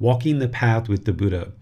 Walking 0.00 0.40
the 0.40 0.48
Path 0.48 0.88
with 0.88 1.04
the 1.04 1.12
Buddha. 1.12 1.52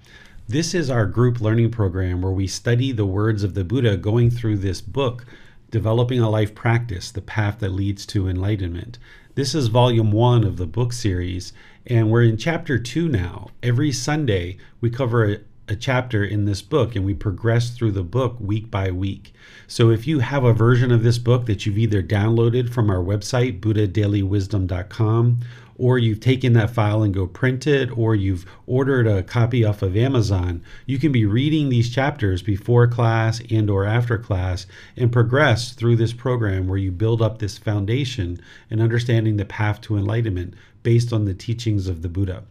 This 0.49 0.75
is 0.75 0.89
our 0.89 1.05
group 1.05 1.41
learning 1.41 1.71
program 1.71 2.23
where 2.23 2.33
we 2.33 2.47
study 2.47 2.91
the 2.91 3.05
words 3.05 3.45
of 3.45 3.53
the 3.53 3.63
Buddha 3.63 3.99
going 3.99 4.31
through 4.31 4.57
this 4.57 4.81
book, 4.81 5.27
Developing 5.71 6.21
a 6.21 6.31
Life 6.31 6.55
Practice 6.55 7.11
The 7.11 7.21
Path 7.21 7.59
That 7.59 7.73
Leads 7.73 8.07
to 8.07 8.29
Enlightenment. 8.29 8.99
This 9.35 9.55
is 9.55 9.69
volume 9.69 10.13
one 10.13 10.45
of 10.45 10.57
the 10.57 10.67
book 10.67 10.95
series, 10.95 11.53
and 11.87 12.11
we're 12.11 12.23
in 12.23 12.39
chapter 12.39 12.79
two 12.79 13.07
now. 13.07 13.51
Every 13.63 13.93
Sunday, 13.93 14.57
we 14.81 14.89
cover 14.89 15.31
a, 15.31 15.39
a 15.69 15.77
chapter 15.77 16.25
in 16.25 16.47
this 16.47 16.63
book 16.63 16.97
and 16.97 17.05
we 17.05 17.15
progress 17.15 17.71
through 17.71 17.93
the 17.93 18.03
book 18.03 18.37
week 18.41 18.71
by 18.71 18.91
week. 18.91 19.35
So 19.67 19.91
if 19.91 20.07
you 20.07 20.21
have 20.21 20.45
a 20.45 20.53
version 20.53 20.91
of 20.91 21.03
this 21.03 21.19
book 21.19 21.47
that 21.47 21.67
you've 21.67 21.79
either 21.79 22.03
downloaded 22.03 22.73
from 22.73 22.91
our 22.91 23.03
website, 23.03 23.61
buddhadailywisdom.com, 23.61 25.41
or 25.83 25.99
you've 25.99 26.21
taken 26.21 26.53
that 26.53 26.71
file 26.71 27.03
and 27.03 27.13
go 27.13 27.27
print 27.27 27.67
it, 27.67 27.91
or 27.99 28.15
you've 28.15 28.47
ordered 28.69 29.05
a 29.05 29.21
copy 29.21 29.65
off 29.65 29.83
of 29.83 29.97
Amazon, 29.97 30.63
you 30.87 30.97
can 30.97 31.11
be 31.11 31.27
reading 31.27 31.69
these 31.71 31.93
chapters 31.93 32.41
before 32.41 32.87
class 32.87 33.43
and 33.51 33.69
or 33.69 33.85
after 33.85 34.17
class 34.17 34.65
and 34.97 35.11
progress 35.11 35.73
through 35.73 35.97
this 35.97 36.13
program 36.13 36.69
where 36.69 36.79
you 36.79 36.93
build 36.93 37.21
up 37.21 37.41
this 37.41 37.59
foundation 37.59 38.41
and 38.71 38.81
understanding 38.81 39.39
the 39.39 39.45
path 39.45 39.81
to 39.81 39.97
enlightenment 39.97 40.55
based 40.85 41.13
on 41.13 41.25
the 41.25 41.35
teachings 41.35 41.89
of 41.89 42.03
the 42.03 42.09
Buddha. 42.09 42.45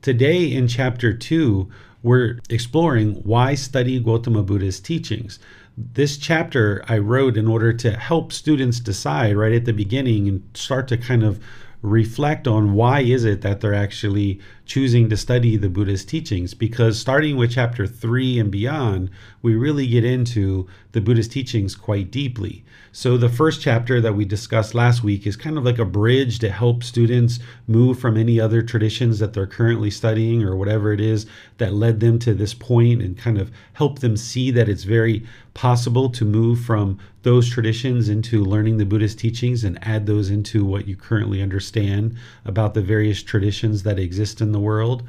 Today 0.00 0.52
in 0.52 0.66
chapter 0.66 1.12
2, 1.12 1.70
we're 2.02 2.40
exploring 2.50 3.14
why 3.22 3.54
study 3.54 4.00
Gautama 4.00 4.42
Buddha's 4.42 4.80
teachings. 4.80 5.38
This 5.78 6.18
chapter 6.18 6.84
I 6.88 6.98
wrote 6.98 7.36
in 7.36 7.46
order 7.46 7.72
to 7.74 7.92
help 7.92 8.32
students 8.32 8.80
decide 8.80 9.36
right 9.36 9.52
at 9.52 9.66
the 9.66 9.72
beginning 9.72 10.26
and 10.26 10.42
start 10.52 10.88
to 10.88 10.96
kind 10.96 11.22
of 11.22 11.38
reflect 11.82 12.46
on 12.46 12.74
why 12.74 13.00
is 13.00 13.24
it 13.24 13.42
that 13.42 13.60
they're 13.60 13.74
actually 13.74 14.40
choosing 14.64 15.10
to 15.10 15.16
study 15.16 15.56
the 15.56 15.68
Buddha's 15.68 16.04
teachings 16.04 16.54
because 16.54 16.98
starting 16.98 17.36
with 17.36 17.50
chapter 17.50 17.86
3 17.86 18.38
and 18.38 18.50
beyond 18.50 19.10
we 19.42 19.56
really 19.56 19.88
get 19.88 20.04
into 20.04 20.68
the 20.92 21.00
Buddha's 21.00 21.26
teachings 21.26 21.74
quite 21.74 22.10
deeply. 22.12 22.64
So 22.92 23.16
the 23.16 23.28
first 23.28 23.60
chapter 23.60 24.00
that 24.00 24.14
we 24.14 24.24
discussed 24.24 24.74
last 24.74 25.02
week 25.02 25.26
is 25.26 25.36
kind 25.36 25.58
of 25.58 25.64
like 25.64 25.78
a 25.78 25.84
bridge 25.84 26.38
to 26.38 26.50
help 26.50 26.84
students 26.84 27.40
move 27.66 27.98
from 27.98 28.16
any 28.16 28.38
other 28.38 28.62
traditions 28.62 29.18
that 29.18 29.32
they're 29.32 29.46
currently 29.46 29.90
studying 29.90 30.44
or 30.44 30.54
whatever 30.54 30.92
it 30.92 31.00
is 31.00 31.26
that 31.58 31.74
led 31.74 31.98
them 31.98 32.18
to 32.20 32.32
this 32.32 32.54
point 32.54 33.02
and 33.02 33.18
kind 33.18 33.38
of 33.38 33.50
help 33.72 33.98
them 33.98 34.16
see 34.16 34.52
that 34.52 34.68
it's 34.68 34.84
very 34.84 35.26
possible 35.54 36.08
to 36.10 36.24
move 36.24 36.60
from 36.60 36.98
those 37.22 37.48
traditions 37.48 38.08
into 38.08 38.44
learning 38.44 38.78
the 38.78 38.84
Buddhist 38.84 39.18
teachings 39.18 39.64
and 39.64 39.78
add 39.82 40.06
those 40.06 40.30
into 40.30 40.64
what 40.64 40.86
you 40.86 40.96
currently 40.96 41.40
understand 41.40 42.16
about 42.44 42.74
the 42.74 42.82
various 42.82 43.22
traditions 43.22 43.82
that 43.84 43.98
exist 43.98 44.40
in 44.40 44.52
the 44.52 44.60
world. 44.60 45.02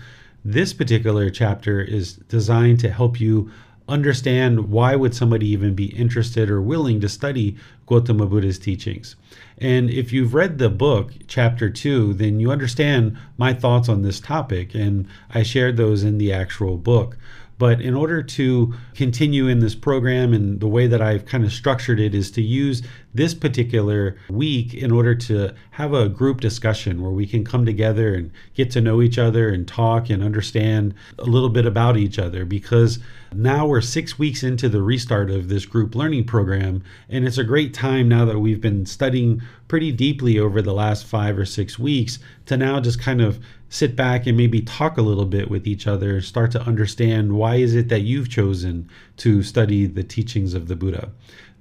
This 0.45 0.73
particular 0.73 1.29
chapter 1.29 1.81
is 1.81 2.13
designed 2.13 2.79
to 2.81 2.91
help 2.91 3.19
you 3.19 3.51
understand 3.87 4.69
why 4.69 4.95
would 4.95 5.13
somebody 5.13 5.47
even 5.47 5.73
be 5.73 5.87
interested 5.87 6.49
or 6.49 6.61
willing 6.61 7.01
to 7.01 7.09
study 7.09 7.57
Gautama 7.85 8.25
Buddha's 8.25 8.59
teachings. 8.59 9.15
And 9.57 9.89
if 9.89 10.13
you've 10.13 10.33
read 10.33 10.57
the 10.57 10.69
book, 10.69 11.11
chapter 11.27 11.69
2, 11.69 12.13
then 12.13 12.39
you 12.39 12.51
understand 12.51 13.17
my 13.37 13.53
thoughts 13.53 13.89
on 13.89 14.01
this 14.01 14.19
topic 14.19 14.73
and 14.73 15.07
I 15.29 15.43
shared 15.43 15.77
those 15.77 16.03
in 16.03 16.17
the 16.17 16.31
actual 16.31 16.77
book. 16.77 17.17
But 17.63 17.79
in 17.79 17.95
order 17.95 18.21
to 18.21 18.73
continue 18.93 19.47
in 19.47 19.59
this 19.59 19.73
program 19.73 20.33
and 20.33 20.59
the 20.59 20.67
way 20.67 20.85
that 20.85 21.01
I've 21.01 21.25
kind 21.25 21.45
of 21.45 21.53
structured 21.53 21.97
it 21.97 22.13
is 22.13 22.29
to 22.31 22.41
use 22.41 22.81
this 23.13 23.33
particular 23.33 24.17
week 24.29 24.73
in 24.73 24.91
order 24.91 25.15
to 25.15 25.53
have 25.71 25.93
a 25.93 26.09
group 26.09 26.41
discussion 26.41 27.01
where 27.01 27.13
we 27.13 27.25
can 27.25 27.45
come 27.45 27.65
together 27.65 28.15
and 28.15 28.31
get 28.53 28.69
to 28.71 28.81
know 28.81 29.01
each 29.01 29.17
other 29.17 29.47
and 29.47 29.65
talk 29.65 30.09
and 30.09 30.21
understand 30.21 30.93
a 31.17 31.23
little 31.23 31.47
bit 31.47 31.65
about 31.65 31.95
each 31.95 32.19
other. 32.19 32.43
Because 32.43 32.99
now 33.33 33.65
we're 33.65 33.79
six 33.79 34.19
weeks 34.19 34.43
into 34.43 34.67
the 34.67 34.81
restart 34.81 35.31
of 35.31 35.47
this 35.47 35.65
group 35.65 35.95
learning 35.95 36.25
program 36.25 36.83
and 37.07 37.25
it's 37.25 37.37
a 37.37 37.45
great 37.45 37.73
time 37.73 38.09
now 38.09 38.25
that 38.25 38.39
we've 38.39 38.61
been 38.61 38.85
studying 38.85 39.41
pretty 39.69 39.91
deeply 39.91 40.37
over 40.37 40.61
the 40.61 40.73
last 40.73 41.05
five 41.05 41.37
or 41.37 41.45
six 41.45 41.79
weeks 41.79 42.19
to 42.45 42.57
now 42.57 42.79
just 42.79 42.99
kind 42.99 43.21
of 43.21 43.39
sit 43.73 43.95
back 43.95 44.27
and 44.27 44.37
maybe 44.37 44.61
talk 44.61 44.97
a 44.97 45.01
little 45.01 45.25
bit 45.25 45.49
with 45.49 45.65
each 45.65 45.87
other 45.87 46.21
start 46.21 46.51
to 46.51 46.61
understand 46.61 47.33
why 47.33 47.55
is 47.55 47.73
it 47.73 47.89
that 47.89 48.01
you've 48.01 48.29
chosen 48.29 48.87
to 49.17 49.41
study 49.41 49.85
the 49.85 50.03
teachings 50.03 50.53
of 50.53 50.67
the 50.67 50.75
buddha 50.75 51.11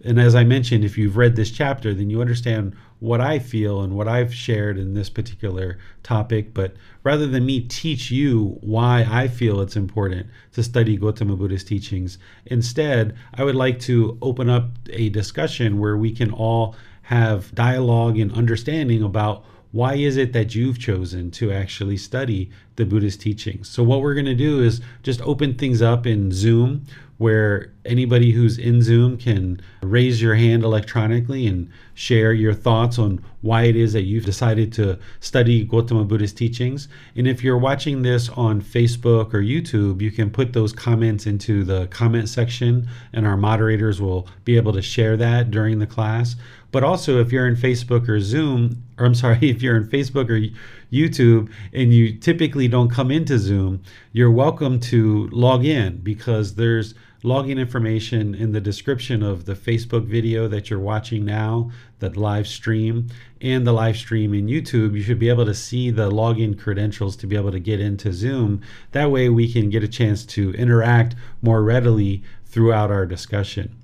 and 0.04 0.20
as 0.20 0.34
I 0.34 0.42
mentioned, 0.44 0.84
if 0.84 0.98
you've 0.98 1.16
read 1.16 1.36
this 1.36 1.50
chapter, 1.50 1.94
then 1.94 2.10
you 2.10 2.20
understand 2.20 2.74
what 2.98 3.20
I 3.20 3.38
feel 3.38 3.82
and 3.82 3.94
what 3.94 4.08
I've 4.08 4.34
shared 4.34 4.78
in 4.78 4.94
this 4.94 5.08
particular 5.08 5.78
topic. 6.02 6.52
But 6.52 6.74
rather 7.04 7.26
than 7.26 7.46
me 7.46 7.60
teach 7.60 8.10
you 8.10 8.58
why 8.60 9.06
I 9.08 9.28
feel 9.28 9.60
it's 9.60 9.76
important 9.76 10.26
to 10.52 10.62
study 10.62 10.96
Gautama 10.96 11.36
Buddha's 11.36 11.64
teachings, 11.64 12.18
instead, 12.46 13.14
I 13.34 13.44
would 13.44 13.54
like 13.54 13.78
to 13.80 14.18
open 14.22 14.48
up 14.48 14.70
a 14.90 15.08
discussion 15.08 15.78
where 15.78 15.96
we 15.96 16.12
can 16.12 16.32
all 16.32 16.74
have 17.02 17.54
dialogue 17.54 18.18
and 18.18 18.32
understanding 18.32 19.02
about 19.02 19.44
why 19.72 19.94
is 19.94 20.16
it 20.16 20.33
that 20.34 20.55
you've 20.55 20.78
chosen 20.78 21.31
to 21.33 21.50
actually 21.50 21.97
study 21.97 22.50
the 22.77 22.84
Buddhist 22.84 23.21
teachings? 23.21 23.69
So, 23.69 23.83
what 23.83 24.03
we're 24.03 24.15
going 24.15 24.27
to 24.27 24.34
do 24.34 24.62
is 24.62 24.81
just 25.03 25.21
open 25.22 25.55
things 25.55 25.83
up 25.83 26.06
in 26.06 26.31
Zoom 26.31 26.87
where 27.22 27.72
anybody 27.84 28.33
who's 28.33 28.59
in 28.59 28.83
Zoom 28.83 29.16
can 29.16 29.60
raise 29.81 30.21
your 30.21 30.34
hand 30.34 30.65
electronically 30.65 31.47
and 31.47 31.71
share 31.94 32.33
your 32.33 32.53
thoughts 32.53 32.99
on 32.99 33.25
why 33.43 33.62
it 33.62 33.77
is 33.77 33.93
that 33.93 34.03
you've 34.03 34.25
decided 34.25 34.72
to 34.72 34.99
study 35.21 35.65
Gautama 35.65 36.03
Buddhist 36.04 36.37
teachings. 36.37 36.89
And 37.15 37.28
if 37.28 37.44
you're 37.44 37.59
watching 37.59 38.03
this 38.03 38.28
on 38.31 38.60
Facebook 38.60 39.34
or 39.34 39.41
YouTube, 39.41 40.00
you 40.00 40.10
can 40.10 40.31
put 40.31 40.53
those 40.53 40.72
comments 40.72 41.27
into 41.27 41.62
the 41.62 41.87
comment 41.87 42.28
section, 42.28 42.89
and 43.12 43.25
our 43.25 43.37
moderators 43.37 44.00
will 44.00 44.27
be 44.44 44.56
able 44.56 44.72
to 44.72 44.83
share 44.83 45.16
that 45.16 45.53
during 45.53 45.78
the 45.78 45.87
class. 45.87 46.34
But 46.72 46.83
also, 46.83 47.21
if 47.21 47.31
you're 47.31 47.47
in 47.47 47.55
Facebook 47.55 48.09
or 48.09 48.19
Zoom, 48.19 48.83
or 48.99 49.05
I'm 49.05 49.15
sorry, 49.15 49.38
if 49.43 49.62
you're 49.62 49.77
in 49.77 49.87
Facebook 49.87 50.31
or 50.31 50.55
YouTube 50.91 51.53
and 51.72 51.93
you 51.93 52.19
typically 52.19 52.66
don't 52.66 52.91
come 52.91 53.10
into 53.10 53.38
Zoom, 53.38 53.83
you're 54.12 54.31
welcome 54.31 54.81
to 54.81 55.28
log 55.28 55.65
in 55.65 55.99
because 55.99 56.55
there's 56.55 56.95
login 57.22 57.59
information 57.59 58.34
in 58.34 58.53
the 58.53 58.60
description 58.60 59.22
of 59.22 59.45
the 59.45 59.54
Facebook 59.54 60.07
video 60.07 60.48
that 60.48 60.71
you're 60.71 60.80
watching 60.80 61.24
now, 61.24 61.71
the 62.01 62.09
live 62.19 62.48
stream, 62.48 63.07
and 63.41 63.66
the 63.66 63.72
live 63.72 63.97
stream 63.97 64.33
in 64.33 64.47
YouTube. 64.47 64.95
You 64.95 65.03
should 65.03 65.18
be 65.18 65.28
able 65.28 65.45
to 65.45 65.54
see 65.54 65.91
the 65.91 66.10
login 66.10 66.59
credentials 66.59 67.16
to 67.16 67.27
be 67.27 67.36
able 67.36 67.53
to 67.53 67.60
get 67.60 67.80
into 67.80 68.13
Zoom. 68.13 68.63
That 68.92 69.10
way, 69.10 69.28
we 69.28 69.53
can 69.53 69.68
get 69.68 69.84
a 69.84 69.89
chance 69.89 70.25
to 70.27 70.53
interact 70.54 71.15
more 71.42 71.63
readily 71.63 72.22
throughout 72.47 72.91
our 72.91 73.07
discussion. 73.07 73.77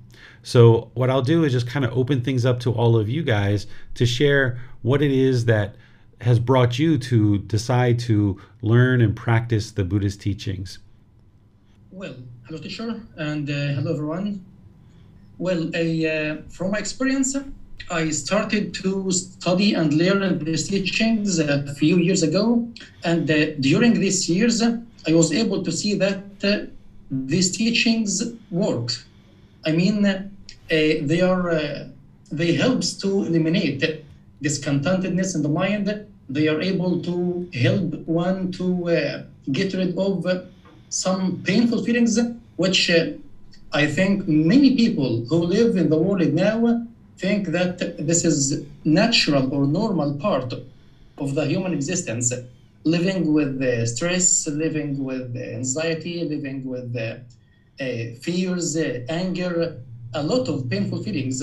So, 0.43 0.89
what 0.93 1.09
I'll 1.09 1.21
do 1.21 1.43
is 1.43 1.51
just 1.51 1.67
kind 1.67 1.83
of 1.85 1.95
open 1.97 2.21
things 2.21 2.45
up 2.45 2.59
to 2.61 2.71
all 2.71 2.95
of 2.97 3.09
you 3.09 3.23
guys 3.23 3.67
to 3.95 4.05
share 4.05 4.59
what 4.81 5.01
it 5.01 5.11
is 5.11 5.45
that 5.45 5.75
has 6.21 6.39
brought 6.39 6.77
you 6.77 6.97
to 6.97 7.39
decide 7.39 7.99
to 7.99 8.39
learn 8.61 9.01
and 9.01 9.15
practice 9.15 9.71
the 9.71 9.83
Buddhist 9.83 10.21
teachings. 10.21 10.79
Well, 11.91 12.15
hello 12.45 12.59
teacher 12.59 13.01
and 13.17 13.49
uh, 13.49 13.53
hello 13.53 13.93
everyone. 13.93 14.45
Well, 15.37 15.67
uh, 15.67 16.41
from 16.49 16.71
my 16.71 16.79
experience, 16.79 17.35
I 17.89 18.09
started 18.09 18.73
to 18.75 19.11
study 19.11 19.73
and 19.73 19.93
learn 19.93 20.43
these 20.43 20.67
teachings 20.67 21.39
a 21.39 21.73
few 21.75 21.97
years 21.97 22.23
ago, 22.23 22.67
and 23.03 23.29
uh, 23.31 23.55
during 23.59 23.93
these 23.99 24.29
years, 24.29 24.61
I 24.61 25.13
was 25.13 25.31
able 25.31 25.63
to 25.63 25.71
see 25.71 25.95
that 25.95 26.23
uh, 26.43 26.67
these 27.09 27.55
teachings 27.55 28.33
work. 28.51 28.91
I 29.65 29.71
mean, 29.71 30.05
uh, 30.05 30.21
they 30.69 31.21
are 31.21 31.49
uh, 31.49 31.85
they 32.31 32.53
helps 32.53 32.93
to 32.97 33.23
eliminate 33.23 34.05
discontentedness 34.41 35.35
in 35.35 35.41
the 35.41 35.49
mind. 35.49 36.07
They 36.29 36.47
are 36.47 36.61
able 36.61 37.01
to 37.01 37.49
help 37.53 37.93
one 38.05 38.51
to 38.53 38.89
uh, 38.89 39.23
get 39.51 39.73
rid 39.73 39.97
of 39.97 40.25
some 40.89 41.41
painful 41.43 41.83
feelings, 41.83 42.19
which 42.55 42.91
I 43.71 43.85
think 43.87 44.27
many 44.27 44.75
people 44.75 45.25
who 45.29 45.37
live 45.37 45.75
in 45.75 45.89
the 45.89 45.97
world 45.97 46.33
now 46.33 46.85
think 47.17 47.47
that 47.47 47.77
this 47.97 48.23
is 48.23 48.61
natural 48.83 49.53
or 49.53 49.65
normal 49.67 50.13
part 50.13 50.53
of 51.17 51.35
the 51.35 51.45
human 51.45 51.73
existence 51.73 52.31
living 52.85 53.33
with 53.33 53.61
uh, 53.61 53.85
stress, 53.85 54.47
living 54.47 55.03
with 55.03 55.35
anxiety, 55.35 56.23
living 56.23 56.63
with 56.63 56.95
uh, 56.95 57.15
fears, 58.21 58.77
anger, 59.09 59.81
a 60.13 60.23
lot 60.23 60.47
of 60.49 60.69
painful 60.69 61.01
feelings. 61.03 61.41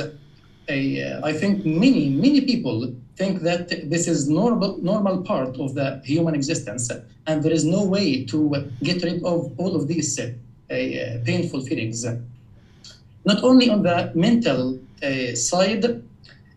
I 0.68 1.32
think 1.40 1.64
many, 1.64 2.08
many 2.10 2.40
people 2.42 2.92
think 3.16 3.42
that 3.42 3.68
this 3.88 4.06
is 4.08 4.28
normal, 4.28 4.78
normal 4.78 5.22
part 5.22 5.58
of 5.58 5.74
the 5.74 6.02
human 6.04 6.34
existence, 6.34 6.90
and 7.26 7.42
there 7.42 7.52
is 7.52 7.64
no 7.64 7.84
way 7.84 8.24
to 8.24 8.70
get 8.82 9.02
rid 9.02 9.22
of 9.24 9.52
all 9.58 9.74
of 9.74 9.88
these 9.88 10.18
uh, 10.18 11.18
painful 11.24 11.60
feelings. 11.62 12.04
Not 13.24 13.42
only 13.42 13.70
on 13.70 13.82
the 13.82 14.12
mental 14.14 14.78
uh, 15.02 15.34
side, 15.34 15.84
uh, 15.84 16.00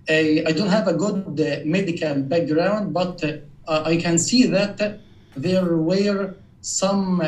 I 0.07 0.51
don't 0.51 0.69
have 0.69 0.87
a 0.87 0.93
good 0.93 1.65
medical 1.65 2.15
background, 2.21 2.93
but 2.93 3.23
uh, 3.23 3.83
I 3.85 3.97
can 3.97 4.17
see 4.17 4.45
that 4.47 4.99
there 5.35 5.77
were 5.77 6.35
some 6.61 7.21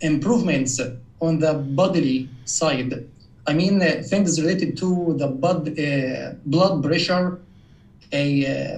improvements 0.00 0.80
on 1.20 1.38
the 1.38 1.54
bodily 1.54 2.28
side. 2.44 3.06
I 3.46 3.52
mean, 3.54 3.80
uh, 3.80 4.02
things 4.06 4.40
related 4.40 4.76
to 4.78 5.14
the 5.18 5.28
blood, 5.28 5.78
uh, 5.78 6.32
blood 6.44 6.82
pressure. 6.82 7.40
I, 8.12 8.70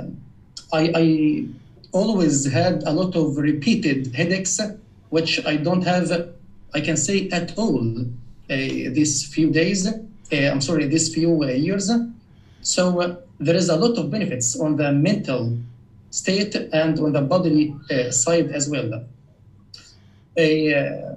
I 0.72 1.46
always 1.92 2.50
had 2.50 2.82
a 2.84 2.92
lot 2.92 3.16
of 3.16 3.36
repeated 3.36 4.14
headaches, 4.14 4.60
which 5.10 5.44
I 5.44 5.56
don't 5.56 5.82
have, 5.82 6.10
I 6.74 6.80
can 6.80 6.96
say, 6.96 7.28
at 7.30 7.58
all 7.58 7.84
uh, 8.00 8.06
these 8.48 9.26
few 9.26 9.50
days. 9.50 9.86
Uh, 9.88 9.96
I'm 10.32 10.60
sorry, 10.60 10.86
these 10.86 11.12
few 11.12 11.42
uh, 11.42 11.48
years. 11.48 11.90
So 12.62 13.22
there 13.38 13.56
is 13.56 13.68
a 13.68 13.76
lot 13.76 13.98
of 13.98 14.10
benefits 14.10 14.58
on 14.58 14.76
the 14.76 14.92
mental 14.92 15.58
state 16.10 16.54
and 16.72 16.98
on 17.00 17.12
the 17.12 17.22
bodily 17.22 17.74
uh, 17.90 18.10
side 18.10 18.50
as 18.50 18.68
well. 18.68 19.04
Uh, 20.38 21.09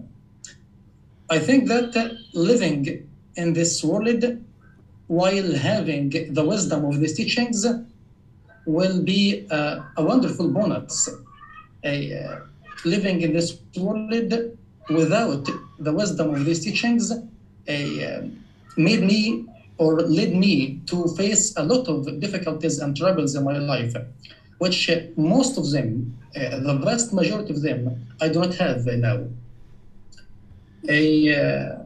I 1.35 1.39
think 1.39 1.67
that 1.67 1.91
living 2.51 2.83
in 3.41 3.53
this 3.53 3.83
world 3.83 4.23
while 5.07 5.51
having 5.71 6.09
the 6.37 6.45
wisdom 6.53 6.85
of 6.85 6.99
these 7.01 7.15
teachings 7.19 7.65
will 8.77 8.99
be 9.13 9.21
a 9.49 10.03
wonderful 10.11 10.47
bonus. 10.57 11.09
Uh, 11.83 12.39
living 12.85 13.17
in 13.25 13.31
this 13.33 13.49
world 13.75 14.33
without 14.99 15.45
the 15.85 15.93
wisdom 16.01 16.27
of 16.35 16.45
these 16.45 16.61
teachings 16.67 17.05
uh, 17.11 18.19
made 18.87 19.03
me 19.11 19.21
or 19.83 19.91
led 20.01 20.31
me 20.45 20.77
to 20.91 20.97
face 21.19 21.45
a 21.61 21.63
lot 21.71 21.87
of 21.93 21.99
difficulties 22.19 22.77
and 22.77 22.95
troubles 22.95 23.33
in 23.37 23.43
my 23.43 23.57
life 23.57 23.95
which 24.59 24.89
most 25.15 25.57
of 25.57 25.65
them, 25.71 25.87
uh, 26.35 26.59
the 26.67 26.75
vast 26.85 27.11
majority 27.11 27.51
of 27.51 27.61
them, 27.61 27.79
I 28.21 28.27
don't 28.29 28.55
have 28.55 28.85
now. 28.85 29.19
I, 30.89 31.29
uh, 31.31 31.83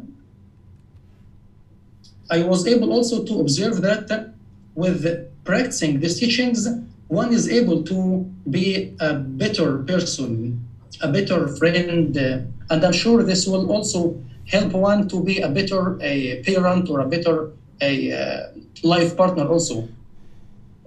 I 2.29 2.43
was 2.43 2.67
able 2.67 2.91
also 2.91 3.23
to 3.23 3.39
observe 3.39 3.81
that 3.81 4.31
with 4.75 5.05
practicing 5.43 5.99
these 5.99 6.19
teachings, 6.19 6.67
one 7.07 7.33
is 7.33 7.47
able 7.47 7.83
to 7.83 8.25
be 8.49 8.93
a 8.99 9.13
better 9.13 9.79
person, 9.79 10.59
a 11.01 11.07
better 11.07 11.47
friend, 11.47 12.17
uh, 12.17 12.39
and 12.69 12.83
I'm 12.83 12.91
sure 12.91 13.23
this 13.23 13.45
will 13.47 13.71
also 13.71 14.19
help 14.47 14.73
one 14.73 15.07
to 15.07 15.21
be 15.21 15.39
a 15.39 15.49
better 15.49 15.97
a 16.01 16.39
parent 16.39 16.89
or 16.89 16.99
a 16.99 17.05
better 17.05 17.49
a 17.81 18.11
uh, 18.11 18.47
life 18.83 19.15
partner 19.15 19.45
also. 19.47 19.87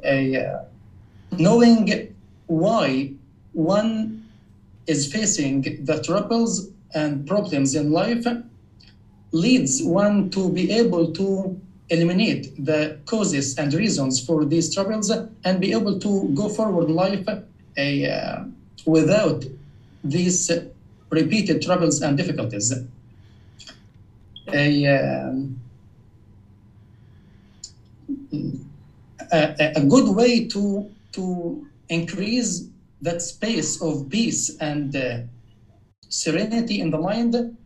A, 0.04 0.36
uh, 0.36 0.58
knowing 1.38 2.08
why 2.46 3.10
one 3.52 4.20
is 4.86 5.06
facing 5.06 5.62
the 5.78 6.00
troubles 6.02 6.66
and 6.94 7.26
problems 7.26 7.74
in 7.74 7.90
life 7.90 8.26
leads 9.32 9.82
one 9.82 10.30
to 10.30 10.50
be 10.52 10.70
able 10.72 11.12
to 11.12 11.60
eliminate 11.88 12.64
the 12.64 12.98
causes 13.06 13.56
and 13.58 13.74
reasons 13.74 14.24
for 14.24 14.44
these 14.44 14.72
troubles 14.74 15.10
and 15.44 15.60
be 15.60 15.72
able 15.72 15.98
to 15.98 16.28
go 16.34 16.48
forward 16.48 16.88
in 16.88 16.94
life 16.94 17.26
uh, 17.28 18.44
without 18.86 19.44
these 20.04 20.50
repeated 21.10 21.60
troubles 21.62 22.00
and 22.00 22.16
difficulties. 22.16 22.72
A, 24.52 24.86
uh, 24.86 25.32
a, 29.32 29.72
a 29.76 29.84
good 29.84 30.14
way 30.14 30.46
to 30.46 30.90
to 31.12 31.66
increase 31.88 32.64
that 33.02 33.20
space 33.20 33.80
of 33.82 34.08
peace 34.08 34.56
and 34.60 34.94
uh, 34.94 35.18
serenity 36.10 36.80
in 36.80 36.90
the 36.90 36.98
mind 36.98 37.56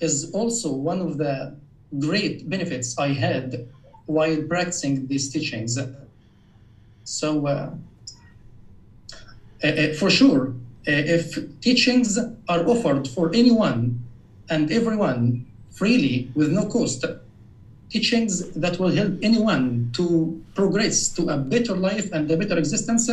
is 0.00 0.30
also 0.32 0.72
one 0.72 1.00
of 1.00 1.18
the 1.18 1.58
great 1.98 2.48
benefits 2.48 2.96
I 2.98 3.08
had 3.08 3.68
while 4.04 4.36
practicing 4.42 5.06
these 5.08 5.30
teachings. 5.30 5.78
So, 7.04 7.46
uh, 7.46 7.70
uh, 9.64 9.66
uh 9.66 9.94
for 9.94 10.10
sure, 10.10 10.48
uh, 10.86 11.16
if 11.16 11.38
teachings 11.60 12.18
are 12.48 12.62
offered 12.68 13.08
for 13.08 13.34
anyone 13.34 13.98
and 14.50 14.70
everyone 14.70 15.46
freely 15.70 16.30
with 16.34 16.50
no 16.50 16.66
cost, 16.66 17.04
teachings 17.90 18.52
that 18.52 18.78
will 18.78 18.90
help 18.90 19.14
anyone 19.22 19.90
to 19.94 20.40
progress 20.54 21.08
to 21.08 21.28
a 21.28 21.36
better 21.36 21.74
life 21.74 22.12
and 22.12 22.30
a 22.30 22.36
better 22.36 22.58
existence. 22.58 23.08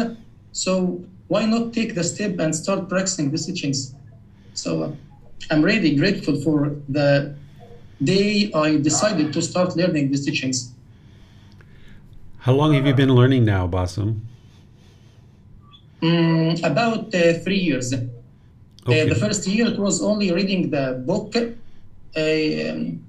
So 0.52 1.04
why 1.28 1.46
not 1.46 1.74
take 1.74 1.96
the 1.96 2.04
step 2.04 2.38
and 2.40 2.54
start 2.56 2.90
practicing 2.90 3.32
these 3.32 3.46
teachings? 3.46 3.94
So 4.54 4.84
uh, 4.84 4.92
I'm 5.52 5.62
really 5.62 5.96
grateful 5.96 6.40
for 6.42 6.76
the 6.88 7.36
day 8.04 8.52
I 8.54 8.78
decided 8.78 9.34
to 9.34 9.42
start 9.42 9.76
learning 9.76 10.10
these 10.12 10.26
teachings. 10.26 10.72
How 12.40 12.54
long 12.54 12.74
have 12.74 12.86
you 12.86 12.94
been 12.94 13.14
learning 13.16 13.46
now, 13.46 13.68
Bassem? 13.68 14.20
Mm, 16.02 16.62
about 16.64 17.16
uh, 17.16 17.34
three 17.40 17.60
years. 17.60 17.94
Okay. 17.94 19.02
Uh, 19.02 19.06
the 19.14 19.16
first 19.16 19.48
year 19.48 19.68
it 19.68 19.80
was 19.80 20.02
only 20.02 20.32
reading 20.34 20.70
the 20.70 21.02
book. 21.06 21.34
Um, 21.36 23.00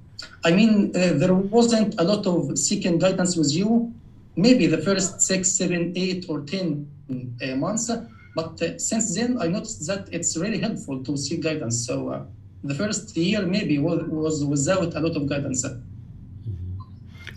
I 0.45 0.51
mean, 0.51 0.91
uh, 0.95 1.13
there 1.19 1.33
wasn't 1.33 1.99
a 1.99 2.03
lot 2.03 2.25
of 2.25 2.57
seeking 2.57 2.97
guidance 2.97 3.35
with 3.35 3.51
you. 3.53 3.91
Maybe 4.37 4.67
the 4.67 4.77
first 4.77 5.21
six, 5.21 5.51
seven, 5.51 5.91
eight, 5.95 6.25
or 6.29 6.41
ten 6.41 6.87
uh, 7.11 7.55
months. 7.55 7.91
But 8.35 8.61
uh, 8.61 8.77
since 8.77 9.15
then, 9.15 9.41
I 9.41 9.47
noticed 9.47 9.87
that 9.87 10.09
it's 10.11 10.35
really 10.37 10.59
helpful 10.59 11.01
to 11.03 11.17
seek 11.17 11.41
guidance. 11.41 11.85
So 11.87 12.09
uh, 12.09 12.25
the 12.63 12.75
first 12.75 13.15
year 13.15 13.45
maybe 13.45 13.79
was, 13.79 14.03
was 14.09 14.43
without 14.43 14.93
a 14.93 14.99
lot 14.99 15.15
of 15.15 15.27
guidance. 15.27 15.65
Mm-hmm. 15.65 16.79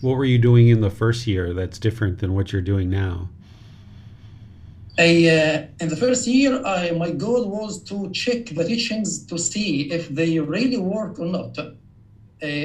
What 0.00 0.16
were 0.16 0.24
you 0.24 0.38
doing 0.38 0.68
in 0.68 0.80
the 0.80 0.90
first 0.90 1.26
year 1.26 1.54
that's 1.54 1.78
different 1.78 2.18
than 2.18 2.34
what 2.34 2.52
you're 2.52 2.62
doing 2.62 2.90
now? 2.90 3.28
I, 4.98 5.28
uh, 5.28 5.66
in 5.80 5.88
the 5.88 5.96
first 5.96 6.26
year, 6.26 6.60
I, 6.64 6.90
my 6.90 7.12
goal 7.12 7.48
was 7.48 7.80
to 7.84 8.10
check 8.10 8.46
the 8.46 8.64
teachings 8.64 9.24
to 9.26 9.38
see 9.38 9.92
if 9.92 10.08
they 10.08 10.40
really 10.40 10.78
work 10.78 11.20
or 11.20 11.26
not. 11.26 11.56
Uh, 11.56 11.66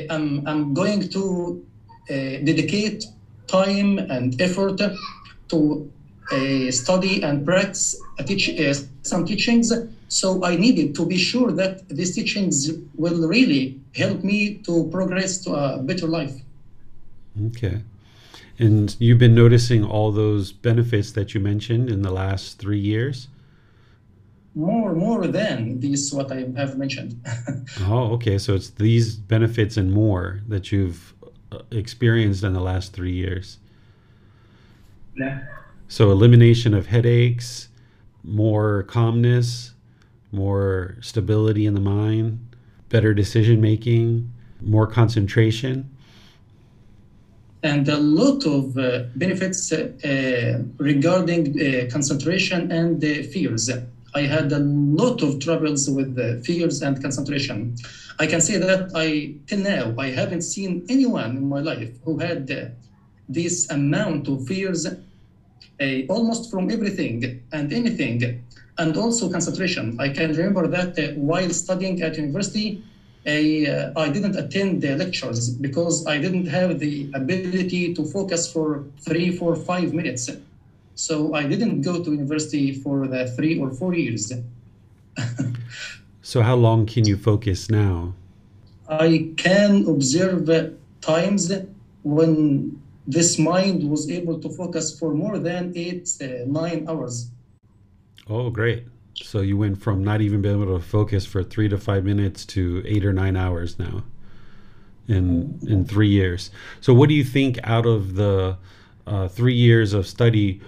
I'm, 0.10 0.48
I'm 0.48 0.74
going 0.74 1.10
to 1.10 1.64
uh, 2.10 2.14
dedicate 2.14 3.06
time 3.46 4.00
and 4.00 4.42
effort 4.42 4.82
to 5.50 5.92
uh, 6.32 6.72
study 6.72 7.22
and 7.22 7.46
practice 7.46 7.96
teach, 8.26 8.50
some 9.02 9.26
teachings. 9.26 9.72
So 10.08 10.44
I 10.44 10.56
needed 10.56 10.96
to 10.96 11.06
be 11.06 11.18
sure 11.18 11.52
that 11.52 11.88
these 11.90 12.16
teachings 12.16 12.72
will 12.96 13.28
really 13.28 13.80
help 13.96 14.24
me 14.24 14.56
to 14.66 14.88
progress 14.92 15.40
to 15.46 15.54
a 15.54 15.78
better 15.80 16.08
life. 16.08 16.34
Okay. 17.48 17.82
And 18.60 18.96
you've 19.00 19.18
been 19.18 19.34
noticing 19.34 19.84
all 19.84 20.12
those 20.12 20.52
benefits 20.52 21.12
that 21.14 21.34
you 21.34 21.40
mentioned 21.40 21.90
in 21.90 22.04
the 22.04 22.12
last 22.12 22.60
three 22.60 22.80
years? 22.80 23.28
more 24.56 24.94
more 24.94 25.28
than 25.28 25.80
these 25.80 26.14
what 26.14 26.32
I 26.32 26.46
have 26.56 26.78
mentioned. 26.78 27.20
oh, 27.82 28.14
okay. 28.14 28.38
So 28.38 28.56
it's 28.56 28.70
these 28.72 29.16
benefits 29.16 29.78
and 29.78 29.92
more 29.92 30.42
that 30.48 30.72
you've 30.72 31.14
uh, 31.52 31.60
experienced 31.72 32.44
in 32.44 32.54
the 32.54 32.62
last 32.62 32.94
three 32.94 33.14
years. 33.14 33.58
Yeah. 35.16 35.42
So 35.88 36.12
elimination 36.12 36.74
of 36.74 36.88
headaches, 36.88 37.70
more 38.24 38.84
calmness, 38.84 39.74
more 40.32 40.98
stability 41.02 41.66
in 41.66 41.74
the 41.74 41.80
mind, 41.80 42.40
better 42.90 43.14
decision 43.14 43.62
making, 43.62 44.32
more 44.62 44.88
concentration? 44.88 45.90
And 47.62 47.88
a 47.88 47.98
lot 47.98 48.46
of 48.46 48.78
uh, 48.78 49.04
benefits 49.16 49.72
uh, 49.72 50.64
regarding 50.78 51.44
uh, 51.60 51.90
concentration 51.92 52.72
and 52.72 53.00
the 53.00 53.24
fears. 53.24 53.70
I 54.16 54.22
had 54.22 54.52
a 54.52 54.60
lot 54.60 55.24
of 55.24 55.40
troubles 55.40 55.90
with 55.90 56.16
the 56.16 56.42
fears 56.46 56.82
and 56.82 57.02
concentration. 57.02 57.76
I 58.20 58.28
can 58.28 58.42
say 58.42 58.58
that 58.58 58.92
I 58.94 59.36
till 59.48 59.60
now 59.60 59.96
I 59.98 60.10
haven't 60.10 60.44
seen 60.44 60.86
anyone 60.90 61.38
in 61.38 61.50
my 61.50 61.62
life 61.62 61.92
who 62.04 62.20
had 62.20 62.76
this 63.28 63.70
amount 63.72 64.28
of 64.28 64.46
fears 64.46 64.86
almost 66.10 66.52
from 66.52 66.70
everything 66.72 67.42
and 67.52 67.74
anything 67.74 68.44
and 68.78 68.98
also 68.98 69.30
concentration. 69.30 69.98
I 70.00 70.10
can 70.10 70.34
remember 70.34 70.68
that 70.68 70.98
uh, 70.98 71.14
while 71.14 71.50
studying 71.50 72.02
at 72.02 72.18
university, 72.18 72.84
I, 73.26 73.68
uh, 73.70 74.00
I 74.00 74.10
didn't 74.10 74.36
attend 74.36 74.82
the 74.82 74.96
lectures 74.96 75.50
because 75.50 76.06
I 76.08 76.18
didn't 76.18 76.48
have 76.48 76.80
the 76.80 77.10
ability 77.14 77.94
to 77.94 78.04
focus 78.06 78.52
for 78.52 78.86
three, 79.00 79.36
four, 79.36 79.56
five 79.56 79.94
minutes. 79.94 80.30
So 80.96 81.34
I 81.34 81.44
didn't 81.44 81.82
go 81.82 82.04
to 82.04 82.12
university 82.12 82.74
for 82.74 83.08
the 83.08 83.28
three 83.32 83.60
or 83.60 83.72
four 83.72 83.94
years. 83.94 84.32
so 86.22 86.42
how 86.42 86.56
long 86.56 86.86
can 86.86 87.06
you 87.06 87.18
focus 87.18 87.70
now? 87.70 88.14
I 88.90 89.32
can 89.38 89.88
observe 89.88 90.76
times 91.02 91.52
when 92.04 92.83
this 93.08 93.38
mind 93.38 93.90
was 93.90 94.10
able 94.10 94.40
to 94.40 94.50
focus 94.50 94.98
for 94.98 95.14
more 95.14 95.38
than 95.40 95.74
eight, 95.76 96.10
uh, 96.22 96.46
nine 96.46 96.88
hours. 96.88 97.30
Oh, 98.30 98.50
great. 98.50 98.88
So 99.16 99.42
you 99.42 99.58
went 99.58 99.82
from 99.82 100.04
not 100.04 100.22
even 100.22 100.42
being 100.42 100.62
able 100.62 100.78
to 100.78 100.84
focus 100.84 101.26
for 101.26 101.44
three 101.44 101.70
to 101.70 101.78
five 101.78 102.04
minutes 102.04 102.46
to 102.48 102.84
eight 102.86 103.06
or 103.06 103.14
nine 103.14 103.36
hours 103.36 103.78
now 103.78 104.04
in 105.08 105.60
in 105.68 105.86
three 105.86 106.08
years. 106.08 106.50
So 106.82 106.94
what 106.94 107.10
do 107.10 107.16
you 107.16 107.24
think 107.24 107.60
out 107.64 107.86
of 107.86 108.16
the 108.16 108.58
uh, 109.06 109.28
three 109.28 109.54
years 109.54 109.94
of 109.94 110.08
study? 110.08 110.62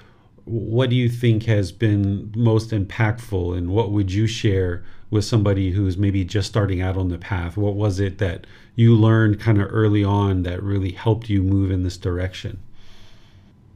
What 0.43 0.89
do 0.89 0.95
you 0.95 1.09
think 1.09 1.43
has 1.43 1.71
been 1.71 2.31
most 2.35 2.69
impactful, 2.69 3.57
and 3.57 3.69
what 3.69 3.91
would 3.91 4.11
you 4.11 4.27
share 4.27 4.83
with 5.09 5.25
somebody 5.25 5.71
who's 5.71 5.97
maybe 5.97 6.23
just 6.23 6.47
starting 6.47 6.81
out 6.81 6.97
on 6.97 7.09
the 7.09 7.17
path? 7.17 7.57
What 7.57 7.75
was 7.75 7.99
it 7.99 8.19
that 8.19 8.45
you 8.75 8.95
learned 8.95 9.39
kind 9.39 9.61
of 9.61 9.67
early 9.71 10.03
on 10.03 10.43
that 10.43 10.61
really 10.61 10.91
helped 10.91 11.29
you 11.29 11.41
move 11.41 11.71
in 11.71 11.83
this 11.83 11.97
direction? 11.97 12.59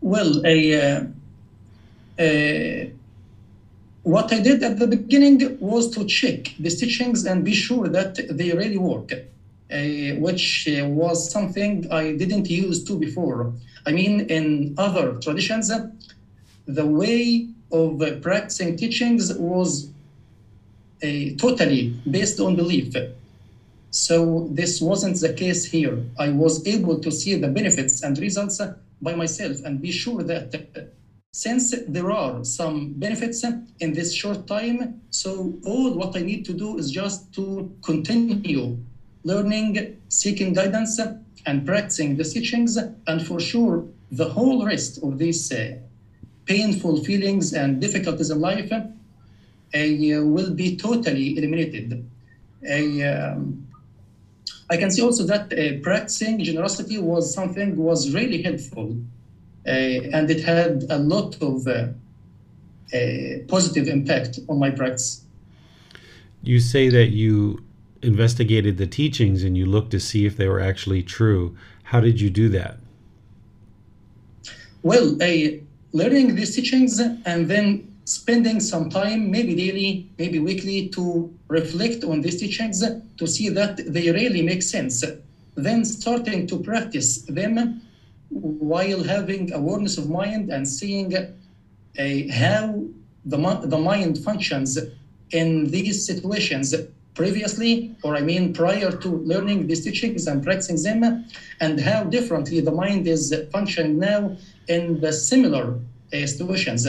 Well, 0.01 0.45
a, 0.45 0.81
uh, 0.81 1.03
a 2.19 2.91
what 4.03 4.31
I 4.33 4.39
did 4.39 4.63
at 4.63 4.79
the 4.79 4.87
beginning 4.87 5.57
was 5.59 5.91
to 5.95 6.05
check 6.05 6.53
the 6.59 6.69
stitchings 6.69 7.29
and 7.29 7.43
be 7.43 7.53
sure 7.53 7.87
that 7.87 8.15
they 8.29 8.51
really 8.51 8.77
work, 8.77 9.11
uh, 9.11 9.77
which 10.19 10.67
uh, 10.67 10.85
was 10.85 11.29
something 11.31 11.91
I 11.91 12.13
didn't 12.13 12.49
use 12.49 12.83
to 12.85 12.97
before. 12.97 13.53
I 13.85 13.91
mean, 13.91 14.21
in 14.21 14.75
other 14.77 15.19
traditions, 15.19 15.71
the 16.65 16.85
way 16.85 17.49
of 17.71 18.01
uh, 18.01 18.15
practicing 18.21 18.77
teachings 18.77 19.33
was 19.33 19.89
uh, 21.03 21.07
totally 21.37 21.89
based 22.09 22.39
on 22.39 22.55
belief. 22.55 22.95
So 23.91 24.47
this 24.51 24.81
wasn't 24.81 25.19
the 25.19 25.33
case 25.33 25.65
here. 25.65 26.03
I 26.17 26.29
was 26.29 26.65
able 26.67 26.99
to 26.99 27.11
see 27.11 27.35
the 27.35 27.47
benefits 27.47 28.03
and 28.03 28.17
results 28.17 28.61
by 29.01 29.15
myself 29.15 29.57
and 29.65 29.81
be 29.81 29.91
sure 29.91 30.23
that 30.23 30.91
since 31.31 31.75
there 31.87 32.11
are 32.11 32.43
some 32.43 32.93
benefits 32.93 33.43
in 33.79 33.93
this 33.93 34.13
short 34.13 34.47
time, 34.47 35.01
so 35.09 35.53
all 35.63 35.93
what 35.93 36.17
I 36.17 36.21
need 36.21 36.43
to 36.45 36.53
do 36.53 36.77
is 36.77 36.91
just 36.91 37.33
to 37.35 37.71
continue 37.83 38.77
learning, 39.23 40.01
seeking 40.09 40.53
guidance, 40.53 40.99
and 41.45 41.65
practicing 41.65 42.17
the 42.17 42.23
teachings, 42.23 42.77
and 42.77 43.25
for 43.25 43.39
sure, 43.39 43.85
the 44.11 44.25
whole 44.25 44.65
rest 44.65 45.03
of 45.03 45.17
these 45.17 45.51
uh, 45.51 45.77
painful 46.45 47.03
feelings 47.03 47.53
and 47.53 47.79
difficulties 47.79 48.29
in 48.31 48.41
life 48.41 48.71
uh, 48.71 48.81
will 49.73 50.51
be 50.51 50.75
totally 50.75 51.37
eliminated. 51.37 52.05
Um, 52.63 53.68
I 54.69 54.77
can 54.77 54.91
see 54.91 55.01
also 55.01 55.23
that 55.25 55.51
uh, 55.51 55.81
practicing 55.81 56.43
generosity 56.43 56.97
was 56.99 57.33
something 57.33 57.75
was 57.75 58.13
really 58.13 58.41
helpful 58.41 58.95
uh, 59.65 59.69
and 59.69 60.29
it 60.29 60.43
had 60.43 60.85
a 60.89 60.97
lot 60.97 61.41
of 61.41 61.67
uh, 61.67 61.87
uh, 62.93 63.39
positive 63.47 63.87
impact 63.87 64.39
on 64.47 64.59
my 64.59 64.69
practice. 64.69 65.23
You 66.41 66.59
say 66.59 66.89
that 66.89 67.07
you 67.07 67.63
investigated 68.01 68.77
the 68.77 68.87
teachings 68.87 69.43
and 69.43 69.57
you 69.57 69.65
looked 69.65 69.91
to 69.91 69.99
see 69.99 70.25
if 70.25 70.37
they 70.37 70.47
were 70.47 70.59
actually 70.59 71.03
true. 71.03 71.57
How 71.83 71.99
did 71.99 72.21
you 72.21 72.29
do 72.29 72.47
that? 72.49 72.77
Well, 74.81 75.21
uh, 75.21 75.57
learning 75.91 76.35
these 76.35 76.55
teachings 76.55 76.99
and 76.99 77.49
then 77.49 77.88
spending 78.09 78.59
some 78.59 78.89
time, 78.89 79.29
maybe 79.29 79.53
daily, 79.53 80.09
maybe 80.17 80.39
weekly, 80.39 80.89
to 80.89 81.31
reflect 81.47 82.03
on 82.03 82.21
these 82.21 82.39
teachings 82.39 82.83
to 83.17 83.27
see 83.27 83.49
that 83.49 83.77
they 83.93 84.09
really 84.09 84.41
make 84.41 84.63
sense. 84.63 85.03
Then 85.55 85.85
starting 85.85 86.47
to 86.47 86.57
practice 86.59 87.21
them 87.23 87.81
while 88.29 89.03
having 89.03 89.53
awareness 89.53 89.97
of 89.99 90.09
mind 90.09 90.49
and 90.49 90.67
seeing 90.67 91.15
uh, 91.15 91.23
how 92.31 92.83
the, 93.25 93.37
the 93.73 93.77
mind 93.77 94.17
functions 94.23 94.77
in 95.31 95.69
these 95.69 96.03
situations 96.03 96.73
previously, 97.13 97.95
or 98.03 98.15
I 98.15 98.21
mean 98.21 98.53
prior 98.53 98.91
to 98.91 99.09
learning 99.31 99.67
these 99.67 99.83
teachings 99.83 100.25
and 100.25 100.43
practicing 100.43 100.81
them, 100.81 101.25
and 101.59 101.79
how 101.79 102.05
differently 102.05 102.59
the 102.61 102.71
mind 102.71 103.07
is 103.07 103.23
functioning 103.51 103.99
now 103.99 104.35
in 104.67 104.99
the 104.99 105.11
similar 105.13 105.65
uh, 106.13 106.25
situations. 106.25 106.87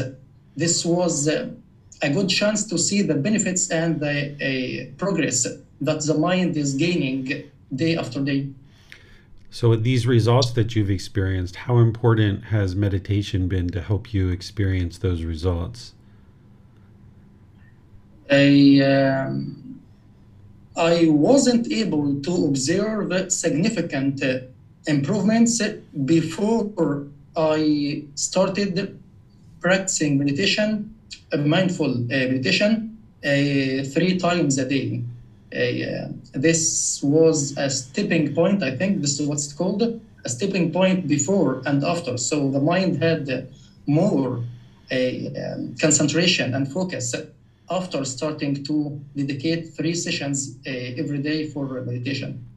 This 0.61 0.85
was 0.85 1.27
a 1.27 2.11
good 2.17 2.29
chance 2.29 2.61
to 2.71 2.77
see 2.77 3.01
the 3.01 3.15
benefits 3.15 3.71
and 3.71 3.99
the 3.99 4.91
progress 4.99 5.47
that 5.81 6.01
the 6.09 6.17
mind 6.29 6.57
is 6.59 6.75
gaining 6.75 7.23
day 7.75 7.97
after 7.97 8.21
day. 8.21 8.43
So, 9.51 9.71
with 9.71 9.83
these 9.83 10.07
results 10.07 10.51
that 10.53 10.77
you've 10.77 10.91
experienced, 10.91 11.57
how 11.67 11.79
important 11.79 12.45
has 12.55 12.77
meditation 12.77 13.49
been 13.49 13.69
to 13.71 13.81
help 13.81 14.13
you 14.15 14.29
experience 14.29 14.99
those 14.99 15.23
results? 15.25 15.95
I, 18.31 18.81
um, 18.95 19.81
I 20.77 21.09
wasn't 21.09 21.73
able 21.73 22.21
to 22.27 22.33
observe 22.49 23.33
significant 23.33 24.23
uh, 24.23 24.41
improvements 24.87 25.61
before 26.05 27.09
I 27.35 28.05
started 28.15 29.01
practicing 29.61 30.19
meditation, 30.19 30.95
a 31.33 31.39
mindful 31.39 31.93
uh, 31.93 32.07
meditation, 32.09 32.99
uh, 33.25 33.85
three 33.95 34.19
times 34.19 34.59
a 34.59 34.65
day 34.65 35.03
uh, 35.53 36.09
this 36.33 37.01
was 37.03 37.57
a 37.57 37.69
stepping 37.69 38.35
point. 38.35 38.63
I 38.63 38.77
think 38.77 39.01
this 39.01 39.19
is 39.19 39.27
what's 39.27 39.53
called 39.53 39.83
a 39.83 40.29
stepping 40.29 40.73
point 40.73 41.09
before 41.09 41.63
and 41.67 41.83
after. 41.83 42.17
So 42.17 42.51
the 42.51 42.61
mind 42.61 43.03
had 43.03 43.49
more 43.87 44.45
um, 44.93 45.75
concentration 45.81 46.55
and 46.55 46.71
focus 46.71 47.15
after 47.69 48.05
starting 48.05 48.63
to 48.65 49.01
dedicate 49.17 49.69
three 49.77 49.95
sessions 49.95 50.57
uh, 50.67 50.71
every 50.71 51.19
day 51.19 51.47
for 51.47 51.81
meditation. 51.83 52.50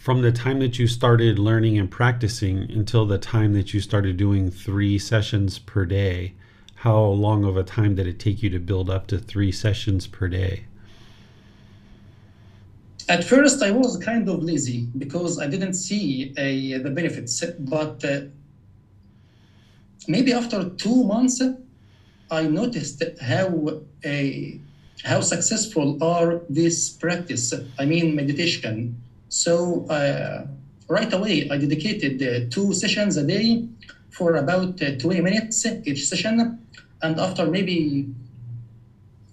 From 0.00 0.22
the 0.22 0.32
time 0.32 0.60
that 0.60 0.78
you 0.78 0.86
started 0.86 1.38
learning 1.38 1.78
and 1.78 1.90
practicing 1.90 2.70
until 2.72 3.04
the 3.04 3.18
time 3.18 3.52
that 3.52 3.74
you 3.74 3.80
started 3.80 4.16
doing 4.16 4.50
three 4.50 4.98
sessions 4.98 5.58
per 5.58 5.84
day, 5.84 6.32
how 6.76 7.04
long 7.04 7.44
of 7.44 7.58
a 7.58 7.62
time 7.62 7.96
did 7.96 8.06
it 8.06 8.18
take 8.18 8.42
you 8.42 8.48
to 8.48 8.58
build 8.58 8.88
up 8.88 9.08
to 9.08 9.18
three 9.18 9.52
sessions 9.52 10.06
per 10.06 10.26
day? 10.26 10.64
At 13.10 13.24
first, 13.24 13.62
I 13.62 13.72
was 13.72 13.98
kind 13.98 14.26
of 14.26 14.42
lazy 14.42 14.88
because 14.96 15.38
I 15.38 15.46
didn't 15.48 15.74
see 15.74 16.32
a, 16.38 16.78
the 16.78 16.88
benefits. 16.88 17.44
But 17.58 18.02
uh, 18.02 18.20
maybe 20.08 20.32
after 20.32 20.70
two 20.70 21.04
months, 21.04 21.42
I 22.30 22.44
noticed 22.44 23.02
how 23.20 23.82
a 24.02 24.58
how 25.04 25.20
successful 25.20 26.02
are 26.02 26.40
this 26.48 26.88
practice. 26.88 27.52
I 27.78 27.84
mean, 27.84 28.16
meditation. 28.16 28.96
So 29.30 29.86
uh, 29.86 30.44
right 30.88 31.12
away, 31.12 31.48
I 31.50 31.56
dedicated 31.56 32.20
uh, 32.20 32.50
two 32.50 32.74
sessions 32.74 33.16
a 33.16 33.22
day 33.24 33.68
for 34.10 34.36
about 34.36 34.82
uh, 34.82 34.98
20 34.98 35.20
minutes 35.20 35.64
each 35.84 36.06
session. 36.08 36.58
And 37.00 37.18
after 37.18 37.46
maybe 37.46 38.08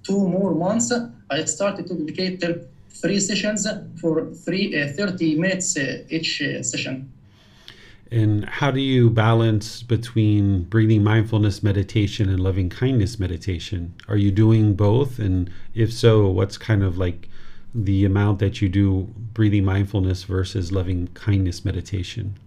two 0.04 0.28
more 0.28 0.54
months, 0.54 0.94
I 1.32 1.44
started 1.46 1.88
to 1.88 1.96
dedicate 1.96 2.44
three 2.90 3.20
sessions 3.20 3.68
for 4.00 4.32
three, 4.34 4.80
uh, 4.80 4.94
30 4.94 5.40
minutes 5.40 5.76
each 6.10 6.44
session. 6.62 7.12
And 8.12 8.46
how 8.46 8.70
do 8.72 8.80
you 8.80 9.10
balance 9.10 9.82
between 9.82 10.64
breathing 10.66 11.04
mindfulness 11.04 11.62
meditation 11.64 12.30
and 12.30 12.40
loving 12.40 12.70
kindness 12.70 13.20
meditation? 13.20 13.96
Are 14.08 14.16
you 14.16 14.32
doing 14.32 14.76
both? 14.76 15.18
And 15.18 15.50
if 15.74 15.92
so, 15.92 16.28
what's 16.28 16.58
kind 16.58 16.84
of 16.84 16.98
like 16.98 17.28
the 17.74 18.06
amount 18.06 18.40
that 18.40 18.62
you 18.62 18.70
do 18.70 19.14
breathing 19.34 19.66
mindfulness 19.66 20.24
versus 20.24 20.72
loving 20.72 21.08
kindness 21.14 21.64
meditation? 21.64 22.38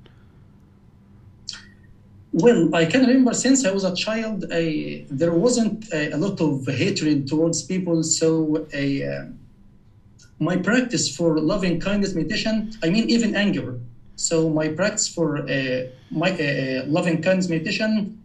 Well, 2.32 2.72
I 2.74 2.84
can 2.84 3.00
remember 3.00 3.34
since 3.34 3.64
I 3.64 3.72
was 3.72 3.82
a 3.82 3.94
child, 3.94 4.44
I, 4.52 5.04
there 5.10 5.32
wasn't 5.32 5.92
a, 5.92 6.12
a 6.12 6.16
lot 6.16 6.40
of 6.40 6.66
hatred 6.66 7.26
towards 7.26 7.64
people. 7.64 8.04
So 8.04 8.66
I, 8.72 9.02
uh, 9.02 9.26
my 10.38 10.56
practice 10.56 11.14
for 11.14 11.40
loving 11.40 11.80
kindness 11.80 12.14
meditation, 12.14 12.72
I 12.84 12.90
mean, 12.90 13.10
even 13.10 13.34
anger. 13.34 13.80
So 14.14 14.48
my 14.48 14.68
practice 14.68 15.08
for 15.08 15.38
uh, 15.38 15.86
my 16.10 16.30
uh, 16.30 16.84
loving 16.86 17.20
kindness 17.20 17.48
meditation, 17.48 18.20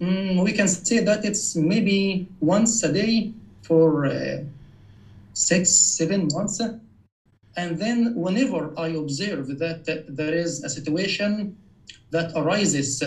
mm, 0.00 0.42
we 0.42 0.52
can 0.52 0.66
say 0.68 1.00
that 1.00 1.24
it's 1.24 1.54
maybe 1.54 2.26
once 2.40 2.82
a 2.82 2.92
day 2.92 3.32
for 3.62 4.06
uh, 4.06 4.38
six, 5.34 5.70
seven 5.70 6.28
months. 6.32 6.60
And 7.56 7.78
then 7.78 8.14
whenever 8.14 8.72
I 8.78 8.88
observe 8.88 9.58
that, 9.58 9.84
there 10.08 10.34
is 10.34 10.64
a 10.64 10.70
situation 10.70 11.56
that 12.10 12.32
arises 12.34 13.02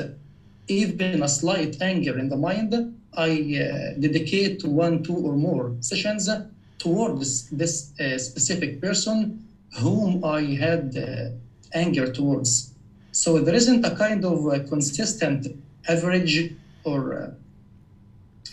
even 0.68 1.24
a 1.24 1.28
slight 1.30 1.82
anger 1.82 2.18
in 2.20 2.30
the 2.30 2.38
mind, 2.38 2.74
I 3.16 3.32
uh, 3.32 4.00
dedicate 4.00 4.64
one, 4.64 5.02
two, 5.04 5.16
or 5.16 5.34
more 5.34 5.76
sessions 5.80 6.30
towards 6.78 7.50
this 7.50 7.94
uh, 8.00 8.18
specific 8.18 8.82
person 8.82 9.48
whom 9.80 10.24
I 10.24 10.42
had 10.56 10.96
uh, 10.96 11.78
anger 11.78 12.12
towards. 12.12 12.74
So 13.12 13.40
there 13.40 13.56
isn't 13.56 13.84
a 13.86 13.96
kind 13.96 14.24
of 14.24 14.70
consistent 14.70 15.48
average 15.88 16.54
or 16.84 17.14
uh, 17.14 17.32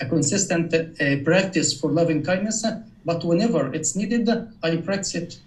a 0.00 0.07
consistent 0.07 0.73
uh, 0.75 1.23
practice 1.25 1.78
for 1.78 1.90
loving 1.90 2.23
kindness, 2.23 2.64
but 3.04 3.25
whenever 3.25 3.73
it's 3.75 3.94
needed, 3.94 4.28
I 4.62 4.76
practice 4.76 5.14
it 5.14 5.38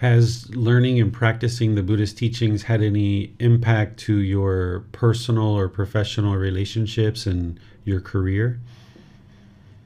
has 0.00 0.48
learning 0.56 0.98
and 0.98 1.12
practicing 1.12 1.74
the 1.74 1.82
Buddhist 1.82 2.16
teachings 2.16 2.62
had 2.62 2.82
any 2.82 3.34
impact 3.38 3.98
to 4.00 4.16
your 4.16 4.86
personal 4.92 5.48
or 5.48 5.68
professional 5.68 6.36
relationships 6.36 7.26
and 7.26 7.60
your 7.84 8.00
career? 8.00 8.58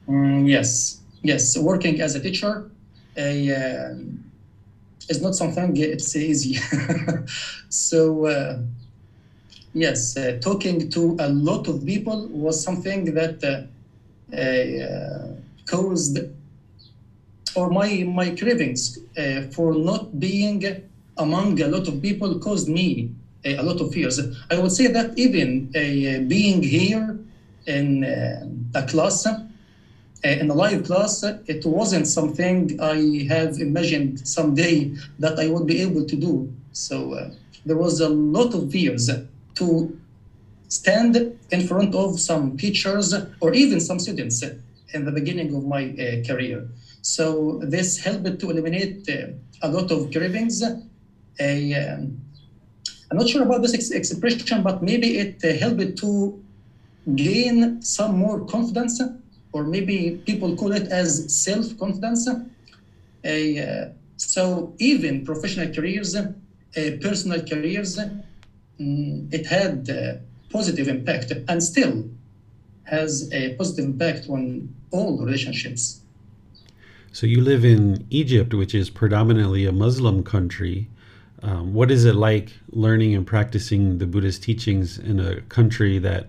Mm, 0.07 0.47
yes, 0.47 1.01
yes. 1.21 1.57
Working 1.57 1.99
as 1.99 2.15
a 2.15 2.21
teacher 2.21 2.71
uh, 3.17 3.95
is 5.09 5.21
not 5.21 5.35
something 5.35 5.75
it's 5.75 6.15
easy. 6.15 6.59
so, 7.69 8.25
uh, 8.27 8.59
yes, 9.73 10.15
uh, 10.15 10.39
talking 10.41 10.89
to 10.91 11.17
a 11.19 11.27
lot 11.27 11.67
of 11.67 11.85
people 11.85 12.29
was 12.29 12.63
something 12.63 13.13
that 13.15 13.43
uh, 13.43 14.33
uh, 14.33 15.44
caused 15.65 16.17
or 17.55 17.69
my 17.69 18.03
my 18.03 18.29
cravings 18.31 18.99
uh, 19.17 19.41
for 19.53 19.73
not 19.73 20.19
being 20.19 20.61
among 21.17 21.61
a 21.61 21.67
lot 21.67 21.87
of 21.87 22.01
people 22.01 22.39
caused 22.39 22.67
me 22.67 23.09
a, 23.45 23.55
a 23.55 23.63
lot 23.63 23.79
of 23.79 23.93
fears. 23.93 24.19
I 24.51 24.57
would 24.57 24.71
say 24.71 24.87
that 24.87 25.17
even 25.17 25.71
uh, 25.75 26.27
being 26.27 26.61
here 26.61 27.17
in 27.65 28.03
uh, 28.03 28.79
a 28.79 28.83
class, 28.83 29.25
uh, 29.25 29.35
in 30.23 30.49
a 30.49 30.53
live 30.53 30.83
class, 30.83 31.23
it 31.23 31.65
wasn't 31.65 32.07
something 32.07 32.77
I 32.81 33.27
have 33.29 33.59
imagined 33.59 34.27
someday 34.27 34.93
that 35.19 35.39
I 35.39 35.47
would 35.47 35.65
be 35.65 35.81
able 35.81 36.05
to 36.05 36.15
do. 36.15 36.51
So 36.73 37.13
uh, 37.13 37.29
there 37.65 37.77
was 37.77 38.01
a 38.01 38.09
lot 38.09 38.53
of 38.53 38.71
fears 38.71 39.09
to 39.55 39.97
stand 40.67 41.15
in 41.51 41.67
front 41.67 41.95
of 41.95 42.19
some 42.19 42.57
teachers 42.57 43.13
or 43.39 43.53
even 43.53 43.79
some 43.79 43.99
students 43.99 44.43
in 44.93 45.05
the 45.05 45.11
beginning 45.11 45.55
of 45.55 45.65
my 45.65 45.83
uh, 45.85 46.23
career. 46.27 46.67
So 47.01 47.59
this 47.63 47.97
helped 47.99 48.39
to 48.39 48.49
eliminate 48.49 49.07
uh, 49.09 49.67
a 49.67 49.69
lot 49.69 49.91
of 49.91 50.11
cravings. 50.11 50.61
A, 51.39 51.73
um, 51.73 52.21
I'm 53.11 53.17
not 53.17 53.29
sure 53.29 53.43
about 53.43 53.61
this 53.61 53.73
ex- 53.73 53.91
expression, 53.91 54.63
but 54.63 54.81
maybe 54.81 55.17
it 55.17 55.43
uh, 55.43 55.53
helped 55.53 55.97
to 55.99 56.41
gain 57.15 57.81
some 57.81 58.17
more 58.17 58.45
confidence, 58.45 59.01
or 59.51 59.63
maybe 59.63 60.21
people 60.25 60.55
call 60.55 60.71
it 60.71 60.87
as 60.87 61.09
self-confidence. 61.43 62.27
Uh, 62.27 63.89
so 64.17 64.73
even 64.79 65.25
professional 65.25 65.73
careers, 65.73 66.15
uh, 66.15 66.29
personal 67.01 67.45
careers, 67.45 67.97
um, 67.99 69.29
it 69.31 69.45
had 69.45 69.89
uh, 69.89 70.13
positive 70.49 70.87
impact 70.87 71.31
and 71.47 71.63
still 71.63 72.09
has 72.85 73.29
a 73.33 73.55
positive 73.55 73.85
impact 73.85 74.29
on 74.29 74.73
all 74.91 75.17
relationships. 75.17 76.01
So 77.11 77.25
you 77.27 77.41
live 77.41 77.63
in 77.63 78.05
Egypt, 78.09 78.53
which 78.53 78.75
is 78.75 78.89
predominantly 78.89 79.65
a 79.65 79.71
Muslim 79.71 80.23
country. 80.23 80.89
Um, 81.43 81.73
what 81.73 81.91
is 81.91 82.05
it 82.05 82.15
like 82.15 82.51
learning 82.71 83.15
and 83.15 83.25
practicing 83.25 83.99
the 83.99 84.05
Buddhist 84.05 84.43
teachings 84.43 84.97
in 84.97 85.19
a 85.19 85.41
country 85.41 85.97
that 85.99 86.27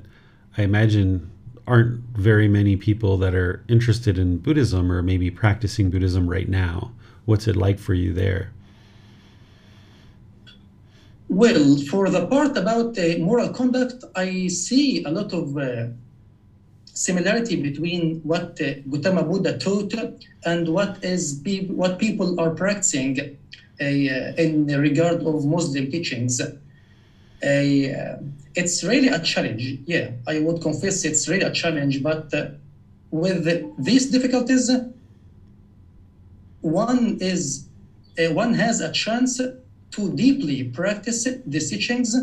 I 0.57 0.62
imagine 0.62 1.31
aren't 1.66 2.01
very 2.16 2.49
many 2.49 2.77
people 2.77 3.16
that 3.19 3.35
are 3.35 3.64
interested 3.69 4.19
in 4.19 4.38
Buddhism 4.38 4.92
or 4.92 5.03
maybe 5.03 5.31
practicing 5.31 5.90
Buddhism 5.90 6.29
right 6.29 6.49
now? 6.49 6.92
What's 7.25 7.49
it 7.49 7.57
like 7.57 7.79
for 7.79 7.95
you 7.95 8.12
there? 8.12 8.53
Well, 11.29 11.77
for 11.90 12.09
the 12.09 12.27
part 12.29 12.57
about 12.57 12.97
uh, 12.97 13.19
moral 13.19 13.49
conduct, 13.49 14.05
I 14.14 14.47
see 14.47 15.03
a 15.03 15.11
lot 15.11 15.33
of 15.33 15.57
uh, 15.57 15.88
similarity 16.96 17.56
between 17.56 18.20
what 18.22 18.59
uh, 18.61 18.72
Gautama 18.88 19.22
Buddha 19.22 19.52
taught 19.59 19.92
and 20.44 20.66
what 20.68 20.98
is 21.02 21.35
pe- 21.44 21.66
what 21.66 21.98
people 21.98 22.40
are 22.40 22.50
practicing 22.50 23.18
uh, 23.80 23.85
in 23.85 24.66
regard 24.66 25.22
of 25.22 25.44
Muslim 25.44 25.90
teachings. 25.90 26.40
Uh, 26.40 26.48
it's 28.54 28.82
really 28.82 29.09
a 29.09 29.18
challenge. 29.18 29.76
Yeah, 29.85 30.09
I 30.26 30.38
would 30.38 30.61
confess 30.62 31.04
it's 31.04 31.28
really 31.28 31.44
a 31.44 31.50
challenge. 31.50 32.02
But 32.02 32.32
uh, 32.32 32.46
with 33.11 33.44
these 33.78 34.06
difficulties, 34.06 34.70
one 36.62 37.18
is 37.20 37.64
uh, 38.18 38.32
one 38.32 38.54
has 38.54 38.80
a 38.80 38.90
chance 38.90 39.38
to 39.90 40.14
deeply 40.14 40.64
practice 40.64 41.26
these 41.44 41.68
teachings. 41.68 42.16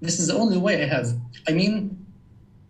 This 0.00 0.18
is 0.20 0.26
the 0.28 0.34
only 0.34 0.58
way 0.58 0.82
I 0.82 0.86
have. 0.86 1.08
I 1.48 1.52
mean, 1.52 1.96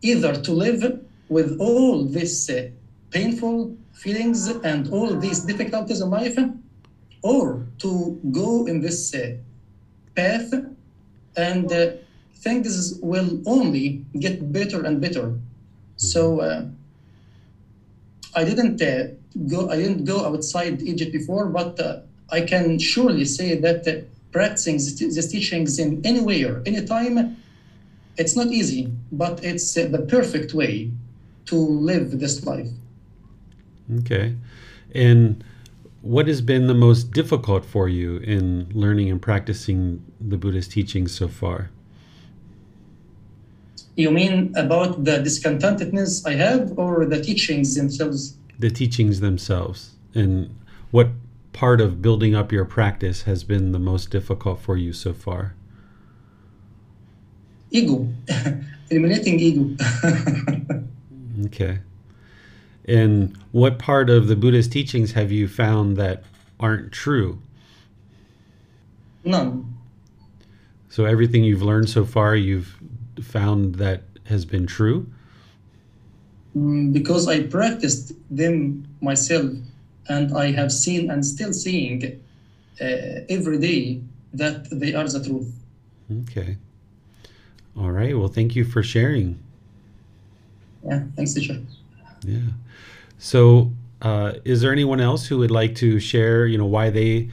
either 0.02 0.32
to 0.34 0.52
live 0.52 0.98
with 1.28 1.56
all 1.60 2.04
these 2.04 2.48
uh, 2.50 2.68
painful 3.10 3.76
feelings 3.92 4.48
and 4.48 4.88
all 4.90 5.14
these 5.16 5.40
difficulties 5.40 6.00
in 6.00 6.10
life, 6.10 6.38
or 7.22 7.66
to 7.78 8.20
go 8.30 8.66
in 8.66 8.80
this 8.80 9.14
uh, 9.14 9.36
path 10.14 10.52
and 11.36 11.72
uh, 11.72 11.92
things 12.36 12.98
will 13.02 13.42
only 13.46 14.04
get 14.18 14.52
better 14.52 14.84
and 14.84 15.00
better. 15.00 15.38
So 15.96 16.40
uh, 16.40 16.62
I 18.34 18.44
didn't 18.44 18.80
uh, 18.80 19.08
go. 19.46 19.68
I 19.70 19.76
didn't 19.76 20.04
go 20.04 20.24
outside 20.26 20.82
Egypt 20.82 21.12
before, 21.12 21.46
but 21.46 21.78
uh, 21.80 22.00
I 22.30 22.42
can 22.42 22.78
surely 22.78 23.24
say 23.24 23.56
that 23.56 24.06
practicing 24.30 24.76
these 24.76 25.28
teachings 25.32 25.78
in 25.78 26.00
anywhere, 26.04 26.62
anytime, 26.66 27.42
it's 28.16 28.36
not 28.36 28.48
easy, 28.48 28.92
but 29.10 29.42
it's 29.42 29.74
the 29.74 30.06
perfect 30.08 30.54
way 30.54 30.90
to 31.48 31.56
live 31.56 32.18
this 32.18 32.44
life. 32.44 32.68
Okay. 34.00 34.36
And 34.94 35.42
what 36.02 36.28
has 36.28 36.40
been 36.40 36.66
the 36.66 36.74
most 36.74 37.12
difficult 37.12 37.64
for 37.64 37.88
you 37.88 38.18
in 38.18 38.68
learning 38.72 39.10
and 39.10 39.20
practicing 39.20 40.04
the 40.20 40.36
Buddhist 40.36 40.72
teachings 40.72 41.12
so 41.12 41.28
far? 41.28 41.70
You 43.96 44.10
mean 44.10 44.52
about 44.56 45.04
the 45.04 45.18
discontentedness 45.18 46.24
I 46.24 46.34
have 46.34 46.78
or 46.78 47.04
the 47.04 47.20
teachings 47.20 47.74
themselves? 47.74 48.36
The 48.58 48.70
teachings 48.70 49.20
themselves. 49.20 49.96
And 50.14 50.56
what 50.90 51.08
part 51.52 51.80
of 51.80 52.00
building 52.00 52.34
up 52.34 52.52
your 52.52 52.64
practice 52.64 53.22
has 53.22 53.42
been 53.42 53.72
the 53.72 53.78
most 53.78 54.10
difficult 54.10 54.60
for 54.60 54.76
you 54.76 54.92
so 54.92 55.12
far? 55.12 55.54
Ego. 57.70 58.08
Eliminating 58.90 59.40
ego. 59.40 59.76
Okay. 61.46 61.80
And 62.84 63.36
what 63.52 63.78
part 63.78 64.08
of 64.08 64.28
the 64.28 64.36
Buddhist 64.36 64.72
teachings 64.72 65.12
have 65.12 65.30
you 65.30 65.46
found 65.46 65.96
that 65.98 66.24
aren't 66.58 66.92
true? 66.92 67.40
None. 69.24 69.74
So 70.88 71.04
everything 71.04 71.44
you've 71.44 71.62
learned 71.62 71.90
so 71.90 72.04
far, 72.04 72.34
you've 72.34 72.78
found 73.20 73.76
that 73.76 74.02
has 74.24 74.44
been 74.44 74.66
true? 74.66 75.06
Mm, 76.56 76.92
because 76.92 77.28
I 77.28 77.42
practiced 77.42 78.12
them 78.30 78.86
myself 79.00 79.52
and 80.08 80.36
I 80.36 80.52
have 80.52 80.72
seen 80.72 81.10
and 81.10 81.24
still 81.24 81.52
seeing 81.52 82.20
uh, 82.80 82.84
every 83.28 83.58
day 83.58 84.00
that 84.32 84.68
they 84.70 84.94
are 84.94 85.06
the 85.06 85.22
truth. 85.22 85.52
Okay. 86.22 86.56
All 87.76 87.90
right. 87.90 88.16
Well, 88.18 88.28
thank 88.28 88.56
you 88.56 88.64
for 88.64 88.82
sharing. 88.82 89.38
Yeah, 90.84 91.02
thanks, 91.16 91.34
teacher. 91.34 91.60
Yeah. 92.24 92.40
So 93.18 93.72
Uh, 94.00 94.34
is 94.44 94.60
there 94.60 94.70
anyone 94.72 95.00
else 95.00 95.26
who 95.26 95.38
would 95.38 95.50
like 95.50 95.74
to 95.74 95.98
share, 95.98 96.46
you 96.46 96.56
know, 96.56 96.64
why 96.64 96.88
they 96.88 97.28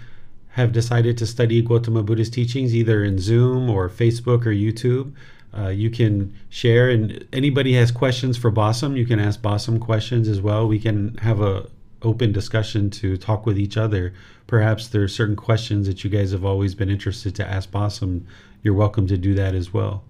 have 0.50 0.72
decided 0.72 1.16
to 1.16 1.26
study 1.28 1.62
Gautama 1.62 2.02
Buddha's 2.02 2.30
teachings, 2.30 2.74
either 2.74 3.04
in 3.04 3.20
Zoom 3.20 3.70
or 3.70 3.88
Facebook 3.88 4.48
or 4.48 4.52
YouTube? 4.52 5.14
Uh, 5.56 5.68
you 5.70 5.90
can 5.92 6.34
share, 6.50 6.90
and 6.90 7.24
anybody 7.32 7.74
has 7.74 7.92
questions 7.92 8.36
for 8.36 8.52
Bassem, 8.52 8.98
you 8.98 9.06
can 9.06 9.20
ask 9.20 9.42
Bassem 9.42 9.80
questions 9.80 10.28
as 10.28 10.42
well. 10.42 10.68
We 10.68 10.80
can 10.80 11.16
have 11.18 11.40
a 11.40 11.70
open 12.02 12.32
discussion 12.32 12.90
to 12.90 13.16
talk 13.16 13.46
with 13.46 13.58
each 13.58 13.78
other. 13.78 14.14
Perhaps 14.48 14.88
there 14.88 15.04
are 15.04 15.08
certain 15.08 15.36
questions 15.36 15.86
that 15.88 16.04
you 16.04 16.10
guys 16.10 16.32
have 16.32 16.44
always 16.44 16.74
been 16.76 16.90
interested 16.90 17.36
to 17.36 17.48
ask 17.48 17.70
Bassem. 17.72 18.24
You're 18.64 18.74
welcome 18.74 19.06
to 19.08 19.18
do 19.18 19.36
that 19.36 19.54
as 19.54 19.72
well. 19.72 20.04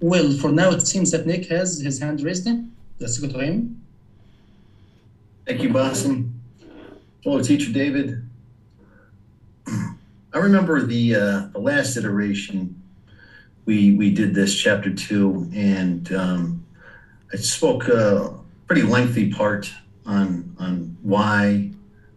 Well, 0.00 0.32
for 0.32 0.50
now, 0.50 0.70
it 0.70 0.86
seems 0.86 1.10
that 1.10 1.26
Nick 1.26 1.46
has 1.48 1.78
his 1.80 2.00
hand 2.00 2.22
raised. 2.22 2.48
Let's 2.98 3.18
go 3.18 3.28
to 3.28 3.38
him. 3.38 3.82
Thank 5.46 5.62
you, 5.62 5.68
Bassem. 5.68 6.32
Hello, 7.22 7.42
Teacher 7.42 7.70
David. 7.70 8.26
I 10.32 10.38
remember 10.38 10.86
the 10.86 11.14
uh, 11.14 11.46
the 11.52 11.58
last 11.58 11.96
iteration 11.98 12.80
we 13.66 13.94
we 13.94 14.10
did 14.10 14.34
this 14.34 14.58
chapter 14.58 14.94
two, 14.94 15.50
and 15.54 16.10
um, 16.14 16.64
I 17.32 17.36
spoke 17.36 17.88
a 17.88 18.32
pretty 18.66 18.82
lengthy 18.82 19.30
part 19.30 19.70
on 20.06 20.56
on 20.58 20.96
why 21.02 21.70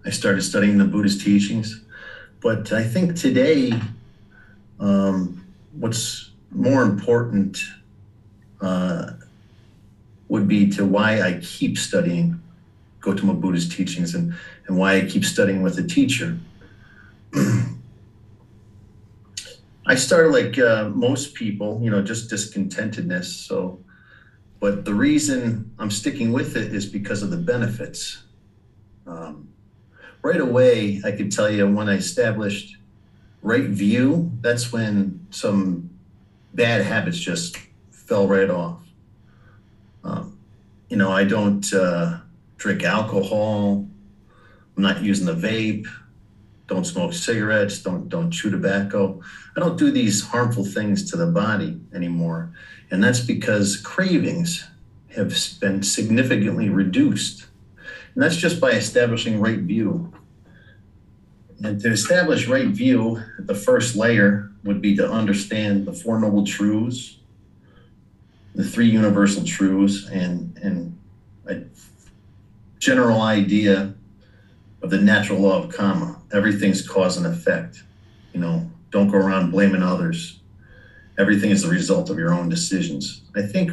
I 0.06 0.10
started 0.10 0.41
studying 0.43 0.78
the 0.78 0.86
Buddhist 0.86 1.22
teachings. 1.22 1.82
But 2.39 2.72
I 2.72 2.84
think 2.84 3.15
today, 3.15 3.74
um, 4.80 5.46
what's 5.74 6.30
more 6.53 6.83
important 6.83 7.63
uh, 8.61 9.11
would 10.29 10.47
be 10.47 10.69
to 10.71 10.85
why 10.85 11.21
I 11.21 11.39
keep 11.41 11.77
studying 11.77 12.41
Gautama 13.01 13.33
Buddha's 13.33 13.67
teachings 13.67 14.15
and, 14.15 14.33
and 14.67 14.77
why 14.77 14.95
I 14.95 15.05
keep 15.05 15.25
studying 15.25 15.61
with 15.61 15.77
a 15.77 15.83
teacher. 15.83 16.37
I 19.85 19.95
started 19.95 20.29
like 20.29 20.57
uh, 20.57 20.89
most 20.89 21.33
people, 21.33 21.79
you 21.83 21.91
know, 21.91 22.01
just 22.01 22.31
discontentedness. 22.31 23.25
So, 23.25 23.83
but 24.61 24.85
the 24.85 24.93
reason 24.93 25.71
I'm 25.77 25.91
sticking 25.91 26.31
with 26.31 26.55
it 26.55 26.73
is 26.73 26.85
because 26.85 27.21
of 27.21 27.31
the 27.31 27.37
benefits. 27.37 28.23
Um, 29.05 29.49
right 30.21 30.39
away, 30.39 31.01
I 31.03 31.11
could 31.11 31.33
tell 31.33 31.51
you 31.51 31.67
when 31.69 31.89
I 31.89 31.95
established 31.95 32.77
right 33.41 33.65
view, 33.65 34.31
that's 34.39 34.71
when 34.71 35.27
some 35.31 35.89
bad 36.53 36.85
habits 36.85 37.17
just 37.17 37.57
fell 37.91 38.27
right 38.27 38.49
off. 38.49 38.79
Um, 40.03 40.37
you 40.89 40.97
know, 40.97 41.11
I 41.11 41.23
don't 41.23 41.71
uh, 41.73 42.19
drink 42.57 42.83
alcohol. 42.83 43.87
I'm 44.75 44.83
not 44.83 45.01
using 45.01 45.25
the 45.25 45.35
vape 45.35 45.87
don't 46.67 46.85
smoke 46.85 47.13
cigarettes, 47.13 47.79
don't 47.79 48.09
don't 48.09 48.31
chew 48.31 48.49
tobacco. 48.49 49.21
I 49.55 49.59
don't 49.59 49.77
do 49.77 49.91
these 49.91 50.23
harmful 50.23 50.65
things 50.65 51.09
to 51.11 51.17
the 51.17 51.27
body 51.27 51.79
anymore. 51.93 52.51
And 52.89 53.03
that's 53.03 53.19
because 53.19 53.77
cravings 53.77 54.67
have 55.15 55.35
been 55.59 55.83
significantly 55.83 56.69
reduced. 56.69 57.47
And 58.13 58.23
that's 58.23 58.37
just 58.37 58.59
by 58.59 58.71
establishing 58.71 59.39
right 59.39 59.59
view. 59.59 60.13
And 61.63 61.79
to 61.81 61.91
establish 61.91 62.47
right 62.47 62.67
view, 62.67 63.21
the 63.39 63.55
first 63.55 63.95
layer 63.95 64.51
would 64.63 64.82
be 64.82 64.95
to 64.95 65.10
understand 65.10 65.86
the 65.86 65.93
Four 65.93 66.19
Noble 66.19 66.45
Truths, 66.45 67.17
the 68.56 68.63
three 68.63 68.89
universal 68.89 69.43
truths, 69.43 70.08
and, 70.10 70.58
and 70.63 70.97
a 71.47 71.62
general 72.80 73.21
idea 73.21 73.93
of 74.82 74.89
the 74.89 74.99
natural 74.99 75.39
law 75.39 75.63
of 75.63 75.73
karma. 75.73 76.17
Everything's 76.32 76.88
cause 76.88 77.17
and 77.17 77.26
effect. 77.26 77.84
You 78.34 78.39
know, 78.39 78.69
don't 78.91 79.10
go 79.10 79.17
around 79.17 79.52
blaming 79.52 79.84
others. 79.84 80.39
Everything 81.17 81.52
is 81.52 81.62
the 81.63 81.69
result 81.69 82.10
of 82.10 82.17
your 82.17 82.34
own 82.34 82.49
decisions. 82.49 83.21
I 83.36 83.41
think, 83.41 83.71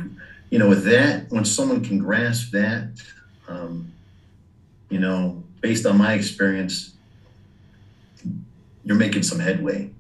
you 0.51 0.59
know, 0.59 0.69
with 0.69 0.85
that, 0.85 1.31
when 1.31 1.45
someone 1.45 1.83
can 1.83 1.99
grasp 1.99 2.51
that, 2.53 3.01
um, 3.49 3.93
you 4.89 4.99
know, 4.99 5.43
based 5.61 5.87
on 5.87 5.97
my 5.99 6.15
experience, 6.15 6.95
you're 8.85 8.97
making 8.97 9.23
some 9.23 9.39
headway. 9.39 9.91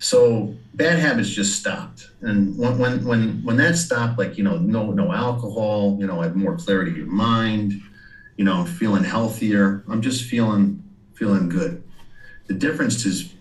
So 0.00 0.54
bad 0.74 0.98
habits 0.98 1.30
just 1.30 1.60
stopped, 1.60 2.08
and 2.20 2.58
when 2.58 2.78
when 2.78 3.04
when 3.04 3.44
when 3.44 3.56
that 3.58 3.76
stopped, 3.76 4.18
like 4.18 4.36
you 4.36 4.42
know, 4.44 4.58
no 4.58 4.90
no 4.90 5.12
alcohol, 5.12 5.96
you 6.00 6.06
know, 6.06 6.20
I 6.20 6.24
have 6.24 6.36
more 6.36 6.56
clarity 6.56 7.00
of 7.00 7.06
mind 7.06 7.80
you 8.40 8.44
know, 8.44 8.64
feeling 8.64 9.04
healthier. 9.04 9.84
I'm 9.86 10.00
just 10.00 10.24
feeling 10.24 10.82
feeling 11.12 11.50
good. 11.50 11.82
The 12.46 12.54
difference 12.54 13.04
has 13.04 13.34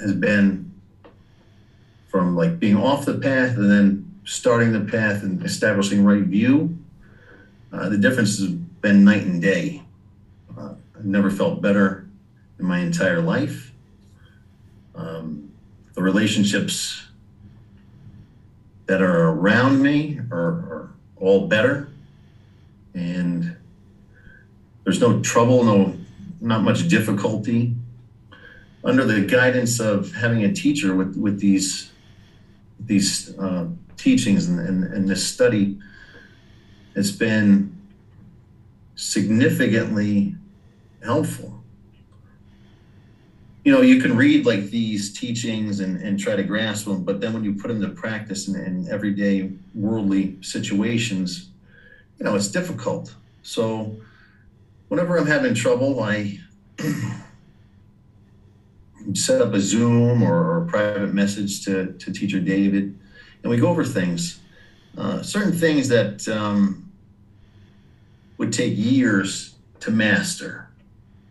has 0.00 0.14
been 0.14 0.72
from 2.08 2.34
like 2.34 2.58
being 2.58 2.74
off 2.74 3.04
the 3.04 3.18
path 3.18 3.58
and 3.58 3.70
then 3.70 4.20
starting 4.24 4.72
the 4.72 4.80
path 4.80 5.22
and 5.22 5.44
establishing 5.44 6.06
right 6.06 6.22
view. 6.22 6.78
Uh, 7.70 7.90
the 7.90 7.98
difference 7.98 8.38
has 8.38 8.48
been 8.48 9.04
night 9.04 9.24
and 9.24 9.42
day. 9.42 9.82
Uh, 10.56 10.72
I've 10.96 11.04
never 11.04 11.30
felt 11.30 11.60
better 11.60 12.08
in 12.58 12.64
my 12.64 12.78
entire 12.78 13.20
life. 13.20 13.72
Um, 14.94 15.49
the 16.00 16.04
relationships 16.04 17.02
that 18.86 19.02
are 19.02 19.28
around 19.28 19.82
me 19.82 20.18
are, 20.30 20.48
are 20.48 20.90
all 21.16 21.46
better. 21.46 21.90
And 22.94 23.54
there's 24.82 24.98
no 24.98 25.20
trouble, 25.20 25.62
no 25.62 25.94
not 26.40 26.62
much 26.62 26.88
difficulty. 26.88 27.74
Under 28.82 29.04
the 29.04 29.20
guidance 29.26 29.78
of 29.78 30.14
having 30.14 30.42
a 30.44 30.54
teacher 30.54 30.96
with 30.96 31.18
with 31.18 31.38
these 31.38 31.90
these 32.86 33.38
uh, 33.38 33.66
teachings 33.98 34.48
and, 34.48 34.58
and, 34.58 34.84
and 34.84 35.06
this 35.06 35.22
study, 35.26 35.78
it's 36.96 37.10
been 37.10 37.76
significantly 38.94 40.34
helpful. 41.04 41.59
You 43.62 43.72
know, 43.72 43.82
you 43.82 44.00
can 44.00 44.16
read 44.16 44.46
like 44.46 44.70
these 44.70 45.12
teachings 45.12 45.80
and, 45.80 46.00
and 46.00 46.18
try 46.18 46.34
to 46.34 46.42
grasp 46.42 46.86
them, 46.86 47.04
but 47.04 47.20
then 47.20 47.34
when 47.34 47.44
you 47.44 47.54
put 47.54 47.68
them 47.68 47.80
to 47.82 47.88
practice 47.88 48.48
in, 48.48 48.56
in 48.56 48.88
everyday 48.90 49.52
worldly 49.74 50.38
situations, 50.40 51.50
you 52.18 52.24
know, 52.24 52.34
it's 52.34 52.48
difficult. 52.48 53.14
So 53.42 53.96
whenever 54.88 55.16
I'm 55.18 55.26
having 55.26 55.54
trouble, 55.54 56.02
I 56.02 56.38
set 59.14 59.40
up 59.40 59.52
a 59.54 59.60
Zoom 59.60 60.22
or, 60.22 60.62
a 60.62 60.66
private 60.66 61.12
message 61.12 61.64
to, 61.64 61.92
to 61.94 62.12
teacher 62.12 62.40
David, 62.40 62.98
and 63.42 63.50
we 63.50 63.56
go 63.56 63.68
over 63.68 63.84
things, 63.84 64.40
uh, 64.96 65.22
certain 65.22 65.52
things 65.52 65.88
that 65.88 66.28
um, 66.28 66.90
would 68.38 68.52
take 68.52 68.76
years 68.76 69.54
to 69.80 69.90
master, 69.90 70.68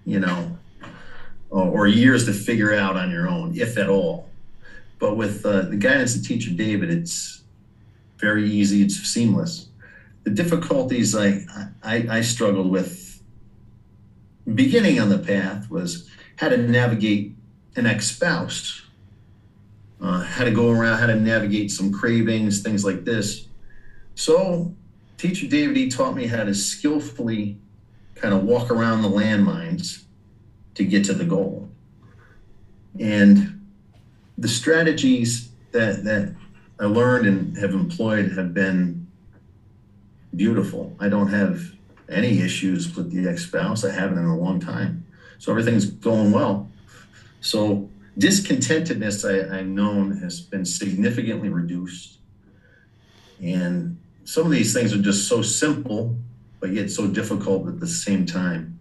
you 0.06 0.20
know, 0.20 0.58
or, 1.50 1.68
or, 1.68 1.88
years 1.88 2.26
to 2.26 2.34
figure 2.34 2.74
out 2.74 2.96
on 2.96 3.10
your 3.10 3.28
own, 3.28 3.56
if 3.56 3.78
at 3.78 3.90
all. 3.90 4.30
But 5.00 5.16
with 5.16 5.46
uh, 5.46 5.62
the 5.62 5.78
guidance 5.78 6.16
of 6.16 6.26
teacher 6.26 6.52
David, 6.52 6.92
it's 6.92 7.42
very 8.18 8.50
easy, 8.50 8.84
it's 8.84 8.96
seamless. 8.96 9.68
The 10.24 10.30
difficulties 10.30 11.16
I, 11.16 11.46
I, 11.84 12.06
I 12.10 12.22
struggled 12.22 12.70
with 12.70 13.22
beginning 14.54 15.00
on 15.00 15.10
the 15.10 15.18
path 15.18 15.70
was 15.70 16.10
how 16.36 16.50
to 16.50 16.58
navigate 16.58 17.34
an 17.76 17.86
ex-spouse, 17.86 18.82
uh, 20.02 20.24
how 20.24 20.44
to 20.44 20.52
go 20.52 20.70
around, 20.70 20.98
how 20.98 21.08
to 21.08 21.16
navigate 21.16 21.72
some 21.72 21.92
cravings, 21.92 22.62
things 22.62 22.84
like 22.84 23.06
this. 23.06 23.48
So, 24.16 24.74
teacher 25.18 25.48
David, 25.48 25.78
he 25.78 25.90
taught 25.90 26.16
me 26.16 26.28
how 26.28 26.44
to 26.44 26.54
skillfully 26.54 27.58
kind 28.16 28.34
of 28.34 28.44
walk 28.44 28.70
around 28.70 29.02
the 29.02 29.10
landmines 29.10 30.04
to 30.80 30.86
get 30.86 31.04
to 31.04 31.14
the 31.14 31.26
goal. 31.26 31.70
And 33.02 33.60
the 34.38 34.48
strategies 34.48 35.50
that 35.74 36.06
that 36.06 36.34
I 36.80 36.86
learned 36.86 37.28
and 37.28 37.58
have 37.58 37.74
employed 37.74 38.32
have 38.32 38.54
been 38.54 39.06
beautiful. 40.34 40.96
I 40.98 41.10
don't 41.10 41.28
have 41.28 41.74
any 42.08 42.40
issues 42.40 42.96
with 42.96 43.12
the 43.12 43.30
ex-spouse. 43.30 43.84
I 43.84 43.92
haven't 43.92 44.20
in 44.20 44.26
a 44.26 44.38
long 44.38 44.62
time. 44.62 45.06
So 45.38 45.52
everything's 45.52 45.86
going 45.86 46.32
well. 46.32 46.72
So 47.42 47.90
discontentedness 48.18 49.28
I, 49.28 49.60
I've 49.60 49.68
known 49.68 50.18
has 50.20 50.40
been 50.40 50.64
significantly 50.64 51.50
reduced. 51.50 52.20
And 53.44 53.98
some 54.24 54.46
of 54.46 54.52
these 54.52 54.74
things 54.74 54.94
are 54.94 55.02
just 55.02 55.28
so 55.28 55.42
simple, 55.42 56.16
but 56.62 56.72
yet 56.72 56.90
so 56.90 57.06
difficult 57.08 57.68
at 57.68 57.82
the 57.82 57.88
same 57.88 58.26
time. 58.26 58.79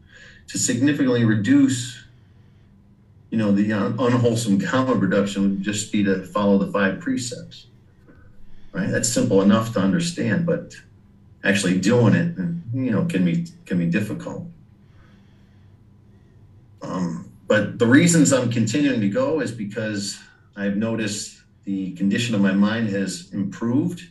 To 0.48 0.58
significantly 0.58 1.24
reduce, 1.24 2.02
you 3.30 3.38
know, 3.38 3.52
the 3.52 3.70
unwholesome 3.72 4.60
karma 4.60 4.98
production 4.98 5.42
would 5.42 5.62
just 5.62 5.92
be 5.92 6.02
to 6.04 6.24
follow 6.24 6.58
the 6.58 6.72
five 6.72 7.00
precepts. 7.00 7.66
Right? 8.72 8.88
That's 8.90 9.08
simple 9.08 9.42
enough 9.42 9.72
to 9.74 9.80
understand, 9.80 10.46
but 10.46 10.74
actually 11.44 11.78
doing 11.80 12.14
it, 12.14 12.36
you 12.74 12.90
know, 12.90 13.04
can 13.04 13.24
be 13.24 13.46
can 13.66 13.78
be 13.78 13.86
difficult. 13.86 14.46
Um, 16.82 17.30
but 17.46 17.78
the 17.78 17.86
reasons 17.86 18.32
I'm 18.32 18.50
continuing 18.50 19.00
to 19.00 19.08
go 19.08 19.40
is 19.40 19.52
because 19.52 20.18
I've 20.56 20.76
noticed 20.76 21.42
the 21.64 21.92
condition 21.92 22.34
of 22.34 22.40
my 22.40 22.52
mind 22.52 22.88
has 22.90 23.30
improved, 23.32 24.02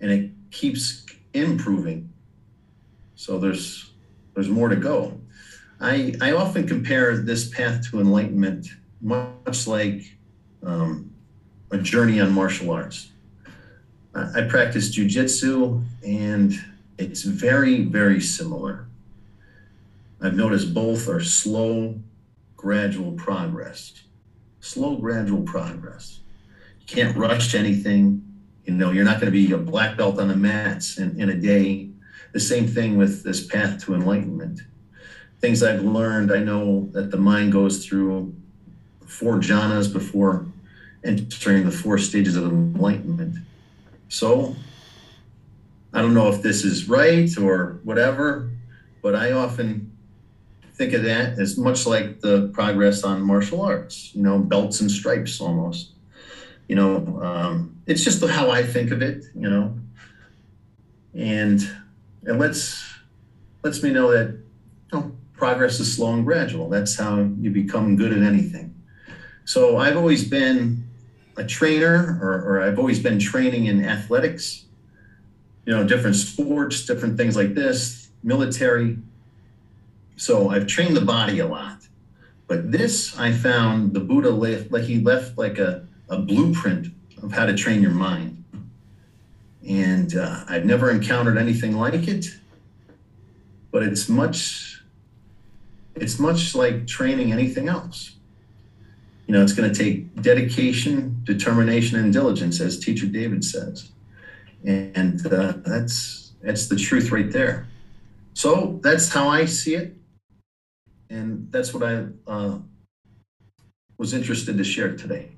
and 0.00 0.10
it 0.10 0.30
keeps 0.50 1.06
improving. 1.32 2.12
So 3.14 3.38
there's 3.38 3.90
there's 4.34 4.48
more 4.48 4.68
to 4.68 4.76
go. 4.76 5.20
I 5.80 6.14
I 6.20 6.32
often 6.32 6.66
compare 6.66 7.16
this 7.18 7.48
path 7.48 7.90
to 7.90 8.00
enlightenment 8.00 8.68
much 9.00 9.66
like 9.66 10.02
um, 10.62 11.10
a 11.70 11.78
journey 11.78 12.20
on 12.20 12.32
martial 12.32 12.70
arts. 12.70 13.08
I 14.14 14.42
practice 14.48 14.96
jujitsu, 14.96 15.84
and 16.02 16.54
it's 16.98 17.22
very 17.22 17.82
very 17.82 18.20
similar. 18.20 18.86
I've 20.22 20.34
noticed 20.34 20.72
both 20.72 21.08
are 21.08 21.20
slow, 21.20 22.00
gradual 22.56 23.12
progress. 23.12 24.02
Slow, 24.60 24.96
gradual 24.96 25.42
progress. 25.42 26.20
You 26.80 26.86
can't 26.86 27.16
rush 27.16 27.54
anything. 27.54 28.22
You 28.64 28.74
know, 28.74 28.90
you're 28.90 29.04
not 29.04 29.20
going 29.20 29.30
to 29.30 29.30
be 29.30 29.52
a 29.52 29.58
black 29.58 29.96
belt 29.96 30.18
on 30.18 30.28
the 30.28 30.36
mats 30.36 30.98
in, 30.98 31.20
in 31.20 31.28
a 31.28 31.36
day. 31.36 31.90
The 32.32 32.40
same 32.40 32.66
thing 32.66 32.96
with 32.96 33.22
this 33.22 33.46
path 33.46 33.84
to 33.84 33.94
enlightenment. 33.94 34.62
Things 35.40 35.62
I've 35.62 35.82
learned, 35.82 36.32
I 36.32 36.38
know 36.38 36.88
that 36.92 37.10
the 37.10 37.18
mind 37.18 37.52
goes 37.52 37.84
through 37.84 38.34
four 39.04 39.38
jhanas 39.38 39.92
before 39.92 40.46
entering 41.04 41.64
the 41.64 41.70
four 41.70 41.98
stages 41.98 42.36
of 42.36 42.44
enlightenment. 42.44 43.36
So, 44.08 44.56
I 45.92 46.02
don't 46.02 46.14
know 46.14 46.28
if 46.28 46.42
this 46.42 46.64
is 46.64 46.88
right 46.88 47.30
or 47.38 47.80
whatever, 47.84 48.50
but 49.02 49.14
I 49.14 49.32
often 49.32 49.92
think 50.74 50.92
of 50.92 51.04
that 51.04 51.38
as 51.38 51.56
much 51.56 51.86
like 51.86 52.20
the 52.20 52.50
progress 52.52 53.02
on 53.02 53.22
martial 53.22 53.62
arts, 53.62 54.14
you 54.14 54.22
know, 54.22 54.38
belts 54.38 54.80
and 54.80 54.90
stripes 54.90 55.40
almost. 55.40 55.92
You 56.68 56.76
know, 56.76 57.22
um, 57.22 57.76
it's 57.86 58.04
just 58.04 58.24
how 58.26 58.50
I 58.50 58.62
think 58.62 58.90
of 58.90 59.00
it, 59.00 59.24
you 59.34 59.48
know. 59.48 59.78
And 61.14 61.60
it 62.24 62.32
lets 62.32 62.84
lets 63.62 63.82
me 63.82 63.90
know 63.90 64.10
that 64.10 64.38
know, 64.92 65.12
progress 65.36 65.80
is 65.80 65.94
slow 65.94 66.14
and 66.14 66.24
gradual. 66.24 66.68
That's 66.68 66.96
how 66.96 67.28
you 67.38 67.50
become 67.50 67.96
good 67.96 68.12
at 68.12 68.22
anything. 68.22 68.74
So 69.44 69.76
I've 69.76 69.96
always 69.96 70.28
been 70.28 70.84
a 71.36 71.44
trainer, 71.44 72.18
or, 72.22 72.32
or 72.42 72.62
I've 72.62 72.78
always 72.78 72.98
been 72.98 73.18
training 73.18 73.66
in 73.66 73.84
athletics, 73.84 74.64
you 75.66 75.74
know, 75.74 75.84
different 75.84 76.16
sports, 76.16 76.86
different 76.86 77.16
things 77.16 77.36
like 77.36 77.54
this, 77.54 78.08
military, 78.22 78.98
so 80.16 80.48
I've 80.48 80.66
trained 80.66 80.96
the 80.96 81.02
body 81.02 81.40
a 81.40 81.46
lot. 81.46 81.78
But 82.48 82.72
this, 82.72 83.18
I 83.18 83.32
found 83.32 83.92
the 83.92 84.00
Buddha 84.00 84.30
left, 84.30 84.72
like 84.72 84.84
he 84.84 85.00
left 85.00 85.36
like 85.36 85.58
a, 85.58 85.86
a 86.08 86.18
blueprint 86.18 86.88
of 87.22 87.32
how 87.32 87.44
to 87.44 87.54
train 87.54 87.82
your 87.82 87.92
mind. 87.92 88.44
And 89.68 90.16
uh, 90.16 90.44
I've 90.48 90.64
never 90.64 90.90
encountered 90.90 91.36
anything 91.36 91.76
like 91.76 92.08
it, 92.08 92.26
but 93.72 93.82
it's 93.82 94.08
much, 94.08 94.75
it's 95.96 96.18
much 96.18 96.54
like 96.54 96.86
training 96.86 97.32
anything 97.32 97.68
else. 97.68 98.16
You 99.26 99.34
know, 99.34 99.42
it's 99.42 99.52
going 99.52 99.72
to 99.72 99.76
take 99.76 100.22
dedication, 100.22 101.20
determination, 101.24 101.98
and 101.98 102.12
diligence, 102.12 102.60
as 102.60 102.78
Teacher 102.78 103.06
David 103.06 103.44
says. 103.44 103.90
And 104.64 105.26
uh, 105.26 105.54
that's 105.64 106.32
that's 106.42 106.68
the 106.68 106.76
truth 106.76 107.10
right 107.10 107.30
there. 107.30 107.66
So 108.34 108.78
that's 108.82 109.08
how 109.08 109.28
I 109.28 109.46
see 109.46 109.74
it 109.74 109.96
and 111.10 111.50
that's 111.50 111.72
what 111.72 111.82
I 111.82 112.06
uh, 112.26 112.58
was 113.98 114.14
interested 114.14 114.56
to 114.58 114.64
share 114.64 114.96
today. 114.96 115.30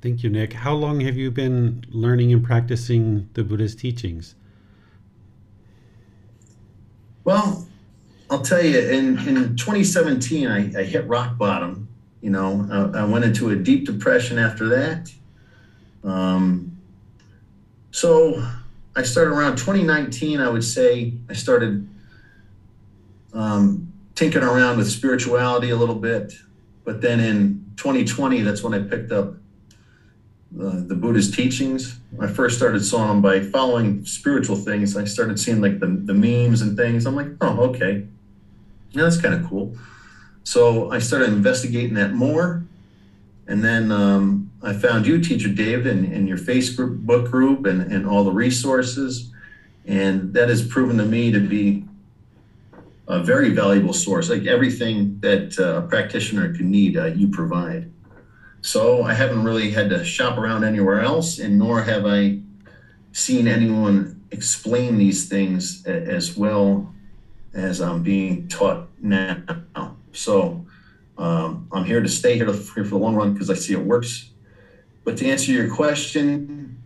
Thank 0.00 0.22
you, 0.22 0.30
Nick. 0.30 0.52
How 0.52 0.74
long 0.74 1.00
have 1.00 1.16
you 1.16 1.30
been 1.30 1.84
learning 1.88 2.32
and 2.32 2.44
practicing 2.44 3.28
the 3.34 3.42
Buddha's 3.42 3.74
teachings? 3.74 4.34
Well, 7.24 7.67
I'll 8.30 8.42
tell 8.42 8.62
you, 8.62 8.78
in, 8.78 9.18
in 9.26 9.56
2017, 9.56 10.48
I, 10.48 10.80
I 10.80 10.84
hit 10.84 11.06
rock 11.06 11.38
bottom. 11.38 11.88
You 12.20 12.30
know, 12.30 12.92
I, 12.94 13.00
I, 13.00 13.04
went 13.04 13.24
into 13.24 13.50
a 13.50 13.56
deep 13.56 13.86
depression 13.86 14.38
after 14.38 14.68
that. 14.68 15.10
Um, 16.04 16.76
so 17.90 18.44
I 18.96 19.02
started 19.02 19.32
around 19.32 19.56
2019, 19.56 20.40
I 20.40 20.48
would 20.48 20.64
say, 20.64 21.14
I 21.30 21.32
started 21.32 21.88
um, 23.32 23.92
tinkering 24.14 24.44
around 24.44 24.78
with 24.78 24.90
spirituality 24.90 25.70
a 25.70 25.76
little 25.76 25.94
bit. 25.94 26.34
But 26.84 27.00
then 27.00 27.20
in 27.20 27.64
2020, 27.76 28.42
that's 28.42 28.62
when 28.62 28.74
I 28.74 28.80
picked 28.80 29.12
up 29.12 29.34
the, 30.50 30.94
Buddha's 30.94 31.30
teachings. 31.30 32.00
I 32.20 32.26
first 32.26 32.56
started 32.56 32.84
saw 32.84 33.06
them 33.06 33.22
by 33.22 33.40
following 33.40 34.04
spiritual 34.04 34.56
things. 34.56 34.96
I 34.96 35.04
started 35.04 35.38
seeing 35.38 35.60
like 35.60 35.78
the, 35.78 35.86
the 35.86 36.14
memes 36.14 36.62
and 36.62 36.76
things. 36.76 37.06
I'm 37.06 37.14
like, 37.14 37.28
oh, 37.40 37.60
okay. 37.70 38.06
Yeah, 38.92 39.02
that's 39.02 39.20
kind 39.20 39.34
of 39.34 39.48
cool. 39.48 39.76
So 40.44 40.90
I 40.90 40.98
started 40.98 41.28
investigating 41.28 41.94
that 41.94 42.12
more. 42.12 42.64
And 43.46 43.64
then 43.64 43.90
um, 43.92 44.50
I 44.62 44.72
found 44.72 45.06
you, 45.06 45.20
Teacher 45.20 45.48
David, 45.48 45.86
and, 45.86 46.10
and 46.12 46.28
your 46.28 46.38
Facebook 46.38 46.98
book 46.98 47.30
group 47.30 47.66
and, 47.66 47.92
and 47.92 48.06
all 48.06 48.24
the 48.24 48.32
resources. 48.32 49.32
And 49.86 50.34
that 50.34 50.48
has 50.48 50.66
proven 50.66 50.98
to 50.98 51.04
me 51.04 51.30
to 51.32 51.40
be 51.40 51.84
a 53.08 53.22
very 53.22 53.50
valuable 53.50 53.94
source. 53.94 54.28
Like 54.28 54.46
everything 54.46 55.18
that 55.20 55.58
uh, 55.58 55.78
a 55.78 55.82
practitioner 55.82 56.54
can 56.54 56.70
need, 56.70 56.96
uh, 56.96 57.06
you 57.06 57.28
provide. 57.28 57.90
So 58.60 59.02
I 59.02 59.14
haven't 59.14 59.44
really 59.44 59.70
had 59.70 59.88
to 59.90 60.04
shop 60.04 60.36
around 60.36 60.64
anywhere 60.64 61.00
else, 61.00 61.38
and 61.38 61.58
nor 61.58 61.82
have 61.82 62.04
I 62.04 62.40
seen 63.12 63.48
anyone 63.48 64.22
explain 64.30 64.98
these 64.98 65.28
things 65.28 65.86
as 65.86 66.36
well 66.36 66.92
as 67.58 67.80
I'm 67.80 68.02
being 68.02 68.48
taught 68.48 68.88
now. 69.00 69.96
So 70.12 70.64
um, 71.16 71.68
I'm 71.72 71.84
here 71.84 72.00
to 72.00 72.08
stay 72.08 72.36
here, 72.36 72.46
to, 72.46 72.52
here 72.52 72.84
for 72.84 72.90
the 72.90 72.98
long 72.98 73.14
run 73.14 73.32
because 73.32 73.50
I 73.50 73.54
see 73.54 73.74
it 73.74 73.80
works. 73.80 74.30
But 75.04 75.16
to 75.18 75.26
answer 75.26 75.52
your 75.52 75.74
question, 75.74 76.80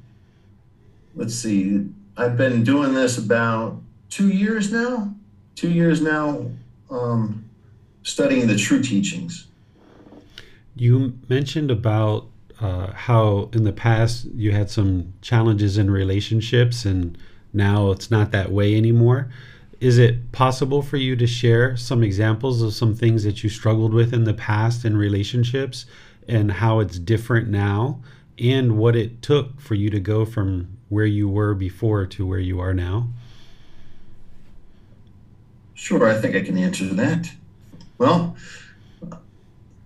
let's 1.15 1.35
see, 1.35 1.89
I've 2.17 2.37
been 2.37 2.63
doing 2.63 2.95
this 2.95 3.19
about 3.19 3.81
two 4.11 4.29
years 4.29 4.71
now 4.71 5.15
two 5.55 5.71
years 5.71 6.01
now 6.01 6.47
um, 6.91 7.49
studying 8.03 8.47
the 8.47 8.57
true 8.57 8.83
teachings. 8.83 9.47
You 10.75 11.19
mentioned 11.29 11.71
about 11.71 12.29
uh, 12.61 12.93
how 12.93 13.51
in 13.53 13.65
the 13.65 13.73
past 13.73 14.27
you 14.35 14.53
had 14.53 14.71
some 14.71 15.13
challenges 15.21 15.79
in 15.79 15.91
relationships 15.91 16.85
and 16.85 17.19
now 17.53 17.91
it's 17.91 18.11
not 18.11 18.31
that 18.33 18.51
way 18.51 18.77
anymore. 18.77 19.31
Is 19.83 19.99
it 19.99 20.31
possible 20.31 20.81
for 20.81 20.97
you 20.97 21.17
to 21.17 21.27
share 21.27 21.77
some 21.77 22.05
examples 22.05 22.63
of 22.63 22.73
some 22.73 22.95
things 22.95 23.25
that 23.25 23.43
you 23.43 23.51
struggled 23.51 23.93
with 23.93 24.15
in 24.15 24.23
the 24.23 24.33
past 24.33 24.85
in 24.85 24.97
relationships 24.97 25.87
and 26.29 26.53
how 26.53 26.79
it's 26.79 27.01
different 27.01 27.49
now 27.49 28.01
and 28.39 28.79
what 28.79 28.95
it 28.95 29.23
took 29.23 29.61
for 29.61 29.75
you 29.75 29.91
to 29.91 29.99
go 29.99 30.25
from 30.25 30.79
where 30.89 31.05
you 31.05 31.29
were 31.29 31.53
before 31.53 32.07
to 32.07 32.25
where 32.25 32.39
you 32.39 32.61
are 32.61 32.73
now? 32.73 33.09
Sure, 35.75 36.09
I 36.09 36.15
think 36.15 36.37
I 36.37 36.43
can 36.43 36.57
answer 36.57 36.85
that. 36.85 37.33
Well, 37.99 38.37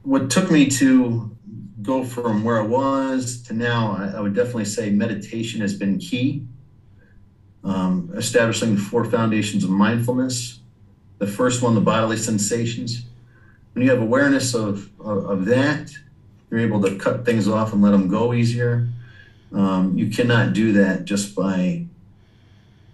what 0.02 0.28
took 0.28 0.50
me 0.50 0.68
to 0.72 1.34
go 1.80 2.04
from 2.04 2.44
where 2.44 2.60
I 2.60 2.66
was 2.66 3.40
to 3.44 3.54
now, 3.54 3.96
I, 3.98 4.18
I 4.18 4.20
would 4.20 4.34
definitely 4.34 4.66
say 4.66 4.90
meditation 4.90 5.62
has 5.62 5.72
been 5.72 5.98
key. 5.98 6.46
Um, 7.66 8.12
establishing 8.14 8.76
the 8.76 8.80
four 8.80 9.04
foundations 9.04 9.64
of 9.64 9.70
mindfulness. 9.70 10.60
The 11.18 11.26
first 11.26 11.62
one, 11.62 11.74
the 11.74 11.80
bodily 11.80 12.16
sensations. 12.16 13.02
When 13.72 13.84
you 13.84 13.90
have 13.90 14.00
awareness 14.00 14.54
of, 14.54 14.88
of, 15.00 15.26
of 15.26 15.44
that, 15.46 15.90
you're 16.48 16.60
able 16.60 16.80
to 16.82 16.96
cut 16.96 17.24
things 17.24 17.48
off 17.48 17.72
and 17.72 17.82
let 17.82 17.90
them 17.90 18.06
go 18.06 18.32
easier. 18.32 18.88
Um, 19.52 19.98
you 19.98 20.10
cannot 20.10 20.52
do 20.52 20.74
that 20.74 21.06
just 21.06 21.34
by 21.34 21.86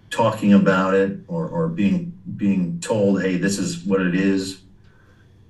talking 0.09 0.53
about 0.53 0.95
it 0.95 1.19
or, 1.27 1.47
or 1.47 1.67
being 1.67 2.17
being 2.35 2.79
told, 2.79 3.21
hey, 3.21 3.37
this 3.37 3.59
is 3.59 3.83
what 3.83 4.01
it 4.01 4.15
is. 4.15 4.61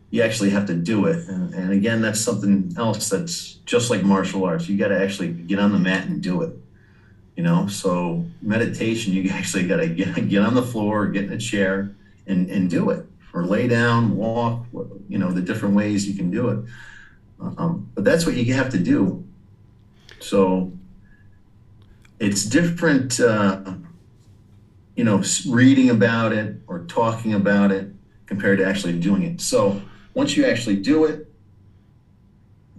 You 0.09 0.21
actually 0.21 0.49
have 0.49 0.65
to 0.67 0.73
do 0.73 1.05
it. 1.05 1.27
And, 1.29 1.53
and 1.53 1.71
again, 1.71 2.01
that's 2.01 2.19
something 2.19 2.73
else 2.77 3.09
that's 3.09 3.53
just 3.65 3.89
like 3.89 4.03
martial 4.03 4.43
arts. 4.43 4.67
You 4.67 4.77
got 4.77 4.89
to 4.89 5.01
actually 5.01 5.29
get 5.29 5.59
on 5.59 5.71
the 5.71 5.79
mat 5.79 6.07
and 6.07 6.21
do 6.21 6.41
it. 6.41 6.53
You 7.35 7.43
know, 7.43 7.67
so 7.67 8.25
meditation, 8.41 9.13
you 9.13 9.29
actually 9.31 9.67
got 9.67 9.77
to 9.77 9.87
get, 9.87 10.29
get 10.29 10.41
on 10.41 10.53
the 10.53 10.63
floor, 10.63 11.07
get 11.07 11.25
in 11.25 11.33
a 11.33 11.37
chair 11.37 11.95
and, 12.27 12.49
and 12.49 12.69
do 12.69 12.89
it 12.89 13.05
or 13.33 13.45
lay 13.45 13.67
down, 13.67 14.15
walk, 14.15 14.63
you 15.09 15.17
know, 15.17 15.31
the 15.31 15.41
different 15.41 15.75
ways 15.75 16.07
you 16.07 16.13
can 16.13 16.29
do 16.29 16.49
it. 16.49 16.59
Um, 17.57 17.89
but 17.95 18.03
that's 18.03 18.25
what 18.25 18.35
you 18.35 18.53
have 18.53 18.69
to 18.69 18.77
do. 18.77 19.25
So 20.19 20.71
it's 22.19 22.45
different. 22.45 23.19
Uh, 23.19 23.73
you 24.95 25.03
know, 25.03 25.23
reading 25.47 25.89
about 25.89 26.33
it 26.33 26.55
or 26.67 26.79
talking 26.85 27.33
about 27.33 27.71
it 27.71 27.87
compared 28.25 28.59
to 28.59 28.65
actually 28.65 28.99
doing 28.99 29.23
it. 29.23 29.41
So 29.41 29.81
once 30.13 30.37
you 30.37 30.45
actually 30.45 30.77
do 30.77 31.05
it, 31.05 31.27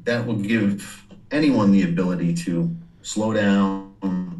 that 0.04 0.24
will 0.24 0.36
give 0.36 1.04
anyone 1.30 1.72
the 1.72 1.82
ability 1.82 2.34
to 2.34 2.74
slow 3.02 3.32
down, 3.32 3.93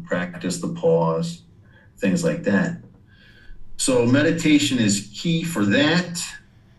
practice 0.05 0.59
the 0.59 0.69
pause, 0.69 1.41
things 1.97 2.23
like 2.23 2.43
that. 2.43 2.77
So 3.77 4.05
meditation 4.05 4.79
is 4.79 5.11
key 5.13 5.43
for 5.43 5.65
that. 5.65 6.23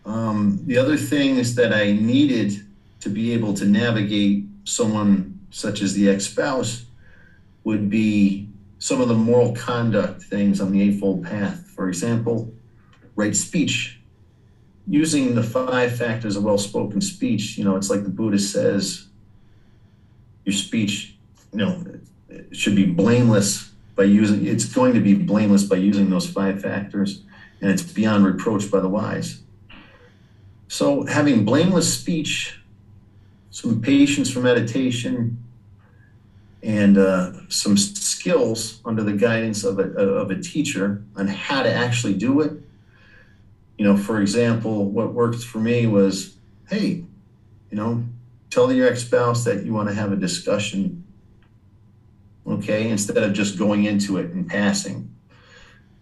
Um, 0.05 0.61
the 0.65 0.77
other 0.77 0.97
thing 0.97 1.37
is 1.37 1.55
that 1.55 1.73
I 1.73 1.91
needed 1.91 2.65
to 3.01 3.09
be 3.09 3.33
able 3.33 3.53
to 3.55 3.65
navigate 3.65 4.45
someone 4.63 5.39
such 5.49 5.81
as 5.81 5.93
the 5.93 6.09
ex-spouse 6.09 6.85
would 7.63 7.89
be 7.89 8.47
some 8.79 9.01
of 9.01 9.07
the 9.07 9.15
moral 9.15 9.53
conduct 9.55 10.23
things 10.23 10.61
on 10.61 10.71
the 10.71 10.81
Eightfold 10.81 11.23
Path. 11.23 11.65
For 11.75 11.89
example, 11.89 12.53
right 13.15 13.35
speech. 13.35 13.99
Using 14.87 15.35
the 15.35 15.43
five 15.43 15.97
factors 15.97 16.37
of 16.37 16.45
well 16.45 16.57
spoken 16.57 17.01
speech, 17.01 17.57
you 17.57 17.65
know, 17.65 17.75
it's 17.75 17.89
like 17.89 18.03
the 18.03 18.09
Buddha 18.09 18.39
says 18.39 19.07
your 20.45 20.53
speech, 20.53 21.17
you 21.51 21.57
know, 21.57 21.83
should 22.51 22.75
be 22.75 22.85
blameless 22.85 23.71
by 23.95 24.03
using, 24.03 24.45
it's 24.45 24.65
going 24.65 24.93
to 24.93 24.99
be 24.99 25.13
blameless 25.13 25.63
by 25.63 25.77
using 25.77 26.09
those 26.09 26.29
five 26.29 26.61
factors, 26.61 27.23
and 27.61 27.71
it's 27.71 27.81
beyond 27.81 28.25
reproach 28.25 28.69
by 28.69 28.79
the 28.79 28.87
wise. 28.87 29.41
So, 30.67 31.05
having 31.05 31.45
blameless 31.45 31.91
speech, 31.91 32.59
some 33.49 33.81
patience 33.81 34.29
for 34.29 34.41
meditation, 34.41 35.43
and 36.61 36.97
uh, 36.97 37.31
some 37.49 37.77
skills 37.77 38.81
under 38.83 39.03
the 39.03 39.13
guidance 39.13 39.63
of 39.63 39.79
a, 39.79 39.83
of 39.83 40.31
a 40.31 40.41
teacher 40.41 41.03
on 41.15 41.27
how 41.27 41.63
to 41.63 41.71
actually 41.71 42.13
do 42.13 42.41
it. 42.41 42.51
You 43.77 43.85
know, 43.85 43.95
for 43.95 44.21
example, 44.21 44.85
what 44.85 45.13
worked 45.13 45.43
for 45.43 45.59
me 45.59 45.87
was, 45.87 46.35
hey, 46.69 47.03
you 47.69 47.77
know, 47.77 48.03
tell 48.49 48.71
your 48.71 48.87
ex-spouse 48.87 49.43
that 49.45 49.63
you 49.65 49.73
want 49.73 49.87
to 49.89 49.95
have 49.95 50.11
a 50.11 50.15
discussion, 50.15 51.03
okay, 52.47 52.89
instead 52.89 53.17
of 53.17 53.33
just 53.33 53.57
going 53.57 53.85
into 53.85 54.17
it 54.17 54.31
and 54.31 54.47
passing. 54.47 55.13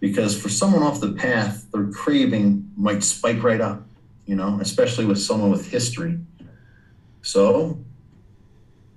Because 0.00 0.40
for 0.40 0.48
someone 0.48 0.82
off 0.82 1.00
the 1.00 1.12
path, 1.12 1.66
their 1.72 1.86
craving 1.86 2.70
might 2.76 3.02
spike 3.02 3.42
right 3.42 3.60
up, 3.60 3.86
you 4.26 4.36
know, 4.36 4.58
especially 4.60 5.06
with 5.06 5.18
someone 5.18 5.50
with 5.50 5.70
history. 5.70 6.18
So 7.22 7.78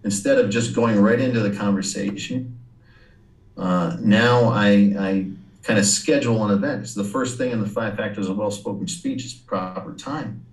instead 0.04 0.38
of 0.38 0.50
just 0.50 0.76
going 0.76 1.00
right 1.02 1.20
into 1.20 1.40
the 1.40 1.56
conversation, 1.56 2.60
uh, 3.58 3.98
now 4.00 4.50
I, 4.50 4.68
I 4.98 5.28
kind 5.64 5.80
of 5.80 5.86
schedule 5.86 6.46
an 6.46 6.52
event. 6.52 6.84
It's 6.84 6.94
the 6.94 7.04
first 7.04 7.38
thing 7.38 7.52
in 7.52 7.60
the 7.60 7.68
five 7.68 7.96
factors 7.96 8.30
of 8.30 8.38
well 8.38 8.52
spoken 8.52 8.88
speech 8.88 9.26
is 9.26 9.34
proper 9.34 9.94
time. 9.94 10.46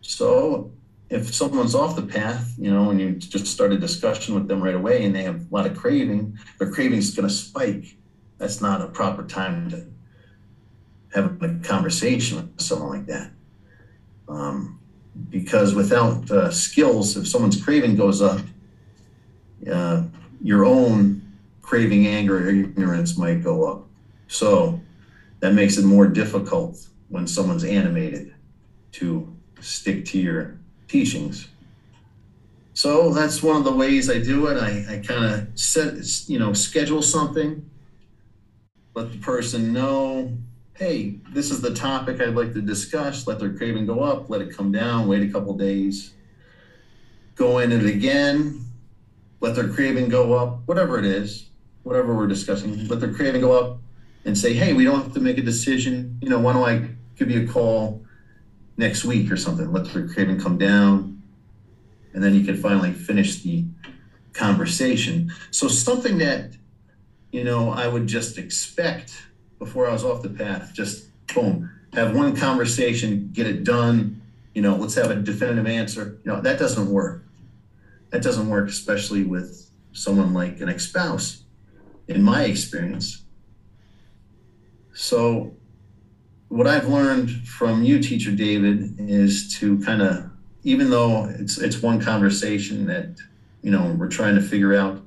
So 0.00 0.70
if 1.10 1.34
someone's 1.34 1.74
off 1.74 1.96
the 1.96 2.02
path, 2.02 2.54
you 2.58 2.70
know, 2.70 2.90
and 2.90 3.00
you 3.00 3.12
just 3.12 3.46
start 3.46 3.72
a 3.72 3.78
discussion 3.78 4.34
with 4.34 4.48
them 4.48 4.62
right 4.62 4.74
away 4.74 5.04
and 5.04 5.14
they 5.14 5.22
have 5.22 5.36
a 5.36 5.54
lot 5.54 5.66
of 5.66 5.76
craving, 5.76 6.38
their 6.58 6.70
craving 6.70 6.98
is 6.98 7.14
going 7.14 7.28
to 7.28 7.34
spike. 7.34 7.96
That's 8.38 8.60
not 8.60 8.80
a 8.80 8.88
proper 8.88 9.22
time 9.22 9.70
to 9.70 9.86
have 11.14 11.42
a 11.42 11.58
conversation 11.62 12.38
with 12.38 12.60
someone 12.60 12.88
like 12.88 13.06
that. 13.06 13.30
Um, 14.28 14.80
because 15.30 15.74
without 15.74 16.28
uh, 16.30 16.50
skills, 16.50 17.16
if 17.16 17.28
someone's 17.28 17.62
craving 17.62 17.96
goes 17.96 18.20
up, 18.20 18.40
uh, 19.70 20.02
your 20.42 20.64
own 20.64 21.22
craving, 21.62 22.06
anger, 22.06 22.48
ignorance 22.48 23.16
might 23.16 23.42
go 23.42 23.64
up. 23.64 23.86
So 24.26 24.80
that 25.40 25.52
makes 25.52 25.76
it 25.76 25.84
more 25.84 26.06
difficult 26.06 26.88
when 27.08 27.26
someone's 27.26 27.64
animated 27.64 28.34
to 28.92 29.32
stick 29.60 30.04
to 30.06 30.18
your 30.18 30.58
teachings. 30.94 31.48
So 32.72 33.12
that's 33.12 33.42
one 33.42 33.56
of 33.56 33.64
the 33.64 33.72
ways 33.72 34.08
I 34.08 34.20
do 34.20 34.46
it. 34.46 34.56
I, 34.56 34.94
I 34.94 34.98
kind 34.98 35.24
of 35.24 35.58
set, 35.58 35.94
you 36.28 36.38
know, 36.38 36.52
schedule 36.52 37.02
something, 37.02 37.68
let 38.94 39.10
the 39.10 39.18
person 39.18 39.72
know, 39.72 40.32
hey, 40.74 41.18
this 41.32 41.50
is 41.50 41.60
the 41.60 41.74
topic 41.74 42.20
I'd 42.20 42.36
like 42.36 42.52
to 42.52 42.60
discuss. 42.60 43.26
Let 43.26 43.40
their 43.40 43.52
craving 43.52 43.86
go 43.86 44.04
up, 44.04 44.30
let 44.30 44.40
it 44.40 44.56
come 44.56 44.70
down, 44.70 45.08
wait 45.08 45.28
a 45.28 45.32
couple 45.32 45.52
days, 45.54 46.14
go 47.34 47.58
in 47.58 47.72
it 47.72 47.84
again, 47.84 48.64
let 49.40 49.56
their 49.56 49.68
craving 49.68 50.08
go 50.08 50.34
up, 50.34 50.60
whatever 50.66 50.96
it 51.00 51.04
is, 51.04 51.46
whatever 51.82 52.14
we're 52.14 52.28
discussing, 52.28 52.86
let 52.86 53.00
their 53.00 53.12
craving 53.12 53.40
go 53.40 53.52
up 53.52 53.78
and 54.24 54.38
say, 54.38 54.54
hey, 54.54 54.72
we 54.74 54.84
don't 54.84 55.02
have 55.02 55.12
to 55.14 55.20
make 55.20 55.38
a 55.38 55.42
decision. 55.42 56.20
You 56.22 56.28
know, 56.28 56.38
why 56.38 56.52
don't 56.52 56.68
I 56.68 56.88
give 57.16 57.32
you 57.32 57.48
a 57.48 57.52
call 57.52 58.03
next 58.76 59.04
week 59.04 59.30
or 59.30 59.36
something? 59.36 59.72
Let 59.72 59.86
the 59.86 60.08
craving 60.12 60.40
come 60.40 60.58
down. 60.58 61.22
And 62.12 62.22
then 62.22 62.34
you 62.34 62.44
can 62.44 62.56
finally 62.56 62.92
finish 62.92 63.42
the 63.42 63.64
conversation. 64.32 65.32
So 65.50 65.68
something 65.68 66.18
that, 66.18 66.56
you 67.32 67.44
know, 67.44 67.70
I 67.70 67.88
would 67.88 68.06
just 68.06 68.38
expect 68.38 69.26
before 69.58 69.88
I 69.88 69.92
was 69.92 70.04
off 70.04 70.22
the 70.22 70.30
path, 70.30 70.72
just 70.72 71.06
boom, 71.34 71.70
have 71.92 72.14
one 72.14 72.36
conversation, 72.36 73.30
get 73.32 73.46
it 73.46 73.64
done. 73.64 74.20
You 74.54 74.62
know, 74.62 74.76
let's 74.76 74.94
have 74.94 75.10
a 75.10 75.16
definitive 75.16 75.66
answer. 75.66 76.20
You 76.24 76.32
know, 76.32 76.40
that 76.40 76.58
doesn't 76.58 76.88
work 76.88 77.24
that 78.14 78.22
doesn't 78.22 78.48
work, 78.48 78.68
especially 78.68 79.24
with 79.24 79.68
someone 79.90 80.32
like 80.32 80.60
an 80.60 80.68
ex 80.68 80.86
spouse, 80.86 81.42
in 82.06 82.22
my 82.22 82.44
experience. 82.44 83.24
So, 84.92 85.52
what 86.48 86.66
I've 86.66 86.88
learned 86.88 87.30
from 87.46 87.82
you, 87.82 87.98
teacher 88.00 88.30
David, 88.30 88.94
is 88.98 89.56
to 89.58 89.78
kind 89.80 90.02
of, 90.02 90.30
even 90.62 90.90
though 90.90 91.26
it's 91.26 91.58
it's 91.58 91.82
one 91.82 92.00
conversation 92.00 92.86
that 92.86 93.16
you 93.62 93.70
know 93.70 93.94
we're 93.98 94.08
trying 94.08 94.34
to 94.34 94.42
figure 94.42 94.74
out, 94.74 95.02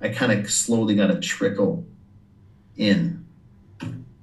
I 0.00 0.08
kind 0.08 0.32
of 0.32 0.50
slowly 0.50 0.94
got 0.94 1.08
to 1.08 1.20
trickle 1.20 1.84
in, 2.76 3.26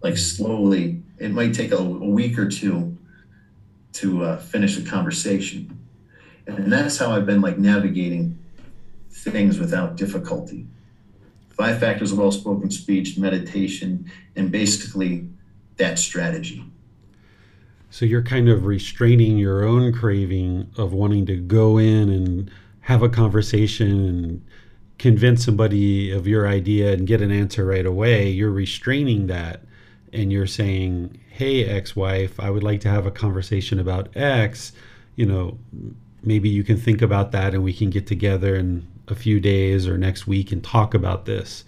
like 0.01 0.17
slowly. 0.17 1.01
It 1.17 1.31
might 1.31 1.53
take 1.53 1.71
a, 1.71 1.77
a 1.77 1.83
week 1.83 2.39
or 2.39 2.47
two 2.47 2.97
to 3.93 4.23
uh, 4.23 4.37
finish 4.37 4.77
a 4.77 4.81
conversation 4.83 5.79
and 6.57 6.71
that's 6.71 6.97
how 6.97 7.11
I've 7.11 7.25
been 7.25 7.41
like 7.41 7.57
navigating 7.57 8.37
things 9.11 9.59
without 9.59 9.95
difficulty. 9.95 10.65
Five 11.49 11.79
factors 11.79 12.11
of 12.11 12.17
well 12.17 12.31
spoken 12.31 12.71
speech, 12.71 13.17
meditation, 13.17 14.09
and 14.35 14.51
basically 14.51 15.27
that 15.79 15.99
strategy. 15.99 16.63
So 17.89 18.05
you're 18.05 18.21
kind 18.21 18.47
of 18.47 18.65
restraining 18.65 19.37
your 19.37 19.63
own 19.63 19.91
craving 19.91 20.69
of 20.77 20.93
wanting 20.93 21.25
to 21.25 21.35
go 21.35 21.79
in 21.79 22.09
and 22.09 22.51
have 22.81 23.01
a 23.01 23.09
conversation 23.09 24.05
and 24.05 24.45
convince 24.99 25.43
somebody 25.43 26.11
of 26.11 26.27
your 26.27 26.47
idea 26.47 26.93
and 26.93 27.07
get 27.07 27.21
an 27.21 27.31
answer 27.31 27.65
right 27.65 27.85
away. 27.85 28.29
You're 28.29 28.51
restraining 28.51 29.27
that 29.27 29.61
and 30.13 30.31
you're 30.31 30.47
saying, 30.47 31.17
"Hey 31.29 31.65
ex-wife, 31.65 32.39
I 32.39 32.49
would 32.49 32.63
like 32.63 32.81
to 32.81 32.89
have 32.89 33.05
a 33.05 33.11
conversation 33.11 33.79
about 33.79 34.15
X." 34.15 34.71
You 35.15 35.25
know, 35.25 35.57
maybe 36.23 36.49
you 36.49 36.63
can 36.63 36.77
think 36.77 37.01
about 37.01 37.31
that 37.31 37.53
and 37.53 37.63
we 37.63 37.73
can 37.73 37.89
get 37.89 38.05
together 38.07 38.55
in 38.55 38.85
a 39.07 39.15
few 39.15 39.39
days 39.39 39.87
or 39.87 39.97
next 39.97 40.27
week 40.27 40.51
and 40.51 40.63
talk 40.63 40.93
about 40.93 41.25
this. 41.25 41.63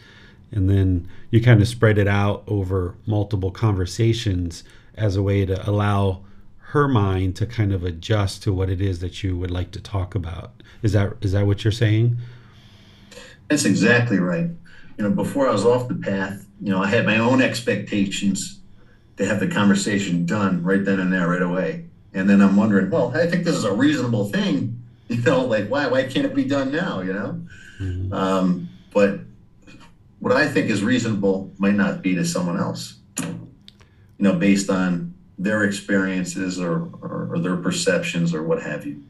And 0.52 0.70
then 0.70 1.08
you 1.30 1.42
kind 1.42 1.62
of 1.62 1.68
spread 1.68 1.98
it 1.98 2.08
out 2.08 2.44
over 2.48 2.96
multiple 3.06 3.52
conversations 3.52 4.64
as 4.96 5.16
a 5.16 5.24
way 5.24 5.46
to 5.46 5.70
allow 5.70 6.24
her 6.72 6.88
mind 6.88 7.36
to 7.36 7.46
kind 7.46 7.74
of 7.74 7.84
adjust 7.84 8.44
to 8.44 8.54
what 8.54 8.70
it 8.70 8.80
is 8.80 9.00
that 9.00 9.24
you 9.24 9.38
would 9.38 9.52
like 9.52 9.72
to 9.72 9.82
talk 9.82 10.16
about. 10.16 10.52
Is 10.82 10.94
that 10.94 11.14
is 11.22 11.34
that 11.34 11.46
what 11.46 11.64
you're 11.64 11.72
saying? 11.72 12.18
That's 13.50 13.66
exactly 13.66 14.20
right. 14.20 14.50
You 14.98 15.04
know, 15.04 15.12
before 15.12 15.50
I 15.50 15.52
was 15.52 15.66
off 15.66 15.90
the 15.90 15.96
path, 15.96 16.46
you 16.62 16.72
know, 16.72 16.82
I 16.82 16.88
had 16.88 17.06
my 17.06 17.18
own 17.18 17.42
expectations 17.42 18.60
to 19.18 19.26
have 19.26 19.40
the 19.40 19.48
conversation 19.48 20.26
done 20.26 20.64
right 20.64 20.84
then 20.84 21.00
and 21.00 21.12
there, 21.12 21.28
right 21.28 21.42
away. 21.42 21.86
And 22.14 22.30
then 22.30 22.42
I'm 22.42 22.56
wondering, 22.56 22.90
well, 22.90 23.12
I 23.16 23.28
think 23.28 23.44
this 23.44 23.56
is 23.56 23.64
a 23.64 23.74
reasonable 23.74 24.30
thing. 24.30 24.78
You 25.12 25.22
know, 25.24 25.44
like 25.44 25.68
why 25.68 25.88
why 25.88 26.04
can't 26.04 26.26
it 26.26 26.34
be 26.34 26.46
done 26.46 26.72
now? 26.72 27.02
You 27.02 27.12
know, 27.12 27.42
mm-hmm. 27.82 28.14
um, 28.14 28.70
but 28.94 29.20
what 30.22 30.32
I 30.32 30.48
think 30.48 30.70
is 30.70 30.84
reasonable 30.84 31.52
might 31.58 31.76
not 31.76 32.02
be 32.02 32.16
to 32.16 32.24
someone 32.24 32.58
else. 32.58 33.00
You 33.20 33.50
know, 34.20 34.34
based 34.34 34.70
on 34.70 35.14
their 35.38 35.64
experiences 35.64 36.60
or, 36.60 36.90
or, 37.02 37.30
or 37.32 37.40
their 37.40 37.58
perceptions 37.58 38.34
or 38.34 38.44
what 38.44 38.62
have 38.62 38.86
you. 38.86 39.04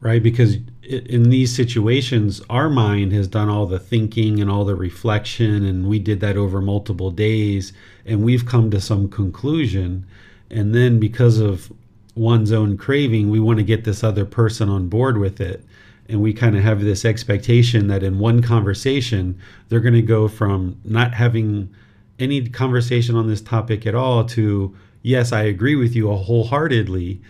Right, 0.00 0.22
because 0.22 0.58
in 0.82 1.30
these 1.30 1.56
situations, 1.56 2.40
our 2.48 2.68
mind 2.68 3.12
has 3.12 3.26
done 3.26 3.48
all 3.48 3.66
the 3.66 3.78
thinking 3.78 4.40
and 4.40 4.48
all 4.48 4.64
the 4.64 4.76
reflection, 4.76 5.64
and 5.64 5.88
we 5.88 5.98
did 5.98 6.20
that 6.20 6.36
over 6.36 6.60
multiple 6.60 7.10
days, 7.10 7.72
and 8.04 8.22
we've 8.22 8.46
come 8.46 8.70
to 8.70 8.80
some 8.80 9.08
conclusion 9.08 10.06
and 10.50 10.74
then 10.74 10.98
because 10.98 11.38
of 11.38 11.72
one's 12.14 12.52
own 12.52 12.76
craving 12.76 13.30
we 13.30 13.40
want 13.40 13.58
to 13.58 13.64
get 13.64 13.84
this 13.84 14.02
other 14.02 14.24
person 14.24 14.68
on 14.68 14.88
board 14.88 15.18
with 15.18 15.40
it 15.40 15.64
and 16.08 16.20
we 16.20 16.32
kind 16.32 16.56
of 16.56 16.62
have 16.62 16.80
this 16.80 17.04
expectation 17.04 17.88
that 17.88 18.02
in 18.02 18.18
one 18.18 18.42
conversation 18.42 19.38
they're 19.68 19.80
going 19.80 19.94
to 19.94 20.02
go 20.02 20.28
from 20.28 20.80
not 20.84 21.14
having 21.14 21.74
any 22.18 22.48
conversation 22.48 23.14
on 23.14 23.28
this 23.28 23.40
topic 23.40 23.86
at 23.86 23.94
all 23.94 24.24
to 24.24 24.74
yes, 25.06 25.32
I 25.32 25.42
agree 25.42 25.76
with 25.76 25.94
you 25.94 26.12
wholeheartedly. 26.12 27.20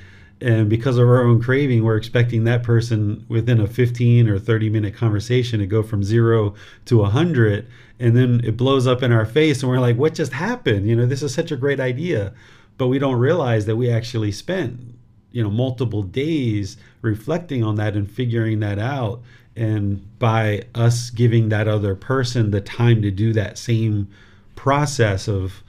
And 0.41 0.69
because 0.69 0.97
of 0.97 1.07
our 1.07 1.23
own 1.23 1.43
craving, 1.43 1.85
we're 1.85 1.97
expecting 1.97 2.45
that 2.45 2.63
person 2.63 3.25
within 3.29 3.61
a 3.61 3.67
15 3.67 4.29
or 4.29 4.39
30 4.39 4.71
minute 4.71 4.95
conversation 4.95 5.61
to 5.61 5.67
go 5.67 5.83
from 5.83 6.03
zero 6.03 6.55
to 6.87 6.99
100. 6.99 7.69
And 8.01 8.17
then 8.17 8.41
it 8.45 8.57
blows 8.57 8.87
up 8.87 9.03
in 9.03 9.13
our 9.13 9.25
face, 9.27 9.63
and 9.63 9.71
we're 9.71 9.81
like, 9.81 9.97
what 9.97 10.15
just 10.15 10.33
happened? 10.33 10.87
You 10.87 10.97
know, 10.97 11.07
this 11.07 11.23
is 11.23 11.33
such 11.33 11.53
a 11.53 11.57
great 11.57 11.81
idea. 11.81 12.35
But 12.79 12.89
we 12.89 12.99
don't 12.99 13.19
realize 13.19 13.65
that 13.67 13.77
we 13.77 13.91
actually 13.91 14.33
spent, 14.33 14.96
you 15.37 15.43
know, 15.43 15.51
multiple 15.51 16.03
days 16.03 16.79
reflecting 17.03 17.63
on 17.63 17.75
that 17.75 17.95
and 17.95 18.11
figuring 18.11 18.61
that 18.61 18.79
out. 18.79 19.21
And 19.55 20.19
by 20.19 20.63
us 20.75 21.11
giving 21.11 21.51
that 21.51 21.69
other 21.69 21.95
person 21.95 22.53
the 22.53 22.63
time 22.63 23.03
to 23.03 23.11
do 23.11 23.35
that 23.35 23.59
same 23.59 24.09
process 24.55 25.29
of 25.29 25.63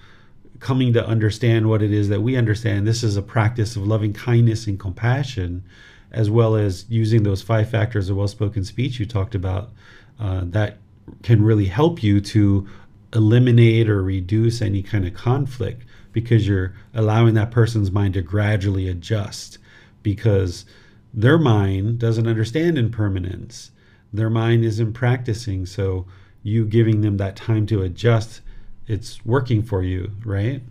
coming 0.61 0.93
to 0.93 1.05
understand 1.05 1.67
what 1.67 1.83
it 1.83 1.91
is 1.91 2.07
that 2.07 2.21
we 2.21 2.37
understand. 2.37 2.87
This 2.87 3.03
is 3.03 3.17
a 3.17 3.21
practice 3.21 3.75
of 3.75 3.85
loving 3.85 4.13
kindness 4.13 4.67
and 4.67 4.79
compassion, 4.79 5.65
as 6.13 6.29
well 6.29 6.55
as 6.55 6.85
using 6.87 7.23
those 7.23 7.41
five 7.41 7.69
factors 7.69 8.09
of 8.09 8.15
well 8.15 8.29
spoken 8.29 8.63
speech 8.63 9.01
you 9.01 9.05
talked 9.05 9.35
about. 9.35 9.71
Uh, 10.17 10.43
that 10.45 10.77
can 11.23 11.43
really 11.43 11.65
help 11.65 12.01
you 12.01 12.21
to 12.21 12.65
eliminate 13.13 13.89
or 13.89 14.01
reduce 14.01 14.61
any 14.61 14.81
kind 14.81 15.05
of 15.05 15.13
conflict 15.13 15.83
because 16.17 16.47
you're 16.47 16.73
allowing 16.95 17.35
that 17.35 17.51
person's 17.51 17.91
mind 17.91 18.15
to 18.15 18.23
gradually 18.23 18.87
adjust 18.87 19.59
because 20.01 20.65
their 21.13 21.37
mind 21.37 21.99
doesn't 21.99 22.25
understand 22.25 22.75
impermanence. 22.75 23.69
Their 24.11 24.31
mind 24.31 24.65
isn't 24.65 24.93
practicing. 24.93 25.67
So, 25.67 26.07
you 26.41 26.65
giving 26.65 27.01
them 27.01 27.17
that 27.17 27.35
time 27.35 27.67
to 27.67 27.83
adjust 27.83 28.41
it's 28.87 29.23
working 29.23 29.61
for 29.61 29.83
you, 29.83 30.11
right? 30.25 30.63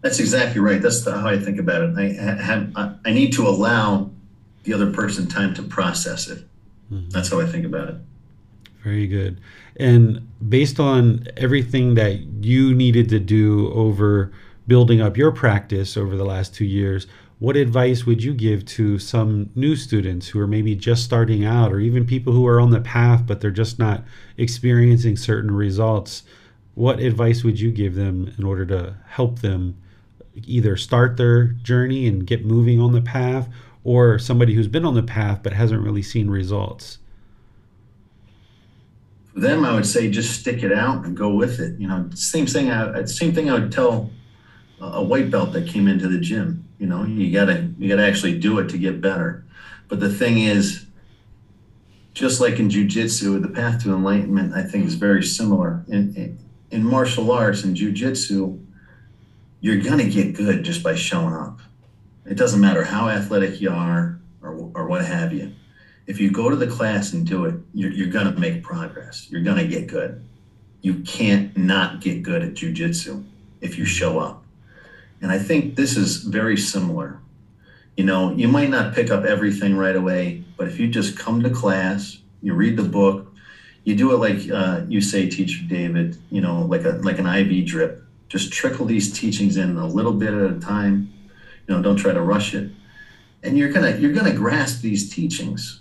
That's 0.00 0.20
exactly 0.20 0.62
right. 0.62 0.80
That's 0.80 1.04
the, 1.04 1.12
how 1.12 1.28
I 1.28 1.38
think 1.38 1.58
about 1.58 1.82
it. 1.82 1.98
I 1.98 2.14
have 2.14 2.72
I 3.04 3.12
need 3.12 3.34
to 3.34 3.46
allow 3.46 4.10
the 4.62 4.72
other 4.72 4.90
person 4.90 5.26
time 5.26 5.52
to 5.52 5.62
process 5.62 6.28
it. 6.28 6.38
Mm-hmm. 6.90 7.10
That's 7.10 7.30
how 7.30 7.40
I 7.40 7.46
think 7.46 7.66
about 7.66 7.90
it. 7.90 7.96
Very 8.86 9.08
good. 9.08 9.40
And 9.80 10.28
based 10.48 10.78
on 10.78 11.26
everything 11.36 11.96
that 11.96 12.20
you 12.44 12.72
needed 12.72 13.08
to 13.08 13.18
do 13.18 13.72
over 13.72 14.30
building 14.68 15.00
up 15.00 15.16
your 15.16 15.32
practice 15.32 15.96
over 15.96 16.16
the 16.16 16.24
last 16.24 16.54
two 16.54 16.64
years, 16.64 17.08
what 17.40 17.56
advice 17.56 18.06
would 18.06 18.22
you 18.22 18.32
give 18.32 18.64
to 18.64 19.00
some 19.00 19.50
new 19.56 19.74
students 19.74 20.28
who 20.28 20.38
are 20.38 20.46
maybe 20.46 20.76
just 20.76 21.02
starting 21.02 21.44
out 21.44 21.72
or 21.72 21.80
even 21.80 22.06
people 22.06 22.32
who 22.32 22.46
are 22.46 22.60
on 22.60 22.70
the 22.70 22.80
path 22.80 23.26
but 23.26 23.40
they're 23.40 23.50
just 23.50 23.76
not 23.80 24.04
experiencing 24.38 25.16
certain 25.16 25.50
results 25.50 26.22
what 26.74 27.00
advice 27.00 27.42
would 27.42 27.58
you 27.58 27.72
give 27.72 27.96
them 27.96 28.32
in 28.38 28.44
order 28.44 28.64
to 28.64 28.96
help 29.08 29.40
them 29.40 29.76
either 30.44 30.76
start 30.76 31.16
their 31.16 31.46
journey 31.46 32.06
and 32.06 32.26
get 32.26 32.46
moving 32.46 32.80
on 32.80 32.92
the 32.92 33.02
path 33.02 33.48
or 33.82 34.18
somebody 34.18 34.54
who's 34.54 34.68
been 34.68 34.86
on 34.86 34.94
the 34.94 35.02
path 35.02 35.40
but 35.42 35.52
hasn't 35.52 35.82
really 35.82 36.02
seen 36.02 36.30
results 36.30 36.98
them 39.36 39.64
i 39.64 39.74
would 39.74 39.86
say 39.86 40.10
just 40.10 40.40
stick 40.40 40.62
it 40.62 40.72
out 40.72 41.04
and 41.04 41.16
go 41.16 41.28
with 41.28 41.60
it 41.60 41.78
you 41.78 41.86
know 41.86 42.08
same 42.14 42.46
thing 42.46 42.70
I, 42.70 43.04
same 43.04 43.32
thing 43.34 43.50
i 43.50 43.54
would 43.54 43.70
tell 43.70 44.10
a 44.80 45.02
white 45.02 45.30
belt 45.30 45.52
that 45.52 45.68
came 45.68 45.88
into 45.88 46.08
the 46.08 46.18
gym 46.18 46.66
you 46.78 46.86
know, 46.86 47.04
you 47.04 47.32
gotta 47.32 47.70
you 47.78 47.88
gotta 47.88 48.06
actually 48.06 48.38
do 48.38 48.58
it 48.58 48.68
to 48.70 48.78
get 48.78 49.00
better. 49.00 49.44
But 49.88 50.00
the 50.00 50.12
thing 50.12 50.38
is, 50.38 50.86
just 52.12 52.40
like 52.40 52.58
in 52.58 52.68
jujitsu, 52.68 53.40
the 53.40 53.48
path 53.48 53.82
to 53.84 53.94
enlightenment, 53.94 54.54
I 54.54 54.62
think, 54.62 54.86
is 54.86 54.94
very 54.94 55.22
similar. 55.22 55.84
In, 55.88 56.14
in, 56.16 56.38
in 56.70 56.84
martial 56.84 57.30
arts 57.30 57.64
and 57.64 57.76
jujitsu, 57.76 58.62
you're 59.60 59.80
gonna 59.80 60.08
get 60.08 60.34
good 60.34 60.64
just 60.64 60.82
by 60.82 60.94
showing 60.94 61.34
up. 61.34 61.60
It 62.26 62.36
doesn't 62.36 62.60
matter 62.60 62.84
how 62.84 63.08
athletic 63.08 63.60
you 63.60 63.70
are 63.70 64.20
or, 64.42 64.70
or 64.74 64.86
what 64.86 65.04
have 65.04 65.32
you. 65.32 65.52
If 66.06 66.20
you 66.20 66.30
go 66.30 66.48
to 66.48 66.56
the 66.56 66.66
class 66.66 67.12
and 67.12 67.26
do 67.26 67.44
it, 67.46 67.54
you're, 67.74 67.90
you're 67.90 68.10
gonna 68.10 68.38
make 68.38 68.62
progress. 68.62 69.28
You're 69.30 69.42
gonna 69.42 69.66
get 69.66 69.88
good. 69.88 70.24
You 70.80 71.00
can't 71.00 71.56
not 71.56 72.00
get 72.00 72.22
good 72.22 72.42
at 72.42 72.54
jujitsu 72.54 73.24
if 73.60 73.76
you 73.76 73.84
show 73.84 74.18
up. 74.18 74.44
And 75.20 75.32
I 75.32 75.38
think 75.38 75.76
this 75.76 75.96
is 75.96 76.18
very 76.18 76.56
similar. 76.56 77.20
You 77.96 78.04
know, 78.04 78.32
you 78.32 78.46
might 78.46 78.68
not 78.68 78.94
pick 78.94 79.10
up 79.10 79.24
everything 79.24 79.76
right 79.76 79.96
away, 79.96 80.44
but 80.56 80.68
if 80.68 80.78
you 80.78 80.86
just 80.86 81.18
come 81.18 81.42
to 81.42 81.50
class, 81.50 82.18
you 82.42 82.54
read 82.54 82.76
the 82.76 82.82
book, 82.84 83.32
you 83.84 83.94
do 83.94 84.12
it 84.12 84.18
like 84.18 84.50
uh, 84.50 84.82
you 84.88 85.00
say, 85.00 85.28
Teacher 85.28 85.62
David, 85.66 86.18
you 86.30 86.40
know, 86.40 86.62
like 86.62 86.84
a 86.84 87.00
like 87.02 87.18
an 87.18 87.26
IV 87.26 87.66
drip. 87.66 88.02
Just 88.28 88.52
trickle 88.52 88.84
these 88.84 89.16
teachings 89.16 89.56
in 89.56 89.76
a 89.76 89.86
little 89.86 90.12
bit 90.12 90.34
at 90.34 90.50
a 90.50 90.58
time. 90.58 91.12
You 91.66 91.74
know, 91.74 91.82
don't 91.82 91.96
try 91.96 92.12
to 92.12 92.20
rush 92.20 92.52
it, 92.54 92.70
and 93.42 93.56
you're 93.56 93.72
gonna 93.72 93.96
you're 93.96 94.12
gonna 94.12 94.34
grasp 94.34 94.82
these 94.82 95.08
teachings. 95.14 95.80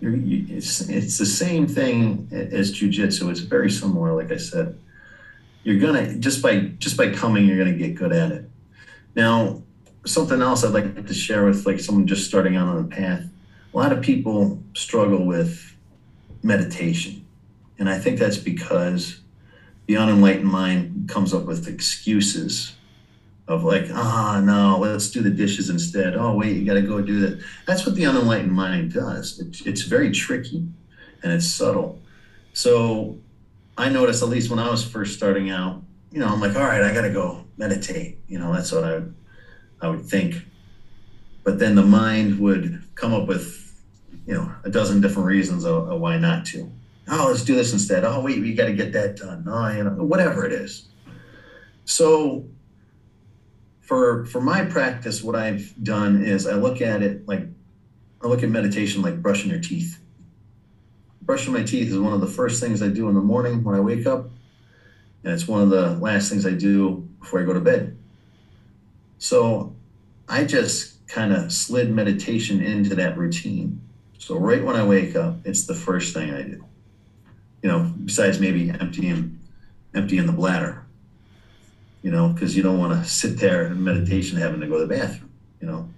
It's 0.00 0.88
it's 0.88 1.18
the 1.18 1.26
same 1.26 1.66
thing 1.66 2.28
as 2.30 2.72
jujitsu. 2.72 3.30
It's 3.30 3.40
very 3.40 3.70
similar, 3.70 4.14
like 4.14 4.32
I 4.32 4.36
said. 4.36 4.78
You're 5.62 5.78
gonna 5.78 6.16
just 6.16 6.42
by 6.42 6.60
just 6.78 6.96
by 6.96 7.10
coming, 7.10 7.46
you're 7.46 7.58
gonna 7.58 7.76
get 7.76 7.94
good 7.94 8.12
at 8.12 8.32
it. 8.32 8.50
Now, 9.16 9.62
something 10.04 10.42
else 10.42 10.64
I'd 10.64 10.74
like 10.74 11.06
to 11.06 11.14
share 11.14 11.44
with 11.44 11.66
like 11.66 11.80
someone 11.80 12.06
just 12.06 12.26
starting 12.26 12.56
out 12.56 12.68
on 12.68 12.88
the 12.88 12.94
path. 12.94 13.24
A 13.72 13.76
lot 13.76 13.92
of 13.92 14.02
people 14.02 14.62
struggle 14.74 15.24
with 15.24 15.74
meditation. 16.42 17.26
And 17.78 17.88
I 17.88 17.98
think 17.98 18.18
that's 18.18 18.36
because 18.36 19.20
the 19.86 19.96
unenlightened 19.96 20.44
mind 20.44 21.08
comes 21.08 21.34
up 21.34 21.44
with 21.44 21.66
excuses 21.66 22.74
of 23.46 23.62
like, 23.62 23.86
ah, 23.92 24.38
oh, 24.38 24.40
no, 24.40 24.78
let's 24.78 25.10
do 25.10 25.20
the 25.20 25.30
dishes 25.30 25.68
instead. 25.68 26.14
Oh, 26.16 26.34
wait, 26.34 26.56
you 26.56 26.64
got 26.64 26.74
to 26.74 26.82
go 26.82 27.00
do 27.02 27.20
that. 27.20 27.44
That's 27.66 27.84
what 27.84 27.94
the 27.94 28.06
unenlightened 28.06 28.52
mind 28.52 28.92
does. 28.92 29.38
It, 29.38 29.66
it's 29.66 29.82
very 29.82 30.10
tricky 30.10 30.66
and 31.22 31.32
it's 31.32 31.46
subtle. 31.46 32.00
So 32.54 33.18
I 33.76 33.90
noticed, 33.90 34.22
at 34.22 34.28
least 34.28 34.48
when 34.48 34.58
I 34.58 34.70
was 34.70 34.82
first 34.82 35.16
starting 35.16 35.50
out, 35.50 35.82
you 36.10 36.20
know, 36.20 36.28
I'm 36.28 36.40
like, 36.40 36.56
all 36.56 36.62
right, 36.62 36.82
I 36.82 36.94
got 36.94 37.02
to 37.02 37.10
go 37.10 37.44
meditate. 37.58 38.18
You 38.28 38.38
know, 38.38 38.52
that's 38.52 38.72
what 38.72 38.84
I, 38.84 39.02
I 39.82 39.88
would 39.88 40.06
think. 40.06 40.36
But 41.42 41.58
then 41.58 41.74
the 41.74 41.82
mind 41.82 42.38
would 42.38 42.82
come 42.94 43.12
up 43.12 43.28
with, 43.28 43.78
you 44.26 44.34
know, 44.34 44.54
a 44.64 44.70
dozen 44.70 45.02
different 45.02 45.26
reasons 45.26 45.64
of, 45.64 45.88
of 45.90 46.00
why 46.00 46.16
not 46.16 46.46
to. 46.46 46.72
Oh, 47.08 47.26
let's 47.28 47.44
do 47.44 47.54
this 47.54 47.74
instead. 47.74 48.04
Oh, 48.04 48.20
wait, 48.20 48.40
we 48.40 48.54
got 48.54 48.66
to 48.66 48.72
get 48.72 48.92
that 48.94 49.16
done. 49.16 49.44
Oh, 49.46 49.68
you 49.68 49.84
know, 49.84 49.90
whatever 49.90 50.46
it 50.46 50.52
is. 50.52 50.88
So 51.84 52.46
for 53.84 54.24
for 54.26 54.40
my 54.40 54.64
practice, 54.64 55.22
what 55.22 55.36
I've 55.36 55.72
done 55.82 56.24
is 56.24 56.46
I 56.46 56.54
look 56.54 56.80
at 56.80 57.02
it 57.02 57.26
like 57.28 57.46
I 58.22 58.26
look 58.26 58.42
at 58.42 58.48
meditation 58.48 59.02
like 59.02 59.20
brushing 59.22 59.50
your 59.50 59.60
teeth. 59.60 60.00
Brushing 61.22 61.52
my 61.52 61.62
teeth 61.62 61.88
is 61.88 61.98
one 61.98 62.12
of 62.12 62.20
the 62.20 62.26
first 62.26 62.62
things 62.62 62.82
I 62.82 62.88
do 62.88 63.08
in 63.08 63.14
the 63.14 63.20
morning 63.20 63.64
when 63.64 63.74
I 63.74 63.80
wake 63.80 64.06
up 64.06 64.28
and 65.24 65.32
it's 65.32 65.48
one 65.48 65.62
of 65.62 65.70
the 65.70 65.90
last 65.96 66.28
things 66.28 66.46
I 66.46 66.52
do 66.52 67.08
before 67.18 67.40
I 67.40 67.44
go 67.44 67.54
to 67.54 67.60
bed. 67.60 67.96
So 69.18 69.74
I 70.28 70.44
just 70.44 71.06
kind 71.08 71.32
of 71.32 71.52
slid 71.52 71.90
meditation 71.90 72.62
into 72.62 72.94
that 72.96 73.16
routine. 73.16 73.80
So 74.18 74.36
right 74.36 74.62
when 74.62 74.76
I 74.76 74.84
wake 74.84 75.16
up, 75.16 75.36
it's 75.44 75.64
the 75.64 75.74
first 75.74 76.14
thing 76.14 76.32
I 76.32 76.42
do. 76.42 76.64
You 77.62 77.70
know, 77.70 77.92
besides 78.04 78.38
maybe 78.38 78.70
emptying 78.70 79.38
emptying 79.94 80.26
the 80.26 80.32
bladder. 80.32 80.83
You 82.04 82.10
know, 82.10 82.28
because 82.28 82.54
you 82.54 82.62
don't 82.62 82.78
want 82.78 82.92
to 82.92 83.10
sit 83.10 83.38
there 83.38 83.66
in 83.66 83.82
meditation 83.82 84.38
having 84.38 84.60
to 84.60 84.68
go 84.68 84.78
to 84.78 84.86
the 84.86 84.94
bathroom. 84.94 85.32
You 85.60 85.66
know, 85.66 85.88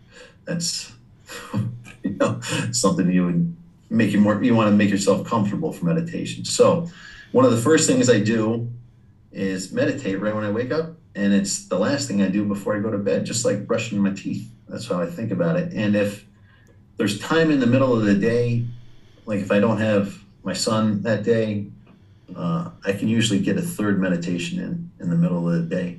that's 0.45 0.93
you 2.03 2.17
know 2.21 2.41
something 2.71 3.11
you 3.11 3.27
would 3.27 3.57
make 3.91 4.13
you 4.13 4.21
more 4.21 4.43
you 4.43 4.55
want 4.55 4.71
to 4.71 4.77
make 4.77 4.89
yourself 4.89 5.27
comfortable 5.27 5.73
for 5.73 5.85
meditation. 5.85 6.45
So 6.45 6.89
one 7.33 7.45
of 7.45 7.51
the 7.51 7.59
first 7.59 7.89
things 7.89 8.09
I 8.09 8.21
do 8.21 8.71
is 9.33 9.73
meditate 9.73 10.21
right 10.21 10.35
when 10.35 10.45
I 10.45 10.51
wake 10.51 10.73
up. 10.73 10.93
And 11.15 11.33
it's 11.33 11.67
the 11.67 11.79
last 11.79 12.09
thing 12.09 12.23
I 12.23 12.29
do 12.29 12.45
before 12.45 12.77
I 12.77 12.81
go 12.81 12.91
to 12.91 12.99
bed, 12.99 13.27
just 13.27 13.45
like 13.45 13.67
brushing 13.67 13.99
my 13.99 14.11
teeth. 14.11 14.51
That's 14.69 14.87
how 14.87 15.01
I 15.01 15.07
think 15.07 15.31
about 15.31 15.57
it. 15.57 15.73
And 15.73 15.97
if 15.97 16.25
there's 16.97 17.19
time 17.19 17.51
in 17.51 17.61
the 17.61 17.67
middle 17.67 17.95
of 17.95 18.05
the 18.05 18.15
day, 18.15 18.67
like 19.25 19.41
if 19.41 19.51
I 19.51 19.61
don't 19.61 19.79
have 19.79 20.19
my 20.43 20.53
son 20.53 21.03
that 21.03 21.23
day, 21.23 21.67
uh, 22.35 22.71
I 22.85 22.93
can 22.93 23.09
usually 23.09 23.41
get 23.41 23.57
a 23.57 23.63
third 23.63 24.01
meditation 24.01 24.59
in 24.59 24.91
in 25.01 25.11
the 25.11 25.17
middle 25.17 25.49
of 25.49 25.55
the 25.55 25.77
day. 25.77 25.99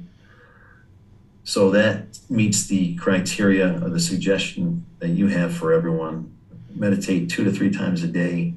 So 1.44 1.72
that 1.72 2.20
meets 2.30 2.66
the 2.68 2.96
criteria 2.96 3.76
of 3.78 3.94
the 3.94 4.02
suggestion 4.02 4.86
that 5.00 5.10
you 5.10 5.28
have 5.28 5.56
for 5.56 5.72
everyone. 5.72 6.36
Meditate 6.76 7.30
two 7.30 7.46
to 7.46 7.52
three 7.52 7.72
times 7.72 8.04
a 8.04 8.08
day 8.08 8.54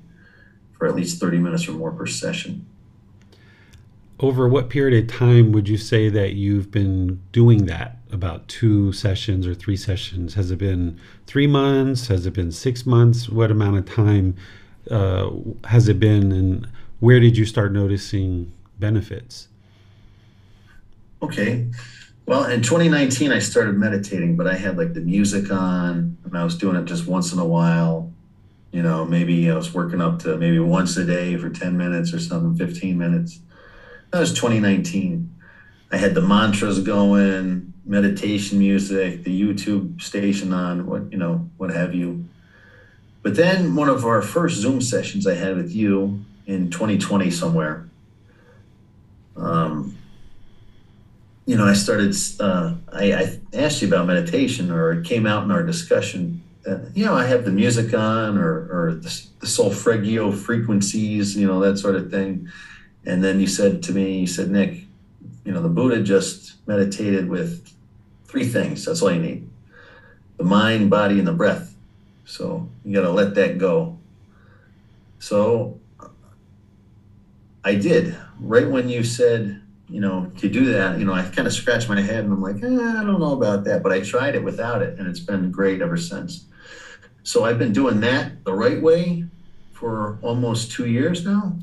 for 0.77 0.89
at 0.89 0.97
least 0.97 1.21
30 1.21 1.39
minutes 1.39 1.69
or 1.69 1.73
more 1.73 1.93
per 1.93 2.07
session. 2.07 2.67
Over 4.19 4.49
what 4.49 4.71
period 4.71 5.05
of 5.05 5.17
time 5.17 5.53
would 5.53 5.69
you 5.69 5.77
say 5.77 6.09
that 6.09 6.33
you've 6.33 6.71
been 6.71 7.23
doing 7.31 7.67
that? 7.67 7.99
About 8.11 8.49
two 8.49 8.93
sessions 8.93 9.47
or 9.47 9.55
three 9.55 9.77
sessions? 9.77 10.35
Has 10.35 10.51
it 10.51 10.59
been 10.59 10.99
three 11.27 11.47
months? 11.47 12.09
Has 12.09 12.27
it 12.27 12.35
been 12.35 12.51
six 12.51 12.85
months? 12.85 13.29
What 13.29 13.53
amount 13.53 13.79
of 13.79 13.87
time 13.87 14.35
uh, 14.91 15.31
has 15.65 15.89
it 15.89 16.01
been? 16.01 16.33
And 16.33 16.67
where 17.01 17.21
did 17.21 17.37
you 17.37 17.45
start 17.45 17.73
noticing 17.73 18.53
benefits 18.79 19.49
okay. 21.23 21.67
Well, 22.27 22.45
in 22.45 22.63
2019, 22.63 23.33
I 23.33 23.39
started 23.39 23.77
meditating, 23.77 24.37
but 24.37 24.47
I 24.47 24.55
had 24.55 24.77
like 24.77 24.95
the 24.95 25.01
music 25.01 25.51
on, 25.51 26.17
and 26.25 26.37
I 26.37 26.45
was 26.45 26.57
doing 26.57 26.77
it 26.77 26.85
just 26.85 27.07
once 27.07 27.33
in 27.33 27.39
a 27.39 27.45
while. 27.45 28.13
You 28.73 28.83
know, 28.83 29.05
maybe 29.05 29.51
I 29.51 29.57
was 29.57 29.75
working 29.75 30.01
up 30.01 30.21
to 30.21 30.37
maybe 30.37 30.61
once 30.61 30.97
a 30.97 31.05
day 31.05 31.37
for 31.37 31.51
10 31.51 31.77
minutes 31.77 32.15
or 32.15 32.21
something, 32.21 32.57
15 32.57 32.97
minutes. 32.97 33.41
That 34.13 34.21
was 34.21 34.33
2019. 34.33 35.29
I 35.91 35.97
had 35.97 36.15
the 36.15 36.21
mantras 36.21 36.79
going, 36.81 37.73
meditation 37.85 38.61
music, 38.61 39.25
the 39.25 39.41
YouTube 39.41 40.01
station 40.01 40.53
on, 40.53 40.87
what 40.87 41.11
you 41.11 41.19
know, 41.19 41.49
what 41.57 41.71
have 41.71 41.95
you. 41.95 42.25
But 43.23 43.35
then 43.35 43.75
one 43.75 43.89
of 43.89 44.07
our 44.07 44.23
first 44.23 44.57
Zoom 44.57 44.81
sessions 44.81 45.27
I 45.27 45.35
had 45.35 45.57
with 45.57 45.73
you 45.73 46.25
in 46.51 46.69
2020 46.69 47.31
somewhere. 47.31 47.89
Um, 49.37 49.97
you 51.47 51.57
know, 51.57 51.65
I 51.65 51.75
started. 51.75 52.15
Uh, 52.39 52.75
I, 52.93 53.13
I, 53.13 53.41
asked 53.55 53.83
you 53.83 53.89
about 53.89 54.07
meditation, 54.07 54.71
or 54.71 54.93
it 54.93 55.05
came 55.05 55.27
out 55.27 55.45
in 55.45 55.51
our 55.51 55.63
discussion. 55.63 56.43
Uh, 56.67 56.79
you 56.95 57.05
know, 57.05 57.15
I 57.15 57.25
have 57.27 57.45
the 57.45 57.51
music 57.51 57.95
on, 57.95 58.37
or 58.37 58.69
or 58.71 58.95
the, 58.95 59.27
the 59.39 59.47
solfeggio 59.47 60.33
frequencies, 60.33 61.37
you 61.37 61.47
know, 61.47 61.61
that 61.61 61.79
sort 61.79 61.97
of 61.97 62.11
thing. 62.11 62.49
And 63.07 63.25
then 63.25 63.41
you 63.41 63.47
said 63.47 63.83
to 63.85 63.93
me, 63.93 64.19
you 64.19 64.27
said, 64.27 64.51
Nick, 64.51 64.85
you 65.45 65.53
know, 65.53 65.63
the 65.63 65.69
Buddha 65.69 66.03
just 66.03 66.55
meditated 66.67 67.29
with 67.29 67.73
three 68.27 68.47
things. 68.47 68.85
That's 68.85 69.01
all 69.03 69.13
you 69.13 69.23
need: 69.23 69.49
the 70.37 70.45
mind, 70.45 70.91
body, 70.91 71.19
and 71.19 71.27
the 71.27 71.33
breath. 71.33 71.75
So 72.27 72.69
you 72.85 72.95
got 72.95 73.03
to 73.03 73.11
let 73.11 73.35
that 73.37 73.59
go. 73.59 73.99
So 75.19 75.80
I 77.65 77.75
did. 77.75 78.17
Right 78.39 78.69
when 78.69 78.89
you 78.89 79.05
said 79.05 79.61
you 79.91 80.01
know, 80.01 80.31
to 80.39 80.49
do 80.49 80.73
that, 80.73 80.99
you 80.99 81.05
know, 81.05 81.13
I 81.13 81.23
kind 81.23 81.49
of 81.49 81.53
scratched 81.53 81.89
my 81.89 82.01
head 82.01 82.23
and 82.23 82.33
I'm 82.33 82.41
like, 82.41 82.63
eh, 82.63 82.67
I 82.67 83.05
don't 83.05 83.19
know 83.19 83.33
about 83.33 83.65
that. 83.65 83.83
But 83.83 83.93
I 83.93 84.01
tried 84.01 84.37
it 84.37 84.45
without 84.45 84.83
it 84.83 84.99
and 84.99 85.09
it's 85.09 85.21
been 85.21 85.51
great 85.51 85.83
ever 85.83 85.97
since. 85.97 86.47
So 87.25 87.45
I've 87.45 87.59
been 87.59 87.73
doing 87.73 88.01
that 88.01 88.45
the 88.45 88.53
right 88.53 88.81
way 88.81 89.25
for 89.73 90.19
almost 90.23 90.71
two 90.71 90.87
years 90.87 91.27
now. 91.27 91.57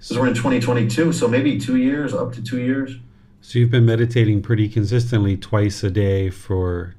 So 0.00 0.20
we're 0.20 0.28
in 0.28 0.34
2022, 0.34 1.12
so 1.12 1.26
maybe 1.26 1.58
two 1.58 1.76
years, 1.76 2.14
up 2.14 2.32
to 2.34 2.42
two 2.42 2.60
years. 2.60 2.96
So 3.40 3.58
you've 3.58 3.70
been 3.70 3.84
meditating 3.84 4.42
pretty 4.42 4.68
consistently 4.68 5.36
twice 5.36 5.82
a 5.82 5.90
day 5.90 6.30
for 6.30 6.94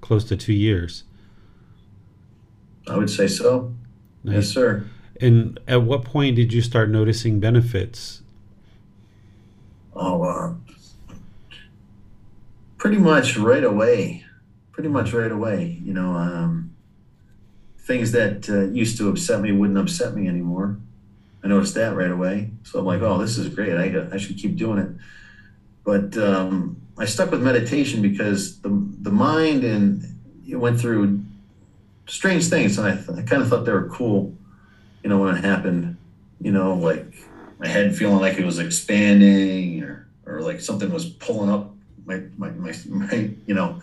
close 0.00 0.24
to 0.24 0.36
two 0.36 0.52
years. 0.52 1.02
I 2.86 2.96
would 2.96 3.10
say 3.10 3.26
so. 3.26 3.74
Nice. 4.22 4.34
Yes, 4.34 4.48
sir. 4.48 4.86
And 5.20 5.60
at 5.68 5.82
what 5.82 6.04
point 6.04 6.36
did 6.36 6.52
you 6.52 6.60
start 6.60 6.90
noticing 6.90 7.40
benefits 7.40 8.22
Oh, 9.96 10.22
uh, 10.24 10.54
pretty 12.78 12.98
much 12.98 13.36
right 13.36 13.62
away. 13.62 14.24
Pretty 14.72 14.88
much 14.88 15.12
right 15.12 15.30
away. 15.30 15.78
You 15.82 15.94
know, 15.94 16.14
um, 16.14 16.74
things 17.78 18.12
that 18.12 18.48
uh, 18.50 18.72
used 18.72 18.98
to 18.98 19.08
upset 19.08 19.40
me 19.40 19.52
wouldn't 19.52 19.78
upset 19.78 20.14
me 20.14 20.26
anymore. 20.26 20.78
I 21.44 21.48
noticed 21.48 21.74
that 21.74 21.94
right 21.94 22.10
away. 22.10 22.50
So 22.64 22.80
I'm 22.80 22.86
like, 22.86 23.02
oh, 23.02 23.18
this 23.18 23.38
is 23.38 23.54
great. 23.54 23.76
I, 23.76 24.08
I 24.12 24.16
should 24.16 24.36
keep 24.36 24.56
doing 24.56 24.78
it. 24.78 24.90
But 25.84 26.16
um, 26.16 26.80
I 26.98 27.04
stuck 27.04 27.30
with 27.30 27.42
meditation 27.42 28.02
because 28.02 28.60
the, 28.62 28.70
the 29.02 29.10
mind 29.10 29.62
and 29.62 30.02
it 30.48 30.56
went 30.56 30.80
through 30.80 31.20
strange 32.06 32.46
things. 32.48 32.78
And 32.78 32.88
I, 32.88 33.20
I 33.20 33.22
kind 33.22 33.42
of 33.42 33.48
thought 33.48 33.64
they 33.64 33.72
were 33.72 33.88
cool, 33.90 34.34
you 35.04 35.10
know, 35.10 35.18
when 35.18 35.36
it 35.36 35.44
happened, 35.44 35.96
you 36.40 36.50
know, 36.50 36.74
like 36.74 37.06
my 37.58 37.68
head 37.68 37.94
feeling 37.94 38.20
like 38.20 38.38
it 38.38 38.44
was 38.44 38.58
expanding 38.58 39.82
or, 39.82 40.08
or 40.24 40.40
like 40.40 40.60
something 40.60 40.90
was 40.90 41.04
pulling 41.04 41.50
up 41.50 41.74
my, 42.06 42.22
my, 42.38 42.50
my, 42.50 42.74
my, 42.88 43.30
you 43.46 43.54
know, 43.54 43.82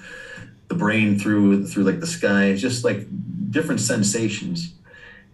the 0.67 0.76
brain 0.76 1.19
through, 1.19 1.67
through 1.67 1.84
like 1.84 1.99
the 1.99 2.07
sky, 2.07 2.55
just 2.55 2.84
like 2.84 3.07
different 3.51 3.82
sensations. 3.82 4.74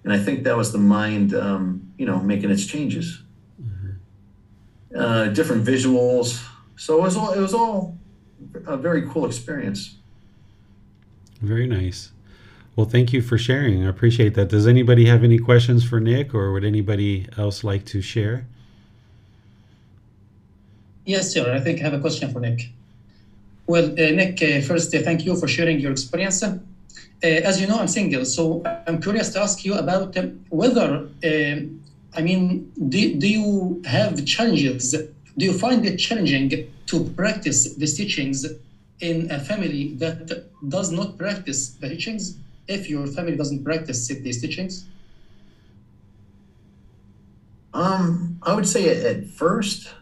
And 0.03 0.11
I 0.11 0.19
think 0.19 0.43
that 0.43 0.57
was 0.57 0.73
the 0.73 0.77
mind, 0.77 1.33
um, 1.33 1.93
you 1.97 2.05
know, 2.05 2.19
making 2.19 2.49
its 2.49 2.65
changes. 2.65 3.21
Mm-hmm. 3.61 4.99
Uh, 4.99 5.27
different 5.29 5.65
visuals. 5.65 6.45
So 6.75 6.97
it 6.97 7.01
was 7.01 7.15
all, 7.15 7.31
it 7.31 7.39
was 7.39 7.53
all 7.53 7.97
a 8.65 8.75
very 8.75 9.07
cool 9.07 9.25
experience. 9.25 9.95
Very 11.41 11.67
nice. 11.67 12.11
Well, 12.77 12.85
thank 12.85 13.11
you 13.11 13.23
for 13.23 13.39
sharing. 13.39 13.83
I 13.83 13.89
appreciate 13.89 14.35
that. 14.35 14.49
Does 14.49 14.67
anybody 14.67 15.07
have 15.07 15.23
any 15.23 15.39
questions 15.39 15.83
for 15.83 15.99
Nick 15.99 16.35
or 16.35 16.53
would 16.53 16.63
anybody 16.63 17.27
else 17.35 17.63
like 17.63 17.85
to 17.85 18.03
share? 18.03 18.45
Yes, 21.03 21.33
sir. 21.33 21.51
I 21.51 21.59
think 21.59 21.79
I 21.79 21.83
have 21.85 21.95
a 21.95 21.99
question 21.99 22.31
for 22.31 22.39
Nick. 22.39 22.69
Well, 23.65 23.85
uh, 23.85 24.11
Nick, 24.19 24.43
uh, 24.43 24.61
first, 24.61 24.93
uh, 24.93 25.01
thank 25.01 25.25
you 25.25 25.35
for 25.35 25.47
sharing 25.47 25.79
your 25.79 25.91
experience. 25.91 26.43
Uh, 26.43 26.59
as 27.21 27.59
you 27.59 27.65
know, 27.65 27.79
I'm 27.79 27.87
single, 27.87 28.23
so 28.25 28.61
I'm 28.85 29.01
curious 29.01 29.33
to 29.33 29.41
ask 29.41 29.65
you 29.65 29.73
about 29.73 30.15
um, 30.15 30.45
whether, 30.49 31.09
uh, 31.25 31.55
I 32.15 32.21
mean, 32.21 32.71
do, 32.89 33.15
do 33.15 33.27
you 33.27 33.81
have 33.87 34.23
challenges? 34.25 34.91
Do 34.91 35.45
you 35.45 35.53
find 35.53 35.83
it 35.83 35.97
challenging 35.97 36.71
to 36.85 37.03
practice 37.15 37.73
these 37.73 37.97
teachings 37.97 38.45
in 38.99 39.31
a 39.31 39.39
family 39.39 39.95
that 39.95 40.45
does 40.69 40.91
not 40.91 41.17
practice 41.17 41.69
the 41.69 41.89
teachings? 41.89 42.37
If 42.67 42.89
your 42.89 43.07
family 43.07 43.35
doesn't 43.35 43.63
practice 43.63 44.07
these 44.07 44.41
teachings? 44.41 44.87
Um, 47.73 48.39
I 48.41 48.55
would 48.55 48.67
say 48.67 49.05
at 49.05 49.27
first, 49.27 49.93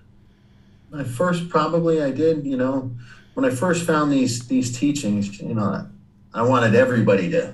at 0.98 1.08
first 1.08 1.50
probably 1.50 2.02
I 2.02 2.12
did. 2.12 2.46
You 2.46 2.58
know, 2.58 2.92
when 3.34 3.46
I 3.46 3.50
first 3.50 3.86
found 3.86 4.12
these 4.12 4.48
these 4.48 4.78
teachings, 4.78 5.42
you 5.42 5.54
know, 5.54 5.86
I 6.34 6.42
wanted 6.42 6.76
everybody 6.76 7.30
to, 7.32 7.54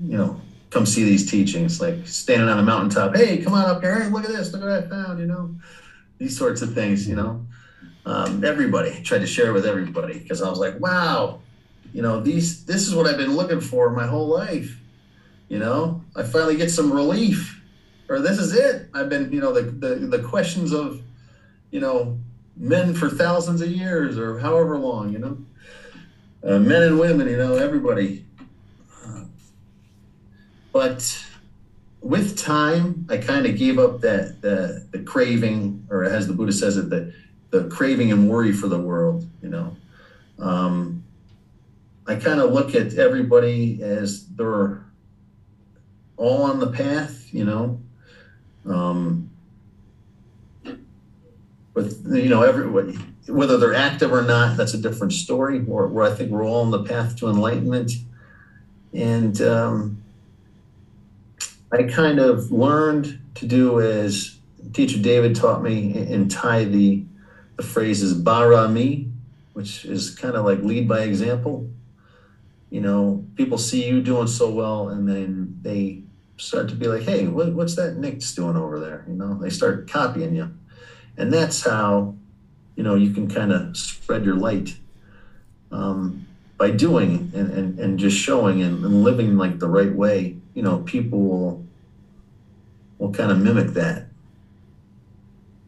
you 0.00 0.18
know, 0.18 0.40
come 0.70 0.86
see 0.86 1.04
these 1.04 1.30
teachings. 1.30 1.80
Like 1.80 2.06
standing 2.06 2.48
on 2.48 2.58
a 2.58 2.62
mountaintop, 2.62 3.14
hey, 3.14 3.38
come 3.38 3.54
on 3.54 3.64
up 3.66 3.80
here, 3.80 4.02
hey, 4.02 4.10
look 4.10 4.24
at 4.24 4.30
this, 4.30 4.52
look 4.52 4.62
at 4.62 4.68
what 4.68 4.84
I 4.84 4.88
found. 4.88 5.20
You 5.20 5.26
know, 5.26 5.54
these 6.18 6.36
sorts 6.36 6.62
of 6.62 6.74
things. 6.74 7.08
You 7.08 7.16
know, 7.16 7.46
um, 8.06 8.44
everybody 8.44 9.02
tried 9.02 9.20
to 9.20 9.26
share 9.26 9.52
with 9.52 9.66
everybody 9.66 10.18
because 10.18 10.42
I 10.42 10.50
was 10.50 10.58
like, 10.58 10.80
wow, 10.80 11.40
you 11.94 12.02
know, 12.02 12.20
these 12.20 12.64
this 12.64 12.88
is 12.88 12.94
what 12.94 13.06
I've 13.06 13.16
been 13.16 13.36
looking 13.36 13.60
for 13.60 13.88
my 13.90 14.04
whole 14.04 14.26
life. 14.26 14.80
You 15.48 15.60
know, 15.60 16.02
I 16.16 16.24
finally 16.24 16.56
get 16.56 16.70
some 16.70 16.92
relief, 16.92 17.62
or 18.08 18.18
this 18.18 18.38
is 18.38 18.52
it. 18.52 18.88
I've 18.92 19.08
been, 19.08 19.30
you 19.32 19.40
know, 19.40 19.52
the 19.52 19.62
the, 19.62 19.94
the 19.94 20.18
questions 20.18 20.72
of, 20.72 21.00
you 21.70 21.78
know, 21.78 22.18
men 22.56 22.94
for 22.94 23.08
thousands 23.08 23.60
of 23.62 23.70
years 23.70 24.18
or 24.18 24.40
however 24.40 24.76
long, 24.76 25.12
you 25.12 25.20
know, 25.20 25.38
uh, 26.42 26.58
men 26.58 26.82
and 26.82 26.98
women, 26.98 27.28
you 27.28 27.36
know, 27.36 27.54
everybody. 27.54 28.26
But 30.72 31.24
with 32.00 32.36
time, 32.36 33.06
I 33.08 33.18
kind 33.18 33.46
of 33.46 33.56
gave 33.56 33.78
up 33.78 34.00
that 34.00 34.42
the 34.42 34.84
the 34.90 34.98
craving, 34.98 35.86
or 35.90 36.02
as 36.02 36.26
the 36.26 36.32
Buddha 36.32 36.52
says 36.52 36.76
it, 36.76 36.90
the 36.90 37.14
the 37.50 37.68
craving 37.68 38.10
and 38.10 38.28
worry 38.28 38.52
for 38.52 38.66
the 38.66 38.80
world. 38.80 39.24
You 39.40 39.50
know, 39.50 39.76
um, 40.40 41.03
I 42.06 42.16
kind 42.16 42.40
of 42.40 42.52
look 42.52 42.74
at 42.74 42.94
everybody 42.94 43.82
as 43.82 44.26
they're 44.26 44.84
all 46.16 46.42
on 46.42 46.58
the 46.60 46.70
path, 46.70 47.32
you 47.32 47.44
know. 47.44 47.80
Um, 48.66 49.30
with 51.72 52.06
you 52.06 52.28
know 52.28 52.42
everybody, 52.42 52.98
whether 53.26 53.56
they're 53.56 53.74
active 53.74 54.12
or 54.12 54.22
not, 54.22 54.56
that's 54.56 54.74
a 54.74 54.78
different 54.78 55.12
story. 55.12 55.60
Where, 55.60 55.86
where 55.86 56.10
I 56.10 56.14
think 56.14 56.30
we're 56.30 56.44
all 56.44 56.60
on 56.60 56.70
the 56.70 56.84
path 56.84 57.16
to 57.16 57.28
enlightenment, 57.28 57.92
and 58.92 59.40
um, 59.40 60.02
I 61.72 61.84
kind 61.84 62.18
of 62.18 62.52
learned 62.52 63.18
to 63.36 63.46
do 63.46 63.80
as 63.80 64.36
teacher 64.72 64.98
David 64.98 65.34
taught 65.36 65.62
me 65.62 65.96
and 66.12 66.30
tie 66.30 66.64
the 66.64 67.02
the 67.56 67.62
phrases 67.62 68.12
bara 68.12 68.68
me, 68.68 69.08
which 69.54 69.84
is 69.86 70.10
kind 70.10 70.34
of 70.34 70.44
like 70.44 70.60
lead 70.60 70.86
by 70.86 71.00
example 71.00 71.68
you 72.74 72.80
know, 72.80 73.24
people 73.36 73.56
see 73.56 73.86
you 73.86 74.02
doing 74.02 74.26
so 74.26 74.50
well 74.50 74.88
and 74.88 75.08
then 75.08 75.56
they 75.62 76.02
start 76.38 76.68
to 76.70 76.74
be 76.74 76.88
like, 76.88 77.02
hey, 77.02 77.28
what, 77.28 77.52
what's 77.52 77.76
that 77.76 77.98
Nick's 77.98 78.34
doing 78.34 78.56
over 78.56 78.80
there? 78.80 79.04
You 79.06 79.14
know, 79.14 79.34
they 79.34 79.48
start 79.48 79.88
copying 79.88 80.34
you. 80.34 80.52
And 81.16 81.32
that's 81.32 81.64
how, 81.64 82.16
you 82.74 82.82
know, 82.82 82.96
you 82.96 83.12
can 83.12 83.30
kind 83.30 83.52
of 83.52 83.76
spread 83.76 84.24
your 84.24 84.34
light 84.34 84.76
um, 85.70 86.26
by 86.58 86.72
doing 86.72 87.30
and, 87.32 87.52
and, 87.52 87.78
and 87.78 87.96
just 87.96 88.18
showing 88.18 88.60
and, 88.60 88.84
and 88.84 89.04
living 89.04 89.38
like 89.38 89.60
the 89.60 89.68
right 89.68 89.94
way. 89.94 90.36
You 90.54 90.62
know, 90.62 90.78
people 90.78 91.20
will, 91.20 91.66
will 92.98 93.12
kind 93.12 93.30
of 93.30 93.38
mimic 93.38 93.68
that. 93.74 94.08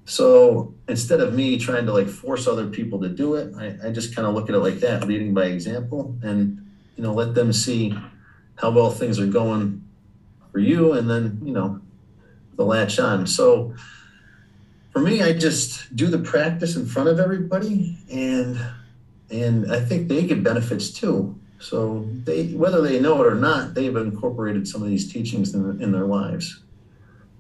So 0.07 0.75
instead 0.89 1.21
of 1.21 1.35
me 1.35 1.57
trying 1.57 1.87
to 1.87 1.93
like 1.93 2.09
force 2.09 2.49
other 2.49 2.67
people 2.67 3.01
to 3.03 3.09
do 3.09 3.37
it, 3.37 3.55
I, 3.57 3.87
I 3.87 3.93
just 3.93 4.13
kind 4.13 4.27
of 4.27 4.35
look 4.35 4.49
at 4.49 4.57
it 4.57 4.59
like 4.59 4.81
that, 4.81 5.07
leading 5.07 5.35
by 5.35 5.45
example. 5.45 6.17
And 6.25 6.66
you 6.97 7.03
know, 7.03 7.13
let 7.13 7.35
them 7.35 7.53
see 7.53 7.95
how 8.57 8.71
well 8.71 8.91
things 8.91 9.21
are 9.21 9.27
going 9.27 9.85
for 10.53 10.59
you, 10.59 10.93
and 10.93 11.09
then 11.09 11.41
you 11.45 11.53
know, 11.53 11.81
the 12.57 12.65
latch 12.65 12.99
on. 12.99 13.27
So 13.27 13.75
for 14.93 15.01
me, 15.01 15.23
I 15.23 15.35
just 15.35 15.95
do 15.95 16.07
the 16.07 16.19
practice 16.19 16.75
in 16.77 16.87
front 16.87 17.09
of 17.09 17.21
everybody, 17.21 17.99
and 18.11 18.59
and 19.31 19.71
I 19.71 19.81
think 19.81 20.09
they 20.09 20.27
get 20.27 20.43
benefits 20.43 20.91
too. 20.91 21.39
So 21.59 22.07
they, 22.25 22.49
whether 22.49 22.81
they 22.81 23.01
know 23.01 23.23
it 23.23 23.27
or 23.27 23.35
not, 23.35 23.75
they've 23.75 23.95
incorporated 23.95 24.69
some 24.69 24.83
of 24.83 24.89
these 24.89 25.11
teachings 25.11 25.55
in, 25.55 25.83
in 25.83 25.93
their 25.93 26.05
lives. 26.05 26.63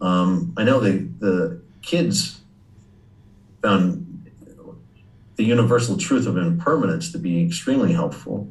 Um, 0.00 0.52
I 0.56 0.64
know 0.64 0.80
the 0.80 1.08
the 1.18 1.60
kids 1.82 2.40
found 3.62 4.02
the 5.36 5.44
universal 5.44 5.96
truth 5.96 6.26
of 6.26 6.36
impermanence 6.36 7.12
to 7.12 7.18
be 7.18 7.44
extremely 7.44 7.92
helpful. 7.92 8.48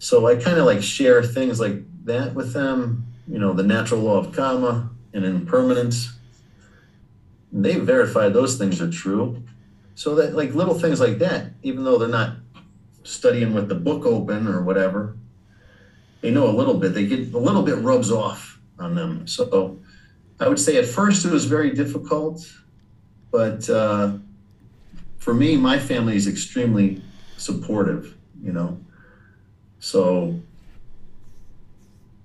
So 0.00 0.26
I 0.26 0.34
kind 0.34 0.56
of 0.56 0.64
like 0.64 0.82
share 0.82 1.22
things 1.22 1.60
like 1.60 1.74
that 2.06 2.34
with 2.34 2.54
them. 2.54 3.06
You 3.28 3.38
know, 3.38 3.52
the 3.52 3.62
natural 3.62 4.00
law 4.00 4.16
of 4.16 4.32
karma 4.34 4.90
and 5.12 5.24
impermanence. 5.26 6.16
they 7.52 7.78
verify 7.78 8.28
those 8.30 8.56
things 8.56 8.80
are 8.80 8.90
true. 8.90 9.42
So 9.94 10.14
that 10.14 10.34
like 10.34 10.54
little 10.54 10.78
things 10.78 11.00
like 11.00 11.18
that, 11.18 11.52
even 11.62 11.84
though 11.84 11.98
they're 11.98 12.08
not 12.08 12.36
studying 13.02 13.52
with 13.52 13.68
the 13.68 13.74
book 13.74 14.06
open 14.06 14.48
or 14.48 14.62
whatever, 14.62 15.18
they 16.22 16.30
know 16.30 16.48
a 16.48 16.56
little 16.56 16.74
bit. 16.74 16.94
They 16.94 17.06
get 17.06 17.34
a 17.34 17.38
little 17.38 17.62
bit 17.62 17.76
rubs 17.78 18.10
off 18.10 18.58
on 18.78 18.94
them. 18.94 19.26
So 19.26 19.78
I 20.40 20.48
would 20.48 20.58
say 20.58 20.78
at 20.78 20.86
first 20.86 21.26
it 21.26 21.30
was 21.30 21.44
very 21.44 21.72
difficult, 21.72 22.50
but 23.30 23.68
uh, 23.68 24.12
for 25.18 25.34
me, 25.34 25.58
my 25.58 25.78
family 25.78 26.16
is 26.16 26.26
extremely 26.26 27.02
supportive. 27.36 28.16
You 28.42 28.52
know, 28.52 28.80
so 29.80 30.38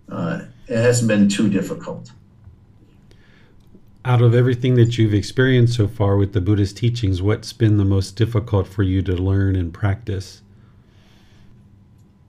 uh, 0.10 0.41
it 0.68 0.78
hasn't 0.78 1.08
been 1.08 1.28
too 1.28 1.49
difficult. 1.49 2.12
Out 4.03 4.22
of 4.22 4.36
everything 4.36 4.76
that 4.76 4.97
you've 4.99 5.16
experienced 5.16 5.76
so 5.76 5.88
far 5.88 6.16
with 6.18 6.34
the 6.34 6.41
Buddhist 6.41 6.78
teachings, 6.78 7.22
what's 7.22 7.53
been 7.53 7.78
the 7.78 7.86
most 7.86 8.16
difficult 8.16 8.68
for 8.68 8.84
you 8.84 9.01
to 9.01 9.14
learn 9.14 9.56
and 9.56 9.74
practice? 9.74 10.41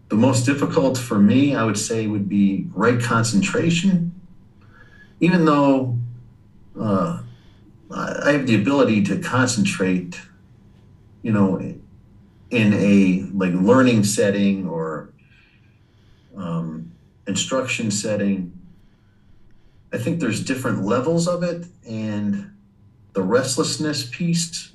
The 0.09 0.17
most 0.17 0.47
difficult 0.47 0.97
for 0.97 1.19
me, 1.19 1.55
I 1.55 1.65
would 1.65 1.77
say, 1.77 2.07
would 2.07 2.29
be 2.29 2.67
right 2.73 2.99
concentration. 3.01 4.13
Even 5.21 5.45
though 5.45 5.99
uh, 6.81 7.21
I 7.91 8.31
have 8.33 8.47
the 8.47 8.55
ability 8.55 9.03
to 9.05 9.19
concentrate, 9.19 10.21
you 11.23 11.33
know, 11.33 11.59
in 12.51 12.73
a 12.73 13.29
like 13.37 13.53
learning 13.53 14.05
setting 14.05 14.67
or 14.67 15.11
um, 16.37 16.93
instruction 17.27 17.91
setting. 17.91 18.53
I 19.93 19.99
think 19.99 20.21
there's 20.21 20.45
different 20.45 20.85
levels 20.85 21.27
of 21.27 21.43
it, 21.43 21.67
and 21.89 22.51
the 23.13 23.23
restlessness 23.23 24.09
piece 24.11 24.73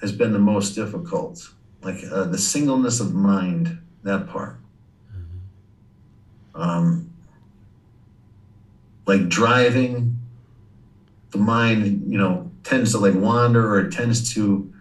has 0.00 0.12
been 0.12 0.32
the 0.32 0.38
most 0.38 0.74
difficult. 0.74 1.50
Like 1.82 1.96
uh, 2.10 2.24
the 2.24 2.38
singleness 2.38 3.00
of 3.00 3.14
mind, 3.14 3.78
that 4.02 4.28
part. 4.28 4.58
Um, 6.54 7.10
like 9.06 9.28
driving, 9.28 10.18
the 11.30 11.38
mind, 11.38 12.10
you 12.10 12.16
know, 12.16 12.50
tends 12.62 12.92
to 12.92 12.98
like 12.98 13.14
wander 13.14 13.74
or 13.74 13.80
it 13.80 13.92
tends 13.92 14.32
to 14.34 14.72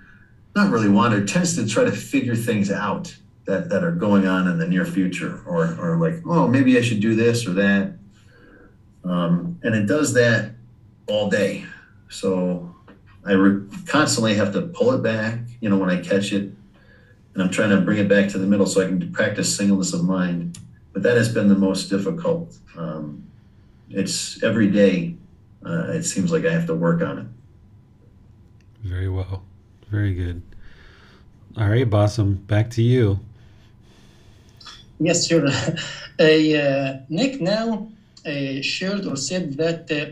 not 0.55 0.71
really 0.71 0.87
wander, 0.87 1.25
tends 1.25 1.55
to 1.55 1.67
try 1.67 1.83
to 1.83 1.91
figure 1.91 2.35
things 2.35 2.71
out 2.71 3.15
that, 3.45 3.69
that 3.69 3.83
are 3.83 3.91
going 3.91 4.27
on 4.27 4.47
in 4.47 4.57
the 4.57 4.67
near 4.67 4.85
future 4.85 5.41
or, 5.45 5.75
or 5.79 5.97
like, 5.97 6.21
oh, 6.25 6.47
maybe 6.47 6.77
I 6.77 6.81
should 6.81 7.01
do 7.01 7.15
this 7.15 7.45
or 7.45 7.53
that. 7.53 7.93
Um, 9.03 9.59
and 9.63 9.75
it 9.75 9.85
does 9.85 10.13
that 10.13 10.51
all 11.07 11.29
day. 11.29 11.65
So 12.09 12.73
I 13.25 13.33
re- 13.33 13.67
constantly 13.85 14.35
have 14.35 14.53
to 14.53 14.61
pull 14.61 14.93
it 14.93 15.03
back, 15.03 15.39
you 15.59 15.69
know, 15.69 15.77
when 15.77 15.89
I 15.89 16.01
catch 16.01 16.31
it. 16.31 16.51
And 17.33 17.41
I'm 17.41 17.49
trying 17.49 17.71
to 17.71 17.81
bring 17.81 17.97
it 17.97 18.07
back 18.07 18.29
to 18.29 18.37
the 18.37 18.45
middle 18.45 18.65
so 18.65 18.81
I 18.81 18.85
can 18.85 19.11
practice 19.11 19.55
singleness 19.55 19.93
of 19.93 20.03
mind. 20.03 20.59
But 20.93 21.03
that 21.03 21.17
has 21.17 21.33
been 21.33 21.49
the 21.49 21.55
most 21.55 21.89
difficult. 21.89 22.55
Um, 22.77 23.27
it's 23.89 24.41
every 24.43 24.69
day, 24.69 25.15
uh, 25.65 25.91
it 25.91 26.03
seems 26.03 26.31
like 26.31 26.45
I 26.45 26.51
have 26.51 26.67
to 26.67 26.75
work 26.75 27.01
on 27.01 27.17
it. 27.17 27.25
Very 28.83 29.09
well. 29.09 29.43
Very 29.89 30.13
good. 30.13 30.41
All 31.57 31.69
right, 31.69 31.89
Bassem, 31.89 32.45
back 32.47 32.69
to 32.71 32.81
you. 32.81 33.19
Yes, 35.03 35.27
sure. 35.27 35.47
uh, 36.19 36.93
Nick 37.09 37.41
now 37.41 37.87
shared 38.61 39.05
or 39.05 39.17
said 39.17 39.53
that 39.57 39.81
uh, 39.91 40.05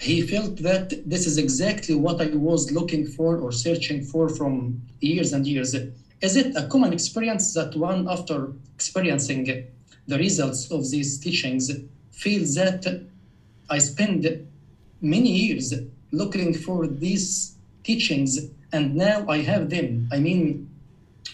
he 0.00 0.20
felt 0.20 0.56
that 0.58 0.92
this 1.04 1.26
is 1.26 1.38
exactly 1.38 1.94
what 1.94 2.20
I 2.20 2.26
was 2.34 2.70
looking 2.70 3.06
for 3.06 3.38
or 3.38 3.52
searching 3.52 4.02
for 4.02 4.28
from 4.28 4.78
years 5.00 5.32
and 5.32 5.46
years. 5.46 5.74
Is 6.20 6.36
it 6.36 6.56
a 6.56 6.64
common 6.66 6.92
experience 6.92 7.52
that 7.54 7.74
one, 7.76 8.06
after 8.08 8.52
experiencing 8.74 9.44
the 10.06 10.18
results 10.18 10.70
of 10.70 10.90
these 10.90 11.18
teachings, 11.18 11.70
feels 12.12 12.54
that 12.56 12.84
I 13.70 13.78
spend 13.78 14.38
many 15.00 15.30
years 15.30 15.74
looking 16.12 16.54
for 16.54 16.86
these 16.88 17.52
teachings 17.84 18.40
and 18.72 18.94
now 18.96 19.26
I 19.28 19.40
have 19.42 19.70
them? 19.70 20.08
I 20.12 20.20
mean, 20.20 20.66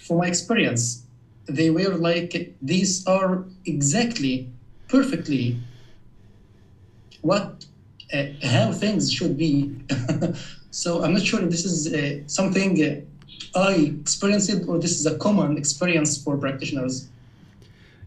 from 0.03 0.19
my 0.19 0.29
experience, 0.29 1.02
they 1.47 1.71
were 1.71 1.95
like 1.95 2.55
these 2.63 3.07
are 3.07 3.45
exactly 3.67 4.51
perfectly 4.89 5.59
what 7.23 7.65
uh, 8.13 8.25
how 8.43 8.73
things 8.73 9.13
should 9.13 9.37
be. 9.37 9.75
So 10.75 11.05
i'm 11.05 11.13
not 11.13 11.21
sure 11.21 11.43
if 11.43 11.51
this 11.51 11.67
is 11.67 11.93
uh, 11.93 12.27
something 12.27 13.07
i 13.55 13.73
experienced 14.01 14.51
or 14.67 14.79
this 14.79 14.99
is 14.99 15.05
a 15.05 15.19
common 15.19 15.59
experience 15.59 16.23
for 16.23 16.39
practitioners. 16.39 17.09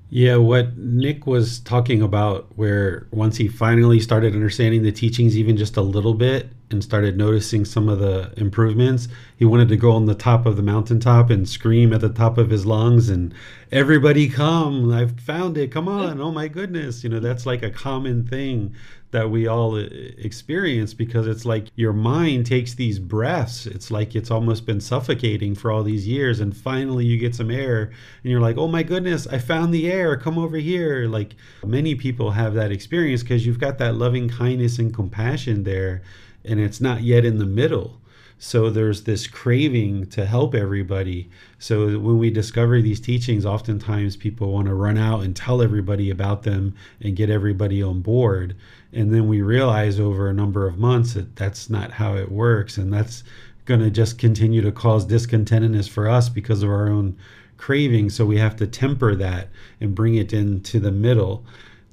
Yeah, 0.10 0.38
what 0.38 0.78
Nick 0.78 1.28
was 1.28 1.60
talking 1.60 2.02
about, 2.02 2.48
where 2.56 3.08
once 3.12 3.38
he 3.38 3.48
finally 3.48 4.00
started 4.00 4.34
understanding 4.34 4.82
the 4.82 4.92
teachings 4.92 5.38
even 5.38 5.58
just 5.58 5.78
a 5.78 5.82
little 5.82 6.14
bit 6.14 6.50
and 6.72 6.84
started 6.84 7.18
noticing 7.18 7.66
some 7.66 7.88
of 7.88 7.99
the 7.99 8.34
improvements, 8.38 9.07
he 9.38 9.45
wanted 9.45 9.70
to 9.70 9.78
go 9.78 9.91
on 9.91 10.05
the 10.05 10.16
top 10.16 10.45
of 10.45 10.55
the 10.55 10.63
mountaintop 10.63 11.30
and 11.30 11.47
scream 11.47 11.93
at 11.93 12.01
the 12.01 12.09
top 12.09 12.38
of 12.38 12.49
his 12.49 12.66
lungs 12.66 13.09
and 13.09 13.34
everybody 13.72 14.30
come, 14.30 14.91
I've 14.91 15.20
found 15.20 15.57
it, 15.57 15.72
come 15.72 15.88
on, 15.88 16.22
oh 16.22 16.32
my 16.32 16.47
goodness. 16.47 17.03
You 17.03 17.09
know, 17.09 17.20
that's 17.20 17.45
like 17.45 17.63
a 17.63 17.70
common 17.70 18.26
thing 18.26 18.76
that 19.11 19.30
we 19.30 19.47
all 19.47 19.76
uh, 19.76 19.88
experience 20.18 20.93
because 20.93 21.26
it's 21.26 21.45
like 21.45 21.68
your 21.76 21.93
mind 21.93 22.45
takes 22.45 22.74
these 22.74 22.99
breaths. 22.99 23.66
It's 23.66 23.89
like 23.89 24.16
it's 24.16 24.30
almost 24.30 24.66
been 24.66 24.82
suffocating 24.82 25.55
for 25.55 25.72
all 25.72 25.84
these 25.84 26.07
years. 26.07 26.39
And 26.41 26.55
finally, 26.55 27.05
you 27.05 27.18
get 27.18 27.34
some 27.34 27.49
air 27.49 27.84
and 28.24 28.32
you're 28.32 28.41
like, 28.41 28.57
oh 28.57 28.68
my 28.68 28.84
goodness, 28.84 29.26
I 29.28 29.38
found 29.38 29.74
the 29.74 29.91
air. 29.91 30.18
Come 30.18 30.38
over 30.38 30.57
here. 30.57 31.07
Like 31.07 31.36
many 31.63 31.95
people 31.95 32.32
have 32.32 32.55
that 32.55 32.72
experience 32.72 33.24
because 33.24 33.45
you've 33.45 33.59
got 33.59 33.78
that 33.78 33.95
loving 33.95 34.28
kindness 34.28 34.80
and 34.80 34.93
compassion 34.93 35.63
there, 35.63 36.01
and 36.48 36.60
it's 36.60 36.82
not 36.82 37.02
yet 37.02 37.26
in 37.26 37.38
the 37.38 37.46
middle. 37.46 38.00
So 38.38 38.70
there's 38.70 39.04
this 39.04 39.28
craving 39.28 40.08
to 40.08 40.26
help 40.26 40.54
everybody. 40.56 41.30
So 41.58 41.98
when 41.98 42.18
we 42.18 42.30
discover 42.30 42.82
these 42.82 43.00
teachings, 43.00 43.46
oftentimes 43.46 44.18
people 44.18 44.52
want 44.52 44.68
to 44.68 44.74
run 44.74 44.98
out 44.98 45.22
and 45.22 45.36
tell 45.36 45.62
everybody 45.62 46.10
about 46.10 46.43
them 46.43 46.76
and 47.02 47.16
get 47.16 47.30
everybody 47.30 47.82
on 47.82 48.02
board. 48.02 48.56
And 48.91 49.14
then 49.14 49.28
we 49.28 49.41
realize 49.41 50.00
over 50.00 50.30
a 50.30 50.34
number 50.34 50.68
of 50.68 50.78
months 50.78 51.14
that 51.14 51.36
that's 51.38 51.70
not 51.70 51.91
how 51.91 52.16
it 52.16 52.32
works. 52.32 52.78
And 52.78 52.91
that's 52.91 53.24
going 53.64 53.80
to 53.80 53.89
just 53.89 54.20
continue 54.20 54.62
to 54.62 54.72
cause 54.72 55.06
discontentedness 55.06 55.89
for 55.89 56.10
us 56.10 56.28
because 56.28 56.62
of 56.62 56.70
our 56.70 56.89
own 56.89 57.18
craving. 57.58 58.10
So 58.10 58.26
we 58.26 58.38
have 58.38 58.58
to 58.58 58.68
temper 58.68 59.16
that 59.16 59.48
and 59.80 59.96
bring 59.96 60.16
it 60.16 60.34
into 60.34 60.80
the 60.80 60.91
middle. 60.91 61.46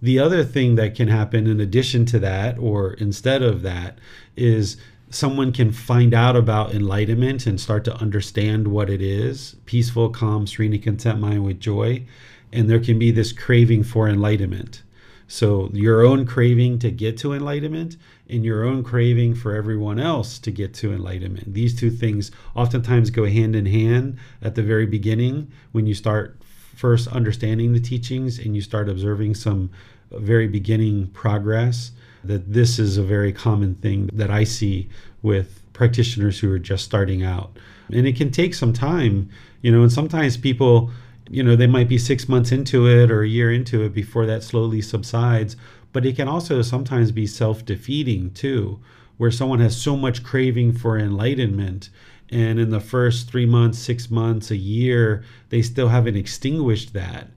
The 0.02 0.18
other 0.18 0.42
thing 0.42 0.74
that 0.74 0.96
can 0.96 1.06
happen 1.06 1.46
in 1.46 1.60
addition 1.60 2.04
to 2.06 2.18
that, 2.18 2.58
or 2.58 2.94
instead 2.94 3.40
of 3.40 3.62
that, 3.62 3.98
is 4.36 4.76
someone 5.10 5.52
can 5.52 5.70
find 5.70 6.12
out 6.12 6.34
about 6.34 6.74
enlightenment 6.74 7.46
and 7.46 7.60
start 7.60 7.84
to 7.84 7.94
understand 7.94 8.66
what 8.66 8.90
it 8.90 9.00
is 9.00 9.54
peaceful, 9.64 10.10
calm, 10.10 10.48
serene, 10.48 10.80
content 10.82 11.20
mind 11.20 11.44
with 11.44 11.60
joy. 11.60 12.04
And 12.52 12.68
there 12.68 12.80
can 12.80 12.98
be 12.98 13.12
this 13.12 13.32
craving 13.32 13.84
for 13.84 14.08
enlightenment. 14.08 14.82
So, 15.28 15.70
your 15.72 16.04
own 16.04 16.26
craving 16.26 16.80
to 16.80 16.90
get 16.90 17.16
to 17.18 17.32
enlightenment 17.32 17.96
and 18.28 18.44
your 18.44 18.64
own 18.64 18.82
craving 18.82 19.36
for 19.36 19.54
everyone 19.54 19.98
else 20.00 20.38
to 20.40 20.50
get 20.50 20.74
to 20.74 20.92
enlightenment. 20.92 21.54
These 21.54 21.78
two 21.78 21.90
things 21.90 22.32
oftentimes 22.54 23.10
go 23.10 23.24
hand 23.24 23.54
in 23.54 23.66
hand 23.66 24.18
at 24.42 24.56
the 24.56 24.62
very 24.62 24.84
beginning 24.84 25.50
when 25.70 25.86
you 25.86 25.94
start 25.94 26.36
first 26.74 27.06
understanding 27.08 27.72
the 27.72 27.80
teachings 27.80 28.38
and 28.38 28.54
you 28.54 28.60
start 28.60 28.88
observing 28.88 29.34
some 29.34 29.70
very 30.18 30.46
beginning 30.46 31.08
progress 31.08 31.92
that 32.24 32.52
this 32.52 32.78
is 32.78 32.96
a 32.96 33.02
very 33.02 33.32
common 33.32 33.74
thing 33.76 34.08
that 34.12 34.30
I 34.30 34.44
see 34.44 34.88
with 35.22 35.60
practitioners 35.72 36.38
who 36.38 36.52
are 36.52 36.58
just 36.58 36.84
starting 36.84 37.22
out. 37.22 37.56
And 37.90 38.06
it 38.06 38.16
can 38.16 38.30
take 38.30 38.54
some 38.54 38.72
time, 38.72 39.28
you 39.60 39.72
know, 39.72 39.82
and 39.82 39.92
sometimes 39.92 40.36
people, 40.36 40.90
you 41.28 41.42
know, 41.42 41.56
they 41.56 41.66
might 41.66 41.88
be 41.88 41.98
six 41.98 42.28
months 42.28 42.52
into 42.52 42.86
it 42.86 43.10
or 43.10 43.22
a 43.22 43.28
year 43.28 43.52
into 43.52 43.82
it 43.82 43.92
before 43.94 44.26
that 44.26 44.42
slowly 44.42 44.80
subsides. 44.82 45.56
But 45.92 46.06
it 46.06 46.16
can 46.16 46.28
also 46.28 46.62
sometimes 46.62 47.12
be 47.12 47.26
self 47.26 47.64
defeating 47.64 48.30
too, 48.32 48.80
where 49.16 49.30
someone 49.30 49.60
has 49.60 49.76
so 49.76 49.96
much 49.96 50.22
craving 50.22 50.72
for 50.72 50.98
enlightenment 50.98 51.90
and 52.32 52.58
in 52.58 52.70
the 52.70 52.80
first 52.80 53.28
three 53.30 53.44
months, 53.44 53.78
six 53.78 54.10
months, 54.10 54.50
a 54.50 54.56
year, 54.56 55.22
they 55.50 55.60
still 55.60 55.88
haven't 55.88 56.16
extinguished 56.16 56.94
that. 56.94 57.28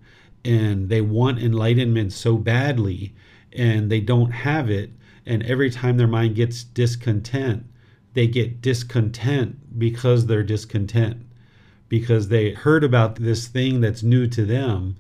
And 0.46 0.88
they 0.88 1.02
want 1.02 1.39
enlightenment 1.39 2.14
so 2.14 2.38
badly 2.38 3.14
and 3.52 3.91
they 3.91 4.00
don't 4.00 4.32
have 4.32 4.70
it. 4.70 4.91
And 5.26 5.43
every 5.43 5.70
time 5.70 5.98
their 5.98 6.08
mind 6.08 6.36
gets 6.36 6.64
discontent, 6.64 7.66
they 8.14 8.28
get 8.28 8.62
discontent 8.62 9.78
because 9.78 10.28
they're 10.28 10.43
discontent, 10.43 11.26
because 11.89 12.30
they 12.30 12.52
heard 12.52 12.84
about 12.84 13.16
this 13.16 13.48
thing 13.48 13.82
that's 13.82 14.04
new 14.04 14.28
to 14.28 14.46
them 14.46 14.96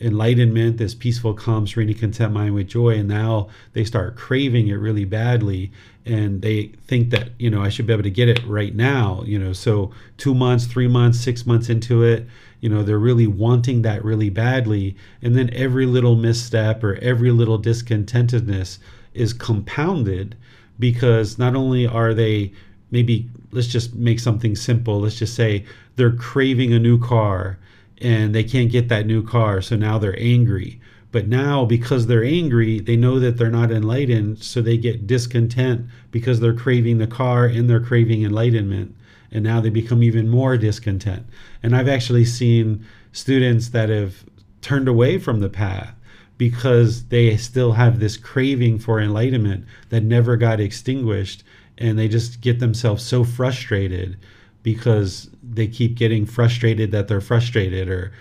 enlightenment, 0.00 0.78
this 0.78 0.94
peaceful, 0.94 1.34
calm, 1.34 1.66
serene, 1.66 1.92
content 1.94 2.32
mind 2.32 2.54
with 2.54 2.68
joy, 2.68 2.98
and 2.98 3.08
now 3.08 3.48
they 3.72 3.84
start 3.84 4.16
craving 4.16 4.68
it 4.68 4.74
really 4.74 5.04
badly, 5.04 5.70
and 6.04 6.42
they 6.42 6.66
think 6.86 7.10
that 7.10 7.30
you 7.38 7.50
know 7.50 7.62
I 7.62 7.68
should 7.68 7.86
be 7.86 7.92
able 7.92 8.02
to 8.04 8.10
get 8.10 8.28
it 8.28 8.44
right 8.46 8.74
now. 8.74 9.22
You 9.26 9.38
know, 9.38 9.52
so 9.52 9.92
two 10.16 10.34
months, 10.34 10.66
three 10.66 10.88
months, 10.88 11.20
six 11.20 11.46
months 11.46 11.68
into 11.68 12.02
it, 12.02 12.26
you 12.60 12.68
know, 12.68 12.82
they're 12.82 12.98
really 12.98 13.26
wanting 13.26 13.82
that 13.82 14.04
really 14.04 14.30
badly, 14.30 14.96
and 15.22 15.36
then 15.36 15.50
every 15.52 15.86
little 15.86 16.16
misstep 16.16 16.82
or 16.82 16.96
every 16.96 17.30
little 17.30 17.58
discontentedness 17.58 18.78
is 19.14 19.32
compounded 19.32 20.36
because 20.78 21.38
not 21.38 21.56
only 21.56 21.86
are 21.86 22.14
they 22.14 22.52
maybe 22.90 23.28
let's 23.52 23.66
just 23.66 23.94
make 23.94 24.20
something 24.20 24.56
simple. 24.56 25.00
Let's 25.00 25.18
just 25.18 25.34
say 25.34 25.64
they're 25.96 26.12
craving 26.16 26.72
a 26.72 26.78
new 26.78 26.98
car 26.98 27.58
and 28.00 28.34
they 28.34 28.44
can't 28.44 28.70
get 28.70 28.88
that 28.88 29.06
new 29.06 29.22
car. 29.22 29.60
So 29.60 29.76
now 29.76 29.98
they're 29.98 30.18
angry. 30.18 30.80
But 31.10 31.26
now, 31.26 31.64
because 31.64 32.06
they're 32.06 32.24
angry, 32.24 32.80
they 32.80 32.96
know 32.96 33.18
that 33.18 33.38
they're 33.38 33.50
not 33.50 33.70
enlightened. 33.70 34.42
So 34.42 34.60
they 34.60 34.76
get 34.76 35.06
discontent 35.06 35.86
because 36.10 36.40
they're 36.40 36.52
craving 36.52 36.98
the 36.98 37.06
car 37.06 37.46
and 37.46 37.68
they're 37.68 37.80
craving 37.80 38.24
enlightenment. 38.24 38.94
And 39.30 39.44
now 39.44 39.60
they 39.60 39.70
become 39.70 40.02
even 40.02 40.28
more 40.28 40.56
discontent. 40.56 41.26
And 41.62 41.74
I've 41.74 41.88
actually 41.88 42.24
seen 42.24 42.84
students 43.12 43.70
that 43.70 43.88
have 43.88 44.24
turned 44.60 44.88
away 44.88 45.18
from 45.18 45.40
the 45.40 45.48
path 45.48 45.94
because 46.36 47.06
they 47.06 47.36
still 47.36 47.72
have 47.72 47.98
this 47.98 48.16
craving 48.16 48.78
for 48.78 49.00
enlightenment 49.00 49.64
that 49.88 50.02
never 50.02 50.36
got 50.36 50.60
extinguished. 50.60 51.42
And 51.78 51.98
they 51.98 52.08
just 52.08 52.40
get 52.40 52.58
themselves 52.58 53.02
so 53.02 53.24
frustrated 53.24 54.18
because 54.62 55.30
they 55.58 55.66
keep 55.66 55.96
getting 55.96 56.24
frustrated 56.24 56.90
that 56.92 57.08
they're 57.08 57.20
frustrated 57.20 57.88
or 57.88 58.12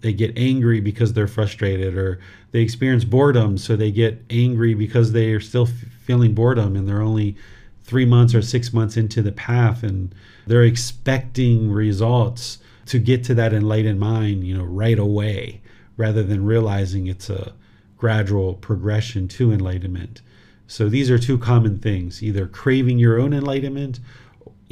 they 0.00 0.12
get 0.12 0.36
angry 0.36 0.80
because 0.80 1.12
they're 1.12 1.26
frustrated 1.26 1.96
or 1.96 2.18
they 2.52 2.60
experience 2.60 3.04
boredom 3.04 3.56
so 3.58 3.74
they 3.74 3.90
get 3.90 4.22
angry 4.30 4.74
because 4.74 5.12
they 5.12 5.32
are 5.32 5.40
still 5.40 5.66
f- 5.66 5.72
feeling 6.04 6.34
boredom 6.34 6.76
and 6.76 6.88
they're 6.88 7.02
only 7.02 7.36
3 7.84 8.04
months 8.04 8.34
or 8.34 8.42
6 8.42 8.72
months 8.72 8.96
into 8.96 9.22
the 9.22 9.32
path 9.32 9.82
and 9.82 10.14
they're 10.46 10.62
expecting 10.62 11.70
results 11.70 12.58
to 12.86 12.98
get 12.98 13.24
to 13.24 13.34
that 13.34 13.52
enlightened 13.52 13.98
mind 13.98 14.44
you 14.44 14.56
know 14.56 14.64
right 14.64 14.98
away 14.98 15.60
rather 15.96 16.22
than 16.22 16.44
realizing 16.44 17.06
it's 17.06 17.30
a 17.30 17.52
gradual 17.96 18.54
progression 18.54 19.28
to 19.28 19.52
enlightenment. 19.52 20.20
So 20.66 20.88
these 20.88 21.10
are 21.10 21.18
two 21.18 21.38
common 21.38 21.78
things 21.78 22.22
either 22.22 22.46
craving 22.46 22.98
your 22.98 23.18
own 23.18 23.32
enlightenment 23.32 24.00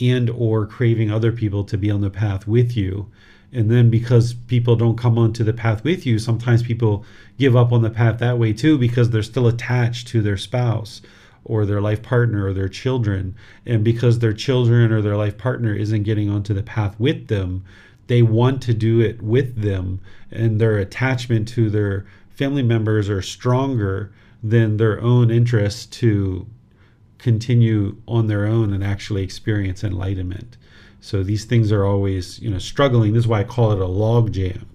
and 0.00 0.30
or 0.30 0.66
craving 0.66 1.10
other 1.10 1.32
people 1.32 1.64
to 1.64 1.78
be 1.78 1.90
on 1.90 2.00
the 2.00 2.10
path 2.10 2.46
with 2.46 2.76
you. 2.76 3.10
And 3.52 3.70
then 3.70 3.90
because 3.90 4.32
people 4.32 4.76
don't 4.76 4.96
come 4.96 5.18
onto 5.18 5.44
the 5.44 5.52
path 5.52 5.84
with 5.84 6.06
you 6.06 6.18
sometimes 6.18 6.62
people 6.62 7.04
give 7.38 7.54
up 7.54 7.70
on 7.70 7.82
the 7.82 7.90
path 7.90 8.18
that 8.18 8.38
way 8.38 8.52
too 8.52 8.78
because 8.78 9.10
they're 9.10 9.22
still 9.22 9.46
attached 9.46 10.08
to 10.08 10.22
their 10.22 10.38
spouse 10.38 11.02
or 11.44 11.66
their 11.66 11.80
life 11.80 12.02
partner 12.02 12.46
or 12.46 12.52
their 12.52 12.68
children. 12.68 13.34
And 13.66 13.84
because 13.84 14.18
their 14.20 14.32
children 14.32 14.90
or 14.92 15.02
their 15.02 15.16
life 15.16 15.36
partner 15.36 15.74
isn't 15.74 16.04
getting 16.04 16.30
onto 16.30 16.54
the 16.54 16.62
path 16.62 16.98
with 16.98 17.28
them 17.28 17.64
they 18.06 18.22
want 18.22 18.60
to 18.62 18.74
do 18.74 19.00
it 19.00 19.22
with 19.22 19.62
them. 19.62 20.00
And 20.30 20.60
their 20.60 20.78
attachment 20.78 21.48
to 21.48 21.70
their 21.70 22.04
family 22.30 22.62
members 22.62 23.08
are 23.08 23.22
stronger 23.22 24.12
than 24.42 24.76
their 24.76 25.00
own 25.00 25.30
interest 25.30 25.92
to 25.94 26.46
continue 27.22 27.96
on 28.06 28.26
their 28.26 28.46
own 28.46 28.72
and 28.72 28.84
actually 28.84 29.22
experience 29.22 29.84
enlightenment. 29.84 30.56
So 31.00 31.22
these 31.22 31.44
things 31.44 31.72
are 31.72 31.84
always, 31.84 32.40
you 32.40 32.50
know, 32.50 32.58
struggling. 32.58 33.12
This 33.12 33.24
is 33.24 33.28
why 33.28 33.40
I 33.40 33.44
call 33.44 33.72
it 33.72 33.78
a 33.78 33.86
log 33.86 34.32
jam. 34.32 34.68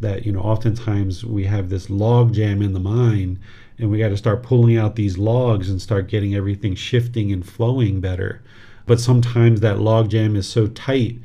That, 0.00 0.26
you 0.26 0.32
know, 0.32 0.40
oftentimes 0.40 1.24
we 1.24 1.44
have 1.44 1.70
this 1.70 1.88
log 1.88 2.34
jam 2.34 2.60
in 2.60 2.72
the 2.72 2.80
mind 2.80 3.38
and 3.78 3.90
we 3.90 3.98
got 3.98 4.08
to 4.08 4.16
start 4.16 4.42
pulling 4.42 4.76
out 4.76 4.96
these 4.96 5.16
logs 5.16 5.70
and 5.70 5.80
start 5.80 6.08
getting 6.08 6.34
everything 6.34 6.74
shifting 6.74 7.32
and 7.32 7.48
flowing 7.48 8.00
better. 8.00 8.42
But 8.86 9.00
sometimes 9.00 9.60
that 9.60 9.78
log 9.78 10.10
jam 10.10 10.36
is 10.36 10.48
so 10.48 10.66
tight, 10.66 11.18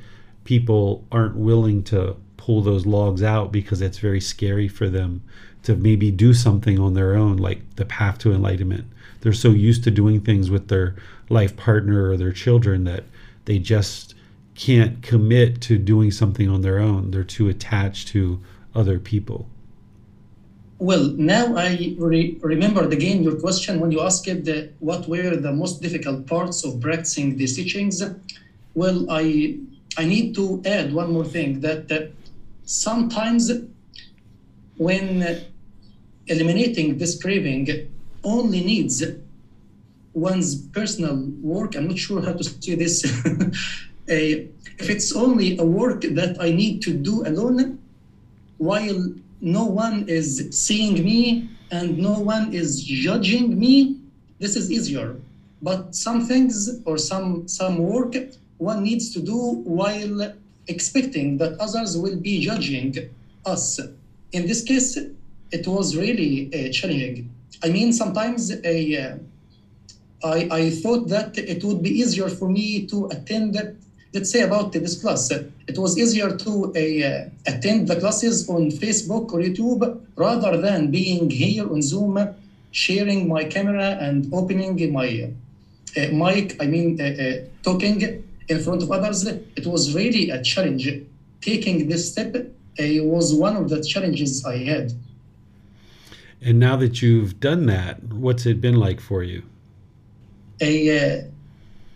people 0.43 1.03
aren't 1.11 1.36
willing 1.36 1.84
to 1.86 2.15
pull 2.38 2.61
those 2.61 2.86
logs 2.86 3.24
out 3.24 3.51
because 3.51 3.82
it's 3.82 3.97
very 3.97 4.22
scary 4.22 4.67
for 4.67 4.88
them 4.88 5.24
to 5.63 5.76
maybe 5.76 6.11
do 6.11 6.34
something 6.34 6.80
on 6.80 6.93
their 6.93 7.15
own, 7.15 7.38
like 7.38 7.76
the 7.76 7.86
path 7.86 8.20
to 8.20 8.32
enlightenment 8.32 8.86
they're 9.22 9.34
so 9.34 9.49
used 9.49 9.84
to 9.84 9.91
doing 9.91 10.22
things 10.22 10.49
with 10.49 10.67
their 10.67 10.95
life 11.30 11.55
partner 11.55 12.09
or 12.09 12.17
their 12.17 12.32
children 12.32 12.84
that 12.86 13.03
they 13.45 13.59
just 13.59 14.15
can't 14.55 15.01
commit 15.01 15.61
to 15.61 15.78
doing 15.78 16.11
something 16.11 16.49
on 16.49 16.61
their 16.61 16.80
own. 16.80 17.11
They're 17.11 17.24
too 17.24 17.47
attached 17.47 18.09
to 18.09 18.41
other 18.76 18.99
people. 18.99 19.47
Well, 20.80 21.13
now 21.17 21.55
I 21.57 21.95
re- 21.97 22.38
remembered 22.41 22.93
again 22.93 23.22
your 23.22 23.36
question 23.36 23.80
when 23.80 23.91
you 23.91 24.01
asked 24.01 24.26
the, 24.26 24.70
what 24.80 25.07
were 25.07 25.36
the 25.36 25.51
most 25.51 25.82
difficult 25.82 26.26
parts 26.26 26.63
of 26.63 26.80
practicing 26.80 27.36
these 27.36 27.55
teachings. 27.55 28.01
Well, 28.76 29.05
I 29.09 29.57
I 29.97 30.05
need 30.05 30.36
to 30.36 30.61
add 30.65 30.93
one 30.93 31.11
more 31.11 31.26
thing 31.26 31.61
that, 31.61 31.88
that 31.89 32.11
sometimes 32.63 33.51
when 34.78 35.43
eliminating 36.28 36.97
this 36.97 37.22
craving 37.22 37.89
only 38.24 38.63
needs 38.63 39.03
one's 40.13 40.55
personal 40.55 41.17
work. 41.41 41.76
I'm 41.76 41.88
not 41.88 41.97
sure 41.97 42.22
how 42.22 42.34
to 42.34 42.43
say 42.43 42.76
this. 42.76 43.03
a, 44.09 44.47
if 44.78 44.89
it's 44.89 45.15
only 45.15 45.57
a 45.57 45.63
work 45.63 46.01
that 46.01 46.38
I 46.39 46.51
need 46.51 46.82
to 46.84 46.93
do 46.93 47.26
alone, 47.26 47.80
while 48.57 49.13
no 49.41 49.65
one 49.65 50.05
is 50.07 50.47
seeing 50.51 51.03
me 51.03 51.49
and 51.72 51.97
no 51.97 52.20
one 52.20 52.53
is 52.53 52.84
judging 52.84 53.57
me, 53.57 53.99
this 54.39 54.55
is 54.55 54.72
easier. 54.72 55.15
But 55.61 55.95
some 55.95 56.26
things 56.26 56.82
or 56.86 56.97
some 56.97 57.47
some 57.47 57.80
work 57.80 58.15
one 58.57 58.84
needs 58.84 59.13
to 59.13 59.22
do 59.22 59.38
while 59.63 60.34
expecting 60.67 61.38
that 61.38 61.59
others 61.59 61.97
will 61.97 62.17
be 62.17 62.39
judging 62.39 62.95
us. 63.45 63.80
In 64.32 64.47
this 64.47 64.61
case, 64.63 64.97
it 65.51 65.67
was 65.67 65.95
really 65.97 66.49
uh, 66.53 66.72
challenging. 66.72 67.30
I 67.64 67.70
mean, 67.70 67.91
sometimes 67.93 68.51
a, 68.64 68.78
uh, 69.03 69.18
I, 70.24 70.49
I 70.51 70.70
thought 70.70 71.07
that 71.10 71.38
it 71.38 71.64
would 71.64 71.82
be 71.82 71.89
easier 71.89 72.30
for 72.30 72.49
me 72.49 72.86
to 72.88 73.07
attend, 73.07 73.57
let's 74.14 74.32
say 74.32 74.41
about 74.41 74.72
this 74.72 75.01
class. 75.01 75.32
It 75.32 75.78
was 75.78 75.97
easier 75.97 76.36
to 76.36 76.51
uh, 76.74 77.30
attend 77.51 77.88
the 77.88 77.97
classes 77.99 78.49
on 78.49 78.72
Facebook 78.72 79.34
or 79.34 79.39
YouTube 79.39 80.01
rather 80.16 80.57
than 80.57 80.91
being 80.91 81.30
here 81.30 81.70
on 81.72 81.82
Zoom, 81.82 82.18
sharing 82.72 83.28
my 83.28 83.43
camera 83.43 83.97
and 83.99 84.32
opening 84.34 84.91
my 84.91 85.32
uh, 85.97 86.07
mic, 86.12 86.55
I 86.62 86.68
mean, 86.68 86.99
uh, 87.01 87.05
uh, 87.05 87.34
talking 87.64 88.24
in 88.47 88.60
front 88.62 88.84
of 88.84 88.91
others. 88.91 89.26
It 89.26 89.66
was 89.66 89.95
really 89.95 90.30
a 90.30 90.41
challenge. 90.41 90.88
Taking 91.41 91.88
this 91.88 92.12
step 92.12 92.36
was 92.78 93.34
one 93.34 93.55
of 93.55 93.70
the 93.70 93.84
challenges 93.84 94.45
I 94.45 94.57
had. 94.57 94.93
And 96.41 96.59
now 96.59 96.75
that 96.77 97.01
you've 97.01 97.39
done 97.39 97.65
that, 97.65 98.03
what's 98.03 98.45
it 98.45 98.61
been 98.61 98.75
like 98.75 98.99
for 98.99 99.23
you? 99.23 99.43
A, 100.61 100.73
uh, 101.19 101.23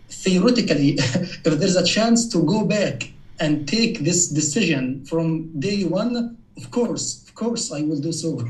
theoretically, 0.08 0.90
if 0.98 1.42
there's 1.42 1.76
a 1.76 1.84
chance 1.84 2.28
to 2.28 2.42
go 2.42 2.64
back 2.64 3.10
and 3.40 3.66
take 3.66 4.00
this 4.00 4.28
decision 4.28 5.04
from 5.04 5.58
day 5.58 5.84
one, 5.84 6.36
of 6.56 6.70
course, 6.70 7.24
of 7.26 7.34
course, 7.34 7.72
I 7.72 7.82
will 7.82 8.00
do 8.00 8.12
so. 8.12 8.46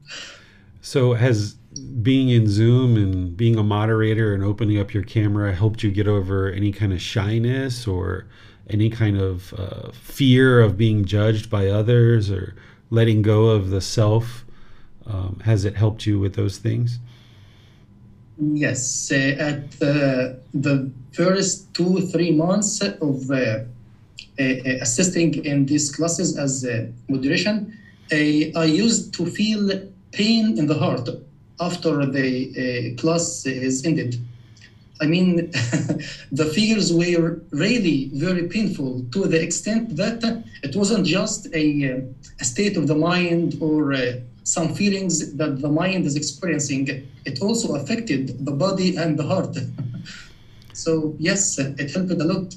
so, 0.80 1.14
has 1.14 1.56
being 2.02 2.28
in 2.28 2.46
Zoom 2.46 2.96
and 2.96 3.36
being 3.36 3.56
a 3.56 3.62
moderator 3.62 4.34
and 4.34 4.44
opening 4.44 4.78
up 4.78 4.94
your 4.94 5.02
camera 5.02 5.52
helped 5.52 5.82
you 5.82 5.90
get 5.90 6.06
over 6.06 6.50
any 6.50 6.70
kind 6.70 6.92
of 6.92 7.00
shyness 7.02 7.86
or 7.86 8.26
any 8.70 8.88
kind 8.88 9.18
of 9.18 9.52
uh, 9.54 9.90
fear 9.92 10.60
of 10.60 10.78
being 10.78 11.04
judged 11.04 11.50
by 11.50 11.66
others 11.66 12.30
or 12.30 12.54
letting 12.90 13.22
go 13.22 13.46
of 13.46 13.70
the 13.70 13.80
self 13.80 14.44
um, 15.06 15.40
has 15.44 15.64
it 15.64 15.76
helped 15.76 16.06
you 16.06 16.18
with 16.18 16.34
those 16.34 16.58
things? 16.58 16.98
Yes, 18.38 19.12
uh, 19.12 19.36
at 19.38 19.70
the, 19.72 20.40
the 20.52 20.90
first 21.12 21.72
two 21.72 22.08
three 22.08 22.32
months 22.32 22.80
of 22.80 23.30
uh, 23.30 23.34
uh, 23.34 24.44
assisting 24.80 25.44
in 25.44 25.66
these 25.66 25.94
classes 25.94 26.36
as 26.36 26.66
moderation, 27.08 27.78
I 28.10 28.64
used 28.64 29.14
to 29.14 29.26
feel 29.26 29.88
pain 30.12 30.58
in 30.58 30.66
the 30.66 30.74
heart 30.74 31.08
after 31.60 32.06
the 32.06 32.94
class 32.96 33.46
is 33.46 33.84
ended. 33.84 34.16
I 35.00 35.06
mean, 35.06 35.50
the 36.32 36.50
fears 36.54 36.92
were 36.92 37.40
really 37.50 38.10
very 38.14 38.48
painful 38.48 39.04
to 39.12 39.26
the 39.26 39.40
extent 39.42 39.96
that 39.96 40.44
it 40.62 40.76
wasn't 40.76 41.06
just 41.06 41.46
a, 41.54 42.04
a 42.40 42.44
state 42.44 42.76
of 42.76 42.86
the 42.86 42.94
mind 42.94 43.58
or 43.60 43.92
uh, 43.92 44.20
some 44.44 44.74
feelings 44.74 45.34
that 45.34 45.60
the 45.60 45.68
mind 45.68 46.06
is 46.06 46.16
experiencing. 46.16 47.08
It 47.24 47.42
also 47.42 47.74
affected 47.74 48.44
the 48.44 48.52
body 48.52 48.96
and 48.96 49.18
the 49.18 49.24
heart. 49.24 49.56
so, 50.72 51.14
yes, 51.18 51.58
it 51.58 51.90
helped 51.90 52.12
a 52.12 52.14
lot. 52.14 52.54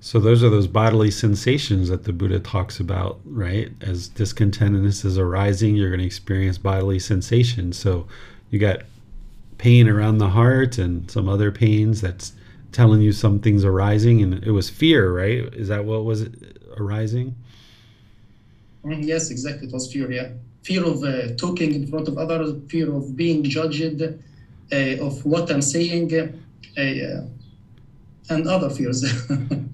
So 0.00 0.20
those 0.20 0.44
are 0.44 0.50
those 0.50 0.66
bodily 0.66 1.10
sensations 1.10 1.88
that 1.88 2.04
the 2.04 2.12
Buddha 2.12 2.38
talks 2.38 2.78
about, 2.78 3.18
right? 3.24 3.72
As 3.80 4.08
discontentedness 4.10 5.04
is 5.04 5.18
arising, 5.18 5.74
you're 5.74 5.90
going 5.90 6.00
to 6.00 6.06
experience 6.06 6.58
bodily 6.58 6.98
sensations. 6.98 7.78
So 7.78 8.06
you 8.50 8.58
got 8.58 8.82
pain 9.58 9.88
around 9.88 10.18
the 10.18 10.28
heart 10.28 10.78
and 10.78 11.10
some 11.10 11.28
other 11.28 11.50
pains 11.50 12.00
that's 12.00 12.32
telling 12.72 13.00
you 13.00 13.12
something's 13.12 13.64
arising 13.64 14.22
and 14.22 14.44
it 14.44 14.50
was 14.50 14.68
fear 14.68 15.10
right 15.10 15.54
is 15.54 15.68
that 15.68 15.84
what 15.84 16.04
was 16.04 16.28
arising 16.76 17.34
mm, 18.84 19.02
yes 19.02 19.30
exactly 19.30 19.66
it 19.66 19.72
was 19.72 19.90
fear 19.90 20.10
yeah 20.12 20.28
fear 20.66 20.84
of 20.84 20.98
uh, 21.04 21.34
talking 21.36 21.70
in 21.74 21.86
front 21.86 22.06
of 22.08 22.14
others 22.18 22.50
fear 22.68 22.88
of 22.98 23.16
being 23.16 23.42
judged 23.44 24.02
uh, 24.02 25.06
of 25.06 25.24
what 25.24 25.50
i'm 25.50 25.62
saying 25.62 26.08
uh, 26.14 26.80
uh 26.80 27.20
and 28.28 28.48
other 28.48 28.70
fears 28.70 29.00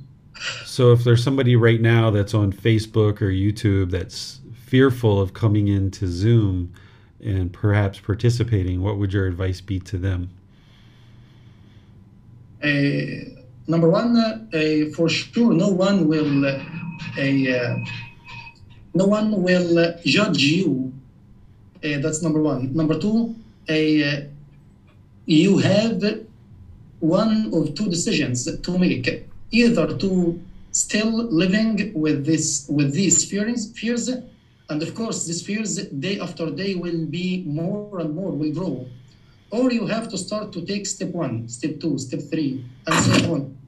so 0.65 0.93
if 0.93 1.05
there's 1.05 1.25
somebody 1.25 1.57
right 1.57 1.81
now 1.81 2.11
that's 2.11 2.35
on 2.35 2.53
facebook 2.53 3.23
or 3.23 3.31
youtube 3.45 3.91
that's 3.91 4.41
fearful 4.73 5.21
of 5.21 5.33
coming 5.33 5.69
into 5.69 6.07
zoom 6.07 6.73
and 7.23 7.53
perhaps 7.53 8.01
participating, 8.01 8.83
what 8.83 8.99
would 8.99 9.13
your 9.13 9.27
advice 9.27 9.61
be 9.61 9.79
to 9.81 9.97
them? 9.97 10.31
Uh, 12.63 13.41
number 13.67 13.89
one, 13.89 14.17
uh, 14.17 14.95
for 14.95 15.09
sure, 15.09 15.53
no 15.53 15.69
one 15.69 16.09
will, 16.09 16.45
uh, 16.45 17.77
no 18.95 19.07
one 19.07 19.43
will 19.43 19.79
uh, 19.79 19.93
judge 20.05 20.43
you. 20.43 20.93
Uh, 21.85 21.99
that's 21.99 22.23
number 22.23 22.41
one. 22.41 22.75
Number 22.75 22.99
two, 22.99 23.35
uh, 23.69 24.27
you 25.27 25.59
have 25.59 26.03
one 27.01 27.51
of 27.53 27.75
two 27.75 27.89
decisions 27.89 28.45
to 28.61 28.79
make: 28.79 29.29
either 29.51 29.97
to 29.99 30.41
still 30.71 31.11
living 31.11 31.93
with 31.95 32.25
this 32.25 32.67
with 32.69 32.93
these 32.95 33.25
fears, 33.25 33.71
fears 33.79 34.09
and 34.73 34.83
of 34.83 34.95
course, 34.95 35.27
these 35.27 35.43
fears 35.45 35.77
day 36.07 36.19
after 36.19 36.51
day 36.51 36.75
will 36.75 37.05
be 37.05 37.45
more 37.47 37.99
and 38.01 38.15
more, 38.15 38.31
will 38.31 38.55
grow. 38.55 38.87
Or 39.51 39.71
you 39.71 39.87
have 39.87 40.09
to 40.09 40.17
start 40.17 40.53
to 40.55 40.65
take 40.65 40.87
step 40.87 41.09
one, 41.09 41.47
step 41.49 41.79
two, 41.79 41.99
step 41.99 42.21
three, 42.31 42.65
and 42.87 42.95
so 43.05 43.35
on. 43.35 43.59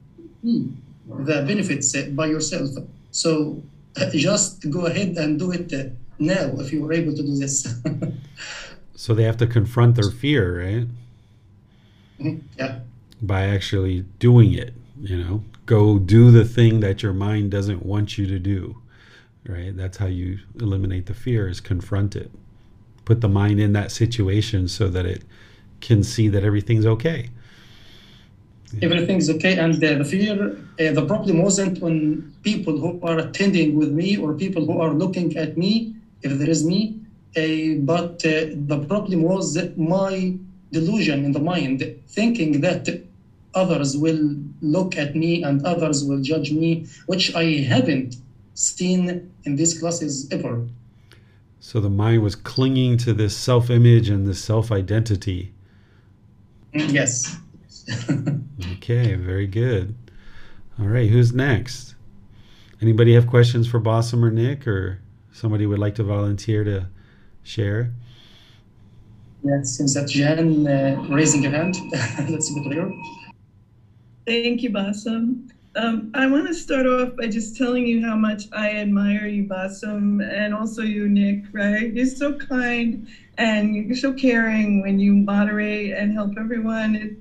Hmm. 0.41 0.63
The 1.29 1.43
benefits 1.45 1.95
by 2.19 2.25
yourself. 2.27 2.69
So 3.11 3.61
just 4.11 4.69
go 4.69 4.85
ahead 4.85 5.17
and 5.17 5.39
do 5.39 5.51
it 5.51 5.71
now 6.19 6.51
if 6.59 6.71
you 6.71 6.85
are 6.85 6.93
able 6.93 7.13
to 7.15 7.23
do 7.23 7.35
this. 7.35 7.81
so 8.95 9.13
they 9.13 9.23
have 9.23 9.37
to 9.37 9.47
confront 9.47 9.95
their 9.95 10.11
fear, 10.11 10.63
right? 10.63 10.87
Mm-hmm. 12.19 12.37
Yeah. 12.57 12.79
By 13.21 13.43
actually 13.43 14.05
doing 14.19 14.53
it, 14.53 14.73
you 14.99 15.17
know, 15.17 15.43
go 15.65 15.99
do 15.99 16.31
the 16.31 16.45
thing 16.45 16.79
that 16.81 17.03
your 17.03 17.13
mind 17.13 17.51
doesn't 17.51 17.85
want 17.85 18.17
you 18.17 18.27
to 18.27 18.39
do 18.39 18.81
right? 19.47 19.75
That's 19.75 19.97
how 19.97 20.07
you 20.07 20.39
eliminate 20.59 21.05
the 21.05 21.13
fear 21.13 21.47
is 21.47 21.59
confront 21.59 22.15
it. 22.15 22.31
Put 23.03 23.21
the 23.21 23.29
mind 23.29 23.59
in 23.59 23.73
that 23.73 23.91
situation 23.91 24.67
so 24.67 24.89
that 24.89 25.05
it 25.05 25.23
can 25.81 26.03
see 26.03 26.27
that 26.29 26.43
everything's 26.43 26.85
okay. 26.85 27.29
Everything's 28.81 29.29
okay, 29.29 29.57
and 29.57 29.75
uh, 29.83 29.95
the 29.99 30.05
fear, 30.05 30.57
uh, 30.79 30.91
the 30.93 31.05
problem 31.05 31.41
wasn't 31.41 31.79
when 31.81 32.33
people 32.43 32.77
who 32.77 32.99
are 33.03 33.19
attending 33.19 33.75
with 33.75 33.91
me 33.91 34.17
or 34.17 34.33
people 34.33 34.65
who 34.65 34.79
are 34.81 34.93
looking 34.93 35.37
at 35.37 35.57
me, 35.57 35.95
if 36.23 36.37
there 36.39 36.49
is 36.49 36.65
me, 36.65 36.99
uh, 37.37 37.79
but 37.79 38.25
uh, 38.25 38.51
the 38.71 38.85
problem 38.87 39.21
was 39.21 39.57
my 39.77 40.35
delusion 40.71 41.23
in 41.25 41.31
the 41.31 41.39
mind, 41.39 41.83
thinking 42.07 42.61
that 42.61 42.87
others 43.53 43.95
will 43.97 44.35
look 44.61 44.97
at 44.97 45.15
me 45.15 45.43
and 45.43 45.65
others 45.65 46.03
will 46.03 46.21
judge 46.21 46.51
me, 46.51 46.85
which 47.05 47.33
I 47.35 47.61
haven't 47.61 48.17
seen 48.53 49.31
in 49.43 49.55
these 49.55 49.79
classes 49.79 50.27
ever. 50.31 50.67
So 51.59 51.79
the 51.79 51.89
mind 51.89 52.21
was 52.21 52.35
clinging 52.35 52.97
to 52.99 53.13
this 53.13 53.35
self 53.35 53.69
image 53.69 54.09
and 54.09 54.27
this 54.27 54.43
self 54.43 54.71
identity. 54.71 55.53
Mm, 56.73 56.93
yes. 56.93 57.37
Okay, 58.77 59.15
very 59.15 59.47
good. 59.47 59.95
All 60.79 60.85
right, 60.85 61.09
who's 61.09 61.33
next? 61.33 61.95
Anybody 62.81 63.13
have 63.13 63.27
questions 63.27 63.67
for 63.67 63.79
Bassem 63.79 64.23
or 64.23 64.31
Nick, 64.31 64.67
or 64.67 64.99
somebody 65.31 65.65
would 65.65 65.79
like 65.79 65.95
to 65.95 66.03
volunteer 66.03 66.63
to 66.63 66.87
share? 67.43 67.91
Yes, 69.43 69.77
since 69.77 69.93
that 69.93 70.07
Jan 70.07 70.67
uh, 70.67 71.05
raising 71.09 71.43
her 71.43 71.49
hand, 71.49 71.75
let's 72.29 72.47
see 72.47 72.55
the 72.55 72.63
clear. 72.63 72.91
Thank 74.25 74.63
you, 74.63 74.71
Bassem. 74.71 75.49
Um, 75.75 76.11
I 76.13 76.25
want 76.27 76.47
to 76.47 76.53
start 76.53 76.85
off 76.87 77.15
by 77.17 77.27
just 77.27 77.57
telling 77.57 77.85
you 77.85 78.01
how 78.05 78.15
much 78.15 78.43
I 78.53 78.71
admire 78.71 79.27
you, 79.27 79.43
Bassem, 79.43 80.23
and 80.23 80.53
also 80.53 80.81
you, 80.81 81.09
Nick, 81.09 81.43
right? 81.51 81.93
You're 81.93 82.05
so 82.05 82.33
kind 82.33 83.07
and 83.37 83.75
you're 83.75 83.97
so 83.97 84.13
caring 84.13 84.81
when 84.81 84.99
you 84.99 85.13
moderate 85.13 85.91
and 85.91 86.13
help 86.13 86.37
everyone. 86.37 86.95
It, 86.95 87.17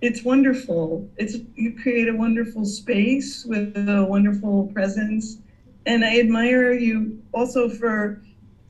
it's 0.00 0.22
wonderful. 0.22 1.08
It's 1.16 1.38
you 1.54 1.74
create 1.74 2.08
a 2.08 2.14
wonderful 2.14 2.64
space 2.64 3.44
with 3.44 3.76
a 3.76 4.04
wonderful 4.04 4.66
presence. 4.72 5.38
And 5.86 6.04
I 6.04 6.18
admire 6.18 6.72
you 6.72 7.22
also 7.32 7.68
for 7.68 8.20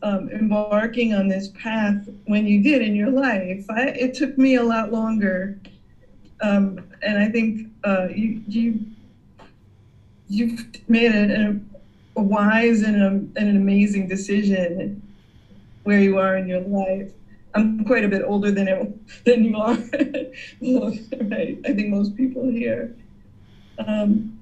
um, 0.03 0.31
embarking 0.31 1.15
on 1.15 1.29
this 1.29 1.49
path 1.49 2.09
when 2.27 2.47
you 2.47 2.63
did 2.63 2.83
in 2.83 2.95
your 2.95 3.11
life. 3.11 3.65
I, 3.71 3.87
it 3.89 4.15
took 4.15 4.37
me 4.39 4.57
a 4.57 4.63
lot 4.63 4.93
longer. 4.93 5.59
Um, 6.43 6.87
and 7.03 7.19
I 7.19 7.29
think 7.29 7.69
uh, 7.85 8.09
you, 8.09 8.43
you 8.47 8.81
you've 10.29 10.67
made 10.89 11.13
a, 11.13 11.57
a 12.17 12.23
wise 12.23 12.83
and, 12.83 12.97
a, 13.03 13.07
and 13.07 13.37
an 13.37 13.57
amazing 13.57 14.09
decision 14.09 15.01
where 15.85 16.01
you 16.01 16.19
are 16.19 16.37
in 16.37 16.47
your 16.49 16.61
life. 16.61 17.11
I'm 17.57 17.85
quite 17.87 18.05
a 18.05 18.09
bit 18.09 18.23
older 18.23 18.51
than 18.51 19.01
than 19.25 19.45
you 19.45 19.57
are, 19.57 19.75
right? 21.31 21.59
I 21.65 21.73
think 21.73 21.89
most 21.89 22.15
people 22.15 22.47
here. 22.49 22.95
Um, 23.79 24.39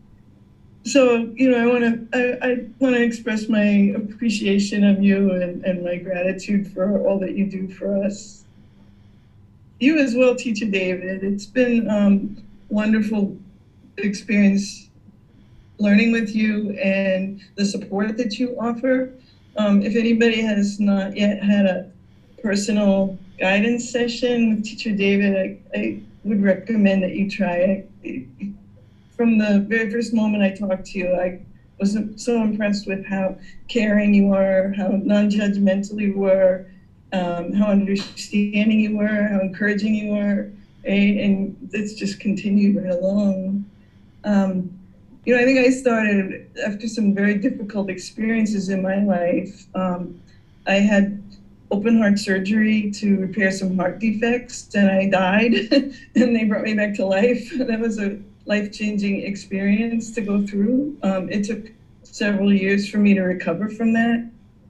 so 0.84 1.30
you 1.34 1.50
know, 1.50 1.58
I 1.58 1.66
want 1.66 2.10
to 2.12 2.38
I, 2.42 2.48
I 2.48 2.56
want 2.80 2.96
to 2.96 3.02
express 3.02 3.48
my 3.48 3.94
appreciation 3.96 4.84
of 4.84 5.00
you 5.02 5.30
and, 5.30 5.64
and 5.64 5.84
my 5.84 5.96
gratitude 5.96 6.72
for 6.72 7.06
all 7.06 7.18
that 7.20 7.36
you 7.36 7.46
do 7.46 7.68
for 7.68 8.04
us. 8.04 8.44
You 9.78 9.98
as 9.98 10.14
well, 10.14 10.34
Teacher 10.34 10.66
David. 10.66 11.22
It's 11.22 11.46
been 11.46 11.88
um, 11.88 12.42
wonderful 12.68 13.36
experience 13.98 14.88
learning 15.78 16.10
with 16.12 16.34
you 16.34 16.70
and 16.72 17.40
the 17.54 17.64
support 17.64 18.16
that 18.16 18.38
you 18.38 18.56
offer. 18.58 19.12
Um, 19.56 19.82
if 19.82 19.94
anybody 19.94 20.40
has 20.42 20.80
not 20.80 21.16
yet 21.16 21.42
had 21.42 21.66
a 21.66 21.90
personal 22.44 23.18
guidance 23.40 23.90
session 23.90 24.50
with 24.50 24.64
Teacher 24.64 24.92
David, 24.92 25.34
I, 25.34 25.78
I 25.78 26.00
would 26.24 26.42
recommend 26.42 27.02
that 27.02 27.16
you 27.16 27.28
try 27.28 27.56
it. 27.56 27.88
From 29.16 29.38
the 29.38 29.60
very 29.66 29.90
first 29.90 30.12
moment 30.12 30.42
I 30.42 30.50
talked 30.50 30.84
to 30.88 30.98
you, 30.98 31.14
I 31.14 31.40
was 31.80 31.96
so 32.16 32.42
impressed 32.42 32.86
with 32.86 33.04
how 33.06 33.38
caring 33.68 34.12
you 34.12 34.30
are, 34.34 34.74
how 34.76 34.88
non 34.88 35.30
judgmental 35.30 35.98
you 35.98 36.18
were, 36.18 36.66
um, 37.14 37.54
how 37.54 37.68
understanding 37.68 38.78
you 38.78 38.94
were, 38.94 39.26
how 39.28 39.40
encouraging 39.40 39.94
you 39.94 40.08
were. 40.08 40.50
Right? 40.86 41.16
And 41.16 41.56
it's 41.72 41.94
just 41.94 42.20
continued 42.20 42.76
right 42.76 42.92
along. 42.92 43.64
Um, 44.24 44.78
you 45.24 45.34
know, 45.34 45.40
I 45.40 45.46
think 45.46 45.58
I 45.58 45.70
started 45.70 46.50
after 46.62 46.86
some 46.88 47.14
very 47.14 47.36
difficult 47.38 47.88
experiences 47.88 48.68
in 48.68 48.82
my 48.82 49.02
life. 49.02 49.64
Um, 49.74 50.20
I 50.66 50.74
had 50.74 51.23
open 51.74 51.98
heart 51.98 52.18
surgery 52.18 52.90
to 52.92 53.16
repair 53.16 53.50
some 53.50 53.76
heart 53.76 53.98
defects, 53.98 54.68
and 54.74 54.88
I 54.90 55.06
died, 55.06 55.54
and 56.14 56.36
they 56.36 56.44
brought 56.44 56.62
me 56.62 56.74
back 56.74 56.94
to 56.94 57.04
life. 57.04 57.44
That 57.70 57.80
was 57.80 57.98
a 57.98 58.16
life 58.46 58.70
changing 58.70 59.22
experience 59.22 60.10
to 60.12 60.20
go 60.20 60.46
through. 60.46 60.96
Um, 61.02 61.28
it 61.30 61.42
took 61.42 61.62
several 62.04 62.52
years 62.52 62.86
for 62.86 62.98
me 62.98 63.14
to 63.14 63.22
recover 63.22 63.68
from 63.68 63.92
that. 63.94 64.22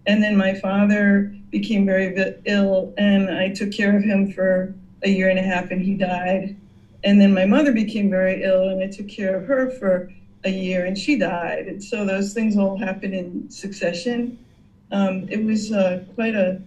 And 0.06 0.22
then 0.22 0.34
my 0.36 0.54
father 0.54 1.28
became 1.50 1.84
very 1.84 2.08
ill, 2.46 2.92
and 2.96 3.30
I 3.30 3.50
took 3.50 3.70
care 3.70 3.94
of 3.94 4.02
him 4.02 4.26
for 4.26 4.70
a 5.02 5.10
year 5.10 5.28
and 5.28 5.38
a 5.38 5.42
half, 5.42 5.70
and 5.70 5.82
he 5.82 5.94
died. 5.94 6.54
And 7.02 7.20
then 7.20 7.32
my 7.34 7.44
mother 7.44 7.72
became 7.72 8.08
very 8.08 8.42
ill, 8.42 8.68
and 8.68 8.82
I 8.82 8.86
took 8.86 9.08
care 9.08 9.34
of 9.36 9.44
her 9.44 9.68
for 9.68 10.08
a 10.44 10.50
year 10.50 10.84
and 10.84 10.96
she 10.96 11.16
died. 11.16 11.66
And 11.66 11.82
so 11.82 12.04
those 12.04 12.32
things 12.32 12.56
all 12.56 12.76
happened 12.76 13.14
in 13.14 13.48
succession. 13.50 14.36
Um, 14.90 15.26
it 15.30 15.42
was 15.42 15.72
uh, 15.72 16.00
quite 16.14 16.34
a 16.34 16.60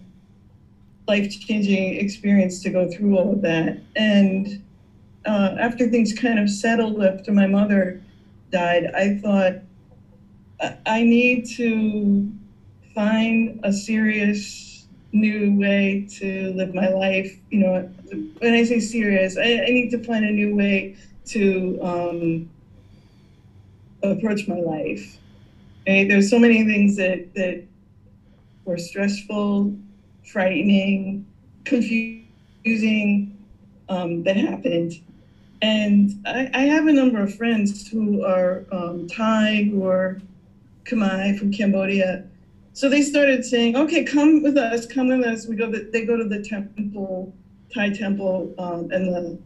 life 1.08 1.30
changing 1.40 1.94
experience 1.96 2.62
to 2.62 2.70
go 2.70 2.90
through 2.90 3.16
all 3.18 3.32
of 3.32 3.42
that. 3.42 3.80
And 3.96 4.62
uh, 5.26 5.56
after 5.58 5.88
things 5.88 6.12
kind 6.12 6.38
of 6.38 6.50
settled 6.50 7.02
after 7.02 7.32
my 7.32 7.46
mother 7.46 8.02
died, 8.50 8.92
I 8.94 9.16
thought 9.18 9.54
I- 10.86 11.02
need 11.02 11.46
to 11.56 12.30
find 12.94 13.60
a 13.62 13.72
serious 13.72 14.86
new 15.12 15.56
way 15.58 16.06
to 16.18 16.52
live 16.52 16.74
my 16.74 16.88
life. 16.88 17.38
You 17.50 17.58
know, 17.60 17.90
when 18.38 18.54
I 18.54 18.64
say 18.64 18.80
serious, 18.80 19.36
I, 19.36 19.64
I 19.66 19.70
need 19.70 19.90
to 19.92 20.02
find 20.04 20.24
a 20.24 20.30
new 20.30 20.54
way 20.54 20.96
to 21.26 21.78
um, 21.82 22.50
approach 24.02 24.48
my 24.48 24.58
life. 24.60 25.18
Right? 25.86 26.08
There's 26.08 26.30
so 26.30 26.38
many 26.38 26.64
things 26.64 26.96
that 26.96 27.34
that 27.34 27.64
were 28.64 28.78
stressful, 28.78 29.76
frightening, 30.30 31.26
confusing 31.64 33.36
um, 33.88 34.22
that 34.24 34.36
happened. 34.36 34.94
And 35.60 36.10
I, 36.26 36.50
I 36.54 36.60
have 36.62 36.86
a 36.86 36.92
number 36.92 37.20
of 37.20 37.34
friends 37.34 37.88
who 37.88 38.22
are 38.24 38.64
um, 38.70 39.08
Thai, 39.08 39.70
are 39.82 40.20
Khmer 40.84 41.38
from 41.38 41.52
Cambodia. 41.52 42.24
So 42.72 42.88
they 42.88 43.02
started 43.02 43.44
saying, 43.44 43.76
"Okay, 43.76 44.04
come 44.04 44.42
with 44.42 44.56
us. 44.56 44.86
Come 44.86 45.08
with 45.08 45.26
us." 45.26 45.46
We 45.46 45.56
go. 45.56 45.70
They 45.70 46.04
go 46.04 46.16
to 46.16 46.24
the 46.24 46.42
temple, 46.42 47.34
Thai 47.74 47.90
temple, 47.90 48.54
um, 48.58 48.90
and 48.92 49.12
the 49.12 49.38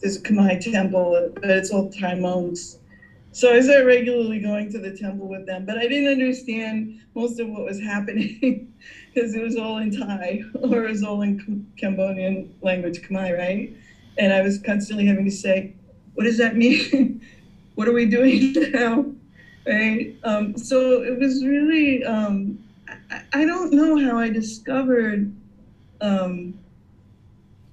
there's 0.00 0.16
a 0.16 0.20
Khmer 0.20 0.60
temple, 0.72 1.30
but 1.34 1.50
it's 1.50 1.70
all 1.70 1.90
Thai 1.90 2.16
monks. 2.16 2.78
So 3.32 3.52
I 3.52 3.60
started 3.60 3.86
regularly 3.86 4.38
going 4.40 4.70
to 4.72 4.78
the 4.78 4.96
temple 4.96 5.28
with 5.28 5.46
them, 5.46 5.64
but 5.64 5.78
I 5.78 5.88
didn't 5.88 6.12
understand 6.12 7.00
most 7.14 7.40
of 7.40 7.48
what 7.48 7.64
was 7.64 7.80
happening 7.80 8.72
because 9.14 9.34
it 9.34 9.42
was 9.42 9.56
all 9.56 9.78
in 9.78 9.90
Thai 9.90 10.42
or 10.62 10.84
it 10.84 10.90
was 10.90 11.02
all 11.02 11.22
in 11.22 11.66
Cambodian 11.76 12.54
language, 12.62 13.02
Khmer, 13.02 13.36
right? 13.38 13.72
And 14.18 14.32
I 14.32 14.42
was 14.42 14.58
constantly 14.58 15.06
having 15.06 15.24
to 15.24 15.30
say, 15.30 15.72
"What 16.14 16.24
does 16.24 16.38
that 16.38 16.56
mean? 16.56 17.20
what 17.74 17.88
are 17.88 17.92
we 17.92 18.06
doing 18.06 18.52
now?" 18.72 19.06
Right? 19.66 20.16
Um, 20.24 20.56
so 20.56 21.02
it 21.02 21.18
was 21.18 21.44
really. 21.44 22.04
Um, 22.04 22.58
I, 23.10 23.22
I, 23.32 23.44
don't 23.44 23.72
know 23.72 23.98
how 23.98 24.18
I 24.18 24.28
discovered 24.28 25.34
um, 26.00 26.58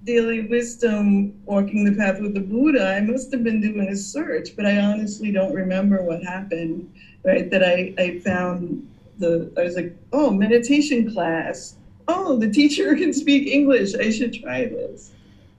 daily 0.05 0.47
wisdom, 0.47 1.33
walking 1.45 1.83
the 1.83 1.91
path 1.91 2.19
with 2.19 2.33
the 2.33 2.39
Buddha. 2.39 2.95
I 2.95 3.01
must 3.01 3.31
have 3.33 3.43
been 3.43 3.59
doing 3.59 3.89
a 3.89 3.95
search, 3.95 4.55
but 4.55 4.65
I 4.65 4.79
honestly 4.79 5.31
don't 5.31 5.53
remember 5.53 6.01
what 6.01 6.23
happened. 6.23 6.91
Right? 7.23 7.51
That 7.51 7.63
I 7.63 7.93
I 7.99 8.19
found 8.19 8.87
the. 9.21 9.51
I 9.57 9.63
was 9.63 9.75
like, 9.75 9.95
oh, 10.11 10.31
meditation 10.31 11.11
class. 11.11 11.77
Oh, 12.07 12.37
the 12.37 12.49
teacher 12.49 12.95
can 13.01 13.13
speak 13.13 13.47
English. 13.47 13.95
I 13.95 14.09
should 14.09 14.33
try 14.33 14.65
this. 14.65 15.11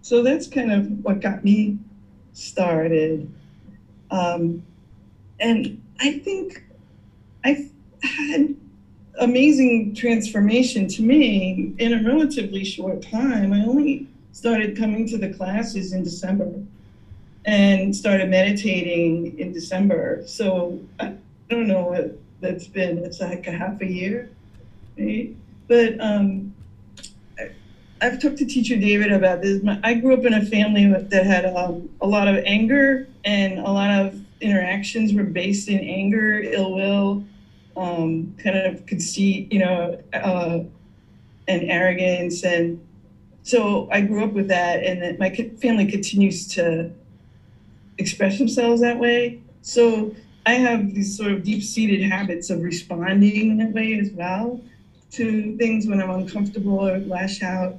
So 0.03 0.23
that's 0.23 0.47
kind 0.47 0.73
of 0.73 0.87
what 1.05 1.21
got 1.21 1.45
me 1.45 1.79
started. 2.33 3.33
Um, 4.11 4.63
and 5.41 5.81
I 6.01 6.19
think 6.19 6.65
I've 7.45 7.71
had 8.03 8.55
amazing 9.19 9.95
transformation 9.95 10.89
to 10.89 11.03
me 11.03 11.75
in 11.79 11.93
a 11.93 12.09
relatively 12.09 12.65
short 12.65 13.03
time. 13.03 13.53
I 13.53 13.65
only 13.65 14.09
started 14.33 14.77
coming 14.77 15.07
to 15.09 15.19
the 15.19 15.33
classes 15.33 15.93
in 15.93 16.03
December 16.03 16.53
and 17.45 17.95
started 17.95 18.29
meditating 18.31 19.39
in 19.39 19.53
December. 19.53 20.23
So 20.27 20.81
I 21.01 21.15
don't 21.49 21.67
know 21.67 21.85
what 21.85 22.19
that's 22.43 22.67
been. 22.67 22.99
It's 22.99 23.21
like 23.21 23.47
a 23.47 23.53
half 23.53 23.81
a 23.81 23.87
year, 23.87 24.31
right? 24.99 25.35
But 25.69 25.99
um, 26.01 26.55
I've 28.03 28.21
talked 28.21 28.39
to 28.39 28.45
teacher 28.45 28.77
David 28.77 29.13
about 29.13 29.41
this. 29.41 29.63
I 29.83 29.95
grew 29.95 30.15
up 30.15 30.25
in 30.25 30.35
a 30.35 30.45
family 30.45 30.87
that 30.93 31.25
had 31.25 31.47
um, 31.47 31.89
a 32.01 32.07
lot 32.07 32.29
of 32.29 32.43
anger 32.45 33.09
and 33.25 33.61
a 33.61 33.71
lot 33.71 33.91
of 33.91 34.21
interactions 34.41 35.15
were 35.15 35.23
based 35.23 35.69
in 35.69 35.79
anger, 35.79 36.41
ill 36.41 36.75
will, 36.75 37.25
um, 37.77 38.35
kind 38.43 38.57
of 38.57 38.85
conceit, 38.87 39.53
you 39.53 39.61
know, 39.61 40.03
uh, 40.13 40.59
and 41.49 41.71
arrogance. 41.71 42.43
And 42.43 42.85
so 43.45 43.89
I 43.91 44.01
grew 44.01 44.25
up 44.25 44.33
with 44.33 44.49
that, 44.49 44.83
and 44.83 45.19
my 45.19 45.31
family 45.61 45.91
continues 45.91 46.49
to 46.55 46.91
express 47.99 48.39
themselves 48.39 48.81
that 48.81 48.99
way. 48.99 49.41
So 49.63 50.15
I 50.45 50.55
have 50.55 50.93
these 50.95 51.17
sort 51.17 51.33
of 51.33 51.45
deep 51.45 51.63
seated 51.63 52.03
habits 52.03 52.51
of 52.51 52.63
responding 52.63 53.51
in 53.51 53.57
that 53.59 53.73
way 53.73 53.99
as 53.99 54.11
well 54.11 54.61
to 55.13 55.57
things 55.57 55.87
when 55.87 56.01
I'm 56.01 56.11
uncomfortable 56.11 56.89
or 56.89 56.99
lash 56.99 57.43
out. 57.43 57.77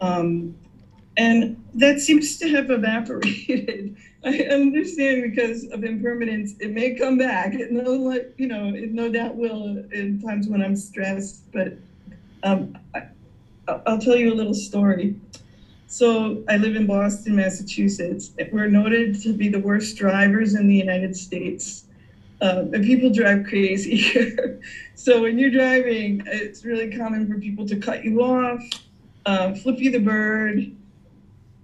Um, 0.00 0.54
and 1.16 1.62
that 1.74 2.00
seems 2.00 2.36
to 2.38 2.48
have 2.50 2.70
evaporated. 2.70 3.96
I 4.24 4.40
understand 4.50 5.22
because 5.22 5.64
of 5.70 5.84
impermanence, 5.84 6.54
it 6.60 6.72
may 6.72 6.94
come 6.94 7.16
back. 7.16 7.54
It 7.54 7.72
no, 7.72 8.20
you 8.36 8.48
know, 8.48 8.74
it 8.74 8.92
no 8.92 9.10
doubt 9.10 9.36
will 9.36 9.84
in 9.92 10.20
times 10.20 10.48
when 10.48 10.62
I'm 10.62 10.76
stressed. 10.76 11.50
But 11.52 11.74
um, 12.42 12.76
I, 12.94 13.04
I'll 13.86 14.00
tell 14.00 14.16
you 14.16 14.32
a 14.32 14.36
little 14.36 14.54
story. 14.54 15.16
So 15.86 16.44
I 16.48 16.56
live 16.56 16.76
in 16.76 16.86
Boston, 16.86 17.36
Massachusetts. 17.36 18.32
We're 18.50 18.68
noted 18.68 19.22
to 19.22 19.32
be 19.32 19.48
the 19.48 19.60
worst 19.60 19.96
drivers 19.96 20.54
in 20.54 20.66
the 20.66 20.74
United 20.74 21.16
States. 21.16 21.85
Um, 22.42 22.74
and 22.74 22.84
people 22.84 23.10
drive 23.10 23.46
crazy 23.46 24.12
so 24.94 25.22
when 25.22 25.38
you're 25.38 25.50
driving, 25.50 26.22
it's 26.26 26.64
really 26.64 26.94
common 26.94 27.26
for 27.26 27.38
people 27.38 27.66
to 27.66 27.76
cut 27.76 28.04
you 28.04 28.22
off, 28.22 28.62
uh, 29.24 29.54
flip 29.54 29.78
you 29.78 29.90
the 29.90 30.00
bird, 30.00 30.70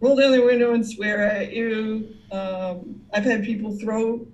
roll 0.01 0.16
down 0.16 0.33
their 0.33 0.45
window 0.45 0.73
and 0.73 0.87
swear 0.87 1.23
at 1.29 1.53
you. 1.53 2.14
Um, 2.31 3.03
I've 3.12 3.25
had 3.25 3.45
people 3.45 3.77
throw 3.79 4.27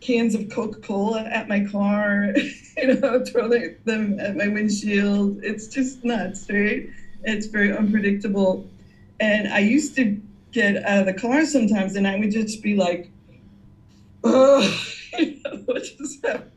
cans 0.00 0.34
of 0.34 0.48
Coca-Cola 0.50 1.22
at 1.22 1.48
my 1.48 1.64
car, 1.64 2.34
you 2.76 2.94
know, 2.94 3.24
throw 3.24 3.48
them 3.48 4.20
at 4.20 4.36
my 4.36 4.48
windshield. 4.48 5.40
It's 5.42 5.68
just 5.68 6.04
nuts, 6.04 6.46
right? 6.50 6.88
It's 7.24 7.46
very 7.46 7.76
unpredictable. 7.76 8.68
And 9.20 9.48
I 9.48 9.60
used 9.60 9.96
to 9.96 10.20
get 10.52 10.84
out 10.84 11.00
of 11.00 11.06
the 11.06 11.14
car 11.14 11.44
sometimes 11.46 11.96
and 11.96 12.06
I 12.06 12.18
would 12.18 12.30
just 12.30 12.62
be 12.62 12.76
like, 12.76 13.10
oh, 14.26 14.80
what 15.66 15.84
just 15.84 16.24
happened? 16.24 16.50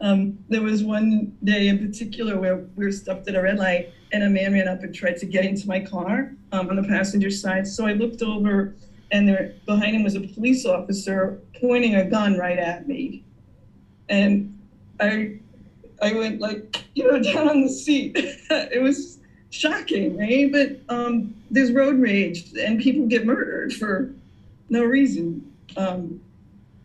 Um, 0.00 0.38
there 0.48 0.62
was 0.62 0.84
one 0.84 1.36
day 1.42 1.68
in 1.68 1.78
particular 1.78 2.38
where 2.38 2.56
we 2.76 2.84
were 2.84 2.92
stopped 2.92 3.28
at 3.28 3.34
a 3.34 3.42
red 3.42 3.58
light 3.58 3.92
and 4.12 4.22
a 4.22 4.28
man 4.28 4.52
ran 4.52 4.68
up 4.68 4.82
and 4.82 4.94
tried 4.94 5.16
to 5.18 5.26
get 5.26 5.44
into 5.44 5.66
my 5.66 5.80
car 5.80 6.32
um, 6.52 6.68
on 6.68 6.76
the 6.76 6.82
passenger 6.82 7.30
side. 7.30 7.66
So 7.66 7.86
I 7.86 7.92
looked 7.92 8.22
over 8.22 8.74
and 9.10 9.28
there 9.28 9.54
behind 9.64 9.96
him 9.96 10.02
was 10.02 10.14
a 10.14 10.20
police 10.20 10.66
officer 10.66 11.40
pointing 11.60 11.94
a 11.94 12.04
gun 12.04 12.36
right 12.36 12.58
at 12.58 12.86
me. 12.86 13.24
And 14.08 14.58
I 15.00 15.38
I 16.02 16.12
went 16.12 16.40
like, 16.40 16.84
you 16.94 17.10
know, 17.10 17.22
down 17.22 17.48
on 17.48 17.62
the 17.62 17.68
seat. 17.68 18.12
it 18.16 18.82
was 18.82 19.18
shocking, 19.50 20.18
right? 20.18 20.52
But 20.52 20.94
um, 20.94 21.34
there's 21.50 21.72
road 21.72 21.98
rage 21.98 22.52
and 22.58 22.80
people 22.80 23.06
get 23.06 23.24
murdered 23.24 23.72
for 23.72 24.12
no 24.68 24.84
reason. 24.84 25.52
Um, 25.76 26.20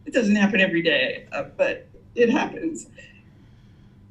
it 0.05 0.13
doesn't 0.13 0.35
happen 0.35 0.59
every 0.59 0.81
day, 0.81 1.25
uh, 1.31 1.43
but 1.57 1.87
it 2.15 2.29
happens. 2.29 2.87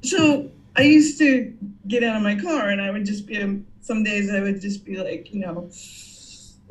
So 0.03 0.49
I 0.75 0.83
used 0.83 1.17
to 1.19 1.53
get 1.87 2.03
out 2.03 2.15
of 2.15 2.23
my 2.23 2.35
car 2.35 2.69
and 2.69 2.81
I 2.81 2.91
would 2.91 3.05
just 3.05 3.27
be, 3.27 3.41
um, 3.41 3.65
some 3.81 4.03
days 4.03 4.31
I 4.31 4.39
would 4.39 4.61
just 4.61 4.85
be 4.85 4.97
like, 4.97 5.33
you 5.33 5.41
know, 5.41 5.69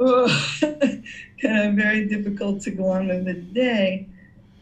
oh, 0.00 0.50
kind 1.42 1.58
of 1.58 1.74
very 1.74 2.06
difficult 2.06 2.60
to 2.62 2.70
go 2.70 2.88
on 2.88 3.08
with 3.08 3.24
the 3.24 3.34
day. 3.34 4.06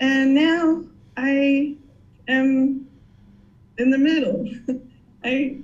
And 0.00 0.34
now 0.34 0.84
I 1.16 1.76
am 2.26 2.88
in 3.78 3.90
the 3.90 3.98
middle. 3.98 4.48
I 5.24 5.56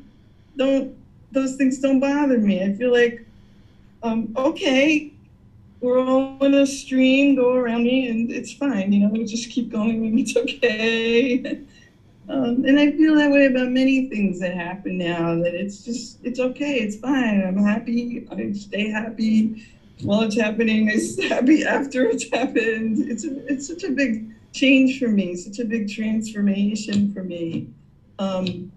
don't, 0.57 0.97
those 1.33 1.57
things 1.57 1.79
don't 1.79 2.01
bother 2.01 2.39
me. 2.39 2.62
I 2.62 2.72
feel 2.75 2.93
like, 2.93 3.25
um, 4.03 4.33
okay, 4.37 5.14
we're 5.85 6.01
all 6.01 6.43
in 6.43 6.55
a 6.55 6.66
stream, 6.66 7.37
go 7.37 7.55
around 7.55 7.85
me, 7.85 8.09
and 8.09 8.30
it's 8.30 8.53
fine. 8.53 8.91
You 8.93 9.01
know, 9.01 9.09
we 9.09 9.24
just 9.24 9.51
keep 9.51 9.70
going, 9.70 10.07
and 10.07 10.18
it's 10.18 10.35
okay. 10.37 11.45
um, 12.28 12.64
and 12.64 12.80
I 12.80 12.91
feel 12.93 13.14
that 13.16 13.30
way 13.30 13.47
about 13.47 13.68
many 13.68 14.09
things 14.09 14.41
that 14.41 14.55
happen 14.55 14.97
now. 14.97 15.35
That 15.37 15.55
it's 15.55 15.85
just, 15.85 16.24
it's 16.24 16.41
okay, 16.41 16.76
it's 16.76 16.97
fine. 16.97 17.45
I'm 17.47 17.59
happy. 17.59 18.26
I 18.32 18.53
stay 18.53 18.89
happy 18.89 19.66
while 20.03 20.22
it's 20.22 20.41
happening. 20.41 20.91
I 20.91 20.97
stay 20.97 21.28
happy 21.28 21.64
after 21.66 22.07
it's 22.07 22.30
happened. 22.30 23.11
It's 23.11 23.24
a, 23.24 23.47
it's 23.47 23.68
such 23.68 23.85
a 23.85 23.91
big 23.91 24.32
change 24.53 24.99
for 24.99 25.09
me, 25.09 25.37
such 25.37 25.59
a 25.59 25.64
big 25.66 25.91
transformation 25.91 27.12
for 27.12 27.22
me. 27.22 27.68
Um, 28.18 28.72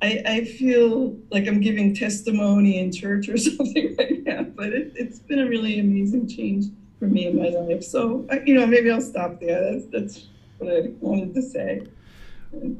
I, 0.00 0.22
I 0.24 0.44
feel 0.44 1.16
like 1.30 1.48
I'm 1.48 1.60
giving 1.60 1.94
testimony 1.94 2.78
in 2.78 2.92
church 2.92 3.28
or 3.28 3.36
something 3.36 3.96
right 3.98 4.22
now, 4.24 4.42
but 4.42 4.72
it, 4.72 4.92
it's 4.94 5.18
been 5.18 5.40
a 5.40 5.48
really 5.48 5.80
amazing 5.80 6.28
change 6.28 6.66
for 6.98 7.06
me 7.06 7.26
in 7.26 7.36
my 7.36 7.48
life. 7.48 7.82
So, 7.82 8.26
you 8.44 8.54
know, 8.54 8.66
maybe 8.66 8.90
I'll 8.90 9.00
stop 9.00 9.40
there. 9.40 9.72
That's, 9.72 9.86
that's 9.86 10.26
what 10.58 10.72
I 10.72 10.90
wanted 11.00 11.34
to 11.34 11.42
say. 11.42 11.86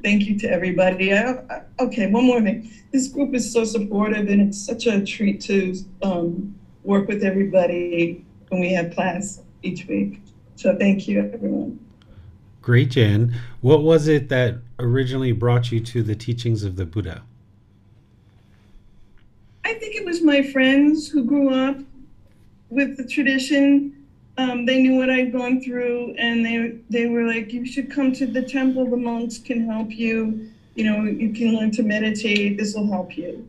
Thank 0.03 0.27
you 0.27 0.39
to 0.39 0.51
everybody. 0.51 1.13
I, 1.13 1.33
I, 1.51 1.63
okay, 1.81 2.11
one 2.11 2.25
more 2.25 2.41
thing. 2.41 2.71
This 2.93 3.09
group 3.09 3.35
is 3.35 3.53
so 3.53 3.65
supportive, 3.65 4.29
and 4.29 4.41
it's 4.41 4.59
such 4.59 4.87
a 4.87 5.05
treat 5.05 5.41
to 5.43 5.75
um, 6.03 6.55
work 6.85 7.07
with 7.07 7.23
everybody 7.23 8.25
when 8.49 8.61
we 8.61 8.73
have 8.73 8.95
class 8.95 9.43
each 9.63 9.87
week. 9.87 10.23
So 10.57 10.77
thank 10.77 11.07
you, 11.07 11.31
everyone. 11.33 11.79
Great, 12.63 12.91
Jan. 12.91 13.35
What 13.61 13.83
was 13.83 14.09
it 14.09 14.31
that 14.31 14.59
originally 14.79 15.33
brought 15.33 15.73
you 15.73 15.81
to 15.81 16.03
the 16.03 16.15
teachings 16.15 16.65
of 16.65 16.77
the 16.77 16.87
Buddha? 16.87 17.23
I 19.65 19.75
think 19.75 19.97
it 19.97 20.05
was 20.05 20.23
my 20.23 20.43
friends 20.43 21.09
who 21.09 21.25
grew 21.25 21.53
up 21.53 21.79
with 22.71 22.97
the 22.97 23.05
tradition. 23.05 24.07
Um, 24.37 24.67
they 24.67 24.81
knew 24.81 24.97
what 24.97 25.11
I'd 25.11 25.33
gone 25.33 25.61
through, 25.61 26.15
and 26.17 26.45
they 26.45 26.79
they 26.89 27.07
were 27.07 27.25
like, 27.25 27.53
"You 27.53 27.67
should 27.67 27.91
come 27.91 28.13
to 28.13 28.27
the 28.27 28.43
temple. 28.43 28.89
The 28.89 28.97
monks 28.97 29.39
can 29.39 29.67
help 29.67 29.91
you. 29.91 30.49
You 30.75 30.85
know, 30.85 31.03
you 31.05 31.33
can 31.33 31.57
learn 31.57 31.71
to 31.73 31.83
meditate. 31.83 32.57
This 32.57 32.75
will 32.75 32.87
help 32.91 33.17
you." 33.17 33.49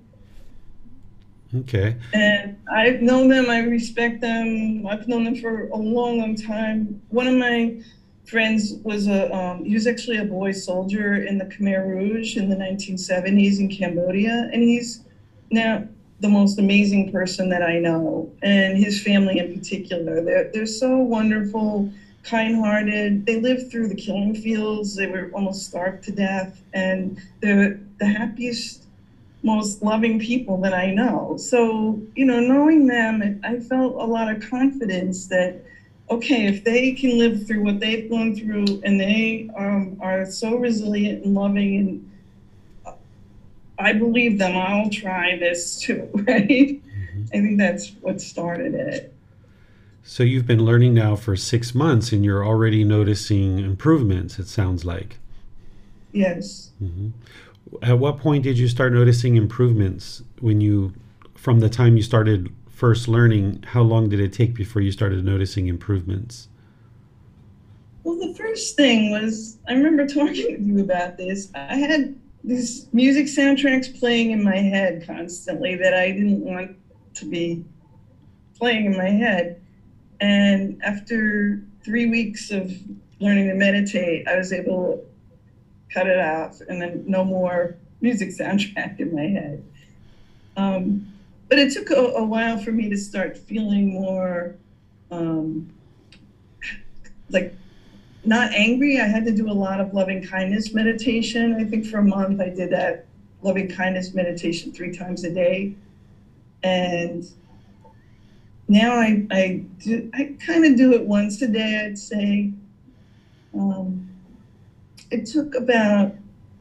Okay. 1.55 1.95
And 2.13 2.57
I've 2.71 3.01
known 3.01 3.27
them. 3.27 3.49
I 3.49 3.59
respect 3.59 4.21
them. 4.21 4.85
I've 4.87 5.07
known 5.07 5.23
them 5.23 5.35
for 5.35 5.67
a 5.69 5.77
long, 5.77 6.19
long 6.19 6.35
time. 6.35 7.01
One 7.09 7.27
of 7.27 7.35
my 7.35 7.81
friends 8.29 8.73
was 8.83 9.07
a 9.07 9.33
um, 9.35 9.65
he 9.65 9.73
was 9.73 9.87
actually 9.87 10.17
a 10.17 10.23
boy 10.23 10.51
soldier 10.51 11.23
in 11.23 11.37
the 11.37 11.45
Khmer 11.45 11.85
Rouge 11.85 12.37
in 12.37 12.49
the 12.49 12.55
1970s 12.55 13.59
in 13.59 13.69
Cambodia, 13.69 14.49
and 14.53 14.61
he's 14.61 15.03
now 15.51 15.87
the 16.19 16.29
most 16.29 16.59
amazing 16.59 17.11
person 17.11 17.49
that 17.49 17.63
I 17.63 17.79
know, 17.79 18.31
and 18.41 18.77
his 18.77 19.01
family 19.01 19.39
in 19.39 19.57
particular. 19.57 20.21
They're 20.21 20.51
they're 20.53 20.65
so 20.65 20.97
wonderful, 20.97 21.91
kind-hearted. 22.23 23.25
They 23.25 23.39
lived 23.39 23.71
through 23.71 23.87
the 23.87 23.95
killing 23.95 24.35
fields. 24.35 24.95
They 24.95 25.07
were 25.07 25.31
almost 25.33 25.65
starved 25.65 26.03
to 26.05 26.11
death, 26.11 26.61
and 26.73 27.19
they're 27.41 27.79
the 27.99 28.05
happiest, 28.05 28.83
most 29.43 29.81
loving 29.81 30.19
people 30.19 30.57
that 30.61 30.73
I 30.73 30.91
know. 30.91 31.35
So 31.37 31.99
you 32.15 32.25
know, 32.25 32.39
knowing 32.39 32.85
them, 32.85 33.41
I 33.43 33.59
felt 33.59 33.95
a 33.95 34.05
lot 34.05 34.31
of 34.31 34.47
confidence 34.49 35.27
that. 35.27 35.63
Okay, 36.11 36.47
if 36.47 36.63
they 36.63 36.93
can 36.93 37.17
live 37.19 37.45
through 37.45 37.63
what 37.63 37.79
they've 37.79 38.09
gone 38.09 38.35
through 38.35 38.81
and 38.83 38.99
they 38.99 39.49
um, 39.55 39.97
are 40.01 40.25
so 40.25 40.55
resilient 40.55 41.23
and 41.23 41.35
loving 41.35 41.77
and 41.77 42.09
I 43.79 43.93
believe 43.93 44.37
them. 44.37 44.57
I'll 44.57 44.89
try 44.89 45.37
this 45.37 45.79
too, 45.79 46.09
right? 46.13 46.47
Mm-hmm. 46.49 47.23
I 47.27 47.29
think 47.29 47.57
that's 47.57 47.91
what 48.01 48.21
started 48.21 48.75
it. 48.75 49.13
So 50.03 50.23
you've 50.23 50.45
been 50.47 50.65
learning 50.65 50.93
now 50.93 51.15
for 51.15 51.35
six 51.35 51.73
months 51.73 52.11
and 52.11 52.25
you're 52.25 52.45
already 52.45 52.83
noticing 52.83 53.59
improvements, 53.59 54.37
it 54.37 54.47
sounds 54.47 54.83
like. 54.83 55.19
Yes. 56.11 56.71
Mm-hmm. 56.83 57.09
At 57.83 57.99
what 57.99 58.17
point 58.17 58.43
did 58.43 58.57
you 58.57 58.67
start 58.67 58.91
noticing 58.91 59.37
improvements 59.37 60.23
when 60.39 60.59
you, 60.59 60.93
from 61.35 61.59
the 61.59 61.69
time 61.69 61.95
you 61.95 62.03
started 62.03 62.53
first 62.79 63.09
learning, 63.09 63.61
how 63.67 63.81
long 63.81 64.07
did 64.07 64.21
it 64.21 64.31
take 64.31 64.53
before 64.53 64.81
you 64.81 64.89
started 64.89 65.25
noticing 65.25 65.67
improvements? 65.67 66.47
Well, 68.05 68.15
the 68.15 68.33
first 68.33 68.77
thing 68.77 69.11
was 69.11 69.57
I 69.67 69.73
remember 69.73 70.07
talking 70.07 70.53
with 70.53 70.61
you 70.61 70.79
about 70.79 71.17
this. 71.17 71.51
I 71.53 71.75
had 71.75 72.17
these 72.41 72.87
music 72.93 73.25
soundtracks 73.25 73.99
playing 73.99 74.31
in 74.31 74.41
my 74.41 74.55
head 74.55 75.05
constantly 75.05 75.75
that 75.75 75.93
I 75.93 76.11
didn't 76.11 76.39
want 76.39 76.77
to 77.15 77.25
be 77.25 77.65
playing 78.57 78.85
in 78.85 78.97
my 78.97 79.09
head. 79.09 79.61
And 80.21 80.81
after 80.81 81.61
three 81.83 82.09
weeks 82.09 82.49
of 82.49 82.71
learning 83.19 83.49
to 83.49 83.55
meditate, 83.55 84.25
I 84.25 84.37
was 84.37 84.53
able 84.53 85.05
to 85.89 85.93
cut 85.93 86.07
it 86.07 86.17
off 86.17 86.61
and 86.61 86.81
then 86.81 87.03
no 87.05 87.25
more 87.25 87.75
music 87.99 88.29
soundtrack 88.39 89.01
in 89.01 89.13
my 89.13 89.27
head. 89.27 89.65
Um, 90.55 91.05
but 91.49 91.57
it 91.57 91.73
took 91.73 91.89
a, 91.89 91.95
a, 91.95 92.23
while 92.23 92.57
for 92.57 92.71
me 92.71 92.89
to 92.89 92.97
start 92.97 93.35
feeling 93.35 93.93
more 93.93 94.55
um, 95.11 95.69
like 97.29 97.53
not 98.23 98.53
angry. 98.53 98.99
I 98.99 99.07
had 99.07 99.25
to 99.25 99.31
do 99.31 99.49
a 99.49 99.53
lot 99.53 99.79
of 99.79 99.93
loving 99.93 100.25
kindness 100.25 100.73
meditation. 100.73 101.55
I 101.59 101.63
think 101.63 101.85
for 101.85 101.97
a 101.97 102.03
month 102.03 102.39
I 102.39 102.49
did 102.49 102.69
that 102.71 103.05
loving 103.41 103.67
kindness 103.69 104.13
meditation 104.13 104.71
three 104.71 104.95
times 104.95 105.23
a 105.23 105.33
day. 105.33 105.73
And 106.63 107.25
now 108.67 108.93
I 108.93 109.25
I 109.31 109.63
do 109.79 110.09
I 110.13 110.35
kind 110.45 110.65
of 110.65 110.75
do 110.75 110.93
it 110.93 111.03
once 111.05 111.41
a 111.41 111.47
day, 111.47 111.83
I'd 111.85 111.97
say. 111.97 112.53
Um, 113.55 114.07
it 115.09 115.25
took 115.25 115.55
about 115.55 116.13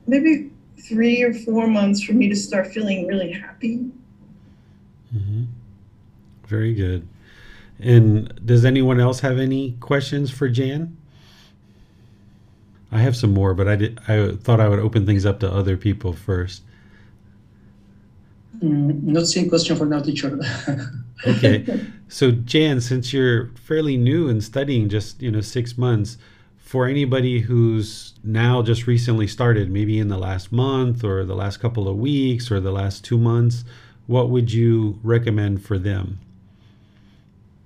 maybe 0.06 0.50
three 0.88 1.22
or 1.22 1.34
four 1.34 1.66
months 1.66 2.02
for 2.02 2.14
me 2.14 2.28
to 2.30 2.36
start 2.36 2.68
feeling 2.68 3.06
really 3.06 3.32
happy. 3.32 3.87
Mm-hmm. 5.18 5.44
Very 6.46 6.74
good. 6.74 7.06
And 7.80 8.44
does 8.44 8.64
anyone 8.64 9.00
else 9.00 9.20
have 9.20 9.38
any 9.38 9.72
questions 9.80 10.30
for 10.30 10.48
Jan? 10.48 10.96
I 12.90 12.98
have 12.98 13.16
some 13.16 13.32
more, 13.32 13.54
but 13.54 13.68
I 13.68 13.76
did. 13.76 13.98
I 14.08 14.32
thought 14.32 14.60
I 14.60 14.68
would 14.68 14.78
open 14.78 15.04
things 15.04 15.26
up 15.26 15.40
to 15.40 15.52
other 15.52 15.76
people 15.76 16.12
first. 16.12 16.62
Mm, 18.62 19.02
not 19.02 19.26
same 19.26 19.48
question 19.48 19.76
for 19.76 19.84
now, 19.84 20.00
teacher. 20.00 20.40
okay, 21.26 21.66
so 22.08 22.30
Jan, 22.30 22.80
since 22.80 23.12
you're 23.12 23.48
fairly 23.54 23.96
new 23.96 24.28
and 24.28 24.42
studying, 24.42 24.88
just 24.88 25.20
you 25.20 25.30
know 25.30 25.42
six 25.42 25.76
months, 25.76 26.16
for 26.56 26.86
anybody 26.86 27.40
who's 27.40 28.14
now 28.24 28.62
just 28.62 28.86
recently 28.86 29.26
started, 29.26 29.70
maybe 29.70 29.98
in 29.98 30.08
the 30.08 30.18
last 30.18 30.50
month 30.50 31.04
or 31.04 31.24
the 31.24 31.36
last 31.36 31.58
couple 31.58 31.88
of 31.88 31.96
weeks 31.96 32.50
or 32.50 32.58
the 32.58 32.72
last 32.72 33.04
two 33.04 33.18
months, 33.18 33.64
what 34.08 34.30
would 34.30 34.50
you 34.50 34.98
recommend 35.04 35.62
for 35.62 35.78
them? 35.78 36.18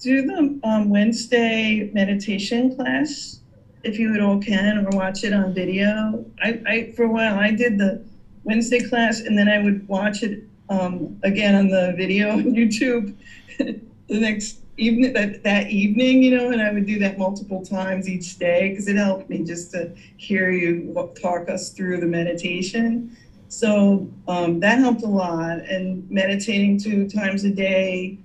Do 0.00 0.22
the 0.22 0.60
um, 0.64 0.90
Wednesday 0.90 1.88
meditation 1.94 2.76
class 2.76 3.38
if 3.84 3.98
you 3.98 4.14
at 4.14 4.20
all 4.20 4.40
can, 4.40 4.84
or 4.84 4.90
watch 4.90 5.24
it 5.24 5.32
on 5.32 5.54
video. 5.54 6.24
I, 6.42 6.60
I 6.66 6.92
for 6.94 7.04
a 7.04 7.08
while 7.08 7.38
I 7.38 7.52
did 7.52 7.78
the 7.78 8.04
Wednesday 8.44 8.80
class, 8.80 9.20
and 9.20 9.38
then 9.38 9.48
I 9.48 9.62
would 9.62 9.86
watch 9.88 10.22
it 10.24 10.42
um, 10.68 11.18
again 11.22 11.54
on 11.54 11.68
the 11.68 11.94
video 11.96 12.32
on 12.32 12.44
YouTube 12.44 13.14
the 13.58 13.80
next 14.08 14.58
evening 14.78 15.12
that, 15.12 15.44
that 15.44 15.70
evening, 15.70 16.22
you 16.22 16.36
know, 16.36 16.50
and 16.50 16.60
I 16.60 16.72
would 16.72 16.86
do 16.86 16.98
that 16.98 17.18
multiple 17.18 17.64
times 17.64 18.08
each 18.08 18.38
day 18.38 18.70
because 18.70 18.88
it 18.88 18.96
helped 18.96 19.30
me 19.30 19.44
just 19.44 19.70
to 19.72 19.92
hear 20.16 20.50
you 20.50 20.92
talk 21.20 21.48
us 21.48 21.70
through 21.70 22.00
the 22.00 22.06
meditation. 22.06 23.16
So 23.52 24.08
um, 24.28 24.60
that 24.60 24.78
helped 24.78 25.02
a 25.02 25.08
lot, 25.08 25.58
and 25.68 26.08
meditating 26.10 26.78
two 26.78 27.06
times 27.08 27.44
a 27.44 27.50
day 27.50 28.18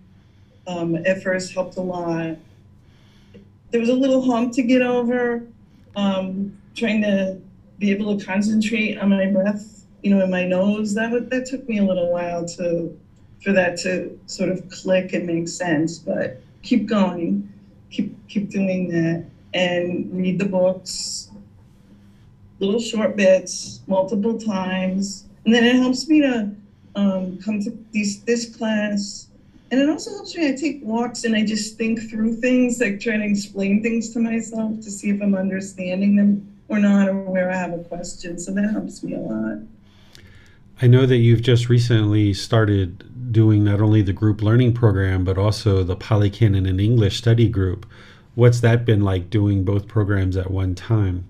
um, 0.68 0.96
at 1.06 1.22
first 1.22 1.54
helped 1.54 1.78
a 1.78 1.82
lot 1.82 2.38
there 3.72 3.80
was 3.80 3.90
a 3.90 3.94
little 3.94 4.22
hump 4.22 4.54
to 4.54 4.62
get 4.62 4.82
over. 4.82 5.44
Um, 5.96 6.58
trying 6.76 7.02
to 7.02 7.42
be 7.80 7.92
able 7.92 8.16
to 8.16 8.24
concentrate 8.24 8.98
on 8.98 9.10
my 9.10 9.26
breath, 9.26 9.86
you 10.04 10.12
know, 10.12 10.24
in 10.24 10.30
my 10.30 10.46
nose. 10.46 10.94
That 10.94 11.30
that 11.30 11.46
took 11.46 11.68
me 11.68 11.80
a 11.80 11.84
little 11.84 12.12
while 12.12 12.46
to 12.46 12.98
for 13.44 13.52
that 13.54 13.78
to 13.78 14.20
sort 14.28 14.50
of 14.50 14.68
click 14.70 15.14
and 15.14 15.26
make 15.26 15.48
sense. 15.48 15.98
But 15.98 16.40
keep 16.62 16.86
going, 16.86 17.52
keep 17.90 18.16
keep 18.28 18.50
doing 18.50 18.90
that, 18.90 19.26
and 19.54 20.08
read 20.12 20.38
the 20.38 20.46
books, 20.46 21.27
little 22.60 22.80
short 22.80 23.16
bits, 23.16 23.82
multiple 23.88 24.40
times, 24.40 25.26
and 25.46 25.54
then 25.54 25.64
it 25.64 25.76
helps 25.76 26.08
me 26.08 26.22
to 26.22 26.52
um, 26.96 27.38
come 27.40 27.62
to 27.62 27.72
these 27.92 28.24
this 28.24 28.56
class 28.56 29.28
and 29.70 29.82
it 29.82 29.90
also 29.90 30.12
helps 30.12 30.36
me. 30.36 30.48
I 30.48 30.54
take 30.54 30.80
walks 30.84 31.26
and 31.26 31.36
I 31.36 31.46
just 31.46 31.78
think 31.78 32.10
through 32.10 32.36
things, 32.36 32.80
like 32.80 33.00
trying 33.00 33.20
to 33.20 33.26
explain 33.26 33.84
things 33.84 34.12
to 34.14 34.20
myself 34.20 34.80
to 34.82 34.92
see 34.92 35.10
if 35.10 35.22
I'm 35.22 35.36
understanding 35.36 36.16
them 36.16 36.54
or 36.70 36.80
not, 36.80 37.10
or 37.10 37.22
where 37.22 37.52
I 37.52 37.56
have 37.56 37.74
a 37.74 37.84
question. 37.84 38.40
So 38.40 38.54
that 38.54 38.72
helps 38.72 39.04
me 39.04 39.16
a 39.16 39.20
lot. 39.20 39.60
I 40.82 40.88
know 40.88 41.06
that 41.06 41.18
you've 41.18 41.42
just 41.42 41.70
recently 41.70 42.34
started 42.34 43.32
doing 43.32 43.64
not 43.64 43.82
only 43.82 44.02
the 44.02 44.14
group 44.14 44.42
learning 44.42 44.74
program, 44.74 45.26
but 45.26 45.38
also 45.38 45.84
the 45.84 45.96
Pali 45.96 46.30
Canon 46.30 46.66
and 46.66 46.80
English 46.80 47.18
study 47.18 47.50
group. 47.50 47.86
What's 48.36 48.62
that 48.62 48.86
been 48.86 49.02
like 49.02 49.30
doing 49.30 49.64
both 49.64 49.88
programs 49.88 50.38
at 50.38 50.52
one 50.52 50.76
time? 50.76 51.26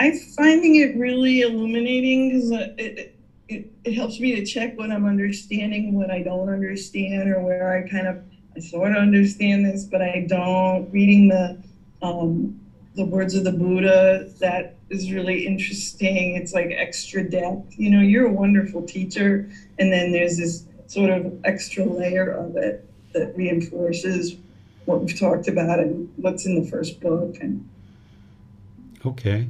I'm 0.00 0.18
finding 0.18 0.76
it 0.76 0.96
really 0.96 1.42
illuminating 1.42 2.30
because 2.30 2.50
it, 2.50 2.74
it 2.78 3.16
it, 3.48 3.72
it 3.84 3.94
helps 3.94 4.18
me 4.20 4.34
to 4.36 4.46
check 4.46 4.78
what 4.78 4.90
I'm 4.90 5.04
understanding, 5.04 5.94
what 5.94 6.10
I 6.10 6.22
don't 6.22 6.48
understand, 6.48 7.28
or 7.28 7.42
where 7.42 7.76
I 7.76 7.88
kind 7.88 8.06
of 8.06 8.22
I 8.56 8.60
sort 8.60 8.92
of 8.92 8.98
understand 8.98 9.66
this, 9.66 9.84
but 9.84 10.00
I 10.00 10.24
don't. 10.28 10.90
Reading 10.90 11.28
the 11.28 11.58
um, 12.00 12.58
the 12.94 13.04
words 13.04 13.34
of 13.34 13.44
the 13.44 13.52
Buddha 13.52 14.30
that 14.38 14.76
is 14.88 15.12
really 15.12 15.46
interesting. 15.46 16.36
It's 16.36 16.54
like 16.54 16.70
extra 16.70 17.28
depth. 17.28 17.78
You 17.78 17.90
know, 17.90 18.00
you're 18.00 18.26
a 18.26 18.32
wonderful 18.32 18.82
teacher, 18.82 19.50
and 19.78 19.92
then 19.92 20.12
there's 20.12 20.38
this 20.38 20.64
sort 20.86 21.10
of 21.10 21.40
extra 21.44 21.84
layer 21.84 22.30
of 22.30 22.56
it 22.56 22.88
that 23.12 23.36
reinforces 23.36 24.36
what 24.86 25.02
we've 25.02 25.18
talked 25.18 25.46
about 25.48 25.78
and 25.78 26.10
what's 26.16 26.46
in 26.46 26.62
the 26.62 26.68
first 26.70 27.00
book. 27.00 27.36
And 27.40 27.68
okay, 29.04 29.48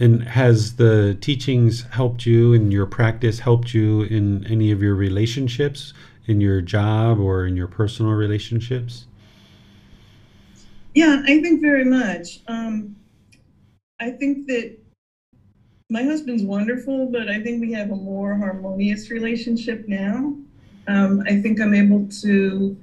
and 0.00 0.22
has 0.24 0.76
the 0.76 1.16
teachings 1.20 1.82
helped 1.90 2.26
you 2.26 2.54
in 2.54 2.70
your 2.70 2.86
practice, 2.86 3.38
helped 3.38 3.74
you 3.74 4.02
in 4.02 4.46
any 4.46 4.72
of 4.72 4.82
your 4.82 4.94
relationships 4.94 5.92
in 6.26 6.40
your 6.40 6.60
job 6.60 7.18
or 7.18 7.46
in 7.46 7.56
your 7.56 7.66
personal 7.66 8.12
relationships? 8.12 9.06
Yeah, 10.94 11.22
I 11.24 11.40
think 11.40 11.60
very 11.60 11.84
much. 11.84 12.40
Um, 12.48 12.96
I 14.00 14.10
think 14.10 14.46
that 14.46 14.76
my 15.90 16.04
husband's 16.04 16.42
wonderful, 16.42 17.06
but 17.06 17.28
I 17.28 17.42
think 17.42 17.60
we 17.60 17.72
have 17.72 17.90
a 17.90 17.96
more 17.96 18.36
harmonious 18.36 19.10
relationship 19.10 19.86
now. 19.86 20.34
Um, 20.86 21.22
I 21.26 21.40
think 21.40 21.60
I'm 21.60 21.74
able 21.74 22.06
to, 22.22 22.76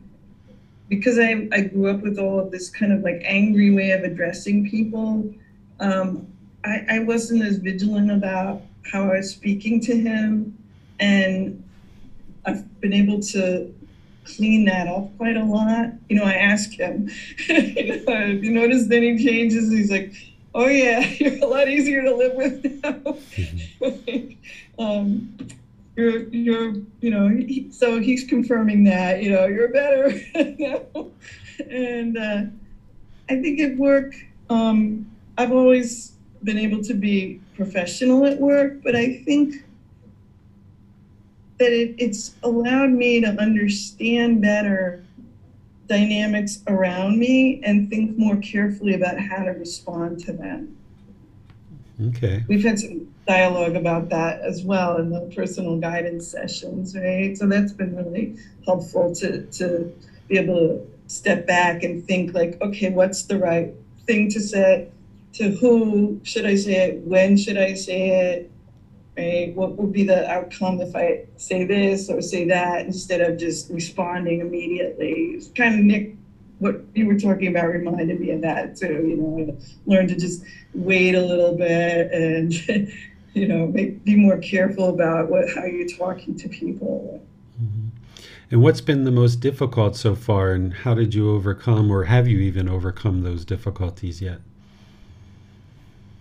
because 0.89 1.17
I, 1.17 1.47
I 1.51 1.61
grew 1.61 1.89
up 1.89 2.01
with 2.01 2.19
all 2.19 2.39
of 2.39 2.51
this 2.51 2.69
kind 2.69 2.93
of 2.93 3.01
like 3.01 3.21
angry 3.25 3.73
way 3.73 3.91
of 3.91 4.03
addressing 4.03 4.69
people, 4.69 5.33
um, 5.79 6.27
I, 6.67 6.85
I 6.89 6.99
wasn't 6.99 7.43
as 7.43 7.57
vigilant 7.57 8.11
about 8.11 8.61
how 8.91 9.03
I 9.03 9.17
was 9.17 9.29
speaking 9.29 9.79
to 9.81 9.95
him. 9.95 10.57
And 10.99 11.63
I've 12.45 12.81
been 12.81 12.93
able 12.93 13.21
to 13.21 13.73
clean 14.25 14.65
that 14.65 14.87
up 14.87 15.15
quite 15.17 15.37
a 15.37 15.43
lot. 15.43 15.89
You 16.09 16.17
know, 16.17 16.23
I 16.23 16.33
ask 16.33 16.71
him, 16.71 17.09
you 17.47 18.03
know, 18.07 18.27
have 18.27 18.43
you 18.43 18.51
noticed 18.51 18.91
any 18.91 19.23
changes? 19.23 19.71
He's 19.71 19.89
like, 19.89 20.13
oh 20.53 20.67
yeah, 20.67 20.99
you're 21.19 21.43
a 21.43 21.47
lot 21.47 21.69
easier 21.69 22.03
to 22.03 22.15
live 22.15 22.35
with 22.35 22.83
now. 22.83 23.17
Um, 24.79 25.35
you're, 25.95 26.29
you're, 26.29 26.75
you 27.01 27.09
know, 27.09 27.29
he, 27.29 27.71
so 27.71 27.99
he's 27.99 28.23
confirming 28.23 28.83
that, 28.83 29.23
you 29.23 29.31
know, 29.31 29.47
you're 29.47 29.69
better. 29.69 30.13
And 31.71 32.15
uh, 32.15 32.43
I 33.27 33.41
think 33.41 33.59
at 33.59 33.75
work, 33.75 34.13
um, 34.51 35.09
I've 35.35 35.51
always 35.51 36.13
been 36.47 36.57
able 36.57 36.81
to 36.81 36.93
be 36.93 37.41
professional 37.55 38.25
at 38.25 38.39
work, 38.39 38.81
but 38.81 38.95
I 38.95 39.17
think 39.17 39.65
that 41.59 41.73
it, 41.73 41.93
it's 41.97 42.35
allowed 42.41 42.91
me 42.91 43.19
to 43.19 43.27
understand 43.27 44.41
better 44.41 45.03
dynamics 45.87 46.63
around 46.67 47.19
me 47.19 47.61
and 47.63 47.89
think 47.89 48.17
more 48.17 48.37
carefully 48.37 48.93
about 48.93 49.19
how 49.19 49.43
to 49.43 49.51
respond 49.51 50.23
to 50.25 50.31
them. 50.31 50.77
Okay. 52.01 52.45
We've 52.47 52.63
had 52.63 52.79
some 52.79 53.13
dialogue 53.27 53.75
about 53.75 54.07
that 54.09 54.39
as 54.41 54.63
well 54.63 54.97
in 54.97 55.09
the 55.09 55.21
personal 55.35 55.77
guidance 55.77 56.27
sessions, 56.27 56.95
right? 56.95 57.37
So 57.37 57.47
that's 57.47 57.73
been 57.73 57.93
really 57.93 58.37
helpful 58.65 59.13
to, 59.15 59.41
to 59.41 59.93
be 60.29 60.37
able 60.37 60.55
to 60.55 60.87
step 61.07 61.45
back 61.45 61.83
and 61.83 62.05
think 62.05 62.33
like, 62.33 62.61
okay, 62.61 62.89
what's 62.89 63.23
the 63.23 63.37
right 63.37 63.73
thing 64.05 64.29
to 64.29 64.39
say? 64.39 64.87
To 65.33 65.51
who 65.51 66.19
should 66.23 66.45
I 66.45 66.55
say 66.55 66.89
it? 66.89 66.99
When 67.01 67.37
should 67.37 67.57
I 67.57 67.73
say 67.73 68.09
it? 68.09 68.51
right? 69.17 69.55
What 69.55 69.75
would 69.77 69.91
be 69.91 70.03
the 70.03 70.29
outcome 70.29 70.79
if 70.79 70.95
I 70.95 71.25
say 71.37 71.65
this 71.65 72.09
or 72.09 72.21
say 72.21 72.47
that 72.47 72.85
instead 72.85 73.21
of 73.21 73.37
just 73.37 73.69
responding 73.71 74.41
immediately? 74.41 75.31
It's 75.35 75.47
kind 75.47 75.79
of 75.79 75.85
Nick, 75.85 76.15
what 76.59 76.81
you 76.93 77.07
were 77.07 77.19
talking 77.19 77.47
about 77.47 77.67
reminded 77.67 78.19
me 78.19 78.31
of 78.31 78.41
that 78.41 78.75
too. 78.75 79.05
You 79.07 79.17
know, 79.17 79.57
learn 79.85 80.07
to 80.07 80.15
just 80.15 80.43
wait 80.73 81.15
a 81.15 81.21
little 81.21 81.55
bit 81.55 82.11
and 82.11 82.53
you 83.33 83.47
know 83.47 83.67
make, 83.67 84.03
be 84.03 84.15
more 84.15 84.37
careful 84.37 84.89
about 84.89 85.29
what 85.29 85.49
how 85.49 85.65
you're 85.65 85.87
talking 85.87 86.35
to 86.37 86.49
people. 86.49 87.23
Mm-hmm. 87.61 87.87
And 88.49 88.61
what's 88.61 88.81
been 88.81 89.03
the 89.03 89.11
most 89.11 89.37
difficult 89.37 89.95
so 89.97 90.15
far, 90.15 90.53
and 90.53 90.73
how 90.73 90.93
did 90.93 91.13
you 91.13 91.31
overcome, 91.31 91.91
or 91.91 92.05
have 92.05 92.27
you 92.27 92.39
even 92.39 92.69
overcome 92.69 93.23
those 93.23 93.43
difficulties 93.43 94.21
yet? 94.21 94.39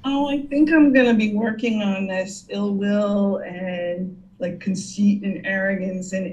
Oh, 0.09 0.29
I 0.29 0.39
think 0.39 0.71
I'm 0.71 0.93
gonna 0.93 1.15
be 1.15 1.31
working 1.33 1.83
on 1.83 2.07
this 2.07 2.45
ill 2.49 2.73
will 2.73 3.41
and 3.45 4.09
like 4.39 4.57
conceit 4.61 5.21
and 5.23 5.41
arrogance 5.45 6.13
and 6.13 6.33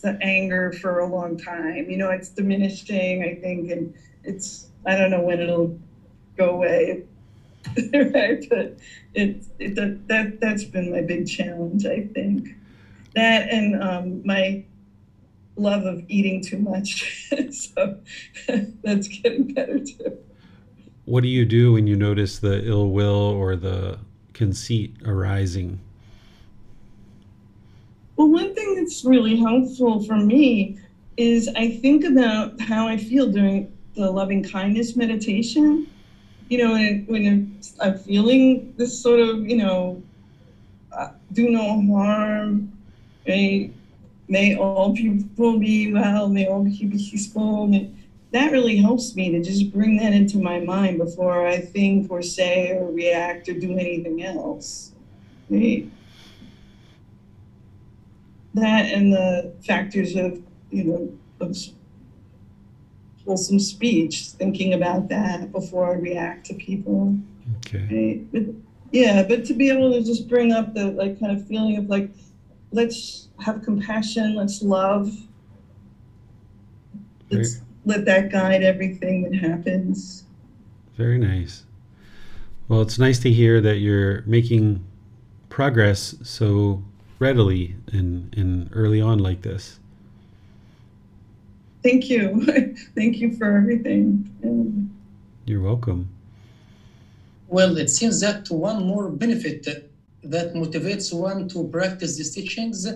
the 0.00 0.16
anger 0.22 0.72
for 0.72 1.00
a 1.00 1.06
long 1.06 1.36
time. 1.36 1.90
You 1.90 1.98
know, 1.98 2.08
it's 2.08 2.30
diminishing, 2.30 3.22
I 3.22 3.34
think, 3.34 3.68
and 3.68 3.86
it's 4.24 4.66
I 4.86 4.96
don't 4.96 5.10
know 5.10 5.20
when 5.20 5.40
it'll 5.40 5.70
go 6.38 6.48
away. 6.50 6.96
right, 8.14 8.44
but 8.48 8.70
it, 9.14 9.34
it 9.58 9.74
that 10.08 10.28
that's 10.40 10.64
been 10.64 10.90
my 10.90 11.02
big 11.02 11.26
challenge, 11.26 11.84
I 11.84 12.04
think. 12.14 12.54
That 13.14 13.46
and 13.50 13.76
um, 13.76 14.20
my 14.24 14.58
love 15.56 15.84
of 15.84 16.00
eating 16.08 16.40
too 16.40 16.58
much, 16.58 17.30
so 17.50 17.92
that's 18.82 19.08
getting 19.08 19.44
better 19.44 19.78
too 19.80 20.12
what 21.04 21.22
do 21.22 21.28
you 21.28 21.44
do 21.44 21.72
when 21.72 21.86
you 21.86 21.96
notice 21.96 22.38
the 22.38 22.66
ill 22.66 22.90
will 22.90 23.14
or 23.14 23.56
the 23.56 23.98
conceit 24.32 24.94
arising? 25.04 25.80
Well, 28.16 28.28
one 28.28 28.54
thing 28.54 28.76
that's 28.76 29.04
really 29.04 29.36
helpful 29.36 30.04
for 30.04 30.16
me 30.16 30.78
is 31.16 31.48
I 31.56 31.70
think 31.70 32.04
about 32.04 32.60
how 32.60 32.86
I 32.86 32.96
feel 32.96 33.30
during 33.30 33.76
the 33.94 34.10
loving 34.10 34.42
kindness 34.42 34.96
meditation. 34.96 35.88
You 36.48 36.58
know, 36.58 36.72
when, 36.72 37.04
when 37.06 37.58
I'm 37.80 37.98
feeling 37.98 38.74
this 38.76 38.98
sort 38.98 39.20
of, 39.20 39.46
you 39.46 39.56
know, 39.56 40.02
uh, 40.92 41.08
do 41.32 41.48
no 41.50 41.82
harm, 41.86 42.72
may, 43.26 43.70
may 44.28 44.56
all 44.56 44.94
people 44.94 45.58
be 45.58 45.92
well, 45.92 46.28
may 46.28 46.46
all 46.46 46.64
people 46.64 46.96
be 46.96 47.10
peaceful. 47.10 47.66
May, 47.66 47.90
that 48.32 48.50
really 48.50 48.76
helps 48.76 49.14
me 49.14 49.30
to 49.30 49.42
just 49.42 49.72
bring 49.72 49.96
that 49.98 50.12
into 50.12 50.38
my 50.38 50.58
mind 50.58 50.98
before 50.98 51.46
I 51.46 51.58
think 51.58 52.10
or 52.10 52.22
say 52.22 52.70
or 52.72 52.90
react 52.90 53.48
or 53.48 53.52
do 53.52 53.72
anything 53.78 54.24
else. 54.24 54.92
Right? 55.50 55.90
That 58.54 58.86
and 58.86 59.12
the 59.12 59.52
factors 59.66 60.16
of, 60.16 60.42
you 60.70 60.84
know, 60.84 61.12
of 61.40 61.56
wholesome 63.24 63.60
speech, 63.60 64.28
thinking 64.30 64.72
about 64.74 65.08
that 65.08 65.52
before 65.52 65.92
I 65.92 65.96
react 65.96 66.46
to 66.46 66.54
people. 66.54 67.18
Okay. 67.58 67.86
Right? 67.90 68.32
But, 68.32 68.54
yeah, 68.92 69.22
but 69.22 69.44
to 69.46 69.54
be 69.54 69.70
able 69.70 69.92
to 69.92 70.02
just 70.02 70.28
bring 70.28 70.52
up 70.52 70.74
the 70.74 70.86
like 70.86 71.20
kind 71.20 71.36
of 71.36 71.46
feeling 71.46 71.76
of 71.76 71.88
like, 71.88 72.10
let's 72.72 73.28
have 73.40 73.62
compassion, 73.62 74.34
let's 74.34 74.62
love. 74.62 75.10
Let's, 77.30 77.60
let 77.84 78.04
that 78.04 78.30
guide 78.30 78.62
everything 78.62 79.22
that 79.22 79.34
happens. 79.34 80.24
Very 80.96 81.18
nice. 81.18 81.64
Well, 82.68 82.80
it's 82.80 82.98
nice 82.98 83.18
to 83.20 83.30
hear 83.30 83.60
that 83.60 83.76
you're 83.78 84.22
making 84.22 84.84
progress 85.48 86.14
so 86.22 86.82
readily 87.18 87.76
and, 87.92 88.34
and 88.36 88.70
early 88.72 89.00
on 89.00 89.18
like 89.18 89.42
this. 89.42 89.78
Thank 91.82 92.08
you. 92.08 92.44
Thank 92.94 93.16
you 93.16 93.36
for 93.36 93.56
everything. 93.56 94.90
You're 95.44 95.60
welcome. 95.60 96.08
Well, 97.48 97.76
it 97.76 97.90
seems 97.90 98.20
that 98.20 98.48
one 98.50 98.84
more 98.86 99.10
benefit 99.10 99.66
that 100.22 100.54
motivates 100.54 101.12
one 101.12 101.48
to 101.48 101.68
practice 101.68 102.16
these 102.16 102.34
teachings 102.34 102.86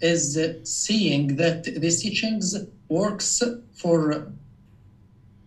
is 0.00 0.38
seeing 0.62 1.36
that 1.36 1.64
these 1.64 2.00
teachings 2.00 2.56
works 2.88 3.42
for 3.74 4.32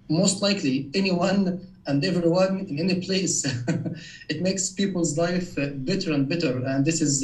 most 0.10 0.42
likely 0.42 0.90
anyone 0.94 1.68
and 1.88 2.06
everyone 2.06 2.60
in 2.70 2.80
any 2.80 3.02
place. 3.02 3.46
it 4.30 4.42
makes 4.42 4.70
people's 4.70 5.18
life 5.18 5.56
better 5.56 6.14
and 6.14 6.30
better. 6.30 6.64
And 6.66 6.86
this 6.86 7.02
is, 7.02 7.24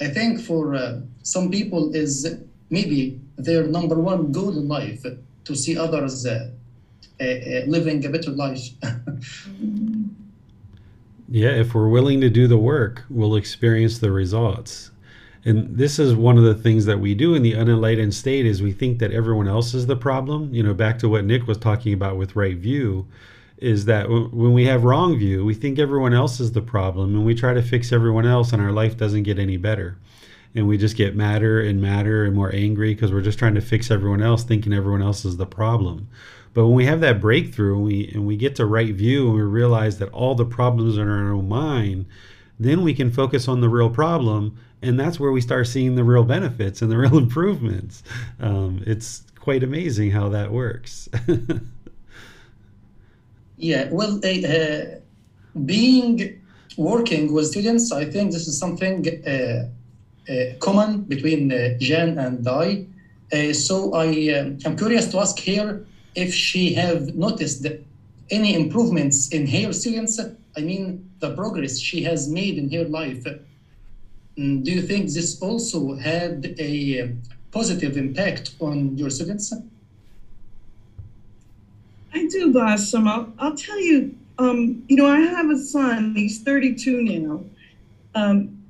I 0.00 0.08
think, 0.08 0.40
for 0.40 0.74
uh, 0.74 1.00
some 1.22 1.50
people, 1.50 1.94
is 1.94 2.38
maybe 2.70 3.20
their 3.36 3.64
number 3.64 3.96
one 3.96 4.32
goal 4.32 4.56
in 4.56 4.68
life 4.68 5.04
to 5.44 5.54
see 5.54 5.76
others 5.76 6.24
uh, 6.24 6.50
uh, 7.20 7.24
living 7.66 8.04
a 8.06 8.08
better 8.08 8.30
life. 8.30 8.70
yeah, 11.28 11.50
if 11.50 11.74
we're 11.74 11.88
willing 11.88 12.20
to 12.20 12.30
do 12.30 12.46
the 12.46 12.56
work, 12.56 13.04
we'll 13.10 13.36
experience 13.36 13.98
the 13.98 14.10
results 14.10 14.91
and 15.44 15.76
this 15.76 15.98
is 15.98 16.14
one 16.14 16.38
of 16.38 16.44
the 16.44 16.54
things 16.54 16.84
that 16.84 17.00
we 17.00 17.14
do 17.14 17.34
in 17.34 17.42
the 17.42 17.54
unenlightened 17.54 18.14
state 18.14 18.46
is 18.46 18.62
we 18.62 18.72
think 18.72 18.98
that 19.00 19.12
everyone 19.12 19.48
else 19.48 19.74
is 19.74 19.86
the 19.86 19.96
problem. 19.96 20.54
You 20.54 20.62
know 20.62 20.74
back 20.74 20.98
to 21.00 21.08
what 21.08 21.24
nick 21.24 21.46
was 21.46 21.58
talking 21.58 21.92
about 21.92 22.16
with 22.16 22.36
right 22.36 22.56
view 22.56 23.06
is 23.58 23.84
that 23.84 24.08
when 24.08 24.52
we 24.52 24.66
have 24.66 24.82
wrong 24.82 25.16
view 25.16 25.44
we 25.44 25.54
think 25.54 25.78
everyone 25.78 26.12
else 26.12 26.40
is 26.40 26.52
the 26.52 26.60
problem 26.60 27.14
and 27.14 27.24
we 27.24 27.34
try 27.34 27.54
to 27.54 27.62
fix 27.62 27.92
everyone 27.92 28.26
else 28.26 28.52
and 28.52 28.60
our 28.60 28.72
life 28.72 28.96
doesn't 28.96 29.24
get 29.24 29.38
any 29.38 29.56
better. 29.56 29.96
And 30.54 30.68
we 30.68 30.76
just 30.76 30.96
get 30.96 31.16
madder 31.16 31.62
and 31.62 31.80
madder 31.80 32.24
and 32.24 32.34
more 32.34 32.54
angry 32.54 32.94
because 32.94 33.10
we're 33.10 33.22
just 33.22 33.38
trying 33.38 33.54
to 33.54 33.62
fix 33.62 33.90
everyone 33.90 34.22
else 34.22 34.44
thinking 34.44 34.72
everyone 34.72 35.02
else 35.02 35.24
is 35.24 35.38
the 35.38 35.46
problem. 35.46 36.08
But 36.54 36.66
when 36.66 36.76
we 36.76 36.84
have 36.84 37.00
that 37.00 37.20
breakthrough 37.20 37.76
and 37.76 37.84
we 37.84 38.08
and 38.08 38.26
we 38.26 38.36
get 38.36 38.54
to 38.56 38.66
right 38.66 38.94
view 38.94 39.28
and 39.28 39.36
we 39.36 39.42
realize 39.42 39.98
that 39.98 40.10
all 40.10 40.34
the 40.34 40.44
problems 40.44 40.98
are 40.98 41.02
in 41.02 41.08
our 41.08 41.32
own 41.32 41.48
mind 41.48 42.06
then 42.60 42.82
we 42.82 42.94
can 42.94 43.10
focus 43.10 43.48
on 43.48 43.60
the 43.60 43.68
real 43.68 43.90
problem 43.90 44.56
and 44.82 44.98
that's 44.98 45.20
where 45.20 45.32
we 45.32 45.40
start 45.40 45.66
seeing 45.66 45.94
the 45.94 46.04
real 46.04 46.24
benefits 46.24 46.82
and 46.82 46.90
the 46.90 46.96
real 46.96 47.18
improvements 47.26 48.02
um, 48.40 48.82
it's 48.86 49.22
quite 49.38 49.62
amazing 49.62 50.10
how 50.10 50.28
that 50.28 50.52
works 50.52 51.08
yeah 53.56 53.88
well 53.90 54.20
uh, 54.24 54.84
being 55.64 56.40
working 56.76 57.32
with 57.32 57.46
students 57.46 57.92
i 57.92 58.04
think 58.04 58.32
this 58.32 58.46
is 58.46 58.58
something 58.58 59.06
uh, 59.26 59.66
uh, 60.32 60.54
common 60.60 61.02
between 61.02 61.52
uh, 61.52 61.70
jan 61.78 62.18
and 62.18 62.46
i 62.48 62.86
Uh, 63.32 63.52
so 63.54 63.94
I 63.94 64.04
am 64.04 64.58
um, 64.66 64.76
curious 64.76 65.10
to 65.10 65.18
ask 65.18 65.38
here 65.38 65.86
if 66.14 66.34
she 66.34 66.74
have 66.74 67.14
noticed 67.14 67.66
any 68.30 68.54
improvements 68.54 69.28
in 69.28 69.46
her 69.46 69.72
students. 69.72 70.20
I 70.56 70.60
mean, 70.60 71.10
the 71.20 71.34
progress 71.34 71.78
she 71.78 72.02
has 72.02 72.28
made 72.28 72.58
in 72.58 72.70
her 72.72 72.84
life. 72.84 73.24
Mm, 74.36 74.64
do 74.64 74.70
you 74.72 74.82
think 74.82 75.10
this 75.10 75.40
also 75.40 75.94
had 75.94 76.54
a 76.58 77.14
positive 77.50 77.96
impact 77.96 78.54
on 78.60 78.96
your 78.96 79.10
students? 79.10 79.52
I 82.14 82.26
do, 82.28 82.52
Bassem. 82.52 83.08
I'll, 83.08 83.32
I'll 83.38 83.56
tell 83.56 83.78
you, 83.78 84.14
um, 84.38 84.84
you 84.88 84.96
know, 84.96 85.06
I 85.06 85.20
have 85.20 85.50
a 85.50 85.58
son, 85.58 86.14
he's 86.14 86.42
32 86.42 87.02
now. 87.02 87.44
Um, 88.14 88.62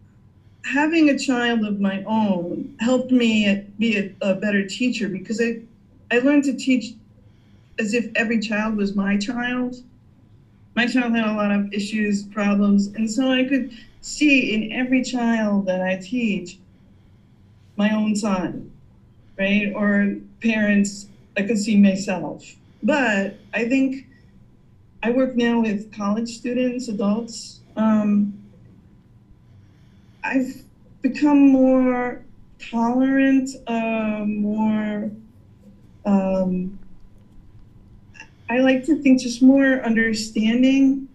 having 0.64 1.10
a 1.10 1.18
child 1.18 1.64
of 1.64 1.80
my 1.80 2.02
own 2.04 2.76
helped 2.80 3.10
me 3.10 3.64
be 3.78 3.98
a, 3.98 4.14
a, 4.20 4.34
better 4.34 4.66
teacher 4.66 5.08
because 5.08 5.40
I, 5.40 5.60
I 6.12 6.18
learned 6.20 6.44
to 6.44 6.56
teach 6.56 6.94
as 7.78 7.94
if 7.94 8.10
every 8.14 8.38
child 8.38 8.76
was 8.76 8.94
my 8.94 9.16
child. 9.16 9.76
My 10.76 10.86
child 10.86 11.14
had 11.14 11.26
a 11.26 11.32
lot 11.32 11.50
of 11.50 11.72
issues, 11.72 12.22
problems, 12.22 12.88
and 12.88 13.10
so 13.10 13.30
I 13.30 13.44
could 13.44 13.72
see 14.02 14.52
in 14.52 14.72
every 14.72 15.02
child 15.02 15.64
that 15.66 15.80
I 15.80 15.96
teach 15.96 16.58
my 17.76 17.94
own 17.94 18.14
son, 18.14 18.70
right? 19.38 19.72
Or 19.74 20.16
parents, 20.42 21.08
I 21.36 21.42
could 21.42 21.58
see 21.58 21.76
myself. 21.76 22.44
But 22.82 23.36
I 23.54 23.66
think 23.66 24.06
I 25.02 25.10
work 25.10 25.36
now 25.36 25.60
with 25.60 25.92
college 25.96 26.28
students, 26.28 26.88
adults. 26.88 27.60
Um, 27.76 28.34
I've 30.22 30.62
become 31.00 31.48
more 31.48 32.24
tolerant, 32.58 33.50
uh, 33.66 34.24
more. 34.26 35.10
Um, 36.04 36.78
I 38.50 38.58
like 38.58 38.84
to 38.86 39.00
think 39.00 39.20
just 39.20 39.42
more 39.42 39.80
understanding. 39.82 41.08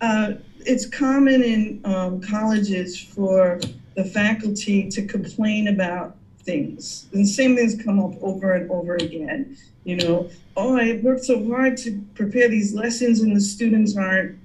Uh, 0.00 0.34
it's 0.60 0.86
common 0.86 1.42
in 1.42 1.80
um, 1.84 2.20
colleges 2.20 3.00
for 3.00 3.60
the 3.94 4.04
faculty 4.04 4.88
to 4.90 5.06
complain 5.06 5.68
about 5.68 6.16
things. 6.42 7.06
And 7.12 7.22
the 7.22 7.28
same 7.28 7.56
things 7.56 7.80
come 7.82 7.98
up 7.98 8.14
over 8.22 8.54
and 8.54 8.70
over 8.70 8.94
again. 8.96 9.56
You 9.84 9.96
know, 9.96 10.30
oh, 10.56 10.76
I 10.76 11.00
worked 11.02 11.24
so 11.24 11.46
hard 11.48 11.76
to 11.78 12.00
prepare 12.14 12.48
these 12.48 12.74
lessons 12.74 13.20
and 13.20 13.34
the 13.34 13.40
students 13.40 13.96
aren't 13.96 14.38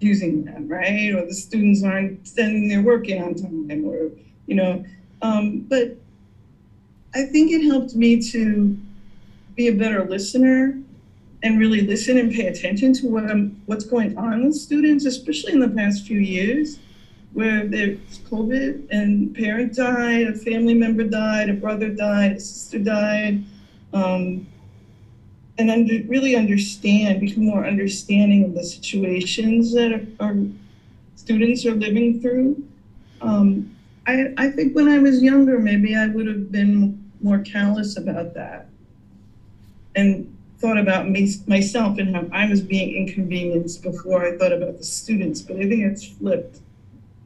using 0.00 0.44
them, 0.44 0.68
right? 0.68 1.12
Or 1.14 1.24
the 1.26 1.34
students 1.34 1.82
aren't 1.82 2.26
sending 2.26 2.68
their 2.68 2.82
work 2.82 3.08
in 3.08 3.22
on 3.22 3.34
time, 3.34 3.84
or, 3.86 4.10
you 4.46 4.54
know. 4.54 4.84
Um, 5.22 5.60
but 5.60 5.96
I 7.14 7.22
think 7.22 7.52
it 7.52 7.64
helped 7.64 7.94
me 7.94 8.20
to 8.30 8.76
be 9.54 9.68
a 9.68 9.72
better 9.72 10.04
listener 10.04 10.78
and 11.44 11.60
really 11.60 11.82
listen 11.82 12.16
and 12.16 12.32
pay 12.32 12.46
attention 12.46 12.94
to 12.94 13.06
what 13.06 13.30
I'm, 13.30 13.62
what's 13.66 13.84
going 13.84 14.16
on 14.16 14.46
with 14.46 14.56
students, 14.56 15.04
especially 15.04 15.52
in 15.52 15.60
the 15.60 15.68
past 15.68 16.06
few 16.06 16.18
years, 16.18 16.78
where 17.34 17.66
there's 17.66 17.98
COVID 18.30 18.88
and 18.90 19.36
parent 19.36 19.74
died, 19.74 20.26
a 20.26 20.34
family 20.34 20.72
member 20.72 21.04
died, 21.04 21.50
a 21.50 21.52
brother 21.52 21.90
died, 21.90 22.32
a 22.32 22.40
sister 22.40 22.78
died. 22.78 23.44
Um, 23.92 24.46
and 25.58 25.70
under, 25.70 26.02
really 26.08 26.34
understand, 26.34 27.20
become 27.20 27.44
more 27.44 27.66
understanding 27.66 28.44
of 28.44 28.54
the 28.54 28.64
situations 28.64 29.72
that 29.74 30.06
our 30.20 30.36
students 31.14 31.66
are 31.66 31.74
living 31.74 32.20
through. 32.22 32.66
Um, 33.20 33.76
I, 34.06 34.32
I 34.38 34.50
think 34.50 34.74
when 34.74 34.88
I 34.88 34.98
was 34.98 35.22
younger, 35.22 35.58
maybe 35.58 35.94
I 35.94 36.08
would 36.08 36.26
have 36.26 36.50
been 36.50 37.12
more 37.20 37.38
callous 37.40 37.96
about 37.98 38.34
that 38.34 38.68
and 39.96 40.33
thought 40.58 40.78
about 40.78 41.08
me, 41.08 41.30
myself 41.46 41.98
and 41.98 42.14
how 42.14 42.26
I 42.32 42.48
was 42.48 42.60
being 42.60 42.94
inconvenienced 42.96 43.82
before 43.82 44.26
I 44.26 44.36
thought 44.36 44.52
about 44.52 44.78
the 44.78 44.84
students. 44.84 45.40
But 45.40 45.56
I 45.56 45.68
think 45.68 45.82
it's 45.84 46.06
flipped. 46.06 46.60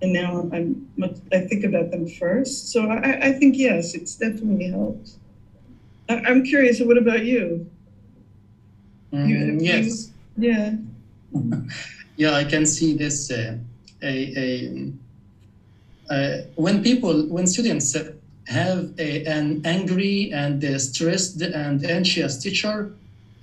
And 0.00 0.12
now 0.12 0.48
I'm 0.52 0.88
much, 0.96 1.16
I 1.32 1.40
think 1.40 1.64
about 1.64 1.90
them 1.90 2.09
first. 2.09 2.72
So 2.72 2.88
I, 2.88 3.28
I 3.28 3.32
think, 3.32 3.56
yes, 3.56 3.94
it's 3.94 4.14
definitely 4.14 4.68
helped. 4.68 5.10
I, 6.09 6.16
I'm 6.16 6.44
curious, 6.44 6.80
what 6.80 6.96
about 6.96 7.24
you? 7.24 7.68
Mm, 9.12 9.59
yes. 9.60 10.10
Yeah. 10.36 10.74
yeah, 12.16 12.34
I 12.34 12.44
can 12.44 12.64
see 12.64 12.96
this. 12.96 13.30
Uh, 13.30 13.59
a, 14.02 14.34
a 14.36 14.92
uh, 16.10 16.42
when 16.55 16.82
people, 16.82 17.26
when 17.26 17.46
students 17.46 17.96
have 18.46 18.90
a, 18.98 19.24
an 19.26 19.60
angry 19.64 20.32
and 20.32 20.80
stressed 20.80 21.42
and 21.42 21.84
anxious 21.84 22.38
teacher, 22.38 22.94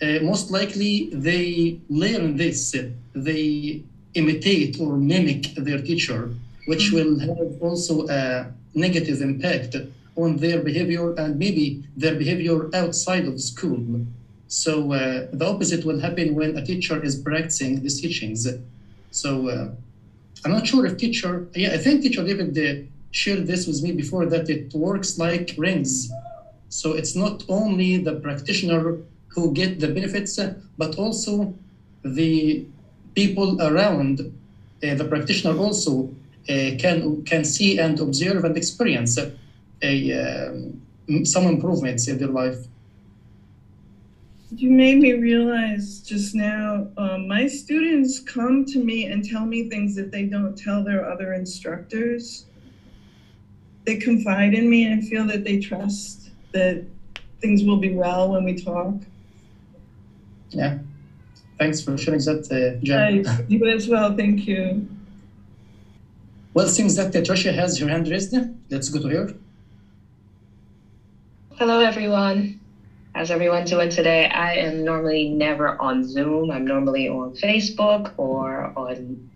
uh, 0.01 0.19
most 0.21 0.51
likely 0.51 1.09
they 1.13 1.79
learn 1.89 2.37
this. 2.37 2.75
They 3.13 3.81
imitate 4.13 4.79
or 4.79 4.97
mimic 4.97 5.55
their 5.55 5.81
teacher, 5.81 6.29
which 6.65 6.91
mm-hmm. 6.91 6.95
will 6.95 7.19
have 7.19 7.61
also 7.61 8.07
a 8.07 8.51
negative 8.73 9.21
impact 9.21 9.75
on 10.15 10.37
their 10.37 10.61
behavior 10.61 11.13
and 11.15 11.37
maybe 11.37 11.83
their 11.95 12.15
behavior 12.15 12.69
outside 12.73 13.25
of 13.27 13.39
school. 13.41 14.05
So 14.47 14.93
uh, 14.93 15.27
the 15.33 15.45
opposite 15.45 15.85
will 15.85 15.99
happen 15.99 16.35
when 16.35 16.57
a 16.57 16.65
teacher 16.65 17.03
is 17.03 17.15
practicing 17.19 17.81
these 17.81 17.99
teachings. 18.01 18.47
So 19.11 19.49
uh, 19.49 19.69
I'm 20.43 20.51
not 20.51 20.67
sure 20.67 20.85
if 20.85 20.97
teacher, 20.97 21.47
yeah, 21.55 21.73
I 21.73 21.77
think 21.77 22.01
teacher 22.03 22.23
David 22.23 22.57
uh, 22.57 22.87
shared 23.11 23.47
this 23.47 23.67
with 23.67 23.81
me 23.81 23.91
before 23.91 24.25
that 24.27 24.49
it 24.49 24.73
works 24.73 25.17
like 25.17 25.55
rings. 25.57 26.11
So 26.69 26.93
it's 26.93 27.15
not 27.15 27.43
only 27.49 27.97
the 27.97 28.15
practitioner 28.15 28.97
who 29.35 29.51
get 29.53 29.79
the 29.79 29.89
benefits, 29.89 30.39
but 30.77 30.95
also 30.97 31.53
the 32.03 32.65
people 33.13 33.61
around 33.61 34.19
uh, 34.83 34.93
the 34.95 35.05
practitioner 35.05 35.57
also 35.57 36.09
uh, 36.49 36.71
can 36.77 37.23
can 37.25 37.43
see 37.43 37.77
and 37.77 37.99
observe 37.99 38.43
and 38.45 38.55
experience 38.55 39.17
a, 39.81 40.47
um, 40.47 40.79
some 41.25 41.45
improvements 41.47 42.07
in 42.07 42.17
their 42.17 42.29
life. 42.29 42.57
You 44.55 44.69
made 44.69 44.99
me 44.99 45.13
realize 45.13 45.99
just 45.99 46.33
now, 46.33 46.87
um, 46.97 47.27
my 47.27 47.45
students 47.47 48.19
come 48.19 48.63
to 48.67 48.79
me 48.79 49.05
and 49.05 49.23
tell 49.23 49.45
me 49.45 49.63
things 49.63 49.95
that 49.95 50.11
they 50.11 50.23
don't 50.23 50.55
tell 50.55 50.83
their 50.83 51.03
other 51.11 51.33
instructors. 51.33 52.45
They 53.85 53.97
confide 53.97 54.53
in 54.53 54.69
me 54.69 54.85
and 54.85 55.05
feel 55.05 55.25
that 55.27 55.43
they 55.43 55.57
trust 55.57 56.29
that 56.53 56.83
things 57.41 57.63
will 57.63 57.77
be 57.77 57.91
well 57.91 58.29
when 58.29 58.43
we 58.43 58.53
talk. 58.53 58.95
Yeah. 60.51 60.73
Thanks 61.57 61.81
for 61.81 61.97
sharing 61.97 62.19
that, 62.21 62.47
uh, 62.51 62.77
Jen. 62.83 63.23
Hi, 63.23 63.37
you 63.47 63.65
as 63.67 63.87
well. 63.87 64.13
Thank 64.13 64.47
you. 64.47 64.85
Well, 66.53 66.67
seems 66.67 66.95
that 66.95 67.15
uh, 67.15 67.51
has 67.53 67.77
her 67.79 67.87
hand 67.87 68.07
raised. 68.07 68.33
Let's 68.69 68.89
go 68.89 68.99
to 68.99 69.07
her. 69.09 69.29
Hello, 71.57 71.79
everyone. 71.79 72.59
How's 73.13 73.31
everyone 73.31 73.63
doing 73.63 73.89
today? 73.89 74.27
I 74.29 74.55
am 74.55 74.83
normally 74.83 75.23
never 75.23 75.81
on 75.81 76.03
Zoom. 76.03 76.51
I'm 76.51 76.65
normally 76.65 77.07
on 77.07 77.33
Facebook 77.33 78.11
or 78.17 78.73
on 78.75 79.29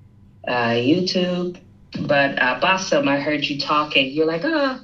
uh, 0.47 0.71
YouTube. 0.71 1.57
But 2.01 2.41
uh, 2.41 2.59
Bassem, 2.59 3.07
I 3.07 3.19
heard 3.19 3.45
you 3.45 3.57
talking. 3.57 4.11
You're 4.11 4.25
like, 4.25 4.41
oh, 4.43 4.77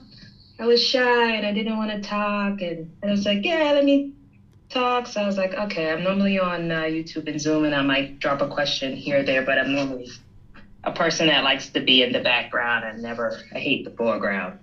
I 0.59 0.65
was 0.65 0.81
shy 0.81 1.35
and 1.35 1.45
I 1.45 1.51
didn't 1.51 1.75
want 1.77 1.91
to 1.91 1.99
talk. 1.99 2.61
And, 2.61 2.87
and 3.01 3.11
I 3.11 3.11
was 3.11 3.25
like, 3.25 3.43
yeah, 3.43 3.71
let 3.73 3.83
me 3.83 4.11
talk. 4.75 5.07
So 5.07 5.21
I 5.21 5.25
was 5.25 5.37
like, 5.37 5.53
okay, 5.53 5.89
I'm 5.89 6.03
normally 6.03 6.37
on 6.37 6.69
uh, 6.69 6.81
YouTube 6.81 7.27
and 7.27 7.39
Zoom 7.39 7.63
and 7.63 7.73
I 7.73 7.81
might 7.81 8.19
drop 8.19 8.41
a 8.41 8.47
question 8.47 8.93
here 8.93 9.19
or 9.19 9.23
there, 9.23 9.41
but 9.41 9.57
I'm 9.57 9.73
normally 9.73 10.09
a 10.83 10.91
person 10.91 11.27
that 11.27 11.43
likes 11.43 11.69
to 11.69 11.79
be 11.79 12.01
in 12.01 12.11
the 12.11 12.19
background 12.19 12.83
and 12.83 13.01
never, 13.01 13.39
I 13.53 13.59
hate 13.59 13.85
the 13.85 13.91
foreground. 13.91 14.59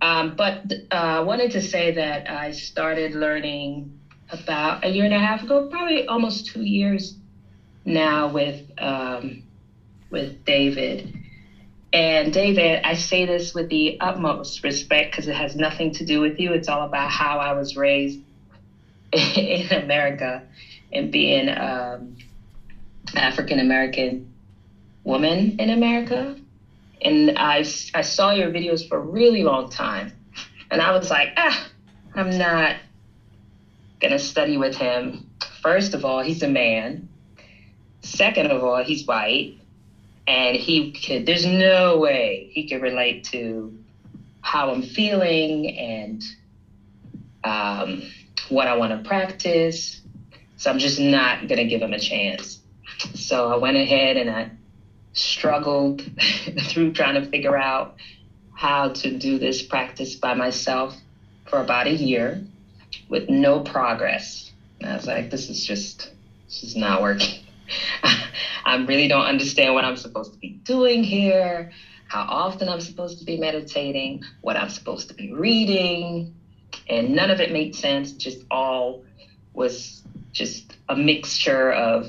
Um, 0.00 0.34
but 0.36 0.62
I 0.90 1.16
uh, 1.16 1.22
wanted 1.24 1.50
to 1.52 1.62
say 1.62 1.92
that 1.92 2.30
I 2.30 2.52
started 2.52 3.14
learning 3.14 3.98
about 4.30 4.84
a 4.84 4.88
year 4.88 5.06
and 5.06 5.14
a 5.14 5.18
half 5.18 5.42
ago, 5.42 5.66
probably 5.68 6.06
almost 6.06 6.46
two 6.46 6.62
years 6.62 7.14
now 7.84 8.28
with 8.28 8.60
um, 8.76 9.42
with 10.10 10.44
David. 10.44 11.12
And 11.92 12.32
David, 12.32 12.82
I 12.84 12.94
say 12.94 13.24
this 13.24 13.54
with 13.54 13.68
the 13.70 13.96
utmost 13.98 14.62
respect 14.62 15.10
because 15.10 15.26
it 15.26 15.34
has 15.34 15.56
nothing 15.56 15.92
to 15.94 16.04
do 16.04 16.20
with 16.20 16.38
you. 16.38 16.52
It's 16.52 16.68
all 16.68 16.82
about 16.82 17.10
how 17.10 17.38
I 17.38 17.52
was 17.52 17.74
raised 17.74 18.20
in 19.36 19.72
America 19.72 20.42
and 20.92 21.10
being 21.10 21.48
um, 21.48 22.16
African 23.14 23.58
American 23.58 24.22
woman 25.04 25.56
in 25.58 25.70
America 25.70 26.36
and 27.02 27.32
I, 27.36 27.64
I 27.94 28.00
saw 28.00 28.30
your 28.30 28.50
videos 28.50 28.86
for 28.86 28.96
a 28.98 29.00
really 29.00 29.42
long 29.42 29.68
time. 29.68 30.10
And 30.70 30.82
I 30.82 30.90
was 30.90 31.10
like, 31.10 31.30
ah, 31.36 31.68
I'm 32.14 32.36
not 32.36 32.76
going 34.00 34.10
to 34.10 34.18
study 34.18 34.56
with 34.56 34.74
him. 34.74 35.24
First 35.62 35.94
of 35.94 36.04
all, 36.04 36.20
he's 36.20 36.42
a 36.42 36.48
man. 36.48 37.06
Second 38.02 38.46
of 38.46 38.62
all, 38.62 38.82
he's 38.82 39.06
white. 39.06 39.52
And 40.26 40.56
he 40.56 40.90
could, 40.90 41.24
there's 41.24 41.46
no 41.46 41.96
way 41.96 42.48
he 42.50 42.64
could 42.64 42.82
relate 42.82 43.24
to 43.24 43.74
how 44.42 44.70
I'm 44.70 44.82
feeling 44.82 45.74
and 45.76 46.22
um, 47.44 48.02
what 48.48 48.66
I 48.66 48.76
want 48.76 48.92
to 48.92 49.08
practice. 49.08 50.00
So 50.56 50.70
I'm 50.70 50.78
just 50.78 50.98
not 50.98 51.48
going 51.48 51.58
to 51.58 51.66
give 51.66 51.82
him 51.82 51.92
a 51.92 51.98
chance. 51.98 52.60
So 53.14 53.48
I 53.48 53.56
went 53.56 53.76
ahead 53.76 54.16
and 54.16 54.28
I 54.28 54.50
struggled 55.12 56.02
through 56.62 56.92
trying 56.92 57.22
to 57.22 57.28
figure 57.30 57.56
out 57.56 57.96
how 58.54 58.88
to 58.88 59.16
do 59.16 59.38
this 59.38 59.62
practice 59.62 60.16
by 60.16 60.34
myself 60.34 60.96
for 61.46 61.60
about 61.60 61.86
a 61.86 61.92
year 61.92 62.42
with 63.08 63.28
no 63.28 63.60
progress. 63.60 64.50
And 64.80 64.90
I 64.90 64.96
was 64.96 65.06
like, 65.06 65.30
this 65.30 65.48
is 65.48 65.64
just, 65.64 66.10
this 66.46 66.62
is 66.62 66.76
not 66.76 67.02
working. 67.02 67.44
I 68.64 68.76
really 68.76 69.08
don't 69.08 69.24
understand 69.24 69.74
what 69.74 69.84
I'm 69.84 69.96
supposed 69.96 70.32
to 70.32 70.38
be 70.38 70.50
doing 70.64 71.04
here, 71.04 71.72
how 72.08 72.22
often 72.22 72.68
I'm 72.68 72.80
supposed 72.80 73.18
to 73.18 73.24
be 73.24 73.38
meditating, 73.38 74.22
what 74.40 74.56
I'm 74.56 74.70
supposed 74.70 75.08
to 75.08 75.14
be 75.14 75.32
reading. 75.32 76.34
And 76.88 77.14
none 77.14 77.30
of 77.30 77.40
it 77.40 77.52
made 77.52 77.74
sense. 77.74 78.12
Just 78.12 78.44
all 78.50 79.04
was 79.52 80.02
just 80.32 80.76
a 80.88 80.96
mixture 80.96 81.72
of 81.72 82.06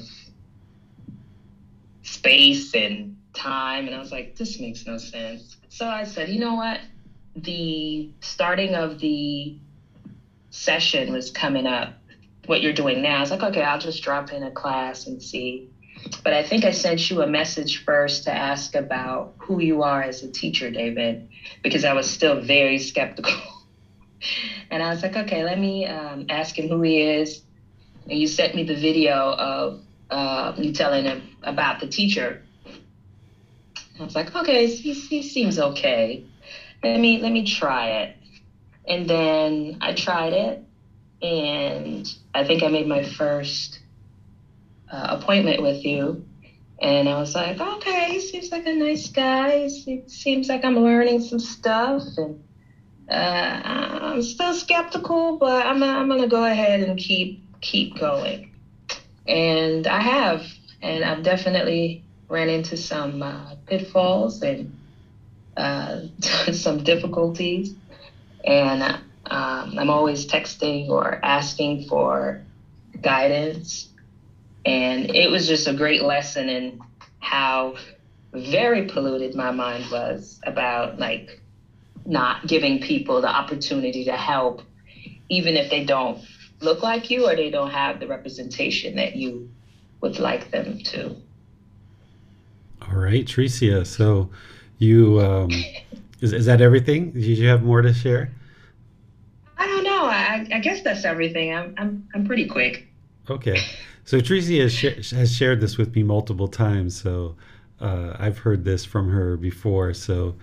space 2.04 2.74
and 2.74 3.18
time. 3.34 3.88
And 3.88 3.96
I 3.96 4.00
was 4.00 4.12
like, 4.12 4.36
this 4.36 4.60
makes 4.60 4.86
no 4.86 4.98
sense. 4.98 5.58
So 5.70 5.88
I 5.88 6.04
said, 6.04 6.30
you 6.30 6.40
know 6.40 6.56
what? 6.56 6.80
The 7.36 8.10
starting 8.22 8.76
of 8.76 9.00
the 9.00 9.58
session 10.50 11.12
was 11.14 11.32
coming 11.32 11.68
up. 11.68 11.94
What 12.46 12.62
you're 12.62 12.74
doing 12.74 13.02
now. 13.02 13.18
I 13.18 13.22
was 13.22 13.32
like, 13.32 13.44
okay, 13.44 13.62
I'll 13.62 13.80
just 13.80 14.02
drop 14.02 14.32
in 14.32 14.44
a 14.44 14.52
class 14.52 15.06
and 15.06 15.22
see. 15.22 15.70
But 16.24 16.34
I 16.34 16.44
think 16.44 16.66
I 16.66 16.72
sent 16.72 17.10
you 17.10 17.22
a 17.22 17.28
message 17.28 17.84
first 17.84 18.24
to 18.24 18.32
ask 18.32 18.74
about 18.74 19.34
who 19.38 19.60
you 19.60 19.84
are 19.84 20.02
as 20.02 20.24
a 20.24 20.32
teacher, 20.32 20.72
David, 20.72 21.30
because 21.62 21.86
I 21.86 21.94
was 21.94 22.10
still 22.10 22.42
very 22.42 22.80
skeptical. 22.80 23.34
and 24.70 24.82
I 24.84 24.90
was 24.90 25.02
like, 25.02 25.16
okay, 25.16 25.44
let 25.44 25.58
me 25.58 25.86
um, 25.86 26.26
ask 26.30 26.58
him 26.58 26.68
who 26.68 26.82
he 26.82 27.00
is. 27.00 27.42
And 28.10 28.18
you 28.18 28.28
sent 28.28 28.56
me 28.56 28.64
the 28.64 28.76
video 28.76 29.34
of 29.34 29.80
uh, 30.10 30.54
you 30.58 30.72
telling 30.72 31.06
him 31.06 31.22
about 31.44 31.80
the 31.80 31.88
teacher. 31.88 32.42
I 34.00 34.04
was 34.04 34.16
like, 34.16 34.36
okay, 34.36 34.68
he, 34.68 34.94
he 34.94 35.22
seems 35.22 35.60
okay. 35.60 36.24
Let 36.84 37.00
me 37.00 37.18
let 37.20 37.32
me 37.32 37.44
try 37.44 38.02
it. 38.02 38.16
And 38.88 39.08
then 39.08 39.78
I 39.82 39.94
tried 39.94 40.34
it, 40.34 40.60
and 41.22 42.08
I 42.34 42.44
think 42.44 42.64
I 42.64 42.70
made 42.70 42.88
my 42.88 43.04
first 43.04 43.80
uh, 44.92 45.08
appointment 45.10 45.62
with 45.62 45.86
you. 45.86 46.24
And 46.82 47.10
I 47.10 47.20
was 47.20 47.36
like, 47.36 47.60
okay, 47.60 48.14
he 48.14 48.20
seems 48.22 48.52
like 48.52 48.66
a 48.66 48.74
nice 48.74 49.10
guy. 49.10 49.68
He 49.68 50.02
seems 50.08 50.48
like 50.48 50.64
I'm 50.64 50.80
learning 50.80 51.20
some 51.20 51.40
stuff, 51.40 52.04
and 52.16 52.40
uh, 53.10 53.62
I'm 53.64 54.22
still 54.22 54.54
skeptical, 54.54 55.38
but 55.38 55.66
I'm 55.66 55.82
I'm 55.82 56.08
gonna 56.08 56.28
go 56.28 56.44
ahead 56.44 56.82
and 56.82 56.98
keep 56.98 57.40
keep 57.62 57.98
going. 57.98 58.52
And 59.26 59.88
I 59.88 60.00
have, 60.00 60.46
and 60.82 61.04
I've 61.04 61.24
definitely 61.24 62.04
ran 62.28 62.50
into 62.50 62.78
some 62.78 63.22
uh, 63.22 63.56
pitfalls 63.66 64.42
and 64.42 64.78
uh, 65.58 66.02
some 66.52 66.78
difficulties. 66.84 67.74
And 68.44 68.84
um, 68.84 69.78
I'm 69.78 69.90
always 69.90 70.26
texting 70.26 70.90
or 70.90 71.20
asking 71.24 71.88
for 71.88 72.42
guidance. 73.02 73.88
And 74.66 75.16
it 75.16 75.30
was 75.30 75.48
just 75.48 75.68
a 75.68 75.74
great 75.74 76.02
lesson 76.02 76.50
in 76.50 76.80
how 77.20 77.76
very 78.34 78.84
polluted 78.84 79.36
my 79.36 79.52
mind 79.52 79.86
was 79.92 80.40
about 80.44 81.00
like 81.00 81.40
not 82.06 82.48
giving 82.48 82.82
people 82.82 83.22
the 83.22 83.30
opportunity 83.30 84.06
to 84.06 84.14
help, 84.14 84.62
even 85.30 85.56
if 85.56 85.70
they 85.70 85.84
don't 85.84 86.24
look 86.62 86.82
like 86.84 87.10
you 87.10 87.28
or 87.28 87.36
they 87.36 87.50
don't 87.50 87.72
have 87.72 88.00
the 88.00 88.08
representation 88.08 88.96
that 88.96 89.16
you 89.16 89.50
would 90.02 90.20
like 90.20 90.52
them 90.52 90.80
to. 90.80 91.16
All 92.82 92.98
right, 92.98 93.26
Tricia. 93.26 93.86
So 93.86 94.30
you 94.78 95.20
um, 95.22 95.52
is 96.22 96.34
is 96.34 96.46
that 96.46 96.62
everything? 96.62 97.12
Did 97.12 97.24
you 97.24 97.48
have 97.48 97.64
more 97.64 97.82
to 97.82 97.94
share? 97.94 98.32
I 99.58 99.68
don't 99.68 99.84
know. 99.84 100.06
I, 100.06 100.48
I 100.54 100.60
guess 100.60 100.82
that's 100.82 101.06
everything. 101.06 101.54
I'm 101.54 101.76
I'm 101.78 102.08
I'm 102.14 102.26
pretty 102.26 102.48
quick. 102.48 102.88
Okay. 103.30 103.60
So 104.06 104.20
Tricia 104.20 104.62
has, 104.62 104.74
sh- 104.74 105.12
has 105.12 105.36
shared 105.36 105.62
this 105.62 105.78
with 105.78 105.96
me 105.96 106.02
multiple 106.02 106.48
times. 106.48 107.00
So 107.00 107.36
uh, 107.80 108.16
I've 108.18 108.40
heard 108.40 108.66
this 108.66 108.84
from 108.84 109.12
her 109.12 109.38
before. 109.38 109.94
So 109.94 110.36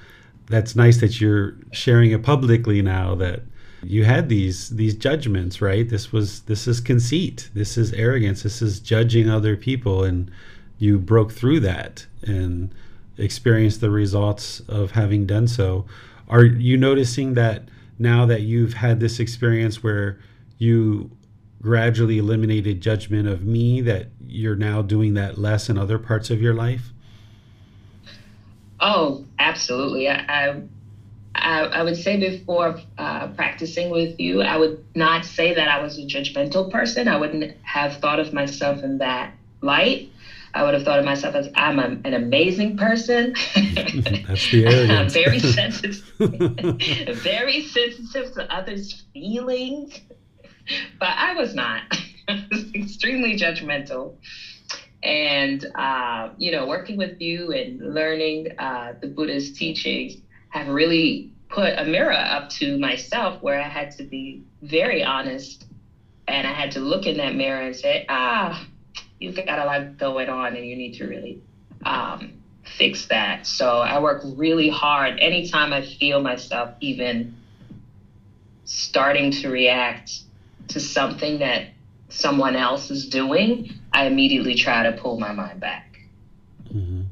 that's 0.49 0.77
nice 0.77 1.01
that 1.01 1.21
you're 1.21 1.57
sharing 1.73 2.11
it 2.13 2.23
publicly 2.23 2.83
now. 2.83 3.15
That 3.15 3.43
you 3.83 4.05
had 4.05 4.29
these 4.29 4.71
these 4.71 4.95
judgments, 4.95 5.61
right? 5.61 5.89
This 5.89 6.13
was 6.13 6.43
this 6.43 6.67
is 6.67 6.81
conceit. 6.81 7.51
This 7.55 7.77
is 7.77 7.93
arrogance. 7.93 8.43
This 8.43 8.63
is 8.63 8.81
judging 8.81 9.29
other 9.29 9.57
people 9.57 10.05
and 10.05 10.31
you 10.79 10.99
broke 10.99 11.33
through 11.33 11.61
that 11.61 12.07
and 12.23 12.75
experienced 13.19 13.81
the 13.81 13.91
results 13.91 14.61
of 14.69 14.91
having 14.93 15.27
done 15.27 15.49
so. 15.49 15.87
Are 16.29 16.45
you 16.45 16.77
noticing 16.77 17.35
that 17.35 17.69
now 17.99 18.27
that 18.27 18.43
you've 18.43 18.75
had 18.75 19.01
this 19.01 19.21
experience 19.21 19.83
where 19.83 20.19
you 20.59 21.11
gradually 21.63 22.19
eliminated 22.19 22.81
judgment 22.81 23.27
of 23.27 23.45
me, 23.45 23.81
that 23.81 24.09
you're 24.21 24.57
now 24.57 24.83
doing 24.83 25.15
that 25.15 25.39
less 25.39 25.69
in 25.71 25.79
other 25.79 25.99
parts 25.99 26.31
of 26.31 26.43
your 26.43 26.55
life? 26.55 26.93
Oh, 28.81 29.25
absolutely. 29.39 30.09
I, 30.09 30.61
I, 31.35 31.61
I 31.61 31.83
would 31.83 31.97
say 31.97 32.19
before 32.19 32.81
uh, 32.99 33.29
practicing 33.29 33.91
with 33.91 34.19
you, 34.19 34.43
I 34.43 34.57
would 34.57 34.85
not 34.95 35.25
say 35.25 35.55
that 35.55 35.69
I 35.69 35.83
was 35.83 35.99
a 35.99 36.03
judgmental 36.03 36.71
person. 36.71 37.09
I 37.09 37.17
wouldn't 37.17 37.57
have 37.63 37.97
thought 37.97 38.19
of 38.19 38.33
myself 38.33 38.83
in 38.83 38.99
that 38.99 39.33
light. 39.61 40.11
I 40.55 40.65
would 40.65 40.73
have 40.73 40.85
thought 40.85 40.99
of 40.99 41.05
myself 41.05 41.35
as 41.35 41.49
I'm 41.55 41.79
a, 41.79 41.99
an 42.05 42.15
amazing 42.15 42.79
person. 42.79 43.35
That's 43.55 44.51
the 44.51 44.65
arrogance. 44.67 45.13
very 45.13 45.39
sensitive, 45.39 46.03
very 47.23 47.61
sensitive 47.63 48.33
to 48.35 48.55
others' 48.55 49.05
feelings. 49.13 50.01
But 50.99 51.11
I 51.17 51.35
was 51.35 51.55
not. 51.55 51.83
I 52.29 52.45
was 52.51 52.75
extremely 52.75 53.37
judgmental. 53.37 54.15
And, 55.03 55.65
uh, 55.75 56.31
you 56.37 56.51
know, 56.51 56.67
working 56.67 56.97
with 56.97 57.21
you 57.21 57.53
and 57.53 57.95
learning 57.95 58.49
uh, 58.59 58.95
the 59.01 59.07
Buddha's 59.07 59.51
teachings 59.51 60.17
have 60.49 60.69
really 60.69 61.31
put 61.49 61.75
a 61.77 61.85
mirror 61.85 62.13
up 62.13 62.49
to 62.49 62.79
myself 62.79 63.41
where 63.41 63.61
I 63.61 63.69
had 63.69 63.91
to 63.93 64.05
be 64.05 64.43
very 64.63 65.05
honest. 65.05 65.65
And 66.27 66.47
I 66.47 66.53
had 66.53 66.73
to 66.73 66.81
look 66.81 67.07
in 67.07 67.19
that 67.19 67.35
mirror 67.35 67.61
and 67.61 67.77
say, 67.77 68.05
ah, 68.09 68.67
you've 69.21 69.37
got 69.37 69.59
a 69.59 69.65
lot 69.65 69.97
going 69.97 70.29
on 70.29 70.57
and 70.57 70.67
you 70.67 70.77
need 70.77 70.95
to 70.95 71.07
really 71.07 71.39
um, 71.85 72.33
fix 72.65 73.07
that. 73.07 73.47
So 73.47 73.79
I 73.79 73.99
work 73.99 74.23
really 74.25 74.69
hard 74.69 75.19
anytime 75.21 75.73
I 75.73 75.83
feel 75.83 76.21
myself 76.21 76.71
even 76.81 77.33
starting 78.65 79.31
to 79.31 79.49
react 79.49 80.11
to 80.69 80.81
something 80.81 81.39
that 81.39 81.67
someone 82.09 82.57
else 82.57 82.91
is 82.91 83.07
doing, 83.07 83.71
I 83.97 84.05
immediately 84.05 84.55
try 84.55 84.83
to 84.83 84.93
pull 84.93 85.19
my 85.19 85.33
mind 85.33 85.59
back. 85.59 86.01
Mm-hmm. 86.69 87.05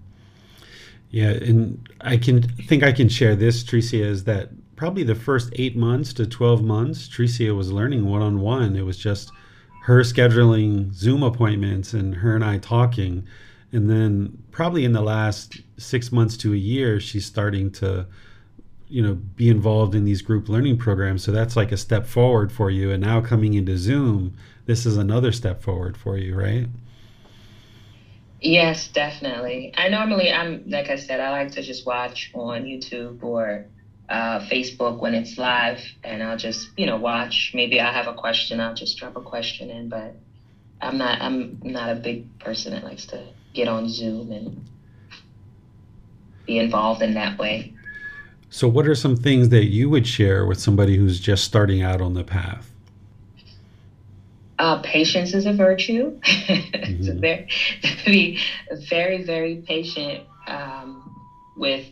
Yeah, 1.09 1.31
and 1.31 1.89
I 2.03 2.19
can 2.19 2.43
think 2.43 2.83
I 2.83 2.93
can 2.93 3.09
share 3.09 3.35
this, 3.35 3.65
Tricia, 3.65 4.05
is 4.05 4.25
that 4.25 4.51
probably 4.77 5.03
the 5.03 5.15
first 5.15 5.51
eight 5.55 5.77
months 5.77 6.13
to 6.13 6.27
12 6.27 6.63
months, 6.63 7.09
Tricia 7.09 7.57
was 7.57 7.73
learning 7.73 8.05
one 8.05 8.21
on 8.21 8.39
one. 8.41 8.77
It 8.77 8.83
was 8.83 8.99
just 8.99 9.33
her 9.85 10.01
scheduling 10.01 10.93
Zoom 10.93 11.23
appointments 11.23 11.95
and 11.95 12.17
her 12.17 12.35
and 12.35 12.45
I 12.45 12.59
talking. 12.59 13.27
And 13.73 13.89
then 13.89 14.43
probably 14.51 14.85
in 14.85 14.93
the 14.93 15.01
last 15.01 15.63
six 15.79 16.13
months 16.13 16.37
to 16.39 16.53
a 16.53 16.57
year, 16.57 17.01
she's 17.01 17.25
starting 17.25 17.71
to, 17.73 18.07
you 18.89 19.03
know, 19.03 19.15
be 19.15 19.49
involved 19.49 19.95
in 19.95 20.05
these 20.05 20.23
group 20.23 20.49
learning 20.49 20.79
programs. 20.79 21.25
So 21.25 21.33
that's 21.33 21.57
like 21.57 21.73
a 21.73 21.77
step 21.77 22.07
forward 22.07 22.53
for 22.53 22.71
you. 22.71 22.91
And 22.91 23.03
now 23.03 23.21
coming 23.21 23.55
into 23.55 23.77
Zoom, 23.77 24.35
this 24.67 24.87
is 24.87 24.97
another 24.97 25.33
step 25.33 25.63
forward 25.63 25.97
for 25.97 26.17
you, 26.17 26.35
right? 26.37 26.69
Yes, 28.41 28.89
definitely. 28.89 29.73
I 29.77 29.89
normally, 29.89 30.31
I'm 30.31 30.65
like 30.69 30.91
I 30.91 30.97
said, 30.97 31.21
I 31.21 31.31
like 31.31 31.53
to 31.53 31.63
just 31.63 31.87
watch 31.87 32.31
on 32.35 32.65
YouTube 32.65 33.23
or 33.23 33.65
uh, 34.09 34.41
Facebook 34.41 35.01
when 35.01 35.15
it's 35.15 35.39
live, 35.39 35.81
and 36.03 36.23
I'll 36.23 36.37
just 36.37 36.69
you 36.77 36.85
know 36.85 36.97
watch. 36.97 37.53
Maybe 37.55 37.81
I 37.81 37.91
have 37.93 38.07
a 38.07 38.15
question, 38.15 38.61
I'll 38.61 38.75
just 38.75 38.99
drop 38.99 39.17
a 39.17 39.23
question 39.23 39.71
in. 39.71 39.89
But 39.89 40.15
I'm 40.83 40.99
not 40.99 41.23
I'm 41.23 41.59
not 41.63 41.91
a 41.91 41.95
big 41.95 42.39
person 42.39 42.73
that 42.73 42.85
likes 42.85 43.07
to 43.07 43.27
get 43.55 43.69
on 43.69 43.89
Zoom 43.89 44.31
and 44.31 44.69
be 46.47 46.59
involved 46.59 47.01
in 47.03 47.15
that 47.15 47.39
way. 47.39 47.74
So, 48.55 48.69
what 48.69 48.87
are 48.87 48.95
some 48.95 49.17
things 49.17 49.49
that 49.49 49.65
you 49.65 49.91
would 49.91 50.07
share 50.07 50.47
with 50.47 50.61
somebody 50.61 50.97
who's 50.97 51.19
just 51.19 51.43
starting 51.43 51.83
out 51.83 52.01
on 52.01 52.15
the 52.15 52.23
path? 52.23 52.71
Uh, 54.61 54.81
patience 54.83 55.35
is 55.35 55.45
a 55.45 55.53
virtue. 55.53 56.21
mm-hmm. 56.23 57.19
very, 57.19 57.49
be 58.07 58.39
very, 58.89 59.25
very 59.25 59.57
patient 59.57 60.23
um, 60.47 61.21
with 61.57 61.85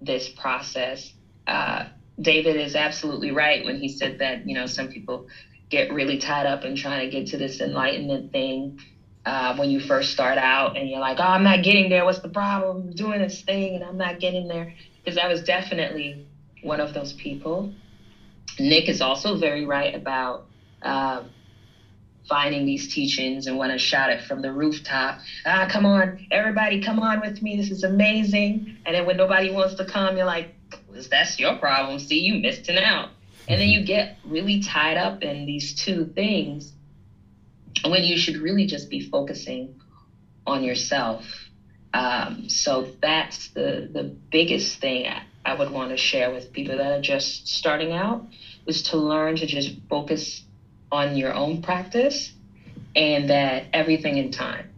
this 0.00 0.28
process 0.28 1.12
uh, 1.48 1.86
David 2.20 2.56
is 2.56 2.76
absolutely 2.76 3.32
right 3.32 3.64
when 3.64 3.80
he 3.80 3.88
said 3.88 4.20
that, 4.20 4.46
you 4.46 4.54
know, 4.54 4.66
some 4.66 4.86
people 4.86 5.26
get 5.68 5.92
really 5.92 6.18
tied 6.18 6.46
up 6.46 6.64
in 6.64 6.76
trying 6.76 7.10
to 7.10 7.10
get 7.10 7.28
to 7.30 7.36
this 7.36 7.60
enlightenment 7.60 8.30
thing 8.30 8.78
uh, 9.26 9.56
when 9.56 9.68
you 9.68 9.80
first 9.80 10.12
start 10.12 10.38
out 10.38 10.76
and 10.76 10.88
you're 10.88 11.00
like, 11.00 11.18
oh, 11.18 11.24
I'm 11.24 11.42
not 11.42 11.64
getting 11.64 11.90
there. 11.90 12.04
What's 12.04 12.20
the 12.20 12.28
problem? 12.28 12.88
I'm 12.88 12.92
doing 12.92 13.20
this 13.20 13.42
thing 13.42 13.74
and 13.74 13.82
I'm 13.82 13.96
not 13.96 14.20
getting 14.20 14.46
there. 14.46 14.74
Because 15.04 15.18
I 15.18 15.28
was 15.28 15.42
definitely 15.42 16.26
one 16.62 16.80
of 16.80 16.94
those 16.94 17.12
people. 17.12 17.70
Nick 18.58 18.88
is 18.88 19.00
also 19.00 19.36
very 19.36 19.64
right 19.64 19.94
about 19.94 20.44
uh, 20.82 21.22
finding 22.28 22.64
these 22.64 22.92
teachings 22.92 23.46
and 23.46 23.58
want 23.58 23.72
to 23.72 23.78
shout 23.78 24.10
it 24.10 24.22
from 24.22 24.40
the 24.40 24.50
rooftop. 24.50 25.18
Ah, 25.44 25.66
come 25.68 25.84
on, 25.84 26.26
everybody, 26.30 26.80
come 26.80 26.98
on 26.98 27.20
with 27.20 27.42
me. 27.42 27.56
This 27.56 27.70
is 27.70 27.82
amazing. 27.82 28.76
And 28.86 28.94
then 28.94 29.04
when 29.04 29.16
nobody 29.16 29.50
wants 29.50 29.74
to 29.74 29.84
come, 29.84 30.16
you're 30.16 30.26
like, 30.26 30.48
that's 31.10 31.38
your 31.38 31.56
problem. 31.56 31.98
See, 31.98 32.20
you 32.20 32.40
missing 32.40 32.78
out. 32.78 33.10
And 33.46 33.60
then 33.60 33.68
you 33.68 33.84
get 33.84 34.16
really 34.24 34.58
tied 34.60 34.96
up 34.96 35.22
in 35.22 35.44
these 35.44 35.74
two 35.74 36.06
things 36.14 36.72
when 37.84 38.02
you 38.02 38.16
should 38.16 38.38
really 38.38 38.64
just 38.64 38.88
be 38.88 39.00
focusing 39.00 39.74
on 40.46 40.62
yourself. 40.62 41.43
Um, 41.94 42.48
so 42.48 42.88
that's 43.00 43.48
the 43.50 43.88
the 43.90 44.02
biggest 44.02 44.80
thing 44.80 45.08
I 45.46 45.54
would 45.54 45.70
want 45.70 45.90
to 45.90 45.96
share 45.96 46.32
with 46.32 46.52
people 46.52 46.76
that 46.76 46.92
are 46.92 47.00
just 47.00 47.46
starting 47.46 47.92
out 47.92 48.26
is 48.66 48.82
to 48.90 48.96
learn 48.96 49.36
to 49.36 49.46
just 49.46 49.76
focus 49.88 50.42
on 50.90 51.16
your 51.16 51.32
own 51.32 51.62
practice 51.62 52.32
and 52.96 53.30
that 53.30 53.66
everything 53.72 54.18
in 54.18 54.32
time. 54.32 54.70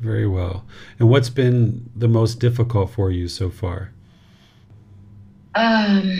Very 0.00 0.26
well. 0.26 0.64
And 0.98 1.08
what's 1.08 1.30
been 1.30 1.88
the 1.94 2.08
most 2.08 2.40
difficult 2.40 2.90
for 2.90 3.12
you 3.12 3.28
so 3.28 3.48
far? 3.48 3.90
Um, 5.54 6.18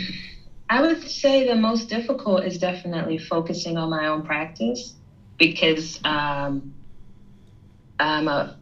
I 0.69 0.81
would 0.81 1.09
say 1.09 1.45
the 1.45 1.55
most 1.55 1.89
difficult 1.89 2.45
is 2.45 2.57
definitely 2.57 3.17
focusing 3.17 3.77
on 3.77 3.89
my 3.89 4.07
own 4.07 4.23
practice 4.23 4.93
because 5.37 5.99
um, 6.05 6.73
I'm 7.99 8.27
a, 8.27 8.57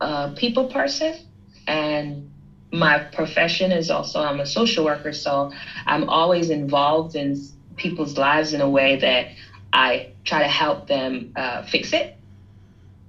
a 0.00 0.32
people 0.36 0.66
person 0.66 1.14
and 1.66 2.30
my 2.72 2.98
profession 2.98 3.72
is 3.72 3.90
also 3.90 4.20
I'm 4.20 4.40
a 4.40 4.46
social 4.46 4.84
worker, 4.84 5.12
so 5.12 5.50
I'm 5.86 6.08
always 6.08 6.50
involved 6.50 7.14
in 7.14 7.36
people's 7.76 8.16
lives 8.16 8.52
in 8.52 8.60
a 8.60 8.68
way 8.68 8.96
that 8.96 9.26
I 9.72 10.08
try 10.24 10.42
to 10.42 10.48
help 10.48 10.86
them 10.86 11.32
uh, 11.36 11.62
fix 11.62 11.92
it, 11.92 12.14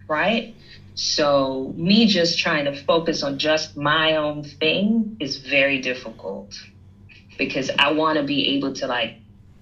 right? 0.07 0.53
So 0.95 1.73
me 1.76 2.06
just 2.06 2.38
trying 2.38 2.65
to 2.65 2.73
focus 2.73 3.23
on 3.23 3.38
just 3.38 3.76
my 3.78 4.15
own 4.15 4.44
thing 4.44 5.15
is 5.19 5.38
very 5.38 5.80
difficult 5.80 6.53
because 7.38 7.72
I 7.80 7.90
want 7.90 8.18
to 8.18 8.23
be 8.23 8.49
able 8.49 8.73
to 8.73 8.88
like 8.88 9.14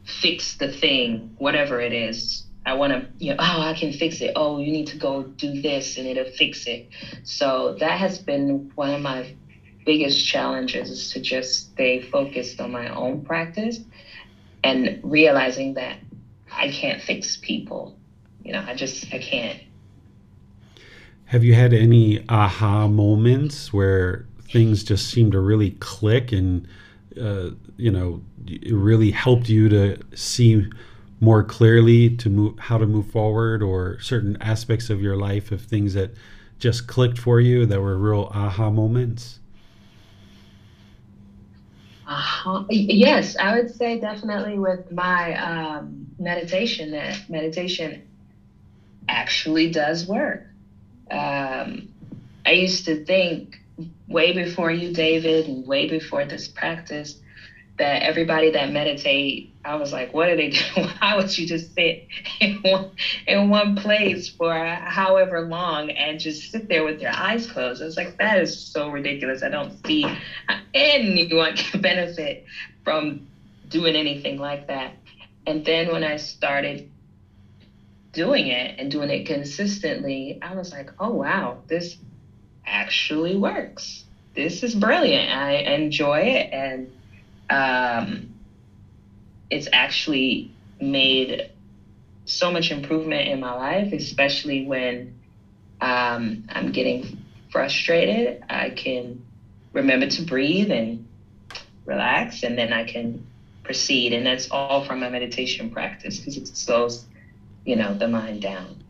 fix 0.05 0.55
the 0.55 0.67
thing, 0.67 1.35
whatever 1.37 1.79
it 1.79 1.93
is. 1.93 2.43
I 2.69 2.73
want 2.73 2.93
to, 2.93 3.07
you 3.17 3.33
know, 3.33 3.37
oh, 3.39 3.61
I 3.61 3.73
can 3.73 3.91
fix 3.91 4.21
it. 4.21 4.33
Oh, 4.35 4.59
you 4.59 4.71
need 4.71 4.87
to 4.87 4.97
go 4.97 5.23
do 5.23 5.59
this 5.61 5.97
and 5.97 6.05
it'll 6.05 6.31
fix 6.31 6.67
it. 6.67 6.87
So 7.23 7.75
that 7.79 7.97
has 7.97 8.19
been 8.19 8.71
one 8.75 8.93
of 8.93 9.01
my 9.01 9.35
biggest 9.85 10.23
challenges 10.23 10.91
is 10.91 11.11
to 11.13 11.19
just 11.19 11.71
stay 11.71 11.99
focused 11.99 12.61
on 12.61 12.71
my 12.71 12.89
own 12.89 13.25
practice 13.25 13.79
and 14.63 14.99
realizing 15.03 15.73
that 15.73 15.97
I 16.51 16.69
can't 16.69 17.01
fix 17.01 17.37
people. 17.37 17.97
You 18.43 18.53
know, 18.53 18.63
I 18.65 18.75
just, 18.75 19.11
I 19.11 19.17
can't. 19.17 19.59
Have 21.25 21.43
you 21.43 21.55
had 21.55 21.73
any 21.73 22.23
aha 22.29 22.87
moments 22.87 23.73
where 23.73 24.27
things 24.43 24.83
just 24.83 25.09
seem 25.09 25.31
to 25.31 25.39
really 25.39 25.71
click 25.71 26.31
and, 26.31 26.67
uh, 27.19 27.49
you 27.77 27.89
know, 27.89 28.21
it 28.45 28.75
really 28.75 29.09
helped 29.09 29.49
you 29.49 29.69
to 29.69 29.97
see 30.15 30.69
more 31.19 31.43
clearly 31.43 32.15
to 32.17 32.29
move 32.29 32.59
how 32.59 32.77
to 32.77 32.85
move 32.85 33.07
forward 33.07 33.61
or 33.61 33.99
certain 33.99 34.37
aspects 34.41 34.89
of 34.89 35.01
your 35.01 35.15
life 35.15 35.51
of 35.51 35.61
things 35.61 35.93
that 35.93 36.11
just 36.59 36.87
clicked 36.87 37.17
for 37.17 37.39
you 37.39 37.65
that 37.65 37.81
were 37.81 37.97
real 37.97 38.29
aha 38.33 38.69
moments? 38.69 39.39
Uh-huh. 42.07 42.63
Yes, 42.69 43.35
I 43.37 43.55
would 43.55 43.73
say 43.73 43.99
definitely 43.99 44.57
with 44.57 44.91
my 44.91 45.35
um, 45.35 46.07
meditation 46.17 46.91
that 46.91 47.29
meditation 47.29 48.01
actually 49.07 49.69
does 49.69 50.07
work. 50.07 50.43
Um, 51.11 51.89
I 52.45 52.51
used 52.51 52.85
to 52.85 53.05
think 53.05 53.59
way 54.07 54.33
before 54.33 54.71
you, 54.71 54.91
David, 54.91 55.47
and 55.47 55.67
way 55.67 55.87
before 55.87 56.25
this 56.25 56.47
practice, 56.47 57.19
that 57.79 58.03
everybody 58.03 58.51
that 58.51 58.69
meditate, 58.69 59.49
I 59.65 59.75
was 59.75 59.91
like, 59.91 60.13
what 60.13 60.29
are 60.29 60.35
they 60.35 60.49
doing? 60.75 60.87
Why 60.99 61.15
would 61.15 61.35
you 61.35 61.45
just 61.47 61.73
sit 61.73 62.03
in 62.39 62.59
one, 62.61 62.85
in 63.25 63.49
one 63.49 63.75
place 63.75 64.29
for 64.29 64.53
however 64.53 65.41
long 65.41 65.89
and 65.91 66.19
just 66.19 66.51
sit 66.51 66.69
there 66.69 66.83
with 66.83 67.01
your 67.01 67.11
eyes 67.11 67.47
closed? 67.47 67.81
I 67.81 67.85
was 67.85 67.97
like, 67.97 68.17
that 68.17 68.39
is 68.39 68.55
so 68.55 68.89
ridiculous. 68.89 69.41
I 69.41 69.49
don't 69.49 69.73
see 69.87 70.05
anyone 70.73 71.55
can 71.55 71.81
benefit 71.81 72.43
from 72.83 73.21
doing 73.67 73.95
anything 73.95 74.37
like 74.37 74.67
that. 74.67 74.93
And 75.47 75.65
then 75.65 75.91
when 75.91 76.03
I 76.03 76.17
started 76.17 76.83
doing 78.11 78.47
it 78.47 78.75
and 78.77 78.91
doing 78.91 79.09
it 79.09 79.25
consistently, 79.25 80.37
I 80.41 80.53
was 80.53 80.71
like, 80.71 80.91
oh, 80.99 81.11
wow, 81.11 81.57
this 81.67 81.95
actually 82.65 83.35
works. 83.35 84.03
This 84.35 84.63
is 84.63 84.75
brilliant. 84.75 85.31
I 85.31 85.53
enjoy 85.53 86.19
it. 86.21 86.49
And 86.51 86.89
um, 87.49 88.33
it's 89.49 89.67
actually 89.73 90.51
made 90.79 91.49
so 92.25 92.51
much 92.51 92.71
improvement 92.71 93.27
in 93.27 93.39
my 93.39 93.53
life, 93.53 93.91
especially 93.91 94.65
when 94.65 95.19
um, 95.81 96.45
I'm 96.49 96.71
getting 96.71 97.23
frustrated. 97.51 98.43
I 98.49 98.69
can 98.69 99.23
remember 99.73 100.07
to 100.07 100.21
breathe 100.21 100.71
and 100.71 101.07
relax, 101.85 102.43
and 102.43 102.57
then 102.57 102.71
I 102.71 102.83
can 102.83 103.25
proceed. 103.63 104.13
And 104.13 104.25
that's 104.25 104.49
all 104.51 104.85
from 104.85 104.99
my 104.99 105.09
meditation 105.09 105.71
practice 105.71 106.17
because 106.19 106.37
it 106.37 106.47
slows, 106.47 107.05
you 107.65 107.75
know, 107.75 107.93
the 107.93 108.07
mind 108.07 108.41
down. 108.41 108.83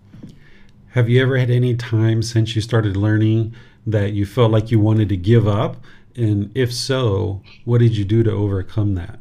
Have 0.89 1.07
you 1.07 1.21
ever 1.21 1.37
had 1.37 1.49
any 1.49 1.75
time 1.75 2.21
since 2.23 2.55
you 2.55 2.61
started 2.61 2.97
learning 2.97 3.53
that 3.85 4.13
you 4.13 4.25
felt 4.25 4.51
like 4.51 4.71
you 4.71 4.79
wanted 4.79 5.09
to 5.09 5.17
give 5.17 5.47
up? 5.47 5.77
And 6.15 6.51
if 6.55 6.73
so, 6.73 7.41
what 7.65 7.79
did 7.79 7.95
you 7.95 8.05
do 8.05 8.23
to 8.23 8.31
overcome 8.31 8.95
that? 8.95 9.19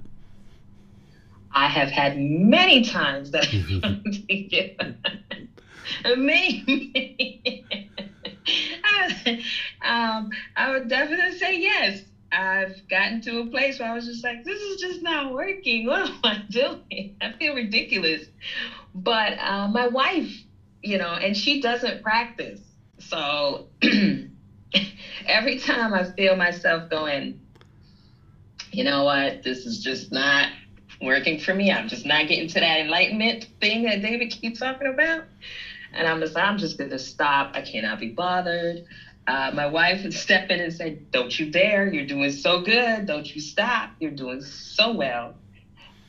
I 1.52 1.68
have 1.68 1.88
had 1.88 2.18
many 2.18 2.84
times 2.84 3.30
that 3.32 3.46
many. 6.16 7.64
I, 8.84 9.42
um, 9.84 10.30
I 10.56 10.72
would 10.72 10.88
definitely 10.88 11.38
say 11.38 11.58
yes. 11.58 12.02
I've 12.30 12.86
gotten 12.88 13.20
to 13.22 13.40
a 13.40 13.46
place 13.46 13.80
where 13.80 13.90
I 13.90 13.94
was 13.94 14.06
just 14.06 14.22
like, 14.22 14.44
this 14.44 14.60
is 14.60 14.80
just 14.80 15.02
not 15.02 15.32
working. 15.32 15.86
What 15.86 16.08
am 16.08 16.18
I 16.22 16.42
doing? 16.50 17.16
I 17.20 17.32
feel 17.32 17.54
ridiculous. 17.54 18.26
But 18.94 19.38
uh, 19.38 19.68
my 19.68 19.88
wife, 19.88 20.30
you 20.82 20.98
know, 20.98 21.12
and 21.12 21.36
she 21.36 21.60
doesn't 21.60 22.02
practice. 22.02 22.60
So 22.98 23.68
every 25.26 25.56
time 25.56 25.94
I 25.94 26.04
feel 26.04 26.36
myself 26.36 26.88
going, 26.88 27.36
you 28.72 28.84
know 28.84 29.04
what, 29.04 29.42
this 29.42 29.66
is 29.66 29.82
just 29.82 30.12
not 30.12 30.48
working 31.00 31.38
for 31.38 31.54
me. 31.54 31.70
I'm 31.70 31.88
just 31.88 32.04
not 32.04 32.26
getting 32.26 32.48
to 32.48 32.60
that 32.60 32.80
enlightenment 32.80 33.46
thing 33.60 33.84
that 33.84 34.02
David 34.02 34.30
keeps 34.30 34.60
talking 34.60 34.88
about. 34.88 35.24
And 35.92 36.06
I'm 36.06 36.20
just, 36.20 36.36
I'm 36.36 36.58
just 36.58 36.78
gonna 36.78 36.98
stop. 36.98 37.50
I 37.54 37.62
cannot 37.62 37.98
be 37.98 38.08
bothered. 38.08 38.80
Uh, 39.26 39.50
my 39.52 39.66
wife 39.66 40.02
would 40.02 40.14
step 40.14 40.50
in 40.50 40.60
and 40.60 40.72
say, 40.72 40.98
"Don't 41.12 41.38
you 41.38 41.46
dare! 41.46 41.86
You're 41.86 42.04
doing 42.04 42.30
so 42.30 42.60
good. 42.60 43.06
Don't 43.06 43.34
you 43.34 43.40
stop. 43.40 43.90
You're 43.98 44.10
doing 44.10 44.42
so 44.42 44.90
well." 44.92 45.34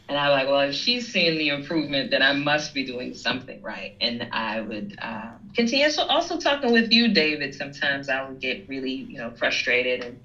And 0.09 0.17
I'm 0.17 0.31
like, 0.31 0.47
well, 0.47 0.61
if 0.61 0.75
she's 0.75 1.11
seeing 1.11 1.37
the 1.37 1.49
improvement, 1.49 2.11
then 2.11 2.23
I 2.23 2.33
must 2.33 2.73
be 2.73 2.83
doing 2.83 3.13
something 3.13 3.61
right. 3.61 3.93
And 4.01 4.27
I 4.31 4.59
would 4.61 4.95
uh, 5.01 5.38
continue. 5.55 5.89
So 5.89 6.03
also 6.03 6.39
talking 6.39 6.71
with 6.71 6.91
you, 6.91 7.13
David, 7.13 7.55
sometimes 7.55 8.09
I 8.09 8.27
would 8.27 8.39
get 8.39 8.67
really, 8.67 8.91
you 8.91 9.17
know, 9.17 9.31
frustrated 9.31 10.03
and 10.03 10.19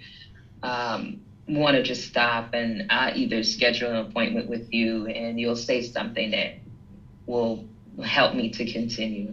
um, 0.62 1.20
want 1.48 1.76
to 1.76 1.82
just 1.82 2.06
stop. 2.06 2.50
And 2.52 2.90
I 2.90 3.12
either 3.12 3.42
schedule 3.42 3.90
an 3.90 3.96
appointment 3.96 4.48
with 4.48 4.72
you, 4.72 5.06
and 5.06 5.38
you'll 5.38 5.56
say 5.56 5.82
something 5.82 6.30
that 6.30 6.54
will 7.26 7.64
help 8.02 8.34
me 8.34 8.50
to 8.50 8.70
continue. 8.70 9.32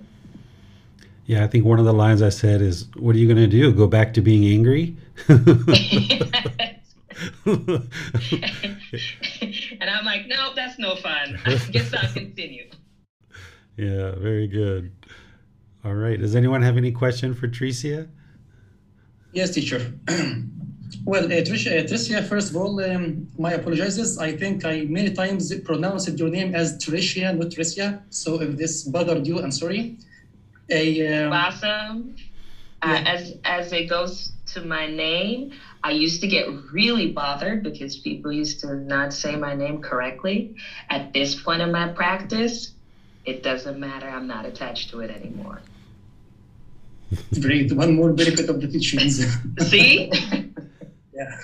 Yeah, 1.26 1.44
I 1.44 1.48
think 1.48 1.66
one 1.66 1.80
of 1.80 1.86
the 1.86 1.94
lines 1.94 2.22
I 2.22 2.30
said 2.30 2.62
is, 2.62 2.88
"What 2.98 3.16
are 3.16 3.20
you 3.20 3.28
going 3.28 3.38
to 3.38 3.48
do? 3.48 3.72
Go 3.72 3.88
back 3.88 4.14
to 4.16 4.22
being 4.22 4.46
angry?" 4.46 4.98
and 7.46 7.90
I'm 9.90 10.06
like, 10.06 10.28
no, 10.28 10.54
that's 10.56 10.80
no 10.80 10.96
fun. 10.96 11.40
I 11.46 11.56
guess 11.72 11.94
I'll 11.94 12.12
continue. 12.12 12.70
Yeah, 13.78 14.16
very 14.16 14.48
good. 14.48 14.92
All 15.84 15.94
right. 15.94 16.20
Does 16.20 16.36
anyone 16.36 16.62
have 16.62 16.78
any 16.78 16.92
question 16.92 17.34
for 17.34 17.48
Tricia? 17.48 18.08
Yes, 19.34 19.52
teacher. 19.52 19.94
Well, 21.06 21.26
uh, 21.26 21.42
Tricia, 21.42 21.80
uh, 21.80 21.88
Tricia, 21.88 22.24
first 22.24 22.52
of 22.52 22.58
all, 22.58 22.84
um, 22.84 23.28
my 23.38 23.54
apologies. 23.54 24.18
I 24.18 24.36
think 24.36 24.66
I 24.66 24.82
many 24.82 25.14
times 25.14 25.54
pronounced 25.62 26.20
your 26.20 26.30
name 26.30 26.54
as 26.54 26.78
Tricia, 26.78 27.36
not 27.36 27.48
Tricia. 27.48 28.02
So 28.10 28.42
if 28.42 28.58
this 28.58 28.84
bothered 28.84 29.26
you, 29.26 29.42
I'm 29.42 29.52
sorry. 29.52 29.98
A, 30.70 31.26
um, 31.26 31.34
awesome. 31.34 32.16
Uh, 32.82 33.04
as 33.06 33.38
as 33.46 33.74
it 33.74 33.90
goes 33.90 34.34
to 34.54 34.62
my 34.66 34.88
name, 34.88 35.54
I 35.84 35.92
used 35.92 36.22
to 36.22 36.28
get 36.28 36.48
really 36.72 37.12
bothered 37.12 37.64
because 37.64 37.98
people 37.98 38.32
used 38.32 38.60
to 38.62 38.76
not 38.76 39.14
say 39.14 39.36
my 39.36 39.56
name 39.56 39.82
correctly. 39.82 40.56
At 40.90 41.14
this 41.14 41.42
point 41.42 41.62
in 41.62 41.72
my 41.72 41.88
practice, 41.88 42.74
it 43.26 43.44
doesn't 43.44 43.80
matter. 43.80 44.10
I'm 44.10 44.28
not 44.28 44.46
attached 44.46 44.90
to 44.92 45.00
it 45.00 45.10
anymore. 45.10 45.62
Great. 47.40 47.72
One 47.74 47.96
more 47.96 48.14
benefit 48.14 48.50
of 48.50 48.62
the 48.62 48.68
teachings. 48.68 49.26
See? 49.70 50.12
yeah. 51.14 51.38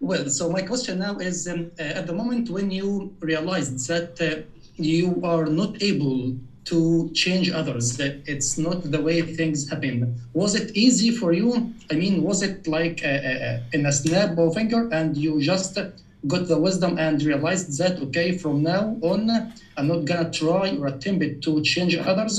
well, 0.00 0.28
so 0.30 0.50
my 0.50 0.62
question 0.62 1.00
now 1.00 1.18
is 1.18 1.46
um, 1.48 1.70
uh, 1.78 1.82
at 1.82 2.06
the 2.06 2.12
moment 2.12 2.50
when 2.50 2.70
you 2.70 3.14
realized 3.20 3.86
that 3.88 4.20
uh, 4.20 4.42
you 4.76 5.20
are 5.24 5.46
not 5.46 5.82
able 5.82 6.34
to 6.64 7.10
change 7.14 7.50
others, 7.50 7.96
that 7.96 8.22
it's 8.26 8.58
not 8.58 8.90
the 8.90 9.00
way 9.00 9.22
things 9.22 9.68
happen, 9.68 10.14
was 10.34 10.54
it 10.54 10.76
easy 10.76 11.10
for 11.10 11.32
you? 11.32 11.72
I 11.90 11.94
mean, 11.94 12.22
was 12.22 12.42
it 12.42 12.66
like 12.66 13.00
uh, 13.02 13.08
uh 13.08 13.60
in 13.72 13.86
a 13.86 13.92
snap 13.92 14.36
of 14.36 14.54
finger 14.54 14.88
and 14.92 15.16
you 15.16 15.40
just 15.40 15.78
got 16.26 16.48
the 16.48 16.58
wisdom 16.58 16.98
and 16.98 17.22
realized 17.22 17.78
that, 17.78 17.98
okay, 18.02 18.36
from 18.36 18.62
now 18.62 18.98
on, 19.02 19.52
I'm 19.76 19.88
not 19.88 20.04
gonna 20.04 20.30
try 20.30 20.76
or 20.76 20.86
attempt 20.88 21.42
to 21.44 21.62
change 21.62 21.96
others? 21.96 22.38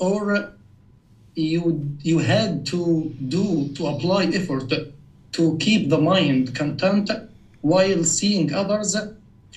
Or 0.00 0.52
you 1.34 1.96
you 2.02 2.18
had 2.18 2.66
to 2.66 3.14
do 3.28 3.70
to 3.76 3.86
apply 3.86 4.24
effort 4.26 4.72
to 5.32 5.56
keep 5.58 5.88
the 5.88 5.98
mind 5.98 6.54
content 6.54 7.10
while 7.62 8.04
seeing 8.04 8.52
others 8.52 8.96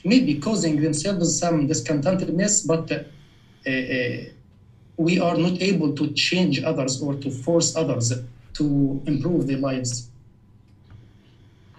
maybe 0.05 0.35
causing 0.35 0.81
themselves 0.81 1.39
some 1.39 1.67
discontentedness 1.67 2.65
but 2.65 2.91
uh, 2.91 3.69
uh, 3.69 4.17
we 4.97 5.19
are 5.19 5.35
not 5.35 5.61
able 5.61 5.91
to 5.93 6.11
change 6.13 6.61
others 6.63 7.01
or 7.01 7.15
to 7.15 7.31
force 7.31 7.75
others 7.75 8.13
to 8.53 9.01
improve 9.07 9.47
their 9.47 9.57
lives 9.57 10.07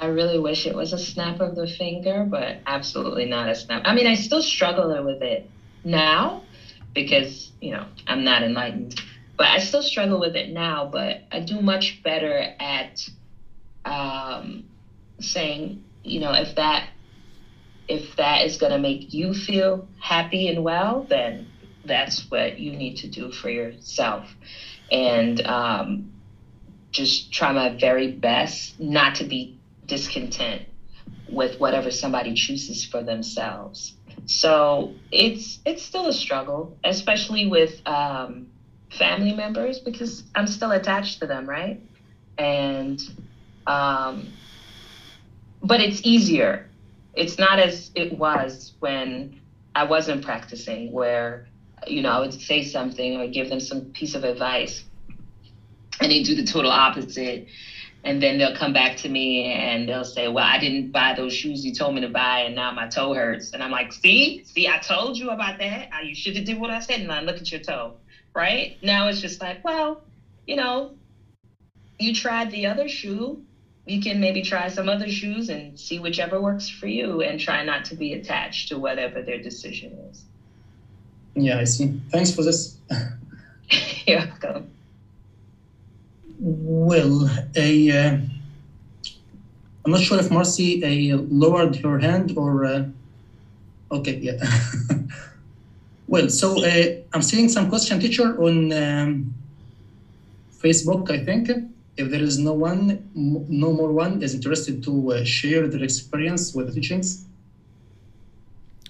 I 0.00 0.06
really 0.06 0.38
wish 0.38 0.66
it 0.66 0.74
was 0.74 0.92
a 0.92 0.98
snap 0.98 1.40
of 1.40 1.54
the 1.54 1.66
finger, 1.66 2.24
but 2.24 2.58
absolutely 2.66 3.24
not 3.24 3.48
a 3.48 3.54
snap. 3.54 3.82
I 3.86 3.94
mean, 3.94 4.06
I 4.06 4.14
still 4.14 4.42
struggle 4.42 5.02
with 5.04 5.22
it 5.22 5.46
now 5.84 6.43
because, 6.94 7.52
you 7.60 7.72
know, 7.72 7.86
I'm 8.06 8.24
not 8.24 8.42
enlightened 8.42 9.00
but 9.36 9.46
I 9.46 9.58
still 9.58 9.82
struggle 9.82 10.20
with 10.20 10.36
it 10.36 10.50
now. 10.50 10.88
But 10.90 11.24
I 11.32 11.40
do 11.40 11.60
much 11.60 12.02
better 12.02 12.54
at 12.60 13.08
um, 13.84 14.64
saying, 15.20 15.82
you 16.02 16.20
know, 16.20 16.32
if 16.32 16.54
that 16.56 16.88
if 17.86 18.16
that 18.16 18.46
is 18.46 18.56
going 18.56 18.72
to 18.72 18.78
make 18.78 19.12
you 19.12 19.34
feel 19.34 19.86
happy 20.00 20.48
and 20.48 20.64
well, 20.64 21.04
then 21.08 21.50
that's 21.84 22.30
what 22.30 22.58
you 22.58 22.74
need 22.74 22.96
to 22.98 23.08
do 23.08 23.30
for 23.30 23.50
yourself, 23.50 24.26
and 24.90 25.44
um, 25.46 26.12
just 26.92 27.32
try 27.32 27.52
my 27.52 27.76
very 27.76 28.12
best 28.12 28.78
not 28.80 29.16
to 29.16 29.24
be 29.24 29.58
discontent 29.86 30.62
with 31.28 31.58
whatever 31.60 31.90
somebody 31.90 32.32
chooses 32.32 32.84
for 32.84 33.02
themselves. 33.02 33.94
So 34.26 34.94
it's 35.12 35.60
it's 35.66 35.82
still 35.82 36.06
a 36.08 36.12
struggle, 36.12 36.76
especially 36.84 37.46
with 37.46 37.86
um, 37.86 38.48
family 38.90 39.32
members 39.32 39.80
because 39.80 40.24
I'm 40.34 40.46
still 40.46 40.72
attached 40.72 41.20
to 41.20 41.26
them, 41.26 41.48
right? 41.48 41.80
And 42.38 43.00
um, 43.66 44.32
but 45.62 45.80
it's 45.80 46.00
easier. 46.04 46.70
It's 47.14 47.38
not 47.38 47.58
as 47.58 47.90
it 47.94 48.12
was 48.18 48.74
when 48.80 49.40
I 49.74 49.84
wasn't 49.84 50.24
practicing, 50.24 50.92
where 50.92 51.46
you 51.86 52.02
know 52.02 52.10
I 52.10 52.20
would 52.20 52.32
say 52.34 52.62
something 52.62 53.16
or 53.16 53.26
give 53.28 53.48
them 53.50 53.60
some 53.60 53.82
piece 53.92 54.14
of 54.14 54.24
advice, 54.24 54.84
and 56.00 56.10
they 56.10 56.22
do 56.22 56.34
the 56.34 56.44
total 56.44 56.70
opposite. 56.70 57.46
And 58.04 58.22
then 58.22 58.36
they'll 58.36 58.54
come 58.54 58.72
back 58.72 58.96
to 58.98 59.08
me 59.08 59.44
and 59.44 59.88
they'll 59.88 60.04
say, 60.04 60.28
Well, 60.28 60.44
I 60.44 60.58
didn't 60.58 60.92
buy 60.92 61.14
those 61.14 61.32
shoes 61.32 61.64
you 61.64 61.72
told 61.72 61.94
me 61.94 62.02
to 62.02 62.08
buy, 62.08 62.40
and 62.40 62.54
now 62.54 62.70
my 62.70 62.86
toe 62.86 63.14
hurts. 63.14 63.52
And 63.52 63.62
I'm 63.62 63.70
like, 63.70 63.92
See, 63.92 64.42
see, 64.44 64.68
I 64.68 64.78
told 64.78 65.16
you 65.16 65.30
about 65.30 65.58
that. 65.58 65.88
You 66.04 66.14
should 66.14 66.36
have 66.36 66.44
did 66.44 66.58
what 66.58 66.70
I 66.70 66.80
said, 66.80 67.00
and 67.00 67.10
I 67.10 67.20
look 67.20 67.38
at 67.38 67.50
your 67.50 67.60
toe 67.60 67.94
right? 68.34 68.76
Now 68.82 69.06
it's 69.06 69.20
just 69.20 69.40
like, 69.40 69.64
well, 69.64 70.00
you 70.46 70.56
know, 70.56 70.90
you 71.98 72.12
tried 72.12 72.50
the 72.50 72.66
other 72.66 72.88
shoe. 72.88 73.40
You 73.86 74.00
can 74.00 74.18
maybe 74.18 74.42
try 74.42 74.68
some 74.68 74.88
other 74.88 75.08
shoes 75.08 75.48
and 75.48 75.78
see 75.78 75.98
whichever 75.98 76.40
works 76.40 76.68
for 76.68 76.86
you 76.86 77.20
and 77.20 77.38
try 77.38 77.62
not 77.62 77.84
to 77.86 77.94
be 77.94 78.14
attached 78.14 78.68
to 78.68 78.78
whatever 78.78 79.22
their 79.22 79.38
decision 79.38 79.92
is. 80.10 80.24
Yeah, 81.34 81.58
I 81.58 81.64
see. 81.64 81.92
Thanks 82.10 82.30
for 82.30 82.42
this. 82.42 82.76
You're 84.06 84.18
welcome. 84.18 84.70
Well, 86.38 87.30
a, 87.56 87.90
uh, 87.90 88.18
I'm 89.84 89.92
not 89.92 90.00
sure 90.00 90.18
if 90.18 90.30
Marcy 90.30 91.12
lowered 91.12 91.76
her 91.76 91.98
hand 91.98 92.36
or. 92.36 92.64
Uh, 92.64 92.84
okay, 93.90 94.18
yeah. 94.18 94.38
Well, 96.06 96.28
so 96.28 96.64
uh, 96.64 96.96
I'm 97.12 97.22
seeing 97.22 97.48
some 97.48 97.68
question, 97.68 97.98
teacher, 97.98 98.40
on 98.40 98.72
um, 98.72 99.34
Facebook, 100.62 101.10
I 101.10 101.24
think. 101.24 101.50
If 101.96 102.10
there 102.10 102.22
is 102.22 102.38
no 102.38 102.52
one, 102.52 103.08
no 103.14 103.72
more 103.72 103.92
one 103.92 104.22
is 104.22 104.34
interested 104.34 104.82
to 104.84 105.12
uh, 105.12 105.24
share 105.24 105.66
their 105.66 105.82
experience 105.82 106.54
with 106.54 106.66
the 106.66 106.72
teachings. 106.72 107.24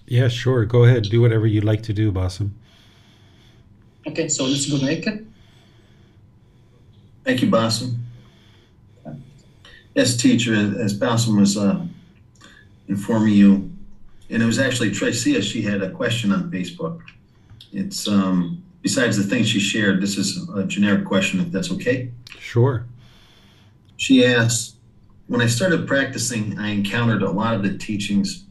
Yeah, 0.07 0.29
sure. 0.29 0.65
Go 0.65 0.85
ahead. 0.85 1.05
Do 1.05 1.21
whatever 1.21 1.47
you'd 1.47 1.65
like 1.65 1.83
to 1.85 1.93
do, 1.93 2.11
Bassem. 2.11 2.51
Okay, 4.07 4.29
so 4.29 4.45
let's 4.45 4.69
go, 4.71 4.77
Nick. 4.79 5.07
Thank 7.25 7.43
you, 7.43 7.49
Bassem. 7.49 7.97
Yes, 9.95 10.17
teacher, 10.17 10.55
as 10.55 10.99
Bassem 10.99 11.39
was 11.39 11.57
uh, 11.57 11.87
informing 12.89 13.35
you, 13.35 13.71
and 14.29 14.43
it 14.43 14.47
was 14.47 14.59
actually 14.59 14.91
Tricia. 14.91 15.43
She 15.43 15.63
had 15.63 15.83
a 15.83 15.91
question 15.91 16.33
on 16.33 16.51
Facebook. 16.51 17.01
It's 17.73 18.09
um, 18.09 18.63
besides 18.83 19.17
the 19.17 19.25
things 19.25 19.49
she 19.49 19.59
shared. 19.61 20.01
This 20.01 20.19
is 20.19 20.49
a 20.51 20.65
generic 20.65 21.05
question, 21.05 21.41
if 21.41 21.51
that's 21.51 21.73
okay. 21.73 22.11
Sure. 22.39 22.85
She 23.97 24.25
asked, 24.25 24.77
when 25.27 25.41
I 25.41 25.47
started 25.47 25.87
practicing, 25.89 26.59
I 26.59 26.69
encountered 26.69 27.23
a 27.23 27.31
lot 27.31 27.55
of 27.55 27.63
the 27.63 27.79
teachings 27.79 28.45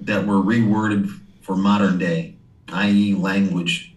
that 0.00 0.26
were 0.26 0.36
reworded 0.36 1.10
for 1.42 1.56
modern 1.56 1.98
day, 1.98 2.36
i.e., 2.68 3.14
language. 3.14 3.94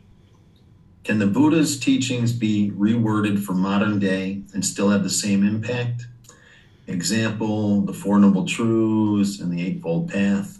Can 1.09 1.17
the 1.17 1.25
Buddha's 1.25 1.79
teachings 1.79 2.33
be 2.33 2.69
reworded 2.77 3.43
for 3.43 3.53
modern 3.53 3.97
day 3.97 4.43
and 4.53 4.63
still 4.63 4.91
have 4.91 5.01
the 5.01 5.09
same 5.09 5.43
impact? 5.43 6.05
Example, 6.85 7.81
the 7.81 7.93
Four 7.93 8.19
Noble 8.19 8.45
Truths 8.45 9.39
and 9.39 9.51
the 9.51 9.65
Eightfold 9.65 10.09
Path. 10.09 10.59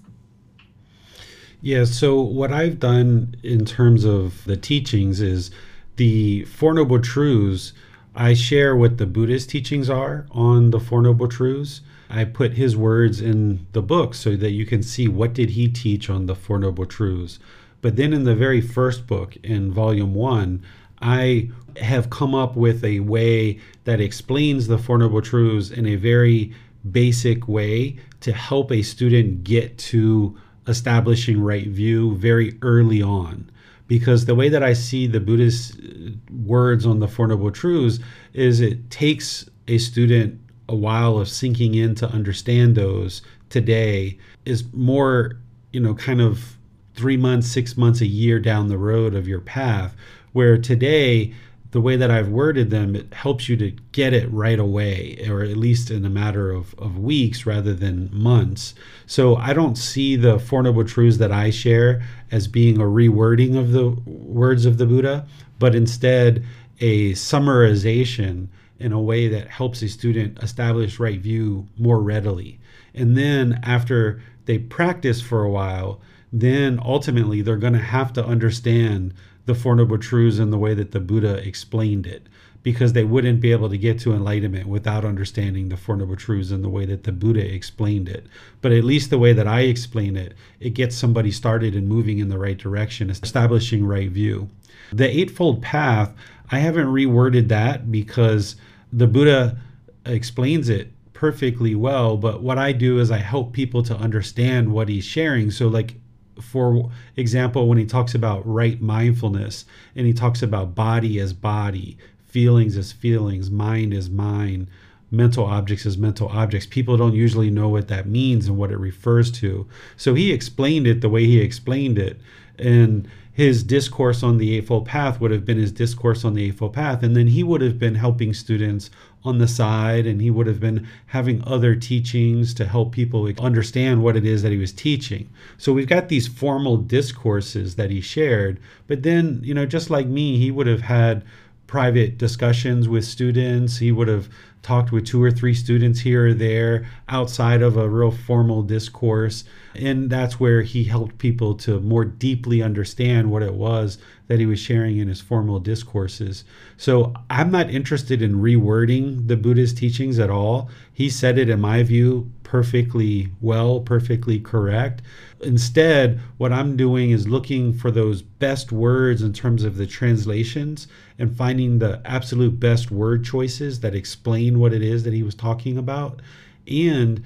Yeah, 1.62 1.84
so 1.84 2.20
what 2.20 2.52
I've 2.52 2.80
done 2.80 3.36
in 3.44 3.64
terms 3.64 4.04
of 4.06 4.44
the 4.46 4.58
teachings 4.58 5.22
is 5.22 5.52
the 5.98 6.46
Four 6.46 6.74
Noble 6.74 7.00
Truths, 7.00 7.74
I 8.16 8.34
share 8.34 8.76
what 8.76 8.98
the 8.98 9.06
Buddhist 9.06 9.52
teachings 9.52 9.88
are 9.88 10.26
on 10.32 10.72
the 10.72 10.80
Four 10.80 11.04
Noble 11.04 11.28
Truths. 11.28 11.82
I 12.10 12.24
put 12.26 12.54
his 12.54 12.76
words 12.76 13.22
in 13.22 13.68
the 13.74 13.84
book 13.84 14.16
so 14.16 14.36
that 14.36 14.50
you 14.50 14.66
can 14.66 14.82
see 14.82 15.08
what 15.08 15.36
did 15.36 15.52
he 15.52 15.68
teach 15.68 16.10
on 16.10 16.26
the 16.26 16.34
Four 16.34 16.58
Noble 16.58 16.88
Truths. 16.88 17.38
But 17.82 17.96
then 17.96 18.14
in 18.14 18.24
the 18.24 18.36
very 18.36 18.62
first 18.62 19.08
book, 19.08 19.38
in 19.44 19.72
volume 19.72 20.14
one, 20.14 20.64
I 21.02 21.50
have 21.78 22.10
come 22.10 22.36
up 22.36 22.56
with 22.56 22.84
a 22.84 23.00
way 23.00 23.60
that 23.86 24.02
explains 24.02 24.68
the 24.68 24.78
Four 24.78 24.98
Noble 24.98 25.22
Truths 25.22 25.72
in 25.72 25.86
a 25.86 25.96
very 25.96 26.54
basic 26.92 27.48
way 27.48 27.98
to 28.22 28.34
help 28.34 28.72
a 28.72 28.82
student 28.82 29.44
get 29.44 29.78
to 29.78 30.38
establishing 30.68 31.42
right 31.42 31.68
view 31.68 32.16
very 32.16 32.58
early 32.62 33.02
on. 33.02 33.50
Because 33.88 34.26
the 34.26 34.36
way 34.36 34.50
that 34.50 34.62
I 34.62 34.74
see 34.74 35.08
the 35.08 35.20
Buddhist 35.20 35.80
uh, 35.80 36.12
words 36.46 36.86
on 36.86 37.00
the 37.00 37.08
Four 37.08 37.28
Noble 37.28 37.52
Truths 37.52 38.00
is 38.34 38.62
it 38.62 38.90
takes 38.92 39.50
a 39.68 39.78
student 39.78 40.40
a 40.68 40.76
while 40.76 41.18
of 41.18 41.28
sinking 41.28 41.74
in 41.74 41.96
to 41.96 42.10
understand 42.10 42.76
those 42.76 43.24
today 43.50 44.20
is 44.46 44.64
more, 44.74 45.40
you 45.72 45.80
know, 45.80 45.96
kind 45.96 46.22
of 46.22 46.59
three 47.00 47.18
months, 47.18 47.50
six 47.50 47.78
months, 47.78 48.02
a 48.02 48.08
year 48.08 48.40
down 48.40 48.68
the 48.68 48.78
road 48.78 49.16
of 49.16 49.28
your 49.28 49.40
path. 49.40 49.96
Where 50.34 50.58
today, 50.58 51.34
the 51.72 51.82
way 51.82 51.96
that 51.96 52.12
I've 52.12 52.30
worded 52.30 52.70
them, 52.70 52.96
it 52.96 53.14
helps 53.14 53.48
you 53.48 53.56
to 53.58 53.72
get 53.92 54.14
it 54.14 54.32
right 54.32 54.60
away, 54.60 55.26
or 55.30 55.42
at 55.42 55.56
least 55.56 55.90
in 55.90 56.04
a 56.04 56.10
matter 56.10 56.52
of, 56.52 56.74
of 56.78 56.98
weeks 56.98 57.46
rather 57.46 57.74
than 57.74 58.10
months. 58.12 58.76
So 59.06 59.36
I 59.38 59.54
don't 59.54 59.78
see 59.78 60.16
the 60.16 60.40
Four 60.40 60.64
Noble 60.64 60.84
Truths 60.84 61.18
that 61.18 61.32
I 61.32 61.50
share 61.52 62.02
as 62.32 62.48
being 62.48 62.78
a 62.78 62.86
rewording 62.86 63.58
of 63.58 63.72
the 63.72 63.90
words 64.06 64.66
of 64.66 64.78
the 64.78 64.86
Buddha, 64.86 65.26
but 65.58 65.76
instead 65.76 66.44
a 66.80 67.14
summarization 67.14 68.48
in 68.80 68.92
a 68.92 69.02
way 69.02 69.28
that 69.28 69.48
helps 69.48 69.82
a 69.82 69.90
student 69.90 70.42
establish 70.42 71.00
right 71.00 71.20
view 71.20 71.68
more 71.78 72.02
readily. 72.02 72.60
And 72.94 73.18
then 73.18 73.60
after 73.64 74.22
they 74.46 74.58
practice 74.58 75.22
for 75.22 75.44
a 75.44 75.50
while, 75.52 76.02
then 76.32 76.80
ultimately 76.84 77.42
they're 77.42 77.58
going 77.58 77.74
to 77.74 77.80
have 77.80 78.14
to 78.14 78.26
understand 78.26 79.14
the 79.46 79.56
Four 79.56 79.76
Noble 79.76 79.98
Truths 79.98 80.40
in 80.40 80.52
the 80.52 80.58
way 80.58 80.74
that 80.74 80.92
the 80.92 81.00
Buddha 81.00 81.36
explained 81.46 82.06
it 82.06 82.28
because 82.62 82.94
they 82.94 83.04
wouldn't 83.04 83.40
be 83.40 83.52
able 83.52 83.70
to 83.70 83.78
get 83.78 84.00
to 84.00 84.14
enlightenment 84.14 84.68
without 84.68 85.06
understanding 85.06 85.70
the 85.70 85.78
Four 85.78 85.96
Noble 85.96 86.16
Truths 86.16 86.52
in 86.52 86.62
the 86.62 86.70
way 86.70 86.86
that 86.86 87.04
the 87.04 87.12
Buddha 87.12 87.54
explained 87.54 88.10
it. 88.10 88.26
But 88.62 88.72
at 88.72 88.84
least 88.84 89.10
the 89.10 89.18
way 89.18 89.34
that 89.34 89.48
I 89.48 89.62
explain 89.62 90.18
it, 90.18 90.34
it 90.60 90.72
gets 90.72 90.96
somebody 90.96 91.32
started 91.32 91.74
and 91.74 91.88
moving 91.88 92.20
in 92.20 92.30
the 92.30 92.38
right 92.38 92.58
direction, 92.58 93.10
establishing 93.10 93.86
right 93.86 94.10
view. 94.12 94.50
The 94.92 95.10
Eightfold 95.10 95.62
Path, 95.62 96.14
I 96.52 96.60
haven't 96.60 96.88
reworded 96.88 97.48
that 97.48 97.92
because 97.92 98.56
the 98.92 99.08
Buddha 99.08 99.58
explains 100.06 100.68
it 100.68 100.92
perfectly 101.14 101.76
well. 101.76 102.18
But 102.18 102.42
what 102.42 102.58
I 102.58 102.72
do 102.72 103.00
is 103.00 103.10
I 103.10 103.18
help 103.18 103.54
people 103.54 103.84
to 103.84 103.96
understand 103.96 104.74
what 104.74 104.90
he's 104.90 105.06
sharing. 105.06 105.52
So, 105.52 105.68
like, 105.68 105.96
for 106.42 106.90
example, 107.16 107.68
when 107.68 107.78
he 107.78 107.86
talks 107.86 108.16
about 108.16 108.48
right 108.48 108.82
mindfulness 108.82 109.66
and 109.96 110.06
he 110.06 110.14
talks 110.14 110.42
about 110.42 110.76
body 110.76 111.20
as 111.20 111.34
body, 111.34 111.98
feelings 112.26 112.78
as 112.78 112.92
feelings, 112.92 113.50
mind 113.50 113.94
as 113.94 114.10
mind, 114.10 114.68
mental 115.12 115.46
objects 115.46 115.86
as 115.86 115.98
mental 115.98 116.28
objects. 116.30 116.68
People 116.68 116.98
don't 116.98 117.16
usually 117.16 117.50
know 117.50 117.70
what 117.70 117.88
that 117.88 118.08
means 118.08 118.48
and 118.48 118.58
what 118.58 118.72
it 118.72 118.78
refers 118.78 119.32
to. 119.32 119.68
So 119.98 120.14
he 120.14 120.32
explained 120.32 120.88
it 120.88 121.02
the 121.02 121.10
way 121.10 121.26
he 121.26 121.40
explained 121.40 121.98
it. 121.98 122.20
And 122.58 123.10
his 123.32 123.64
discourse 123.64 124.22
on 124.22 124.38
the 124.38 124.56
Eightfold 124.56 124.86
Path 124.86 125.22
would 125.22 125.32
have 125.32 125.46
been 125.46 125.58
his 125.58 125.72
discourse 125.72 126.26
on 126.26 126.34
the 126.34 126.46
Eightfold 126.46 126.74
Path. 126.74 127.02
And 127.04 127.16
then 127.16 127.28
he 127.28 127.42
would 127.42 127.62
have 127.62 127.80
been 127.80 127.96
helping 127.96 128.34
students 128.34 128.92
on 129.24 129.38
the 129.38 129.48
side 129.48 130.06
and 130.06 130.22
he 130.22 130.32
would 130.32 130.48
have 130.48 130.60
been 130.60 130.88
having 131.08 131.44
other 131.46 131.76
teachings 131.76 132.54
to 132.54 132.66
help 132.66 132.92
people 132.92 133.30
understand 133.40 134.02
what 134.02 134.16
it 134.16 134.26
is 134.26 134.44
that 134.44 134.52
he 134.52 134.58
was 134.58 134.72
teaching. 134.72 135.30
So 135.58 135.74
we've 135.74 135.88
got 135.88 136.08
these 136.10 136.28
formal 136.28 136.78
discourses 136.78 137.76
that 137.76 137.92
he 137.92 138.00
shared. 138.00 138.60
But 138.88 139.04
then, 139.04 139.42
you 139.44 139.54
know, 139.54 139.66
just 139.66 139.90
like 139.90 140.08
me, 140.08 140.38
he 140.38 140.52
would 140.52 140.68
have 140.68 140.82
had 140.82 141.24
private 141.68 142.18
discussions 142.18 142.88
with 142.88 143.06
students. 143.06 143.78
He 143.78 143.92
would 143.92 144.08
have 144.08 144.30
talked 144.62 144.92
with 144.92 145.06
two 145.06 145.22
or 145.22 145.32
three 145.32 145.54
students 145.54 146.00
here 146.00 146.28
or 146.28 146.34
there 146.34 146.88
outside 147.08 147.62
of 147.62 147.78
a 147.78 147.88
real 147.90 148.12
formal 148.12 148.64
discourse. 148.64 149.44
And 149.76 150.10
that's 150.10 150.40
where 150.40 150.64
he 150.64 150.86
helped 150.86 151.18
people 151.18 151.54
to 151.56 151.80
more 151.80 152.06
deeply 152.06 152.62
understand 152.62 153.32
what 153.32 153.44
it 153.44 153.54
was 153.54 153.98
that 154.30 154.40
he 154.40 154.46
was 154.46 154.60
sharing 154.60 154.98
in 154.98 155.08
his 155.08 155.20
formal 155.20 155.60
discourses. 155.60 156.46
So 156.78 157.14
I'm 157.32 157.50
not 157.50 157.72
interested 157.72 158.22
in 158.22 158.36
rewording 158.36 159.28
the 159.28 159.36
Buddha's 159.36 159.74
teachings 159.74 160.20
at 160.20 160.30
all. 160.30 160.70
He 160.94 161.10
said 161.10 161.40
it, 161.40 161.50
in 161.50 161.60
my 161.60 161.82
view, 161.82 162.32
perfectly 162.44 163.32
well, 163.42 163.80
perfectly 163.80 164.40
correct. 164.40 165.02
Instead, 165.42 166.20
what 166.38 166.54
I'm 166.54 166.78
doing 166.78 167.10
is 167.10 167.28
looking 167.28 167.74
for 167.74 167.90
those 167.90 168.22
best 168.22 168.72
words 168.72 169.24
in 169.24 169.34
terms 169.34 169.64
of 169.64 169.78
the 169.78 169.88
translations 169.88 170.88
and 171.18 171.36
finding 171.36 171.80
the 171.80 172.00
absolute 172.06 172.60
best 172.60 172.92
word 172.92 173.26
choices 173.26 173.80
that 173.80 173.96
explain 173.96 174.60
what 174.60 174.74
it 174.74 174.84
is 174.84 175.04
that 175.04 175.14
he 175.14 175.24
was 175.24 175.36
talking 175.36 175.76
about. 175.76 176.22
And 176.68 177.24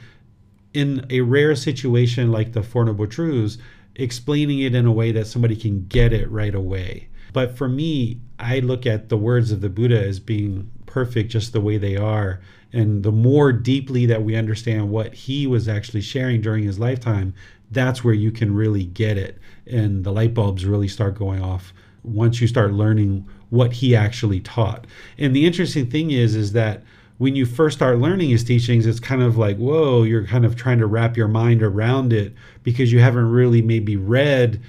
in 0.73 1.05
a 1.09 1.19
rare 1.19 1.55
situation 1.55 2.31
like 2.31 2.53
the 2.53 2.63
Four 2.63 2.85
Noble 2.85 3.07
Truths, 3.07 3.57
explaining 3.95 4.59
it 4.59 4.75
in 4.75 4.85
a 4.85 4.91
way 4.91 5.11
that 5.11 5.27
somebody 5.27 5.55
can 5.55 5.85
get 5.87 6.13
it 6.13 6.29
right 6.29 6.55
away. 6.55 7.09
But 7.31 7.57
for 7.57 7.67
me, 7.67 8.19
I 8.39 8.59
look 8.59 8.85
at 8.85 9.09
the 9.09 9.17
words 9.17 9.51
of 9.51 9.61
the 9.61 9.69
Buddha 9.69 10.01
as 10.03 10.19
being 10.19 10.69
perfect 10.85 11.31
just 11.31 11.53
the 11.53 11.61
way 11.61 11.77
they 11.77 11.97
are. 11.97 12.41
And 12.71 13.03
the 13.03 13.11
more 13.11 13.51
deeply 13.51 14.05
that 14.07 14.23
we 14.23 14.35
understand 14.35 14.89
what 14.89 15.13
he 15.13 15.47
was 15.47 15.67
actually 15.67 16.01
sharing 16.01 16.41
during 16.41 16.63
his 16.63 16.79
lifetime, 16.79 17.33
that's 17.73 18.03
where 18.03 18.13
you 18.13 18.31
can 18.31 18.53
really 18.53 18.85
get 18.85 19.17
it 19.17 19.39
and 19.65 20.03
the 20.03 20.11
light 20.11 20.33
bulbs 20.33 20.65
really 20.65 20.87
start 20.87 21.15
going 21.15 21.41
off 21.41 21.73
once 22.03 22.41
you 22.41 22.47
start 22.47 22.73
learning 22.73 23.27
what 23.49 23.73
he 23.73 23.95
actually 23.95 24.39
taught 24.39 24.85
and 25.17 25.35
the 25.35 25.45
interesting 25.45 25.89
thing 25.89 26.11
is 26.11 26.35
is 26.35 26.53
that 26.53 26.83
when 27.17 27.35
you 27.35 27.45
first 27.45 27.77
start 27.77 27.99
learning 27.99 28.29
his 28.29 28.43
teachings 28.43 28.85
it's 28.85 28.99
kind 28.99 29.21
of 29.21 29.37
like 29.37 29.57
whoa 29.57 30.03
you're 30.03 30.25
kind 30.25 30.45
of 30.45 30.55
trying 30.55 30.79
to 30.79 30.87
wrap 30.87 31.15
your 31.15 31.27
mind 31.27 31.61
around 31.61 32.11
it 32.11 32.33
because 32.63 32.91
you 32.91 32.99
haven't 32.99 33.29
really 33.31 33.61
maybe 33.61 33.95
read 33.95 34.61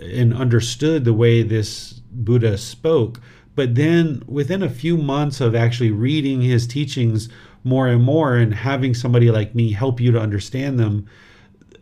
and 0.00 0.34
understood 0.34 1.04
the 1.04 1.12
way 1.12 1.42
this 1.42 1.92
buddha 2.12 2.56
spoke. 2.58 3.20
But 3.54 3.74
then 3.74 4.22
within 4.26 4.62
a 4.62 4.70
few 4.70 4.96
months 4.96 5.40
of 5.40 5.54
actually 5.54 5.90
reading 5.90 6.40
his 6.40 6.66
teachings 6.66 7.28
more 7.64 7.86
and 7.88 8.02
more 8.02 8.36
and 8.36 8.54
having 8.54 8.94
somebody 8.94 9.30
like 9.30 9.54
me 9.54 9.72
help 9.72 10.00
you 10.00 10.10
to 10.12 10.20
understand 10.20 10.78
them 10.78 11.08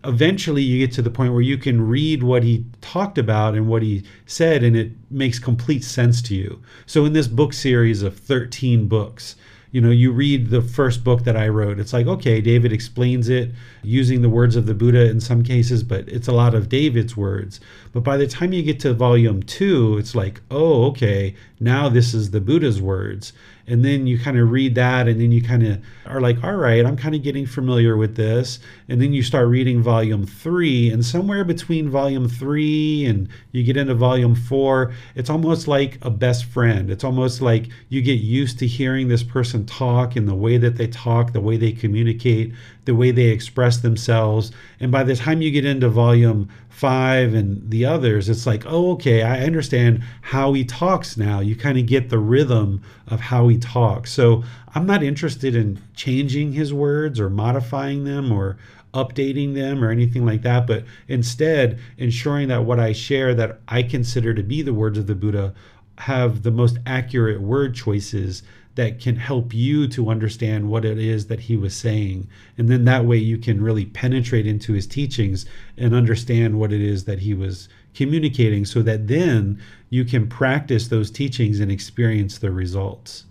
eventually 0.05 0.63
you 0.63 0.79
get 0.79 0.95
to 0.95 1.03
the 1.03 1.11
point 1.11 1.31
where 1.31 1.43
you 1.43 1.59
can 1.59 1.87
read 1.87 2.23
what 2.23 2.43
he 2.43 2.65
talked 2.81 3.19
about 3.19 3.55
and 3.55 3.69
what 3.69 3.83
he 3.83 4.03
said 4.25 4.63
and 4.63 4.75
it 4.75 4.91
makes 5.11 5.39
complete 5.39 5.85
sense 5.85 6.23
to 6.23 6.35
you. 6.35 6.63
So 6.87 7.05
in 7.05 7.13
this 7.13 7.29
book 7.29 7.53
series 7.53 8.03
of 8.03 8.19
13 8.19 8.89
books 8.89 9.37
you 9.73 9.81
know 9.81 9.91
you 9.91 10.11
read 10.13 10.51
the 10.51 10.63
first 10.63 11.05
book 11.05 11.25
that 11.25 11.37
i 11.37 11.49
wrote 11.49 11.79
it's 11.79 11.93
like 11.93 12.07
okay 12.07 12.41
david 12.41 12.73
explains 12.73 13.29
it 13.29 13.51
using 13.83 14.23
the 14.23 14.29
words 14.29 14.57
of 14.57 14.67
the 14.67 14.75
buddha 14.75 15.09
in 15.09 15.21
some 15.21 15.43
cases 15.43 15.83
but 15.83 16.09
it's 16.09 16.29
a 16.29 16.33
lot 16.33 16.55
of 16.55 16.69
david's 16.69 17.17
words. 17.17 17.61
But 17.93 18.05
by 18.05 18.17
the 18.17 18.27
time 18.27 18.53
you 18.53 18.63
get 18.63 18.79
to 18.81 18.95
volume 18.95 19.43
two 19.43 19.99
it's 19.99 20.15
like 20.15 20.41
oh 20.51 20.85
okay 20.87 21.35
now 21.59 21.89
this 21.89 22.15
is 22.15 22.31
the 22.31 22.41
buddha's 22.41 22.81
words 22.81 23.33
and 23.71 23.85
then 23.85 24.07
you 24.07 24.19
kind 24.19 24.39
of 24.39 24.51
read 24.51 24.75
that 24.75 25.09
and 25.09 25.21
then 25.21 25.33
you 25.33 25.43
kind 25.43 25.67
of 25.67 25.83
are 26.07 26.21
like 26.21 26.43
all 26.45 26.57
right 26.57 26.85
i'm 26.85 26.97
kind 26.97 27.15
of 27.15 27.23
getting 27.23 27.47
familiar 27.47 27.97
with 27.97 28.17
this 28.17 28.59
and 28.89 29.01
then 29.01 29.13
you 29.13 29.23
start 29.23 29.49
reading 29.49 29.83
volume 29.83 30.27
three 30.27 30.91
and 30.91 31.05
somewhere 31.05 31.45
between 31.45 31.89
volume 31.89 32.29
three 32.29 33.07
and 33.07 33.29
you 33.53 33.63
get 33.63 33.77
into 33.77 33.95
volume 33.95 34.35
four 34.35 34.93
it's 35.15 35.31
almost 35.31 35.69
like 35.69 35.99
a 36.03 36.11
best 36.11 36.45
friend. 36.45 36.91
It's 36.91 37.05
almost 37.05 37.41
like 37.41 37.69
you 37.89 38.03
get 38.03 38.21
used 38.21 38.59
to 38.61 38.67
hearing 38.67 39.09
this 39.09 39.23
person 39.23 39.67
talk 39.67 40.17
and 40.17 40.29
the 40.29 40.35
way 40.35 40.59
that 40.59 40.77
they 40.77 40.87
talk 40.87 41.33
the 41.33 41.41
way 41.41 41.57
they 41.57 41.73
communicate 41.73 42.53
the 42.91 42.97
way 42.97 43.13
they 43.13 43.27
express 43.27 43.77
themselves 43.77 44.51
and 44.81 44.91
by 44.91 45.05
the 45.05 45.15
time 45.15 45.41
you 45.41 45.53
get 45.53 45.65
into 45.65 45.89
volume 45.89 46.49
five 46.69 47.35
and 47.35 47.71
the 47.71 47.87
others, 47.87 48.29
it's 48.29 48.49
like, 48.49 48.65
oh, 48.67 48.91
okay, 48.91 49.23
I 49.23 49.45
understand 49.45 50.03
how 50.23 50.55
he 50.55 50.65
talks 50.65 51.17
now. 51.17 51.39
You 51.39 51.55
kind 51.55 51.79
of 51.79 51.87
get 51.87 52.09
the 52.09 52.19
rhythm 52.19 52.83
of 53.07 53.21
how 53.21 53.47
he 53.47 53.59
talks. 53.59 54.11
So 54.11 54.43
I'm 54.75 54.87
not 54.87 55.05
interested 55.05 55.55
in 55.55 55.81
changing 55.95 56.55
his 56.55 56.75
words 56.75 57.21
or 57.21 57.31
modifying 57.31 58.03
them 58.03 58.33
or 58.33 58.59
updating 58.93 59.55
them 59.55 59.85
or 59.85 59.93
anything 59.93 60.27
like 60.27 60.43
that, 60.43 60.67
but 60.67 60.83
instead 61.07 61.79
ensuring 61.97 62.49
that 62.49 62.65
what 62.65 62.81
I 62.81 62.93
share 62.93 63.37
that 63.37 63.61
I 63.69 63.85
consider 63.85 64.35
to 64.35 64.43
be 64.43 64.63
the 64.63 64.75
words 64.75 64.99
of 64.99 65.07
the 65.07 65.15
Buddha 65.15 65.55
have 65.99 66.43
the 66.43 66.51
most 66.51 66.79
accurate 66.87 67.41
word 67.41 67.77
choices 67.77 68.43
that 68.81 68.99
can 68.99 69.17
help 69.17 69.53
you 69.53 69.87
to 69.87 70.09
understand 70.09 70.67
what 70.67 70.87
it 70.87 70.99
is 70.99 71.27
that 71.27 71.41
he 71.41 71.55
was 71.55 71.77
saying. 71.77 72.27
And 72.57 72.67
then 72.67 72.87
that 72.87 73.05
way 73.05 73.19
you 73.19 73.37
can 73.37 73.63
really 73.63 73.85
penetrate 73.85 74.47
into 74.47 74.73
his 74.73 74.87
teachings 74.87 75.45
and 75.77 75.95
understand 75.95 76.59
what 76.59 76.73
it 76.73 76.81
is 76.81 77.05
that 77.05 77.19
he 77.19 77.35
was 77.35 77.69
communicating 77.93 78.65
so 78.65 78.81
that 78.81 79.07
then 79.07 79.61
you 79.91 80.07
can 80.07 80.27
practice 80.27 80.89
those 80.89 81.11
teachings 81.11 81.61
and 81.61 81.71
experience 81.71 82.39
the 82.39 82.51
results. 82.51 83.27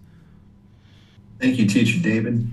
Thank 1.41 1.57
you, 1.57 1.65
Teacher 1.65 1.99
David. 1.99 2.47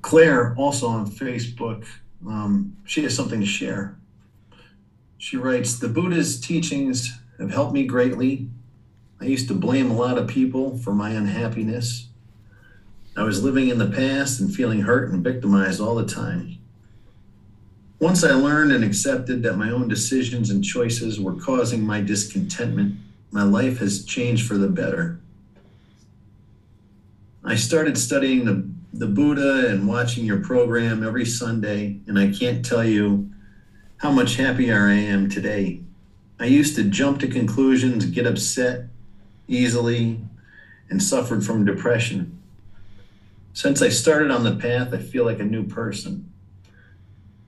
Claire, 0.00 0.54
also 0.56 0.86
on 0.86 1.06
Facebook, 1.06 1.84
um, 2.26 2.74
she 2.86 3.02
has 3.02 3.14
something 3.14 3.40
to 3.40 3.46
share. 3.46 3.94
She 5.18 5.36
writes 5.36 5.78
The 5.78 5.88
Buddha's 5.88 6.40
teachings 6.40 7.14
have 7.38 7.50
helped 7.50 7.74
me 7.74 7.84
greatly 7.84 8.48
I 9.20 9.26
used 9.26 9.48
to 9.48 9.54
blame 9.54 9.90
a 9.90 9.96
lot 9.96 10.16
of 10.16 10.28
people 10.28 10.78
for 10.78 10.94
my 10.94 11.10
unhappiness. 11.10 12.08
I 13.16 13.22
was 13.22 13.44
living 13.44 13.68
in 13.68 13.78
the 13.78 13.90
past 13.90 14.40
and 14.40 14.54
feeling 14.54 14.80
hurt 14.80 15.12
and 15.12 15.22
victimized 15.22 15.80
all 15.80 15.94
the 15.94 16.06
time. 16.06 16.56
Once 17.98 18.24
I 18.24 18.30
learned 18.30 18.72
and 18.72 18.82
accepted 18.82 19.42
that 19.42 19.58
my 19.58 19.70
own 19.70 19.86
decisions 19.86 20.48
and 20.48 20.64
choices 20.64 21.20
were 21.20 21.34
causing 21.34 21.84
my 21.84 22.00
discontentment, 22.00 22.94
my 23.30 23.42
life 23.42 23.78
has 23.78 24.06
changed 24.06 24.46
for 24.48 24.56
the 24.56 24.68
better. 24.68 25.20
I 27.44 27.56
started 27.56 27.98
studying 27.98 28.46
the, 28.46 28.66
the 28.94 29.06
Buddha 29.06 29.68
and 29.68 29.86
watching 29.86 30.24
your 30.24 30.40
program 30.40 31.06
every 31.06 31.26
Sunday, 31.26 32.00
and 32.06 32.18
I 32.18 32.30
can't 32.30 32.64
tell 32.64 32.84
you 32.84 33.30
how 33.98 34.10
much 34.10 34.36
happier 34.36 34.86
I 34.86 34.94
am 34.94 35.28
today. 35.28 35.82
I 36.38 36.46
used 36.46 36.76
to 36.76 36.84
jump 36.84 37.20
to 37.20 37.28
conclusions, 37.28 38.06
get 38.06 38.26
upset, 38.26 38.89
easily, 39.50 40.20
and 40.88 41.02
suffered 41.02 41.44
from 41.44 41.64
depression. 41.64 42.38
Since 43.52 43.82
I 43.82 43.88
started 43.88 44.30
on 44.30 44.44
the 44.44 44.54
path, 44.54 44.94
I 44.94 44.98
feel 44.98 45.24
like 45.24 45.40
a 45.40 45.44
new 45.44 45.66
person. 45.66 46.32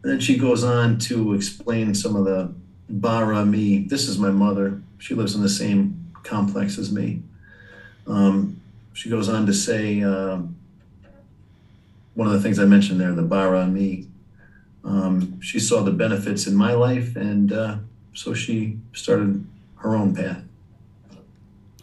And 0.03 0.13
then 0.13 0.21
she 0.21 0.37
goes 0.37 0.65
on 0.65 0.99
to 1.01 1.33
explain 1.33 1.95
some 1.95 2.17
of 2.17 2.25
the 2.25 2.53
Bara 2.89 3.47
me. 3.47 3.79
This 3.79 4.09
is 4.09 4.19
my 4.19 4.31
mother. 4.31 4.83
She 4.99 5.15
lives 5.15 5.35
in 5.35 5.43
the 5.43 5.49
same 5.49 6.11
complex 6.23 6.77
as 6.77 6.93
me. 6.93 7.23
Um, 8.07 8.61
she 8.93 9.09
goes 9.09 9.29
on 9.29 9.47
to 9.47 9.55
say 9.55 10.03
um, 10.03 10.57
one 12.15 12.27
of 12.27 12.35
the 12.35 12.41
things 12.41 12.59
I 12.59 12.65
mentioned 12.65 13.01
there, 13.01 13.13
the 13.13 13.23
bar 13.23 13.55
on 13.55 13.73
me. 13.73 14.09
Um, 14.85 15.41
she 15.41 15.61
saw 15.61 15.83
the 15.83 15.93
benefits 15.93 16.47
in 16.47 16.55
my 16.57 16.73
life, 16.73 17.17
and 17.17 17.53
uh, 17.53 17.77
so 18.13 18.35
she 18.35 18.79
started 18.93 19.47
her 19.77 19.95
own 19.95 20.15
path. 20.15 20.43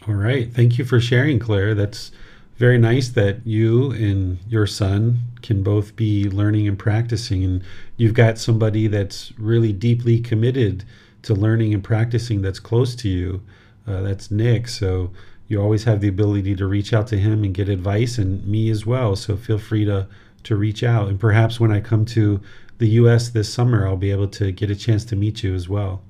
All 0.08 0.14
right. 0.14 0.52
Thank 0.52 0.78
you 0.78 0.84
for 0.84 1.00
sharing, 1.00 1.38
Claire. 1.38 1.74
That's 1.74 2.10
very 2.56 2.78
nice 2.78 3.08
that 3.10 3.46
you 3.46 3.90
and 3.92 4.38
your 4.48 4.66
son 4.66 5.20
can 5.42 5.62
both 5.62 5.96
be 5.96 6.28
learning 6.28 6.68
and 6.68 6.78
practicing. 6.78 7.44
And 7.44 7.62
you've 7.96 8.14
got 8.14 8.38
somebody 8.38 8.86
that's 8.86 9.32
really 9.38 9.72
deeply 9.72 10.20
committed 10.20 10.84
to 11.22 11.34
learning 11.34 11.74
and 11.74 11.84
practicing 11.84 12.42
that's 12.42 12.60
close 12.60 12.94
to 12.96 13.08
you. 13.08 13.42
Uh, 13.86 14.02
that's 14.02 14.30
Nick. 14.30 14.68
So 14.68 15.10
you 15.48 15.60
always 15.60 15.84
have 15.84 16.00
the 16.00 16.08
ability 16.08 16.54
to 16.54 16.66
reach 16.66 16.92
out 16.92 17.06
to 17.08 17.18
him 17.18 17.44
and 17.44 17.52
get 17.52 17.68
advice, 17.68 18.18
and 18.18 18.46
me 18.46 18.70
as 18.70 18.86
well. 18.86 19.16
So 19.16 19.36
feel 19.36 19.58
free 19.58 19.84
to 19.84 20.06
to 20.44 20.56
reach 20.56 20.82
out. 20.82 21.08
And 21.08 21.20
perhaps 21.20 21.60
when 21.60 21.70
I 21.70 21.80
come 21.80 22.04
to 22.06 22.40
the 22.78 22.88
U.S. 22.90 23.28
this 23.28 23.52
summer, 23.52 23.86
I'll 23.86 23.96
be 23.96 24.10
able 24.10 24.28
to 24.28 24.52
get 24.52 24.70
a 24.70 24.76
chance 24.76 25.04
to 25.06 25.16
meet 25.16 25.42
you 25.42 25.54
as 25.54 25.68
well. 25.68 26.02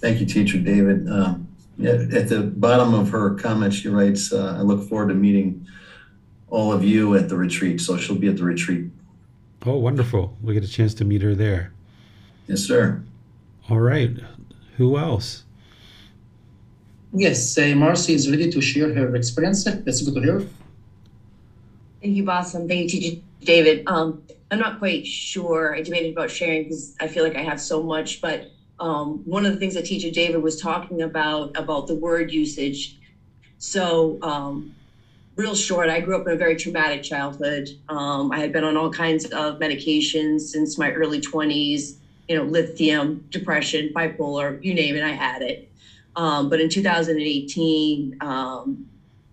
Thank 0.00 0.18
you, 0.20 0.26
Teacher 0.26 0.58
David. 0.58 1.08
Um, 1.08 1.46
at 1.86 2.28
the 2.28 2.42
bottom 2.42 2.94
of 2.94 3.10
her 3.10 3.34
comment, 3.34 3.74
she 3.74 3.88
writes, 3.88 4.32
uh, 4.32 4.56
I 4.58 4.62
look 4.62 4.88
forward 4.88 5.08
to 5.08 5.14
meeting 5.14 5.66
all 6.48 6.72
of 6.72 6.84
you 6.84 7.16
at 7.16 7.28
the 7.28 7.36
retreat. 7.36 7.80
So 7.80 7.96
she'll 7.96 8.16
be 8.16 8.28
at 8.28 8.36
the 8.36 8.44
retreat. 8.44 8.90
Oh, 9.64 9.76
wonderful. 9.76 10.36
We'll 10.42 10.54
get 10.54 10.64
a 10.64 10.68
chance 10.68 10.94
to 10.94 11.04
meet 11.04 11.22
her 11.22 11.34
there. 11.34 11.72
Yes, 12.48 12.60
sir. 12.60 13.02
All 13.70 13.78
right. 13.78 14.10
Who 14.76 14.98
else? 14.98 15.44
Yes, 17.14 17.58
uh, 17.58 17.74
Marcy 17.76 18.14
is 18.14 18.30
ready 18.30 18.50
to 18.50 18.60
share 18.60 18.92
her 18.92 19.14
experience. 19.14 19.66
Let's 19.66 20.02
go 20.02 20.20
to 20.20 20.32
her. 20.32 20.40
Thank 22.00 22.16
you, 22.16 22.24
boss, 22.24 22.54
and 22.54 22.68
thank 22.68 22.92
you, 22.92 23.00
Teacher 23.00 23.22
David. 23.42 23.84
Um, 23.86 24.22
I'm 24.50 24.58
not 24.58 24.78
quite 24.78 25.06
sure. 25.06 25.74
I 25.74 25.82
debated 25.82 26.12
about 26.12 26.30
sharing 26.30 26.64
because 26.64 26.96
I 27.00 27.08
feel 27.08 27.22
like 27.22 27.36
I 27.36 27.42
have 27.42 27.60
so 27.60 27.82
much, 27.82 28.20
but 28.20 28.50
um, 28.82 29.20
one 29.22 29.46
of 29.46 29.52
the 29.52 29.58
things 29.58 29.74
that 29.74 29.84
Teacher 29.84 30.10
David 30.10 30.42
was 30.42 30.56
talking 30.56 31.02
about 31.02 31.50
about 31.54 31.86
the 31.86 31.94
word 31.94 32.32
usage. 32.32 32.92
So, 33.58 34.18
um, 34.22 34.68
real 35.36 35.54
short, 35.54 35.88
I 35.88 36.00
grew 36.00 36.16
up 36.16 36.26
in 36.26 36.32
a 36.32 36.36
very 36.36 36.56
traumatic 36.56 37.00
childhood. 37.00 37.70
Um, 37.88 38.32
I 38.32 38.40
had 38.40 38.50
been 38.50 38.64
on 38.64 38.76
all 38.76 38.90
kinds 38.90 39.24
of 39.26 39.58
medications 39.58 40.42
since 40.42 40.76
my 40.76 40.90
early 40.90 41.20
20s. 41.20 41.94
You 42.26 42.36
know, 42.36 42.42
lithium, 42.42 43.20
depression, 43.30 43.92
bipolar, 43.92 44.56
you 44.60 44.74
name 44.74 44.96
it, 44.96 45.02
I 45.04 45.12
had 45.12 45.42
it. 45.42 45.60
Um, 46.16 46.48
but 46.48 46.58
in 46.60 46.68
2018, 46.68 48.16
um, 48.20 48.80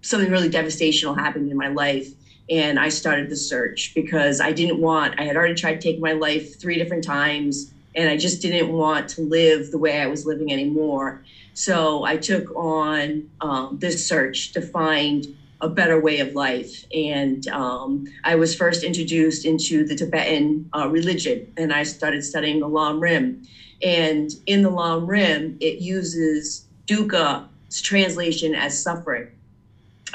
something 0.01 0.29
really 0.29 0.49
devastational 0.49 1.17
happened 1.17 1.49
in 1.49 1.57
my 1.57 1.67
life 1.69 2.13
and 2.49 2.79
I 2.79 2.89
started 2.89 3.29
the 3.29 3.37
search 3.37 3.91
because 3.93 4.39
I 4.39 4.51
didn't 4.51 4.79
want, 4.79 5.13
I 5.17 5.23
had 5.23 5.35
already 5.35 5.53
tried 5.53 5.73
to 5.73 5.79
take 5.79 5.99
my 5.99 6.13
life 6.13 6.55
three 6.59 6.77
different 6.77 7.03
times 7.03 7.67
and 7.95 8.09
I 8.09 8.15
just 8.17 8.41
didn't 8.41 8.69
want 8.69 9.07
to 9.09 9.21
live 9.21 9.69
the 9.71 9.77
way 9.77 9.99
I 9.99 10.07
was 10.07 10.25
living 10.25 10.51
anymore. 10.51 11.17
So 11.53 12.03
I 12.03 12.17
took 12.17 12.49
on 12.55 13.25
um, 13.41 13.77
this 13.79 13.99
search 14.01 14.51
to 14.51 14.61
find 14.61 15.27
a 15.61 15.67
better 15.67 15.99
way 15.99 16.19
of 16.19 16.33
life. 16.33 16.85
And 16.93 17.45
um, 17.49 18.03
I 18.23 18.35
was 18.35 18.53
first 18.53 18.83
introduced 18.83 19.43
into 19.43 19.83
the 19.83 19.95
Tibetan 19.95 20.63
uh, 20.75 20.87
religion 20.87 21.43
and 21.57 21.73
I 21.73 21.83
started 21.83 22.23
studying 22.23 22.59
the 22.59 22.67
Lam 22.69 22.99
Rim. 22.99 23.35
And 23.81 24.29
in 24.45 24.61
the 24.61 24.69
Lam 24.69 25.05
Rim, 25.05 25.53
it 25.59 25.79
uses 25.79 26.61
dukkha's 26.87 27.81
translation 27.81 28.55
as 28.55 28.75
suffering. 28.75 29.27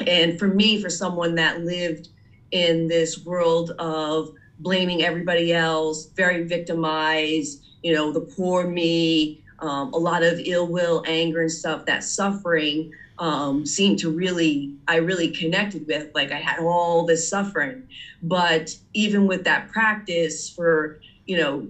And 0.07 0.37
for 0.37 0.47
me, 0.47 0.77
for 0.77 0.89
someone 0.89 1.35
that 1.35 1.59
lived 1.59 2.09
in 2.51 2.87
this 2.87 3.17
world 3.17 3.71
of 3.79 4.29
blaming 4.59 5.03
everybody 5.03 5.53
else, 5.53 6.05
very 6.15 6.43
victimized, 6.43 7.63
you 7.81 7.93
know, 7.93 8.11
the 8.11 8.21
poor 8.21 8.67
me, 8.67 9.43
um, 9.59 9.93
a 9.93 9.97
lot 9.97 10.23
of 10.23 10.39
ill 10.43 10.67
will, 10.67 11.03
anger, 11.05 11.41
and 11.41 11.51
stuff. 11.51 11.85
That 11.85 12.03
suffering 12.03 12.91
um, 13.19 13.65
seemed 13.65 13.99
to 13.99 14.09
really, 14.09 14.73
I 14.87 14.97
really 14.97 15.29
connected 15.29 15.87
with. 15.87 16.09
Like 16.13 16.31
I 16.31 16.39
had 16.39 16.59
all 16.59 17.05
this 17.05 17.27
suffering, 17.27 17.87
but 18.21 18.75
even 18.93 19.27
with 19.27 19.43
that 19.45 19.69
practice 19.69 20.49
for, 20.49 20.99
you 21.25 21.37
know, 21.37 21.67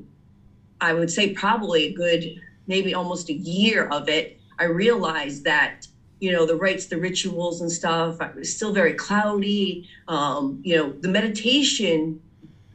I 0.82 0.94
would 0.94 1.12
say 1.12 1.34
probably 1.34 1.86
a 1.86 1.94
good, 1.94 2.42
maybe 2.68 2.94
almost 2.94 3.30
a 3.30 3.34
year 3.34 3.88
of 3.88 4.10
it, 4.10 4.40
I 4.58 4.66
realized 4.66 5.44
that 5.44 5.88
you 6.20 6.32
know 6.32 6.46
the 6.46 6.56
rites 6.56 6.86
the 6.86 6.98
rituals 6.98 7.60
and 7.60 7.70
stuff 7.70 8.16
i 8.22 8.32
was 8.32 8.56
still 8.56 8.72
very 8.72 8.94
cloudy 8.94 9.88
um, 10.08 10.62
you 10.64 10.76
know 10.76 10.94
the 11.02 11.10
meditation 11.10 12.22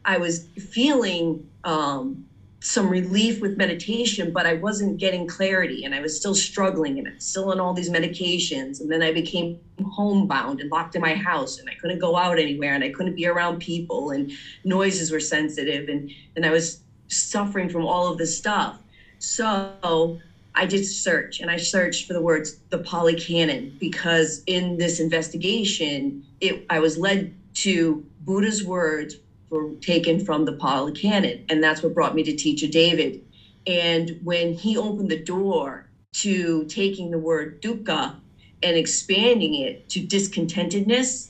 i 0.04 0.16
was 0.16 0.40
feeling 0.58 1.40
um, 1.64 2.18
some 2.60 2.88
relief 2.88 3.40
with 3.40 3.56
meditation 3.56 4.30
but 4.30 4.46
i 4.46 4.52
wasn't 4.54 4.96
getting 4.98 5.26
clarity 5.26 5.84
and 5.84 5.94
i 5.94 6.00
was 6.00 6.14
still 6.14 6.34
struggling 6.34 6.98
and 6.98 7.08
I 7.08 7.10
was 7.14 7.24
still 7.24 7.50
on 7.50 7.60
all 7.60 7.72
these 7.72 7.90
medications 7.90 8.80
and 8.80 8.90
then 8.90 9.02
i 9.02 9.10
became 9.10 9.54
homebound 9.92 10.60
and 10.60 10.70
locked 10.70 10.94
in 10.94 11.00
my 11.00 11.14
house 11.14 11.58
and 11.58 11.68
i 11.68 11.74
couldn't 11.74 11.98
go 11.98 12.16
out 12.16 12.38
anywhere 12.38 12.74
and 12.74 12.84
i 12.84 12.88
couldn't 12.88 13.14
be 13.14 13.26
around 13.26 13.58
people 13.58 14.10
and 14.10 14.30
noises 14.62 15.10
were 15.10 15.20
sensitive 15.20 15.88
and 15.88 16.04
and 16.36 16.44
i 16.44 16.50
was 16.50 16.78
suffering 17.10 17.68
from 17.68 17.84
all 17.84 18.06
of 18.06 18.16
this 18.16 18.34
stuff. 18.34 18.78
So 19.18 20.14
I 20.54 20.64
did 20.64 20.84
search 20.84 21.40
and 21.40 21.50
I 21.50 21.56
searched 21.56 22.06
for 22.06 22.12
the 22.12 22.20
words 22.20 22.54
the 22.70 22.78
Pali 22.78 23.14
Canon 23.14 23.72
because 23.78 24.40
in 24.46 24.78
this 24.78 24.98
investigation, 24.98 26.16
it, 26.40 26.62
I 26.70 26.78
was 26.78 26.96
led 26.96 27.28
to 27.54 28.00
Buddha's 28.20 28.62
words 28.62 29.16
were 29.50 29.74
taken 29.80 30.18
from 30.18 30.44
the 30.44 30.52
Pali 30.52 30.92
Canon. 30.92 31.44
And 31.48 31.62
that's 31.62 31.82
what 31.82 31.94
brought 31.94 32.14
me 32.14 32.22
to 32.24 32.32
Teacher 32.32 32.68
David. 32.68 33.18
And 33.66 34.16
when 34.22 34.52
he 34.52 34.76
opened 34.76 35.10
the 35.10 35.16
door 35.16 35.84
to 36.14 36.64
taking 36.64 37.10
the 37.10 37.18
word 37.18 37.60
dukkha 37.60 38.14
and 38.62 38.76
expanding 38.76 39.54
it 39.54 39.76
to 39.90 40.00
discontentedness, 40.00 41.28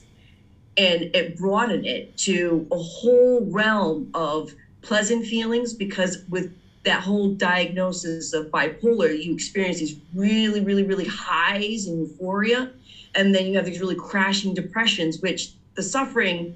and 0.77 1.09
it 1.13 1.35
broadened 1.35 1.85
it 1.85 2.15
to 2.17 2.65
a 2.71 2.77
whole 2.77 3.45
realm 3.45 4.07
of 4.13 4.53
pleasant 4.81 5.25
feelings 5.25 5.73
because 5.73 6.17
with 6.29 6.47
that 6.83 7.01
whole 7.01 7.27
diagnosis 7.27 8.33
of 8.33 8.49
bipolar, 8.49 9.15
you 9.21 9.33
experience 9.33 9.79
these 9.79 9.95
really, 10.15 10.61
really, 10.61 10.83
really 10.83 11.05
highs 11.05 11.85
and 11.85 11.99
euphoria. 11.99 12.69
And 13.13 13.35
then 13.35 13.45
you 13.45 13.55
have 13.55 13.65
these 13.65 13.79
really 13.79 13.95
crashing 13.95 14.53
depressions, 14.53 15.21
which 15.21 15.49
the 15.75 15.83
suffering 15.83 16.49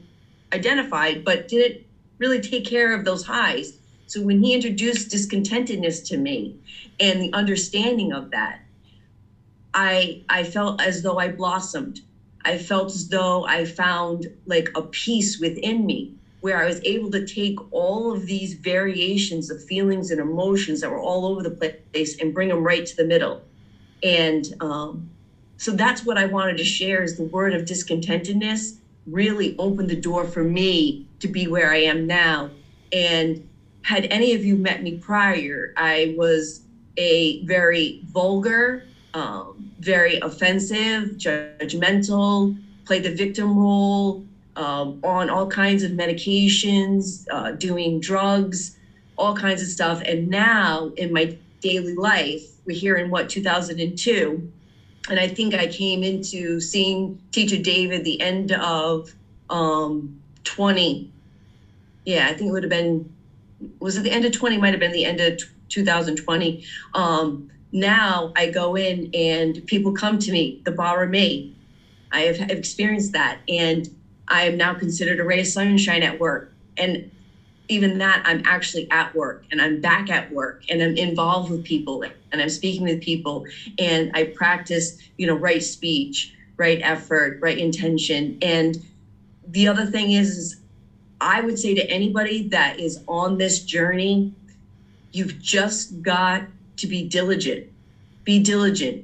identified, 0.56 1.23
but 1.26 1.48
didn't 1.48 1.77
really 2.19 2.41
take 2.41 2.65
care 2.65 2.94
of 2.94 3.06
those 3.06 3.23
highs. 3.26 3.73
So 4.07 4.22
when 4.22 4.40
he 4.44 4.53
introduced 4.56 5.10
discontentedness 5.11 6.03
to 6.07 6.18
me 6.18 6.53
and 6.99 7.22
the 7.22 7.32
understanding 7.34 8.14
of 8.14 8.32
that, 8.32 8.60
I 9.73 10.18
I 10.30 10.44
felt 10.45 10.82
as 10.82 11.03
though 11.03 11.19
I 11.19 11.30
blossomed. 11.30 12.02
I 12.45 12.57
felt 12.57 12.95
as 12.95 13.07
though 13.07 13.45
I 13.48 13.65
found 13.65 14.27
like 14.48 14.69
a 14.76 14.84
peace 14.84 15.38
within 15.40 15.86
me 15.88 16.10
where 16.41 16.60
I 16.60 16.65
was 16.68 16.82
able 16.86 17.11
to 17.11 17.22
take 17.22 17.56
all 17.72 18.11
of 18.11 18.26
these 18.27 18.56
variations 18.56 19.52
of 19.52 19.61
feelings 19.61 20.11
and 20.11 20.22
emotions 20.22 20.82
that 20.82 20.91
were 20.91 20.99
all 20.99 21.26
over 21.27 21.44
the 21.44 21.52
place 21.94 22.15
and 22.19 22.34
bring 22.34 22.49
them 22.49 22.65
right 22.65 22.86
to 22.86 22.98
the 22.98 23.06
middle. 23.06 23.41
And 24.03 24.45
um, 24.61 25.06
so 25.57 25.73
that's 25.73 26.03
what 26.03 26.18
I 26.18 26.26
wanted 26.26 26.57
to 26.57 26.65
share 26.65 27.03
is 27.03 27.15
the 27.15 27.23
word 27.23 27.53
of 27.53 27.65
discontentedness 27.65 28.73
really 29.07 29.56
opened 29.57 29.90
the 29.90 29.95
door 29.95 30.26
for 30.26 30.44
me 30.44 31.06
to 31.19 31.27
be 31.27 31.48
where 31.48 31.72
I 31.72 31.77
am 31.77 32.07
now. 32.07 32.49
And 32.91 33.48
had 33.84 34.07
any 34.10 34.34
of 34.34 34.44
you 34.44 34.56
met 34.56 34.82
me 34.82 34.95
prior, 34.95 35.73
I 35.77 36.14
was 36.18 36.61
a 36.98 37.40
very 37.44 37.99
vulgar, 38.11 38.84
um, 39.14 39.72
very 39.80 40.18
offensive, 40.22 41.10
judgmental, 41.18 42.56
played 42.86 43.03
the 43.03 43.11
victim 43.11 43.57
role, 43.57 44.23
um, 44.56 44.99
on 45.03 45.30
all 45.30 45.48
kinds 45.48 45.84
of 45.84 45.91
medications, 45.91 47.26
uh, 47.32 47.52
doing 47.52 47.99
drugs, 47.99 48.76
all 49.18 49.36
kinds 49.36 49.61
of 49.61 49.68
stuff. 49.68 50.02
And 50.06 50.30
now 50.30 50.91
in 50.98 51.11
my 51.11 51.36
daily 51.61 51.95
life, 51.95 52.44
we're 52.65 52.77
here 52.77 52.98
in 52.98 53.10
what, 53.10 53.30
2002. 53.30 54.48
And 55.10 55.19
I 55.19 55.27
think 55.27 55.53
I 55.53 55.68
came 55.68 56.03
into 56.03 56.60
seeing 56.60 57.15
Teacher 57.32 57.57
David 57.57 58.03
the 58.03 58.19
end 58.19 58.52
of 58.52 59.14
um, 59.49 60.11
20. 60.44 61.02
Yeah, 62.06 62.27
I 62.27 62.34
think 62.34 62.49
it 62.49 62.52
would 62.52 62.64
have 62.64 62.69
been, 62.69 63.06
was 63.80 63.98
it 63.98 64.03
the 64.03 64.11
end 64.11 64.26
of 64.26 64.32
20? 64.32 64.57
Might 64.57 64.73
have 64.73 64.80
been 64.80 64.91
the 64.91 65.06
end 65.06 65.19
of 65.19 65.36
2020. 65.69 66.57
Um, 66.94 67.40
now 67.72 68.32
I 68.36 68.48
go 68.48 68.76
in 68.76 69.07
and 69.14 69.60
people 69.65 69.91
come 69.91 70.18
to 70.19 70.32
me, 70.32 70.56
the 70.64 70.72
bar 70.72 71.03
of 71.03 71.10
me. 71.10 71.44
I 72.11 72.22
have 72.22 72.40
experienced 72.49 73.11
that. 73.14 73.38
And 73.48 73.88
I 74.27 74.44
am 74.44 74.57
now 74.57 74.73
considered 74.73 75.19
a 75.19 75.23
ray 75.23 75.41
of 75.41 75.48
sunshine 75.48 76.03
at 76.03 76.18
work. 76.19 76.44
And 76.77 76.98
even 77.69 77.99
that, 77.99 78.21
I'm 78.25 78.41
actually 78.45 78.87
at 78.91 79.13
work 79.15 79.39
and 79.51 79.61
I'm 79.61 79.77
back 79.77 80.09
at 80.09 80.29
work 80.31 80.57
and 80.69 80.81
I'm 80.83 80.95
involved 80.97 81.49
with 81.49 81.63
people 81.63 82.03
and 82.31 82.41
I'm 82.41 82.49
speaking 82.49 82.83
with 82.83 83.01
people 83.01 83.43
and 83.79 84.11
I 84.13 84.25
practice, 84.25 84.93
you 85.17 85.27
know, 85.27 85.35
right 85.35 85.63
speech. 85.63 86.29
right 86.57 86.79
effort, 86.83 87.37
right 87.41 87.57
intention. 87.57 88.37
And 88.41 88.77
the 89.47 89.67
other 89.67 89.85
thing 89.87 90.11
is, 90.11 90.29
is 90.37 90.57
I 91.21 91.41
would 91.41 91.59
say 91.59 91.73
to 91.75 91.89
anybody 91.91 92.41
that 92.43 92.79
is 92.79 92.97
on 93.07 93.37
this 93.37 93.59
journey, 93.59 94.27
you've 95.11 95.39
just 95.39 96.01
got 96.01 96.43
to 96.77 96.87
be 96.87 97.03
diligent. 97.03 97.63
Be 98.25 98.39
diligent. 98.39 99.01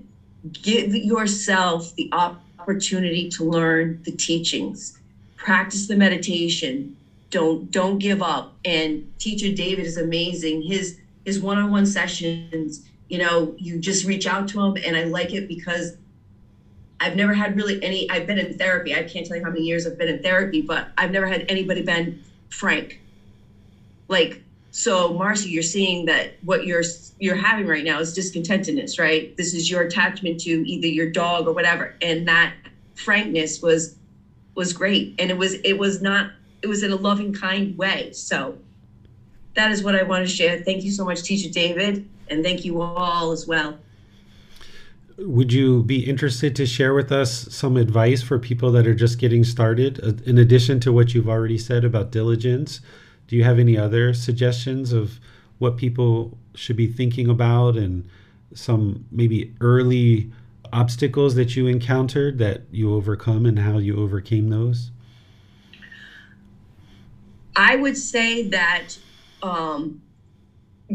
Give 0.64 0.94
yourself 0.96 1.94
the 1.98 2.10
opportunity 2.12 3.28
to 3.28 3.46
learn 3.46 3.98
the 4.06 4.12
teachings. 4.12 4.94
Practice 5.38 5.88
the 5.88 5.96
meditation. 5.96 6.90
Don't 7.32 7.72
don't 7.72 7.98
give 7.98 8.22
up. 8.22 8.54
And 8.64 9.12
teacher 9.18 9.52
David 9.52 9.86
is 9.86 9.98
amazing. 9.98 10.62
His 10.62 10.98
his 11.26 11.40
one-on-one 11.40 11.86
sessions, 11.86 12.82
you 13.10 13.18
know, 13.18 13.56
you 13.58 13.80
just 13.80 14.06
reach 14.06 14.28
out 14.28 14.48
to 14.50 14.62
him 14.62 14.78
and 14.86 14.96
I 14.96 15.04
like 15.04 15.34
it 15.34 15.48
because 15.48 15.94
I've 17.02 17.16
never 17.16 17.34
had 17.34 17.56
really 17.56 17.82
any. 17.84 18.08
I've 18.12 18.28
been 18.28 18.38
in 18.38 18.58
therapy. 18.58 18.94
I 18.94 19.02
can't 19.02 19.26
tell 19.26 19.36
you 19.38 19.44
how 19.44 19.50
many 19.50 19.64
years 19.64 19.88
I've 19.88 19.98
been 19.98 20.08
in 20.08 20.22
therapy, 20.22 20.62
but 20.62 20.90
I've 20.98 21.10
never 21.10 21.26
had 21.26 21.46
anybody 21.50 21.82
been 21.82 22.22
frank. 22.50 23.00
Like, 24.08 24.44
so 24.70 25.12
Marcy, 25.12 25.50
you're 25.50 25.64
seeing 25.64 26.06
that 26.06 26.36
what 26.44 26.64
you're 26.64 26.84
you're 27.18 27.36
having 27.36 27.66
right 27.66 27.84
now 27.84 28.00
is 28.00 28.16
discontentedness, 28.16 29.00
right? 29.00 29.36
This 29.36 29.54
is 29.54 29.70
your 29.70 29.82
attachment 29.82 30.40
to 30.42 30.50
either 30.70 30.88
your 30.88 31.08
dog 31.08 31.48
or 31.48 31.54
whatever, 31.54 31.96
and 32.04 32.28
that 32.28 32.54
frankness 32.94 33.62
was 33.62 33.96
was 34.54 34.72
great, 34.72 35.16
and 35.18 35.32
it 35.32 35.38
was 35.38 35.56
it 35.64 35.78
was 35.78 36.02
not 36.02 36.32
it 36.62 36.68
was 36.68 36.84
in 36.84 36.92
a 36.92 36.96
loving, 36.96 37.34
kind 37.34 37.78
way. 37.78 38.12
So 38.14 38.58
that 39.56 39.72
is 39.72 39.84
what 39.84 39.96
I 39.96 40.04
want 40.04 40.28
to 40.28 40.34
share. 40.34 40.62
Thank 40.62 40.84
you 40.84 40.92
so 40.92 41.06
much, 41.06 41.24
Teacher 41.24 41.50
David, 41.50 42.08
and 42.30 42.44
thank 42.44 42.66
you 42.66 42.82
all 42.82 43.32
as 43.32 43.48
well 43.48 43.78
would 45.18 45.54
you 45.54 45.84
be 45.84 46.08
interested 46.08 46.56
to 46.56 46.66
share 46.66 46.94
with 46.94 47.12
us 47.12 47.54
some 47.54 47.78
advice 47.78 48.22
for 48.22 48.40
people 48.40 48.72
that 48.72 48.88
are 48.88 48.96
just 48.96 49.20
getting 49.20 49.44
started 49.44 50.00
uh, 50.04 50.14
in 50.26 50.38
addition 50.38 50.80
to 50.80 50.92
what 50.92 51.14
you've 51.14 51.30
already 51.30 51.58
said 51.58 51.84
about 51.84 52.12
diligence 52.12 52.82
do 53.28 53.36
you 53.36 53.44
have 53.44 53.60
any 53.60 53.78
other 53.78 54.14
suggestions 54.14 54.92
of 54.92 55.20
what 55.60 55.78
people 55.78 56.38
should 56.56 56.76
be 56.76 56.88
thinking 56.88 57.30
about 57.30 57.78
and 57.78 58.08
some 58.54 59.06
maybe 59.12 59.54
early 59.62 60.32
obstacles 60.74 61.36
that 61.36 61.56
you 61.56 61.68
encountered 61.68 62.38
that 62.38 62.64
you 62.72 62.94
overcome 62.94 63.46
and 63.46 63.60
how 63.60 63.78
you 63.78 64.02
overcame 64.02 64.50
those 64.50 64.92
i 67.56 67.76
would 67.76 67.98
say 67.98 68.42
that 68.44 68.98
um, 69.42 69.96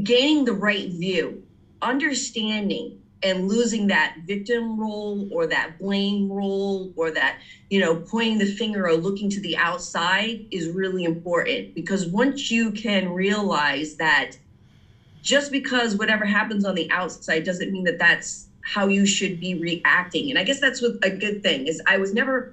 gaining 0.03 0.45
the 0.45 0.53
right 0.53 0.89
view 0.89 1.41
understanding 1.83 2.95
and 3.23 3.49
losing 3.49 3.87
that 3.87 4.12
victim 4.16 4.78
role 4.78 5.27
or 5.31 5.47
that 5.47 5.77
blame 5.78 6.31
role 6.31 6.91
or 6.97 7.11
that 7.11 7.37
you 7.70 7.78
know 7.81 7.95
pointing 7.97 8.39
the 8.39 8.47
finger 8.47 8.87
or 8.87 8.95
looking 8.95 9.28
to 9.31 9.41
the 9.41 9.57
outside 9.57 10.39
is 10.51 10.69
really 10.69 11.03
important. 11.05 11.66
Because 11.74 12.07
once 12.07 12.51
you 12.51 12.70
can 12.73 13.09
realize 13.09 13.95
that 13.99 14.37
just 15.23 15.51
because 15.51 15.97
whatever 15.97 16.24
happens 16.24 16.65
on 16.65 16.74
the 16.74 16.87
outside 16.91 17.45
doesn't 17.45 17.70
mean 17.70 17.85
that 17.85 17.99
that's 17.99 18.49
how 18.62 18.87
you 18.89 19.07
should 19.07 19.39
be 19.41 19.55
reacting. 19.55 20.31
And 20.31 20.39
i 20.39 20.43
guess 20.43 20.61
that's 20.61 20.81
what 20.83 20.93
a 21.03 21.11
good 21.11 21.43
thing 21.43 21.66
is. 21.66 21.81
I 21.87 21.99
was 21.99 22.12
never 22.12 22.49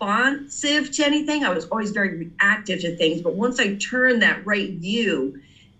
responsive 0.00 0.90
to 0.92 1.04
anything. 1.04 1.44
I 1.44 1.50
was 1.50 1.66
always 1.70 1.90
very 1.90 2.12
reactive 2.40 2.80
to 2.80 2.92
things 2.92 3.20
but 3.22 3.34
once 3.34 3.58
i 3.60 3.70
turned 3.90 4.22
that 4.22 4.44
right 4.44 4.70
view 4.72 5.32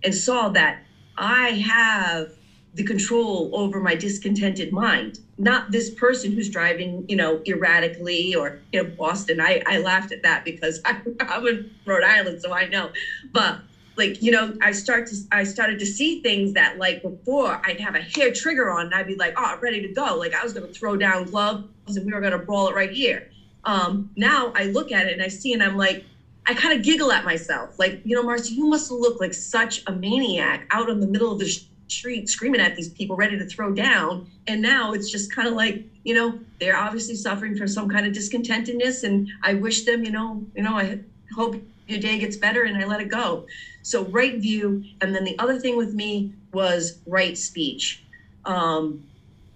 and 0.04 0.14
saw 0.14 0.48
that 0.50 0.76
i 1.18 1.52
have 1.54 2.28
the 2.74 2.84
control 2.84 3.48
over 3.52 3.80
my 3.80 3.94
discontented 3.94 4.70
mind 4.72 5.20
not 5.38 5.64
this 5.68 5.90
person 5.90 6.32
who's 6.32 6.48
driving 6.48 7.04
you 7.08 7.16
know 7.16 7.40
erratically 7.46 8.34
or 8.34 8.54
you 8.72 8.80
know 8.80 8.90
boston. 8.98 9.40
I 9.40 9.60
i 9.66 9.78
laughed 9.78 10.12
at 10.12 10.22
that 10.22 10.44
because 10.44 10.80
I, 10.84 10.96
i'm 11.28 11.46
in 11.46 11.64
rhode 11.86 12.04
island 12.04 12.40
so 12.40 12.52
i 12.52 12.66
know. 12.66 12.90
But 13.32 13.56
like 13.96 14.16
you 14.20 14.30
know 14.32 14.52
i 14.62 14.72
start 14.72 15.06
to 15.06 15.16
i 15.32 15.44
started 15.44 15.78
to 15.80 15.86
see 15.86 16.16
things 16.16 16.52
that 16.54 16.76
like 16.76 17.02
before 17.02 17.58
i'd 17.64 17.80
have 17.80 17.94
a 17.96 18.00
hair 18.00 18.30
trigger 18.30 18.70
on 18.70 18.82
and 18.86 18.94
i'd 18.94 19.06
be 19.06 19.16
like 19.16 19.32
oh 19.36 19.44
I'm 19.44 19.60
ready 19.60 19.80
to 19.82 19.88
go. 19.88 20.16
Like 20.16 20.34
i 20.34 20.42
was 20.42 20.52
going 20.52 20.66
to 20.66 20.72
throw 20.78 20.96
down 20.96 21.24
gloves 21.24 21.60
and 21.88 22.06
we 22.06 22.12
were 22.12 22.20
going 22.20 22.32
to 22.32 22.38
brawl 22.38 22.68
it 22.68 22.74
right 22.74 22.90
here 22.90 23.22
um 23.64 24.04
now 24.16 24.52
i 24.54 24.64
look 24.66 24.90
at 24.90 25.06
it 25.06 25.12
and 25.12 25.22
i 25.22 25.28
see 25.28 25.52
and 25.52 25.62
i'm 25.62 25.76
like 25.76 26.02
I 26.46 26.54
kind 26.54 26.74
of 26.74 26.82
giggle 26.82 27.12
at 27.12 27.22
myself, 27.22 27.78
like, 27.78 28.00
you 28.02 28.16
know, 28.16 28.22
Marcy, 28.22 28.54
you 28.54 28.64
must 28.64 28.90
look 28.90 29.20
like 29.20 29.34
such 29.34 29.82
a 29.86 29.92
maniac 29.92 30.66
out 30.70 30.88
in 30.88 30.98
the 30.98 31.06
middle 31.06 31.30
of 31.30 31.38
the 31.38 31.46
street 31.90 32.28
screaming 32.28 32.60
at 32.60 32.74
these 32.74 32.88
people 32.88 33.16
ready 33.16 33.36
to 33.36 33.44
throw 33.44 33.70
down. 33.72 34.22
And 34.46 34.60
now 34.62 34.92
it's 34.92 35.08
just 35.10 35.32
kind 35.32 35.46
of 35.48 35.54
like 35.54 35.80
you 36.04 36.14
know 36.14 36.38
they're 36.58 36.76
obviously 36.76 37.14
suffering 37.14 37.54
from 37.54 37.68
some 37.68 37.88
kind 37.88 38.06
of 38.06 38.12
discontentedness 38.12 39.02
and 39.02 39.26
i 39.42 39.52
wish 39.52 39.82
them 39.82 40.02
you 40.02 40.10
know 40.10 40.42
you 40.54 40.62
know 40.62 40.76
i 40.78 40.98
hope 41.34 41.56
your 41.86 41.98
day 41.98 42.18
gets 42.18 42.36
better 42.36 42.62
and 42.64 42.76
i 42.76 42.84
let 42.84 43.00
it 43.00 43.08
go. 43.08 43.44
So 43.82 44.04
right 44.04 44.34
view. 44.36 44.80
And 45.00 45.14
then 45.14 45.24
the 45.24 45.36
other 45.38 45.58
thing 45.58 45.76
with 45.76 45.92
me 45.92 46.28
was 46.52 46.92
right 47.06 47.36
speech. 47.36 48.00
Um, 48.44 48.98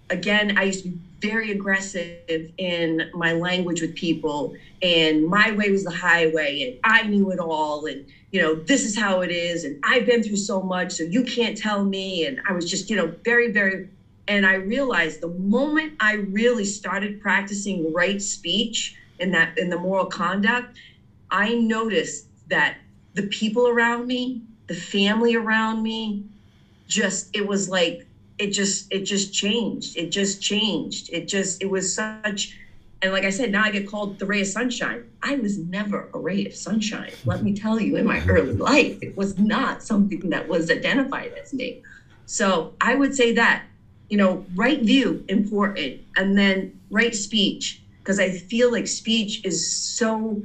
again 0.09 0.53
i 0.55 0.63
used 0.63 0.83
to 0.83 0.89
be 0.89 0.97
very 1.21 1.51
aggressive 1.51 2.49
in 2.57 3.09
my 3.13 3.31
language 3.31 3.81
with 3.81 3.93
people 3.95 4.53
and 4.81 5.25
my 5.25 5.51
way 5.51 5.71
was 5.71 5.83
the 5.83 5.91
highway 5.91 6.61
and 6.61 6.79
i 6.83 7.03
knew 7.03 7.31
it 7.31 7.39
all 7.39 7.85
and 7.85 8.05
you 8.35 8.41
know, 8.41 8.53
this 8.53 8.83
is 8.83 8.97
how 8.97 9.21
it 9.21 9.31
is. 9.31 9.63
And 9.63 9.79
I've 9.81 10.05
been 10.05 10.21
through 10.21 10.35
so 10.35 10.61
much, 10.61 10.91
so 10.91 11.03
you 11.03 11.23
can't 11.23 11.55
tell 11.55 11.85
me. 11.85 12.25
And 12.25 12.37
I 12.45 12.51
was 12.51 12.69
just, 12.69 12.89
you 12.89 12.97
know, 12.97 13.13
very, 13.23 13.49
very, 13.49 13.87
and 14.27 14.45
I 14.45 14.55
realized 14.55 15.21
the 15.21 15.29
moment 15.29 15.93
I 16.01 16.15
really 16.15 16.65
started 16.65 17.21
practicing 17.21 17.93
right 17.93 18.21
speech 18.21 18.93
in 19.19 19.31
that, 19.31 19.57
in 19.57 19.69
the 19.69 19.77
moral 19.77 20.07
conduct, 20.07 20.75
I 21.31 21.53
noticed 21.53 22.25
that 22.49 22.75
the 23.13 23.23
people 23.23 23.69
around 23.69 24.05
me, 24.05 24.41
the 24.67 24.75
family 24.75 25.35
around 25.35 25.81
me, 25.81 26.21
just, 26.89 27.29
it 27.31 27.47
was 27.47 27.69
like, 27.69 28.05
it 28.37 28.47
just, 28.47 28.87
it 28.91 29.03
just 29.03 29.33
changed. 29.33 29.97
It 29.97 30.11
just 30.11 30.41
changed. 30.41 31.09
It 31.11 31.27
just, 31.27 31.61
it 31.61 31.69
was 31.69 31.93
such, 31.93 32.57
and 33.01 33.11
like 33.11 33.23
I 33.23 33.29
said, 33.29 33.51
now 33.51 33.63
I 33.63 33.69
get 33.69 33.87
called 33.87 34.17
the 34.19 34.25
ray 34.25 34.41
of 34.41 34.47
sunshine. 34.47 35.05
I 35.21 35.35
was 35.35 35.57
never 35.57 36.09
a 36.13 36.19
ray 36.19 36.45
of 36.45 36.55
sunshine. 36.55 37.11
Let 37.25 37.43
me 37.43 37.53
tell 37.53 37.79
you, 37.79 37.95
in 37.97 38.05
my 38.05 38.23
early 38.27 38.53
life, 38.53 38.97
it 39.01 39.15
was 39.15 39.37
not 39.37 39.83
something 39.83 40.29
that 40.29 40.47
was 40.47 40.69
identified 40.69 41.33
as 41.41 41.53
me. 41.53 41.81
So 42.25 42.73
I 42.81 42.95
would 42.95 43.15
say 43.15 43.31
that, 43.33 43.63
you 44.09 44.17
know, 44.17 44.43
right 44.55 44.79
view, 44.79 45.23
important, 45.27 45.99
and 46.15 46.37
then 46.37 46.71
right 46.89 47.15
speech, 47.15 47.79
because 47.99 48.19
I 48.19 48.31
feel 48.31 48.71
like 48.71 48.87
speech 48.87 49.41
is 49.43 49.65
so. 49.65 50.41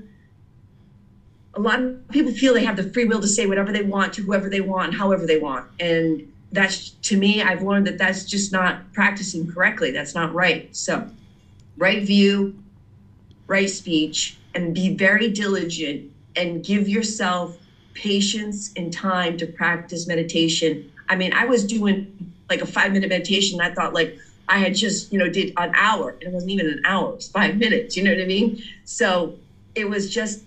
A 1.55 1.61
lot 1.61 1.81
of 1.81 2.09
people 2.11 2.31
feel 2.33 2.55
they 2.55 2.65
have 2.65 2.77
the 2.77 2.85
free 2.85 3.05
will 3.05 3.21
to 3.21 3.27
say 3.27 3.45
whatever 3.45 3.73
they 3.73 3.83
want 3.83 4.15
to 4.15 4.23
whoever 4.23 4.49
they 4.49 4.61
want, 4.61 4.95
however 4.95 5.27
they 5.27 5.37
want. 5.37 5.67
And 5.81 6.23
that's, 6.52 6.90
to 7.02 7.16
me, 7.16 7.43
I've 7.43 7.62
learned 7.62 7.86
that 7.86 7.98
that's 7.98 8.24
just 8.24 8.52
not 8.52 8.93
practicing 8.93 9.47
correctly. 9.47 9.90
That's 9.90 10.14
not 10.14 10.32
right. 10.32 10.66
So 10.72 11.05
right 11.77 12.02
view, 12.02 12.52
right 13.47 13.70
speech, 13.70 14.35
and 14.55 14.74
be 14.74 14.89
very 14.89 15.28
diligent 15.28 16.02
and 16.36 16.62
give 16.62 16.89
yourself 16.89 17.56
patience 17.94 18.70
and 18.77 18.93
time 18.93 19.36
to 19.36 19.47
practice 19.47 20.06
meditation. 20.06 20.78
I 21.09 21.14
mean, 21.16 21.32
I 21.32 21.44
was 21.44 21.64
doing 21.64 22.06
like 22.48 22.62
a 22.62 22.66
five 22.66 22.93
minute 22.93 23.09
meditation. 23.09 23.60
I 23.60 23.68
thought 23.70 23.93
like 23.93 24.12
I 24.48 24.59
had 24.59 24.74
just, 24.74 25.12
you 25.12 25.18
know, 25.18 25.28
did 25.28 25.52
an 25.56 25.70
hour 25.74 26.14
and 26.20 26.28
it 26.28 26.32
wasn't 26.32 26.51
even 26.52 26.66
an 26.68 26.81
hour, 26.85 27.10
it 27.10 27.16
was 27.16 27.28
five 27.28 27.56
minutes. 27.56 27.97
You 27.97 28.02
know 28.02 28.10
what 28.10 28.20
I 28.20 28.24
mean? 28.24 28.56
So 28.85 29.32
it 29.74 29.89
was 29.89 30.09
just 30.09 30.40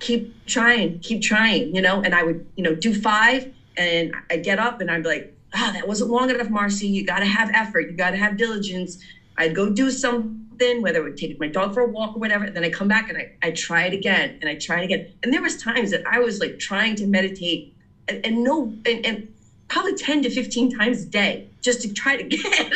keep 0.00 0.26
trying, 0.46 0.98
keep 1.00 1.22
trying, 1.22 1.74
you 1.74 1.80
know, 1.80 2.00
and 2.02 2.14
I 2.14 2.22
would, 2.22 2.40
you 2.56 2.64
know, 2.64 2.74
do 2.74 2.92
five 2.92 3.46
and 3.76 4.12
I'd 4.30 4.42
get 4.42 4.58
up 4.58 4.80
and 4.80 4.90
I'd 4.90 5.02
be 5.02 5.08
like, 5.08 5.26
oh, 5.54 5.70
that 5.72 5.86
wasn't 5.86 6.10
long 6.10 6.30
enough, 6.30 6.48
Marcy. 6.48 6.86
You 6.86 7.02
got 7.04 7.20
to 7.20 7.26
have 7.26 7.50
effort. 7.52 7.88
You 7.88 7.96
got 7.96 8.10
to 8.10 8.16
have 8.16 8.36
diligence. 8.36 8.98
I'd 9.36 9.54
go 9.54 9.68
do 9.68 9.90
something, 9.90 10.80
whether 10.82 10.98
it 11.00 11.02
would 11.02 11.16
take 11.16 11.38
my 11.38 11.46
dog 11.48 11.74
for 11.74 11.80
a 11.80 11.86
walk 11.86 12.16
or 12.16 12.20
whatever. 12.20 12.48
Then 12.50 12.64
I 12.64 12.70
come 12.70 12.88
back 12.88 13.08
and 13.08 13.18
I, 13.18 13.26
I 13.42 13.50
try 13.50 13.84
it 13.84 13.92
again 13.92 14.34
and 14.40 14.48
I 14.48 14.54
try 14.54 14.80
it 14.80 14.84
again. 14.84 15.04
And 15.22 15.32
there 15.32 15.42
was 15.42 15.56
times 15.56 15.90
that 15.90 16.02
I 16.06 16.18
was 16.18 16.40
like 16.40 16.58
trying 16.58 16.96
to 16.96 17.06
meditate 17.06 17.64
and, 18.08 18.20
and 18.24 18.44
no, 18.44 18.72
and, 18.84 19.04
and 19.04 19.24
probably 19.68 19.94
10 19.94 20.22
to 20.22 20.30
15 20.30 20.70
times 20.70 21.02
a 21.02 21.06
day 21.06 21.42
just 21.62 21.80
to 21.80 21.88
try 21.88 22.14
it 22.14 22.20
again, 22.20 22.70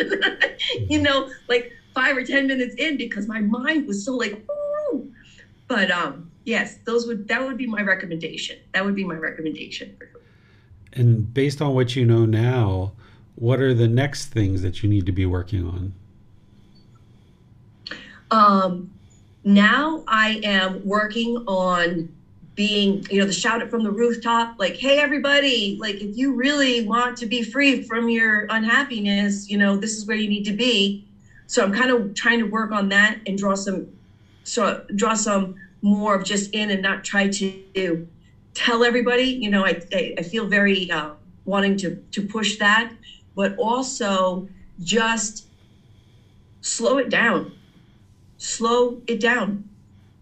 you 0.89 0.99
know, 0.99 1.27
like 1.49 1.69
five 1.95 2.17
or 2.17 2.23
10 2.23 2.47
minutes 2.47 2.75
in 2.79 2.97
because 2.97 3.27
my 3.27 3.41
mind 3.41 3.87
was 3.87 4.03
so 4.05 4.15
like, 4.15 4.33
Ooh. 4.93 5.05
but 5.69 5.91
um, 5.91 6.25
yes, 6.45 6.79
those 6.87 7.07
would, 7.07 7.29
that 7.29 7.45
would 7.45 7.57
be 7.57 7.67
my 7.67 7.83
recommendation. 7.83 8.57
That 8.73 8.85
would 8.85 8.95
be 8.95 9.05
my 9.05 9.17
recommendation. 9.17 9.93
And 10.99 11.33
based 11.33 11.63
on 11.63 11.75
what 11.75 11.95
you 11.95 12.05
know 12.05 12.27
now, 12.27 12.93
what 13.37 13.61
are 13.61 13.73
the 13.73 13.87
next 13.87 14.27
things 14.27 14.63
that 14.63 14.83
you 14.83 14.89
need 14.89 15.07
to 15.07 15.13
be 15.13 15.25
working 15.27 15.65
on? 15.65 15.93
Um, 18.33 18.91
now 19.45 20.03
I 20.09 20.41
am 20.43 20.85
working 20.85 21.37
on 21.47 22.13
being, 22.57 23.07
you 23.09 23.21
know, 23.21 23.27
the 23.27 23.33
shout 23.33 23.63
it 23.63 23.71
from 23.71 23.85
the 23.85 23.93
rooftop, 23.93 24.59
like, 24.59 24.75
hey, 24.75 24.99
everybody, 24.99 25.79
like, 25.81 25.95
if 25.95 26.17
you 26.17 26.35
really 26.35 26.85
want 26.85 27.17
to 27.19 27.27
be 27.27 27.45
free 27.45 27.83
from 27.83 28.09
your 28.09 28.49
unhappiness, 28.51 29.49
you 29.49 29.57
know, 29.57 29.77
this 29.77 29.97
is 29.97 30.05
where 30.05 30.17
you 30.17 30.29
need 30.29 30.45
to 30.45 30.53
be. 30.53 31.07
so 31.47 31.65
I'm 31.65 31.73
kind 31.73 31.93
of 31.93 32.15
trying 32.15 32.41
to 32.41 32.47
work 32.47 32.73
on 32.73 32.89
that 32.89 33.21
and 33.25 33.39
draw 33.39 33.55
some, 33.55 33.87
so 34.43 34.85
draw 34.97 35.15
some 35.15 35.55
more 35.81 36.17
of 36.17 36.25
just 36.25 36.53
in 36.53 36.71
and 36.71 36.83
not 36.83 37.05
try 37.05 37.29
to 37.29 38.09
tell 38.59 38.83
everybody. 38.83 39.37
You 39.41 39.51
know, 39.51 39.65
I 39.65 39.79
I, 39.93 40.13
I 40.19 40.23
feel 40.23 40.47
very 40.47 40.91
uh, 40.91 41.13
wanting 41.45 41.77
to 41.77 41.97
to 42.11 42.23
push 42.23 42.57
that, 42.57 42.91
but 43.35 43.55
also 43.57 44.45
just 44.83 45.45
slow 46.61 46.99
it 46.99 47.09
down. 47.09 47.53
Slow 48.37 48.99
it 49.07 49.21
down. 49.21 49.63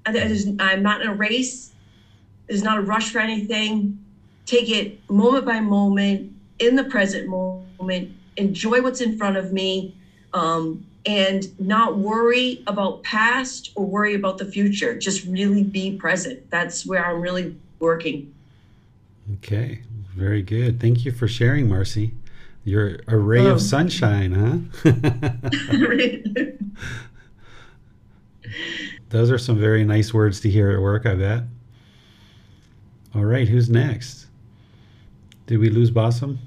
I'm 0.07 0.83
not 0.83 1.01
in 1.01 1.09
a 1.09 1.13
race. 1.13 1.73
There's 2.47 2.63
not 2.63 2.77
a 2.79 2.81
rush 2.81 3.11
for 3.11 3.19
anything. 3.19 3.91
Take 4.45 4.69
it 4.69 4.93
moment 5.09 5.45
by 5.45 5.59
moment, 5.61 6.27
in 6.59 6.77
the 6.77 6.85
present 6.85 7.27
moment. 7.27 8.09
Enjoy 8.37 8.81
what's 8.83 9.01
in 9.01 9.13
front 9.17 9.37
of 9.37 9.51
me, 9.51 9.91
um, 10.33 10.79
and 11.05 11.49
not 11.59 11.97
worry 11.97 12.61
about 12.67 13.03
past 13.03 13.71
or 13.75 13.85
worry 13.87 14.15
about 14.15 14.39
the 14.39 14.45
future. 14.47 14.95
Just 14.95 15.25
really 15.25 15.63
be 15.65 15.91
present. 15.91 16.39
That's 16.51 16.87
where 16.87 17.05
I'm 17.05 17.21
really 17.21 17.53
working. 17.79 18.35
Okay, 19.35 19.83
very 20.15 20.43
good. 20.43 20.81
Thank 20.81 21.05
you 21.05 21.13
for 21.13 21.29
sharing, 21.29 21.69
Marcy. 21.69 22.13
You're 22.65 22.99
a 23.07 23.17
ray 23.17 23.47
Oh. 23.47 23.53
of 23.53 23.61
sunshine, 23.61 24.33
huh? 24.33 24.91
Those 29.11 29.31
are 29.31 29.39
some 29.39 29.59
very 29.59 29.85
nice 29.85 30.13
words 30.13 30.41
to 30.41 30.51
hear 30.51 30.71
at 30.73 30.81
work, 30.81 31.07
I 31.07 31.15
bet. 31.15 31.43
All 33.15 33.25
right, 33.25 33.49
who's 33.49 33.71
next? 33.71 34.27
Did 35.47 35.59
we 35.59 35.71
lose 35.71 35.91
Bassem? 35.91 36.39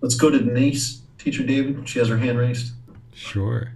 Let's 0.00 0.14
go 0.14 0.30
to 0.30 0.38
Denise, 0.38 1.00
Teacher 1.18 1.42
David. 1.44 1.88
She 1.88 1.98
has 1.98 2.08
her 2.08 2.18
hand 2.18 2.38
raised. 2.38 2.72
Sure. 3.14 3.72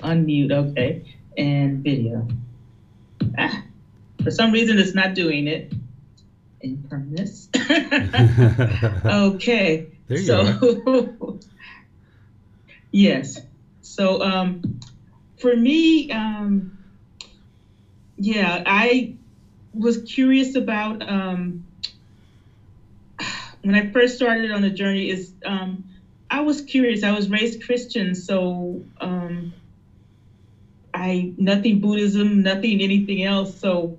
unmute, 0.00 0.52
okay, 0.52 1.02
and 1.36 1.82
video. 1.82 2.26
Ah, 3.38 3.62
for 4.26 4.32
some 4.32 4.50
reason, 4.50 4.76
it's 4.76 4.92
not 4.92 5.14
doing 5.14 5.46
it. 5.46 5.62
Impermanence. 6.60 7.48
okay. 9.06 9.84
There 10.08 10.18
you 10.18 10.26
so, 10.26 10.74
yes. 12.90 13.38
So, 13.82 14.20
um, 14.20 14.58
for 15.38 15.54
me, 15.54 16.08
um, 16.08 16.66
yeah, 18.16 18.60
I 18.66 19.06
was 19.72 19.96
curious 19.96 20.56
about 20.56 21.08
um, 21.08 21.54
when 23.62 23.76
I 23.76 23.82
first 23.82 24.16
started 24.16 24.50
on 24.50 24.60
the 24.60 24.70
journey. 24.70 25.08
Is 25.08 25.32
um, 25.44 25.78
I 26.28 26.40
was 26.40 26.60
curious. 26.60 27.04
I 27.04 27.12
was 27.12 27.30
raised 27.30 27.60
Christian, 27.60 28.16
so 28.16 28.82
um, 29.00 29.52
I 30.92 31.30
nothing 31.36 31.78
Buddhism, 31.78 32.42
nothing 32.42 32.82
anything 32.82 33.22
else. 33.22 33.52
So 33.52 33.92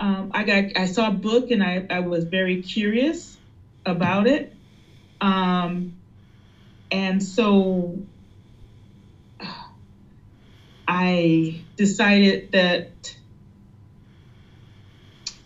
um, 0.00 0.28
I 0.32 0.44
got 0.44 0.64
I 0.76 0.86
saw 0.86 1.08
a 1.08 1.10
book 1.12 1.50
and 1.50 1.62
I, 1.62 1.82
I 1.90 2.00
was 2.00 2.24
very 2.24 2.56
curious 2.56 3.38
about 3.86 4.26
it. 4.26 4.46
Um, 5.20 5.90
and 6.90 7.22
so 7.22 8.02
I 10.88 11.60
decided 11.76 12.42
that 12.52 12.82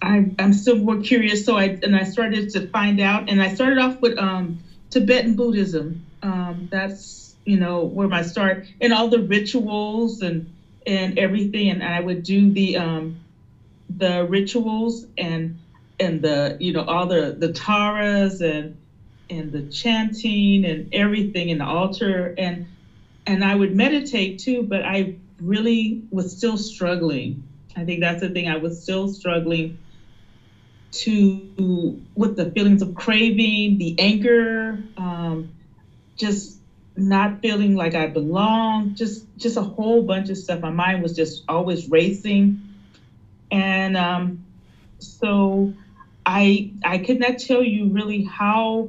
I, 0.01 0.27
I'm 0.39 0.53
still 0.53 0.77
more 0.77 0.97
curious. 0.97 1.43
So 1.43 1.57
I 1.57 1.75
and 1.83 1.97
I 1.97 2.05
started 2.05 2.51
to 2.51 2.61
find 2.61 3.01
out, 3.01 3.25
and 3.27 3.43
I 3.43 3.49
started 3.49 3.79
off 3.79 3.97
with 4.01 4.17
um, 4.19 4.55
Tibetan 4.91 5.35
Buddhism. 5.35 5.99
Um, 6.23 6.67
that's 6.71 7.35
you 7.45 7.57
know 7.57 7.83
where 7.85 8.09
my 8.09 8.21
start 8.23 8.59
and 8.81 8.93
all 8.93 9.09
the 9.09 9.21
rituals 9.21 10.21
and 10.21 10.43
and 10.87 11.15
everything. 11.17 11.71
And 11.71 11.83
I 11.83 12.01
would 12.01 12.23
do 12.23 12.51
the 12.51 12.77
um, 12.77 13.15
the 13.99 14.25
rituals 14.25 15.05
and 15.17 15.51
and 15.99 16.23
the 16.23 16.55
you 16.59 16.73
know 16.73 16.85
all 16.87 17.07
the 17.07 17.35
the 17.37 17.49
taras 17.49 18.41
and 18.41 18.73
and 19.31 19.53
the 19.53 19.63
chanting 19.63 20.65
and 20.65 20.85
everything 20.93 21.49
in 21.49 21.59
the 21.59 21.67
altar 21.67 22.33
and 22.37 22.61
and 23.27 23.45
I 23.45 23.55
would 23.55 23.73
meditate 23.73 24.39
too, 24.39 24.63
but 24.63 24.85
I 24.85 25.11
really 25.41 25.99
was 26.11 26.31
still 26.31 26.57
struggling. 26.57 27.39
I 27.77 27.85
think 27.85 28.01
that's 28.01 28.21
the 28.21 28.29
thing. 28.31 28.49
I 28.49 28.57
was 28.57 28.77
still 28.77 29.09
struggling 29.09 29.73
to 30.93 31.77
with 32.15 32.35
the 32.35 32.47
feelings 32.47 32.83
of 32.83 32.95
craving, 32.95 33.77
the 33.77 33.95
anger, 33.99 34.81
um, 34.97 35.47
just 36.17 36.59
not 36.97 37.33
feeling 37.41 37.75
like 37.75 37.95
I 37.95 38.07
belong, 38.07 38.93
just 38.95 39.25
just 39.37 39.57
a 39.57 39.63
whole 39.63 40.03
bunch 40.03 40.29
of 40.29 40.37
stuff. 40.39 40.61
My 40.61 40.71
mind 40.71 41.03
was 41.03 41.13
just 41.15 41.43
always 41.49 41.87
racing, 41.89 42.55
and 43.53 43.97
um, 43.99 44.39
so 45.01 45.71
I 46.27 46.69
I 46.85 46.99
could 46.99 47.19
not 47.19 47.39
tell 47.39 47.63
you 47.63 47.89
really 47.89 48.23
how 48.23 48.89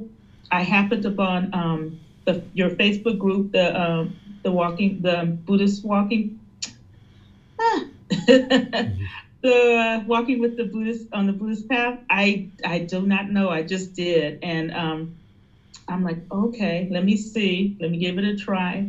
I 0.50 0.62
happened 0.62 1.06
upon 1.06 1.50
um, 1.52 1.94
the 2.26 2.40
your 2.52 2.70
Facebook 2.70 3.18
group, 3.18 3.52
the 3.52 3.78
um, 3.80 4.14
the 4.44 4.52
walking 4.52 5.02
the 5.02 5.36
Buddhist 5.46 5.84
walking. 5.84 6.30
Ah. 7.60 7.80
the 9.42 10.02
walking 10.06 10.40
with 10.40 10.56
the 10.56 10.64
Buddhist 10.64 11.06
on 11.12 11.26
the 11.26 11.32
Buddhist 11.32 11.68
path. 11.68 11.96
I 12.10 12.42
I 12.64 12.78
do 12.80 13.06
not 13.06 13.28
know. 13.28 13.50
I 13.50 13.62
just 13.62 13.94
did, 13.94 14.38
and 14.42 14.72
um, 14.72 15.10
I'm 15.88 16.02
like, 16.02 16.18
okay, 16.32 16.86
let 16.90 17.04
me 17.04 17.16
see, 17.16 17.72
let 17.80 17.90
me 17.90 17.98
give 17.98 18.18
it 18.18 18.24
a 18.24 18.34
try. 18.34 18.86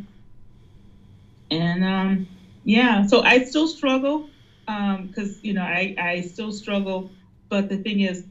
And 1.52 1.84
um, 1.84 2.26
yeah, 2.64 3.04
so 3.04 3.22
I 3.24 3.40
still 3.40 3.68
struggle 3.68 4.26
because 4.66 5.40
you 5.42 5.54
know 5.54 5.64
I 5.64 5.94
I 5.98 6.22
still 6.22 6.52
struggle, 6.52 7.06
but 7.50 7.68
the 7.68 7.78
thing 7.78 8.00
is, 8.02 8.24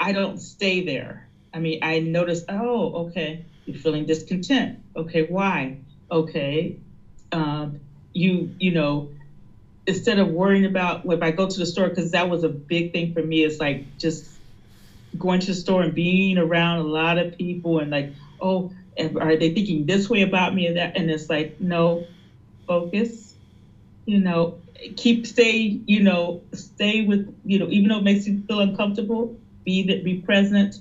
I 0.00 0.12
don't 0.12 0.40
stay 0.40 0.80
there. 0.80 1.26
I 1.52 1.58
mean, 1.58 1.78
I 1.82 1.98
notice, 1.98 2.42
oh, 2.48 2.90
okay, 3.02 3.38
you're 3.66 3.74
feeling 3.76 4.04
discontent. 4.04 4.72
Okay, 4.96 5.22
why? 5.22 5.74
Okay, 6.10 6.74
um, 7.32 7.74
you 8.14 8.48
you 8.58 8.70
know 8.70 9.04
instead 9.86 10.18
of 10.18 10.28
worrying 10.28 10.64
about 10.64 11.00
if 11.04 11.22
I 11.22 11.30
go 11.30 11.46
to 11.46 11.58
the 11.60 11.66
store, 11.66 11.88
because 11.88 12.10
that 12.12 12.28
was 12.28 12.42
a 12.42 12.48
big 12.50 12.90
thing 12.90 13.08
for 13.08 13.22
me, 13.22 13.42
it's 13.44 13.60
like 13.60 13.78
just 13.98 14.24
going 15.18 15.40
to 15.40 15.50
the 15.50 15.54
store 15.54 15.82
and 15.82 15.94
being 15.94 16.38
around 16.38 16.78
a 16.78 16.82
lot 16.82 17.18
of 17.18 17.30
people 17.32 17.78
and 17.78 17.90
like, 17.90 18.08
oh, 18.40 18.66
are 19.20 19.36
they 19.36 19.48
thinking 19.48 19.86
this 19.86 20.08
way 20.08 20.20
about 20.22 20.52
me 20.52 20.66
and 20.66 20.76
that? 20.76 20.92
And 20.94 21.10
it's 21.10 21.28
like, 21.28 21.48
no, 21.58 22.02
focus, 22.66 23.34
you 24.06 24.18
know, 24.18 24.50
keep 24.96 25.26
stay, 25.26 25.80
you 25.86 26.02
know, 26.02 26.42
stay 26.52 27.02
with, 27.02 27.34
you 27.44 27.58
know, 27.58 27.68
even 27.68 27.88
though 27.88 27.98
it 27.98 28.04
makes 28.04 28.26
you 28.26 28.42
feel 28.46 28.60
uncomfortable, 28.60 29.36
be 29.64 29.82
that 29.84 30.04
be 30.04 30.16
present. 30.16 30.78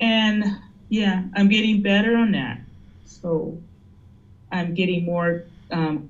And 0.00 0.44
yeah, 0.88 1.22
I'm 1.34 1.48
getting 1.48 1.82
better 1.82 2.16
on 2.16 2.32
that. 2.32 2.60
So 3.06 3.58
I'm 4.52 4.74
getting 4.74 5.04
more 5.04 5.44
um, 5.70 6.08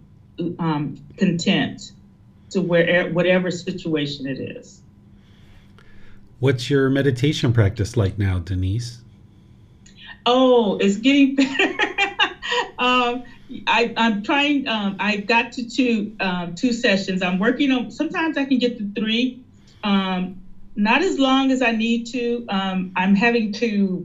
um, 0.58 0.98
content 1.16 1.92
to 2.50 2.60
where 2.60 3.10
whatever 3.10 3.50
situation 3.50 4.26
it 4.26 4.40
is. 4.40 4.80
What's 6.40 6.70
your 6.70 6.88
meditation 6.88 7.52
practice 7.52 7.96
like 7.96 8.18
now, 8.18 8.38
Denise? 8.38 9.02
Oh, 10.24 10.78
it's 10.78 10.96
getting 10.96 11.34
better. 11.36 11.76
um, 12.78 13.24
I, 13.66 13.90
I'm 13.96 14.18
trying. 14.22 14.66
Um, 14.68 14.96
I 14.98 15.16
got 15.16 15.52
to 15.52 15.64
two 15.64 16.06
um, 16.20 16.52
two 16.52 16.72
sessions. 16.72 17.22
I'm 17.22 17.38
working 17.38 17.70
on. 17.72 17.90
Sometimes 17.90 18.36
I 18.36 18.44
can 18.44 18.58
get 18.58 18.76
to 18.78 18.88
three. 18.96 19.32
Um, 19.84 20.30
not 20.76 21.02
as 21.02 21.18
long 21.18 21.50
as 21.52 21.62
I 21.62 21.72
need 21.72 22.04
to. 22.06 22.44
Um, 22.48 22.86
I'm 22.96 23.14
having 23.14 23.50
to. 23.52 24.04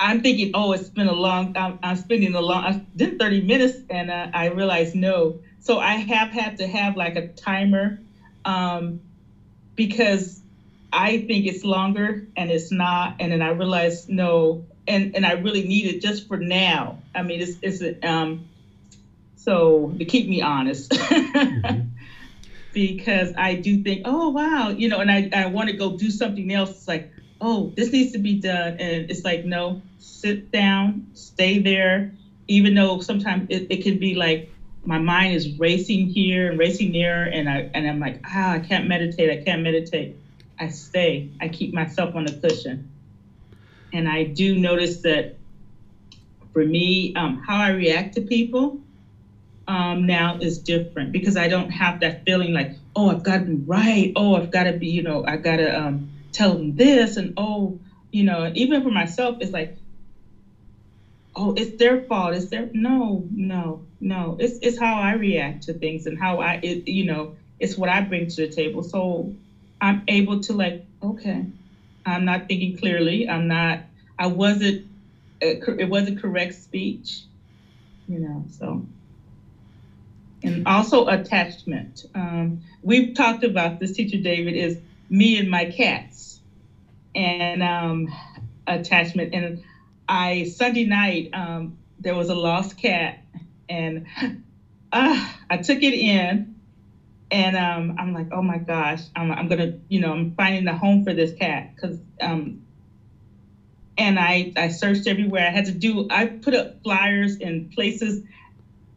I'm 0.00 0.20
thinking, 0.20 0.48
oh, 0.54 0.72
it's 0.72 0.90
been 0.90 1.06
a 1.08 1.12
long. 1.14 1.50
I'm, 1.54 1.74
I'm 1.82 1.96
spending 1.96 2.34
a 2.34 2.40
long. 2.40 2.62
I 2.64 2.74
did 2.96 3.18
30 3.18 3.40
minutes, 3.40 3.82
and 3.90 4.10
uh, 4.10 4.28
I 4.32 4.46
realized 4.46 4.94
no. 4.94 5.32
So 5.60 5.78
I 5.78 5.96
have 6.08 6.30
had 6.30 6.56
to 6.58 6.66
have 6.66 6.96
like 6.96 7.16
a 7.16 7.24
timer, 7.36 7.94
um, 8.44 8.94
because 9.76 10.42
I 10.92 11.18
think 11.18 11.46
it's 11.46 11.64
longer 11.64 12.20
and 12.36 12.50
it's 12.50 12.70
not. 12.72 13.14
And 13.18 13.32
then 13.32 13.42
I 13.42 13.50
realized 13.50 14.08
no, 14.08 14.58
and 14.86 15.10
and 15.14 15.26
I 15.26 15.32
really 15.32 15.62
need 15.62 15.86
it 15.86 16.00
just 16.00 16.26
for 16.26 16.36
now. 16.38 16.96
I 17.14 17.22
mean, 17.22 17.40
it's 17.40 17.56
it's 17.62 17.82
um, 18.02 18.40
so 19.36 19.92
to 19.98 20.04
keep 20.04 20.26
me 20.26 20.42
honest. 20.42 20.92
Mm-hmm. 21.40 21.80
Because 22.72 23.32
I 23.36 23.54
do 23.54 23.76
think, 23.76 24.02
oh 24.04 24.28
wow, 24.28 24.68
you 24.68 24.88
know, 24.88 25.00
and 25.00 25.10
I, 25.10 25.28
I 25.32 25.46
want 25.46 25.68
to 25.68 25.74
go 25.74 25.90
do 25.90 26.08
something 26.08 26.52
else. 26.52 26.70
It's 26.70 26.86
like, 26.86 27.04
oh, 27.40 27.72
this 27.74 27.90
needs 27.90 28.12
to 28.12 28.18
be 28.18 28.34
done. 28.34 28.76
And 28.78 29.06
it's 29.08 29.24
like, 29.24 29.42
no, 29.42 29.76
sit 29.98 30.52
down, 30.52 31.02
stay 31.14 31.58
there, 31.58 32.06
even 32.46 32.74
though 32.74 32.98
sometimes 32.98 33.46
it, 33.48 33.66
it 33.68 33.80
can 33.82 33.98
be 33.98 34.14
like 34.14 34.44
my 34.84 34.98
mind 34.98 35.34
is 35.34 35.48
racing 35.58 36.06
here 36.08 36.48
and 36.48 36.58
racing 36.58 36.92
there, 36.92 37.24
and 37.24 37.48
I 37.48 37.64
and 37.74 37.86
I'm 37.86 37.98
like, 37.98 38.16
ah, 38.24 38.52
I 38.52 38.58
can't 38.58 38.86
meditate, 38.86 39.30
I 39.30 39.36
can't 39.36 39.62
meditate. 39.62 40.12
I 40.58 40.68
stay, 40.68 41.24
I 41.40 41.48
keep 41.48 41.72
myself 41.72 42.14
on 42.14 42.24
the 42.24 42.32
cushion. 42.32 42.89
And 43.92 44.08
I 44.08 44.24
do 44.24 44.56
notice 44.56 44.98
that 44.98 45.26
for 46.52 46.64
me, 46.64 47.12
um, 47.16 47.38
how 47.46 47.58
I 47.58 47.68
react 47.68 48.14
to 48.14 48.22
people 48.22 48.74
um, 49.68 50.06
now 50.06 50.36
is 50.40 50.58
different 50.58 51.12
because 51.12 51.36
I 51.36 51.48
don't 51.48 51.70
have 51.70 52.00
that 52.00 52.16
feeling 52.26 52.52
like, 52.52 52.70
oh, 52.96 53.08
I've 53.08 53.22
got 53.22 53.34
to 53.38 53.40
be 53.40 53.54
right. 53.66 54.10
Oh, 54.16 54.34
I've 54.34 54.50
got 54.50 54.64
to 54.64 54.72
be, 54.72 54.88
you 54.88 55.02
know, 55.02 55.22
I 55.26 55.36
got 55.36 55.56
to 55.56 55.78
um, 55.80 56.02
tell 56.32 56.56
them 56.56 56.74
this. 56.74 57.16
And 57.16 57.32
oh, 57.36 57.74
you 58.12 58.24
know, 58.24 58.50
even 58.54 58.82
for 58.82 58.90
myself, 58.90 59.36
it's 59.40 59.52
like, 59.52 59.70
oh, 61.36 61.52
it's 61.56 61.72
their 61.78 61.98
fault. 61.98 62.34
It's 62.34 62.46
their, 62.46 62.68
no, 62.72 63.24
no, 63.34 63.80
no. 64.00 64.36
It's, 64.38 64.58
it's 64.62 64.78
how 64.78 64.98
I 64.98 65.12
react 65.12 65.64
to 65.64 65.74
things 65.74 66.06
and 66.06 66.18
how 66.18 66.40
I, 66.40 66.58
it, 66.62 66.80
you 66.86 67.04
know, 67.04 67.30
it's 67.60 67.76
what 67.76 67.90
I 67.90 68.00
bring 68.00 68.26
to 68.28 68.36
the 68.42 68.48
table. 68.48 68.82
So 68.82 69.32
I'm 69.80 70.02
able 70.08 70.38
to 70.38 70.54
like, 70.54 70.76
okay, 71.02 71.46
I'm 72.10 72.24
not 72.24 72.46
thinking 72.48 72.72
clearly. 72.72 73.28
I'm 73.28 73.48
not, 73.48 73.80
I 74.18 74.26
wasn't, 74.26 74.78
it 75.40 75.88
wasn't 75.88 76.18
correct 76.18 76.54
speech, 76.54 77.22
you 78.06 78.18
know, 78.20 78.44
so. 78.50 78.82
And 80.42 80.62
also 80.66 81.04
attachment. 81.06 82.04
Um, 82.14 82.56
we've 82.82 83.12
talked 83.14 83.42
about 83.44 83.78
this, 83.78 83.92
teacher 83.92 84.18
David, 84.18 84.54
is 84.54 84.76
me 85.10 85.38
and 85.38 85.50
my 85.50 85.66
cats 85.66 86.40
and 87.14 87.62
um, 87.62 88.08
attachment. 88.66 89.30
And 89.32 89.54
I, 90.08 90.44
Sunday 90.44 90.84
night, 90.84 91.28
um, 91.32 91.70
there 91.98 92.14
was 92.14 92.28
a 92.28 92.34
lost 92.34 92.76
cat 92.76 93.14
and 93.68 94.00
uh, 94.92 95.18
I 95.50 95.56
took 95.56 95.82
it 95.82 95.94
in 95.94 96.42
and 97.30 97.56
um, 97.56 97.92
I'm 97.98 98.12
like, 98.14 98.28
oh 98.32 98.42
my 98.42 98.58
gosh, 98.58 99.02
I'm, 99.16 99.32
I'm 99.32 99.48
gonna, 99.48 99.68
you 99.88 100.00
know, 100.00 100.12
I'm 100.12 100.28
finding 100.36 100.66
a 100.68 100.74
home 100.74 101.00
for 101.02 101.14
this 101.14 101.32
cat 101.32 101.64
because, 101.76 101.98
um, 102.22 102.56
and 103.98 104.18
I 104.18 104.48
I 104.56 104.68
searched 104.68 105.06
everywhere. 105.06 105.46
I 105.46 105.50
had 105.50 105.66
to 105.66 105.72
do. 105.72 106.04
I 106.10 106.26
put 106.42 106.54
up 106.54 106.68
flyers 106.84 107.36
in 107.36 107.62
places 107.74 108.20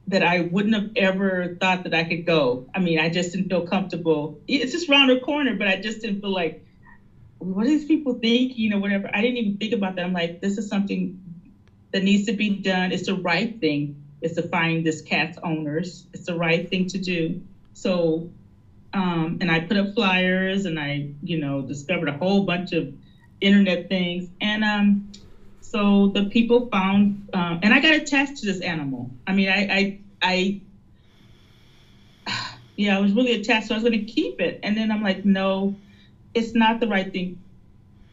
that 0.08 0.24
I 0.24 0.42
wouldn't 0.42 0.76
have 0.76 0.88
ever 0.96 1.50
thought 1.60 1.84
that 1.84 1.94
I 1.94 2.04
could 2.04 2.26
go. 2.26 2.62
I 2.76 2.80
mean, 2.80 3.00
I 3.00 3.10
just 3.10 3.32
didn't 3.32 3.50
feel 3.50 3.62
comfortable. 3.62 4.34
It's 4.48 4.72
just 4.72 4.90
round 4.90 5.10
the 5.10 5.18
corner, 5.18 5.54
but 5.54 5.68
I 5.68 5.78
just 5.78 6.02
didn't 6.02 6.22
feel 6.22 6.34
like, 6.34 6.56
what 7.40 7.64
do 7.64 7.70
these 7.70 7.86
people 7.86 8.14
think? 8.22 8.58
You 8.58 8.70
know, 8.70 8.80
whatever. 8.80 9.10
I 9.14 9.22
didn't 9.22 9.38
even 9.38 9.54
think 9.54 9.74
about 9.74 9.96
that. 9.96 10.04
I'm 10.04 10.14
like, 10.14 10.34
this 10.42 10.58
is 10.58 10.68
something 10.68 11.12
that 11.94 12.04
needs 12.04 12.26
to 12.26 12.34
be 12.34 12.50
done. 12.50 12.92
It's 12.92 13.06
the 13.08 13.16
right 13.16 13.52
thing. 13.62 13.92
It's 14.22 14.36
to 14.36 14.44
find 14.44 14.86
this 14.86 15.02
cat's 15.02 15.38
owners. 15.44 16.06
It's 16.14 16.26
the 16.26 16.36
right 16.36 16.68
thing 16.68 16.86
to 16.88 17.00
do. 17.00 17.38
So, 17.74 18.26
um, 18.94 19.38
and 19.42 19.52
I 19.52 19.60
put 19.60 19.78
up 19.78 19.88
flyers 19.94 20.66
and 20.66 20.80
I, 20.80 21.06
you 21.22 21.38
know, 21.38 21.62
discovered 21.62 22.10
a 22.10 22.14
whole 22.14 22.42
bunch 22.42 22.74
of 22.74 22.88
internet 23.42 23.88
things. 23.90 24.30
And 24.42 24.64
um, 24.64 25.00
so 25.62 26.08
the 26.08 26.24
people 26.24 26.68
found, 26.72 27.12
um, 27.34 27.60
and 27.62 27.74
I 27.74 27.80
got 27.80 27.94
attached 27.96 28.38
to 28.38 28.46
this 28.46 28.62
animal. 28.62 29.10
I 29.28 29.34
mean, 29.34 29.50
I, 29.50 29.66
I, 29.70 29.92
I, 30.22 30.56
yeah, 32.78 32.96
I 32.96 33.00
was 33.00 33.14
really 33.14 33.34
attached. 33.34 33.68
So 33.68 33.76
I 33.76 33.78
was 33.78 33.84
going 33.84 33.94
to 33.94 34.00
keep 34.14 34.40
it. 34.40 34.58
And 34.64 34.78
then 34.78 34.92
I'm 34.92 35.02
like, 35.02 35.24
no, 35.24 35.72
it's 36.34 36.56
not 36.56 36.80
the 36.80 36.88
right 36.88 37.12
thing. 37.12 37.34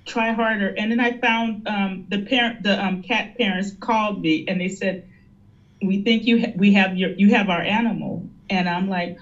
Try 0.06 0.32
harder. 0.32 0.72
And 0.76 0.90
then 0.90 1.00
I 1.00 1.12
found 1.12 1.60
um, 1.66 2.00
the 2.08 2.18
parent, 2.18 2.56
the 2.62 2.82
um, 2.82 2.98
cat 2.98 3.28
parents 3.38 3.72
called 3.80 4.18
me 4.20 4.44
and 4.46 4.60
they 4.60 4.68
said, 4.68 4.98
we 5.82 5.98
think 5.98 6.26
you 6.26 6.38
ha- 6.38 6.50
we 6.54 6.72
have 6.72 6.94
your 6.96 7.10
you 7.16 7.30
have 7.30 7.48
our 7.48 7.62
animal 7.62 8.22
and 8.50 8.68
i'm 8.68 8.88
like 8.88 9.12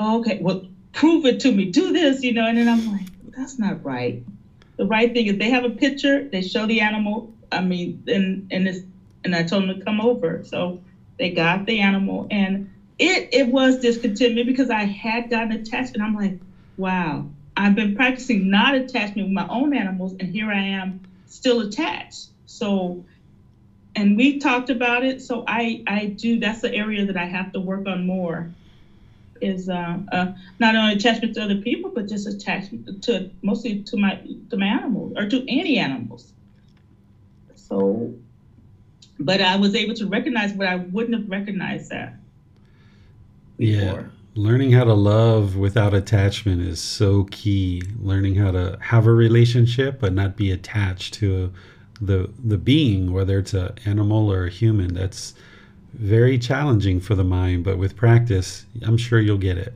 okay, 0.00 0.36
well, 0.40 0.60
prove 0.92 1.24
it 1.24 1.40
to 1.40 1.52
me, 1.52 1.64
do 1.66 1.92
this, 1.92 2.22
you 2.22 2.32
know. 2.32 2.46
And 2.46 2.58
then 2.58 2.68
I'm 2.68 2.84
like, 2.84 3.06
that's 3.36 3.58
not 3.58 3.84
right. 3.84 4.16
The 4.76 4.86
right 4.86 5.12
thing 5.12 5.26
is 5.26 5.36
they 5.36 5.50
have 5.50 5.64
a 5.64 5.70
picture, 5.70 6.24
they 6.32 6.42
show 6.42 6.66
the 6.66 6.80
animal. 6.80 7.26
I 7.52 7.60
mean, 7.60 7.94
and 8.06 8.40
and 8.50 8.68
it's 8.68 8.80
and 9.24 9.34
I 9.34 9.42
told 9.42 9.64
them 9.64 9.76
to 9.78 9.84
come 9.84 10.00
over. 10.00 10.40
So 10.44 10.76
they 11.18 11.30
got 11.30 11.66
the 11.66 11.80
animal 11.80 12.26
and 12.30 12.60
it 12.98 13.28
it 13.30 13.46
was 13.46 13.76
discontentment 13.76 14.46
because 14.46 14.70
I 14.70 14.84
had 14.84 15.28
gotten 15.28 15.52
attached 15.52 15.92
and 15.94 16.02
I'm 16.02 16.14
like, 16.14 16.34
wow, 16.76 17.26
I've 17.56 17.74
been 17.74 17.92
practicing 17.92 18.50
not 18.50 18.74
attachment 18.74 19.28
with 19.28 19.34
my 19.34 19.46
own 19.48 19.74
animals 19.74 20.14
and 20.18 20.28
here 20.30 20.50
I 20.50 20.62
am 20.62 20.96
still 21.26 21.60
attached. 21.60 22.28
So 22.46 22.98
and 23.94 24.16
we 24.16 24.34
talked 24.34 24.70
about 24.70 25.02
it. 25.02 25.20
So 25.20 25.42
I 25.46 25.80
I 25.86 26.06
do 26.06 26.38
that's 26.38 26.60
the 26.60 26.72
area 26.74 27.04
that 27.04 27.16
I 27.16 27.26
have 27.26 27.52
to 27.52 27.60
work 27.60 27.86
on 27.86 28.06
more 28.06 28.48
is 29.40 29.68
uh, 29.68 29.98
uh, 30.12 30.32
not 30.58 30.76
only 30.76 30.94
attachment 30.94 31.34
to 31.34 31.42
other 31.42 31.56
people, 31.56 31.90
but 31.90 32.08
just 32.08 32.26
attachment 32.26 33.02
to 33.04 33.30
mostly 33.42 33.82
to 33.82 33.96
my 33.96 34.20
to 34.50 34.56
my 34.56 34.66
animals 34.66 35.12
or 35.16 35.28
to 35.28 35.44
any 35.48 35.78
animals. 35.78 36.32
So, 37.54 38.12
but 39.18 39.40
I 39.40 39.56
was 39.56 39.74
able 39.74 39.94
to 39.94 40.06
recognize 40.06 40.52
what 40.52 40.66
I 40.66 40.76
wouldn't 40.76 41.20
have 41.20 41.30
recognized 41.30 41.90
that. 41.90 42.14
Before. 43.58 44.00
Yeah, 44.00 44.02
learning 44.34 44.72
how 44.72 44.84
to 44.84 44.94
love 44.94 45.56
without 45.56 45.94
attachment 45.94 46.62
is 46.62 46.80
so 46.80 47.24
key. 47.24 47.82
Learning 48.00 48.34
how 48.34 48.50
to 48.52 48.78
have 48.80 49.06
a 49.06 49.12
relationship 49.12 50.00
but 50.00 50.12
not 50.12 50.36
be 50.36 50.50
attached 50.50 51.14
to 51.14 51.52
the 52.00 52.30
the 52.42 52.58
being, 52.58 53.12
whether 53.12 53.38
it's 53.38 53.54
an 53.54 53.74
animal 53.84 54.32
or 54.32 54.46
a 54.46 54.50
human. 54.50 54.94
That's 54.94 55.34
very 55.92 56.38
challenging 56.38 57.00
for 57.00 57.14
the 57.14 57.24
mind, 57.24 57.64
but 57.64 57.78
with 57.78 57.96
practice, 57.96 58.66
I'm 58.82 58.96
sure 58.96 59.20
you'll 59.20 59.38
get 59.38 59.58
it. 59.58 59.74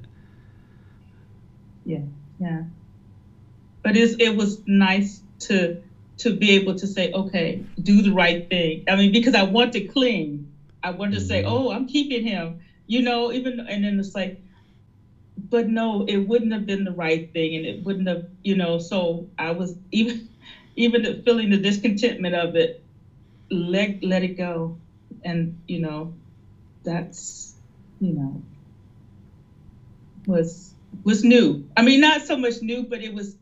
Yeah, 1.85 2.03
yeah. 2.39 2.63
But 3.83 3.97
it's, 3.97 4.15
it 4.19 4.37
was 4.37 4.63
nice 4.67 5.21
to 5.41 5.83
to 6.17 6.35
be 6.35 6.53
able 6.53 6.77
to 6.77 6.87
say, 6.87 7.13
okay, 7.13 7.61
do 7.83 8.01
the 8.01 8.13
right 8.13 8.49
thing. 8.49 8.85
I 8.89 8.95
mean, 8.95 9.11
because 9.11 9.35
I 9.35 9.43
want 9.43 9.73
to 9.73 9.81
cling. 9.81 10.51
I 10.83 10.91
want 10.91 11.13
to 11.13 11.19
mm-hmm. 11.19 11.27
say, 11.27 11.45
oh, 11.45 11.73
I'm 11.73 11.87
keeping 11.89 12.25
him. 12.25 12.61
You 12.87 13.03
know, 13.03 13.33
even 13.33 13.61
and 13.61 13.85
then 13.85 13.99
it's 13.99 14.15
like, 14.15 14.41
but 15.51 15.69
no, 15.69 16.05
it 16.07 16.19
wouldn't 16.19 16.53
have 16.53 16.67
been 16.67 16.85
the 16.85 16.93
right 16.93 17.33
thing, 17.33 17.57
and 17.57 17.67
it 17.67 17.85
wouldn't 17.85 18.07
have, 18.09 18.27
you 18.43 18.57
know. 18.57 18.79
So 18.79 19.29
I 19.39 19.51
was 19.51 19.77
even 19.91 20.29
even 20.77 21.23
feeling 21.25 21.51
the 21.51 21.59
discontentment 21.59 22.35
of 22.35 22.57
it. 22.57 22.83
Let 23.51 24.03
let 24.03 24.23
it 24.23 24.37
go 24.37 24.79
and 25.25 25.59
you 25.67 25.81
know 25.81 26.15
that's 26.85 27.55
you 28.01 28.13
know 28.13 28.43
was 30.27 30.73
was 31.03 31.25
new. 31.25 31.67
I 31.77 31.83
mean 31.83 32.01
not 32.01 32.23
so 32.23 32.37
much 32.37 32.63
new 32.63 32.85
but 32.85 33.03
it 33.03 33.13
was 33.15 33.37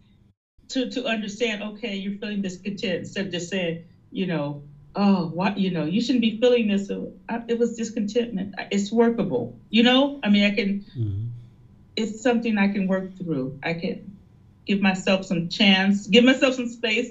to 0.70 0.90
to 0.90 1.04
understand 1.04 1.62
okay 1.62 1.96
you're 1.96 2.18
feeling 2.18 2.42
discontent 2.42 3.00
instead 3.00 3.26
of 3.26 3.32
just 3.32 3.50
saying 3.50 3.84
you 4.10 4.26
know 4.26 4.62
oh 4.96 5.26
what 5.28 5.58
you 5.58 5.70
know 5.70 5.84
you 5.84 6.00
shouldn't 6.00 6.22
be 6.22 6.38
feeling 6.40 6.68
this 6.68 6.86
so 6.86 7.12
I, 7.28 7.42
it 7.48 7.58
was 7.58 7.76
discontentment. 7.76 8.54
It's 8.70 8.90
workable 8.90 9.56
you 9.70 9.82
know? 9.82 10.20
I 10.22 10.28
mean 10.28 10.44
i 10.44 10.54
can 10.54 10.84
mm-hmm. 10.96 11.26
it's 11.96 12.22
something 12.22 12.58
i 12.58 12.68
can 12.68 12.86
work 12.86 13.16
through. 13.18 13.58
I 13.62 13.74
can 13.74 14.16
give 14.64 14.80
myself 14.80 15.24
some 15.24 15.48
chance 15.48 16.06
give 16.06 16.24
myself 16.24 16.54
some 16.54 16.68
space 16.68 17.10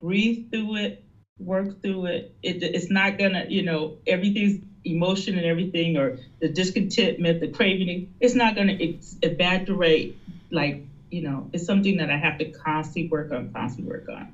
breathe 0.00 0.50
through 0.50 0.76
it 0.76 1.04
work 1.40 1.82
through 1.82 2.06
it. 2.06 2.34
it 2.42 2.62
it's 2.62 2.90
not 2.90 3.18
gonna, 3.18 3.46
you 3.48 3.62
know, 3.62 3.96
everything's 4.06 4.62
emotion 4.84 5.36
and 5.36 5.46
everything, 5.46 5.96
or 5.96 6.18
the 6.40 6.48
discontentment, 6.48 7.40
the 7.40 7.48
craving. 7.48 8.12
It's 8.20 8.34
not 8.34 8.54
gonna 8.54 8.76
evaporate. 9.22 10.16
Like, 10.50 10.84
you 11.10 11.22
know, 11.22 11.48
it's 11.52 11.64
something 11.64 11.96
that 11.98 12.10
I 12.10 12.16
have 12.16 12.38
to 12.38 12.50
constantly 12.50 13.08
work 13.08 13.32
on, 13.32 13.52
constantly 13.52 13.90
work 13.90 14.08
on. 14.08 14.28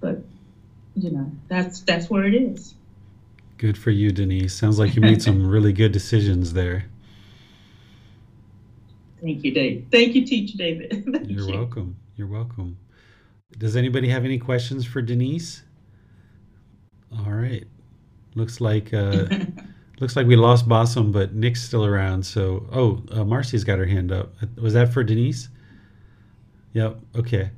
But, 0.00 0.22
you 0.94 1.10
know, 1.10 1.32
that's 1.48 1.80
that's 1.80 2.08
where 2.08 2.24
it 2.24 2.34
is. 2.34 2.74
Good 3.58 3.78
for 3.78 3.90
you, 3.90 4.12
Denise. 4.12 4.52
Sounds 4.52 4.78
like 4.78 4.94
you 4.94 5.02
made 5.02 5.22
some 5.22 5.46
really 5.50 5.72
good 5.72 5.92
decisions 5.92 6.52
there. 6.52 6.86
Thank 9.22 9.44
you, 9.44 9.52
Dave. 9.52 9.86
Thank 9.90 10.14
you, 10.14 10.26
Teacher 10.26 10.58
David. 10.58 11.04
You're 11.26 11.48
you. 11.48 11.56
welcome. 11.56 11.96
You're 12.16 12.26
welcome. 12.26 12.76
Does 13.56 13.76
anybody 13.76 14.08
have 14.08 14.24
any 14.24 14.38
questions 14.38 14.84
for 14.84 15.00
Denise? 15.00 15.62
All 17.18 17.32
right. 17.32 17.64
Looks 18.34 18.60
like 18.60 18.92
uh, 18.92 19.26
looks 20.00 20.16
like 20.16 20.26
we 20.26 20.36
lost 20.36 20.68
Bassem, 20.68 21.12
but 21.12 21.34
Nick's 21.34 21.62
still 21.62 21.84
around. 21.84 22.24
So, 22.24 22.66
oh, 22.72 23.02
uh, 23.10 23.24
Marcy's 23.24 23.64
got 23.64 23.78
her 23.78 23.86
hand 23.86 24.12
up. 24.12 24.32
Was 24.56 24.74
that 24.74 24.92
for 24.92 25.02
Denise? 25.02 25.48
Yep. 26.74 26.98
Okay. 27.16 27.50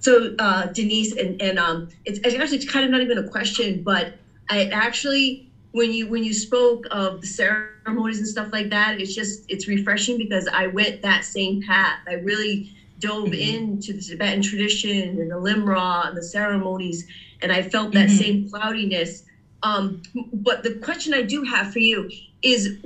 So 0.00 0.34
uh, 0.38 0.66
Denise 0.66 1.16
and 1.16 1.40
and 1.40 1.58
um, 1.58 1.88
it's, 2.04 2.18
it's 2.20 2.34
actually 2.34 2.64
kind 2.66 2.84
of 2.84 2.90
not 2.90 3.00
even 3.00 3.18
a 3.18 3.28
question, 3.28 3.82
but 3.82 4.14
I 4.48 4.66
actually 4.66 5.50
when 5.72 5.92
you 5.92 6.08
when 6.08 6.24
you 6.24 6.34
spoke 6.34 6.86
of 6.90 7.20
the 7.20 7.26
ceremonies 7.26 8.18
and 8.18 8.26
stuff 8.26 8.52
like 8.52 8.70
that, 8.70 9.00
it's 9.00 9.14
just 9.14 9.44
it's 9.48 9.68
refreshing 9.68 10.18
because 10.18 10.48
I 10.48 10.66
went 10.66 11.02
that 11.02 11.24
same 11.24 11.62
path. 11.62 12.00
I 12.08 12.14
really 12.14 12.72
dove 12.98 13.28
mm-hmm. 13.28 13.56
into 13.56 13.92
the 13.94 14.02
Tibetan 14.02 14.42
tradition 14.42 15.18
and 15.18 15.30
the 15.30 15.38
Lam 15.38 15.64
Rim 15.64 15.78
and 15.78 16.16
the 16.16 16.22
ceremonies 16.22 17.06
and 17.42 17.52
I 17.52 17.62
felt 17.62 17.92
that 17.92 18.08
mm-hmm. 18.08 18.18
same 18.18 18.50
cloudiness. 18.50 19.24
Um, 19.62 20.02
but 20.32 20.62
the 20.62 20.74
question 20.76 21.14
I 21.14 21.22
do 21.22 21.42
have 21.42 21.72
for 21.72 21.78
you 21.78 22.10
is 22.42 22.78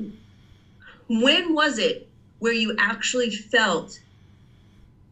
when 1.09 1.55
was 1.55 1.79
it 1.79 2.09
where 2.39 2.53
you 2.53 2.77
actually 2.79 3.31
felt 3.31 4.01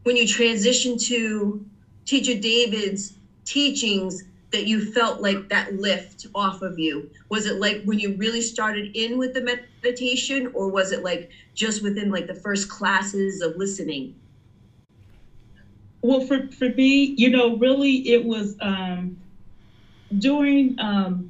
when 0.02 0.16
you 0.16 0.24
transitioned 0.24 1.04
to 1.06 1.64
teacher 2.04 2.34
David's 2.38 3.14
teachings 3.44 4.24
that 4.50 4.66
you 4.66 4.92
felt 4.92 5.20
like 5.20 5.48
that 5.48 5.74
lift 5.74 6.26
off 6.34 6.62
of 6.62 6.78
you? 6.78 7.10
Was 7.28 7.46
it 7.46 7.60
like 7.60 7.82
when 7.84 7.98
you 7.98 8.14
really 8.16 8.42
started 8.42 8.94
in 8.96 9.18
with 9.18 9.34
the 9.34 9.40
meditation, 9.82 10.50
or 10.54 10.68
was 10.68 10.92
it 10.92 11.02
like 11.02 11.30
just 11.54 11.82
within 11.82 12.10
like 12.10 12.26
the 12.26 12.34
first 12.34 12.68
classes 12.68 13.40
of 13.40 13.56
listening? 13.56 14.14
Well, 16.02 16.20
for, 16.20 16.48
for 16.48 16.68
me, 16.70 17.14
you 17.16 17.30
know, 17.30 17.56
really 17.56 18.08
it 18.08 18.24
was 18.24 18.56
um, 18.60 19.16
during, 20.18 20.74
um, 20.78 21.26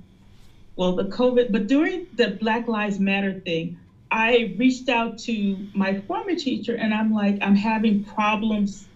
well, 0.77 0.93
the 0.93 1.05
COVID, 1.05 1.47
but 1.51 1.67
during 1.67 2.07
the 2.13 2.29
Black 2.29 2.69
Lives 2.69 2.99
Matter 2.99 3.35
thing, 3.45 3.73
I 4.11 4.53
reached 4.57 4.89
out 4.89 5.17
to 5.19 5.67
my 5.75 5.95
former 6.07 6.35
teacher 6.35 6.75
and 6.75 6.95
I'm 6.95 7.11
like, 7.11 7.39
I'm 7.41 7.55
having 7.55 7.99
problems 8.01 8.89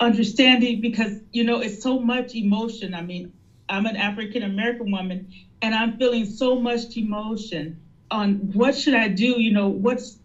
understanding 0.00 0.80
because, 0.80 1.20
you 1.32 1.44
know, 1.44 1.58
it's 1.60 1.80
so 1.80 1.98
much 1.98 2.34
emotion. 2.34 2.94
I 2.94 3.02
mean, 3.02 3.26
I'm 3.68 3.86
an 3.86 3.96
African 3.96 4.42
American 4.42 4.90
woman 4.90 5.22
and 5.62 5.74
I'm 5.74 5.92
feeling 5.92 6.24
so 6.26 6.56
much 6.56 6.96
emotion 6.96 7.74
on 8.10 8.34
what 8.52 8.74
should 8.74 8.94
I 8.94 9.08
do, 9.08 9.38
you 9.40 9.50
know, 9.50 9.68
what's, 9.68 10.16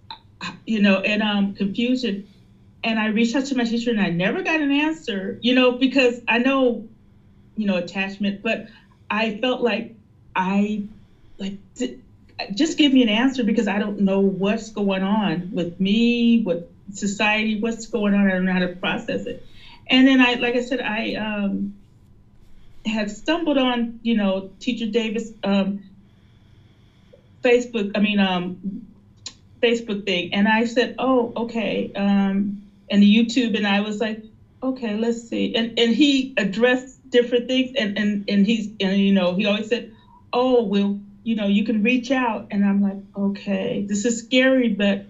you 0.65 0.79
know, 0.79 0.99
and 0.99 1.21
um, 1.21 1.49
confusion 1.51 2.19
and 2.83 2.99
I 2.99 3.07
reached 3.07 3.35
out 3.35 3.45
to 3.45 3.55
my 3.55 3.63
teacher 3.63 3.91
and 3.91 4.01
I 4.01 4.09
never 4.09 4.41
got 4.41 4.59
an 4.59 4.71
answer, 4.71 5.37
you 5.41 5.53
know, 5.53 5.71
because 5.71 6.21
I 6.27 6.37
know, 6.37 6.83
you 7.55 7.65
know, 7.65 7.75
attachment, 7.75 8.37
but 8.41 8.61
I 9.11 9.37
felt 9.39 9.61
like 9.61 9.93
I 10.35 10.85
like 11.37 11.57
just 12.55 12.77
give 12.77 12.93
me 12.93 13.03
an 13.03 13.09
answer 13.09 13.43
because 13.43 13.67
I 13.67 13.77
don't 13.77 13.99
know 13.99 14.21
what's 14.21 14.71
going 14.71 15.03
on 15.03 15.51
with 15.53 15.79
me, 15.79 16.41
with 16.41 16.65
society, 16.93 17.59
what's 17.59 17.85
going 17.87 18.13
on. 18.13 18.27
I 18.27 18.31
don't 18.31 18.45
know 18.45 18.53
how 18.53 18.59
to 18.59 18.69
process 18.75 19.25
it. 19.25 19.45
And 19.87 20.07
then 20.07 20.21
I, 20.21 20.35
like 20.35 20.55
I 20.55 20.61
said, 20.61 20.79
I 20.79 21.15
um, 21.15 21.75
had 22.85 23.11
stumbled 23.11 23.57
on, 23.57 23.99
you 24.01 24.15
know, 24.15 24.49
Teacher 24.59 24.85
David's 24.87 25.31
um, 25.43 25.83
Facebook, 27.43 27.91
I 27.95 27.99
mean, 27.99 28.19
um, 28.19 28.87
Facebook 29.61 30.05
thing. 30.05 30.33
And 30.33 30.47
I 30.47 30.65
said, 30.65 30.95
oh, 30.97 31.33
okay. 31.35 31.91
Um, 31.93 32.63
and 32.89 33.03
the 33.03 33.13
YouTube, 33.13 33.57
and 33.57 33.67
I 33.67 33.81
was 33.81 33.99
like, 33.99 34.23
okay, 34.63 34.95
let's 34.95 35.27
see. 35.27 35.55
And 35.55 35.77
and 35.77 35.93
he 35.93 36.33
addressed 36.37 37.00
different 37.11 37.47
things, 37.47 37.71
and 37.75 37.93
and 37.97 38.21
and 38.27 38.45
he's 38.45 38.69
and 38.81 38.99
you 38.99 39.13
know 39.13 39.33
he 39.35 39.45
always 39.47 39.67
said, 39.69 39.85
oh 40.33 40.63
well, 40.63 40.95
you 41.23 41.35
know 41.35 41.47
you 41.47 41.63
can 41.63 41.83
reach 41.83 42.11
out, 42.11 42.45
and 42.51 42.65
I'm 42.65 42.81
like, 42.81 42.99
okay, 43.17 43.83
this 43.87 44.05
is 44.05 44.17
scary, 44.17 44.69
but 44.69 45.01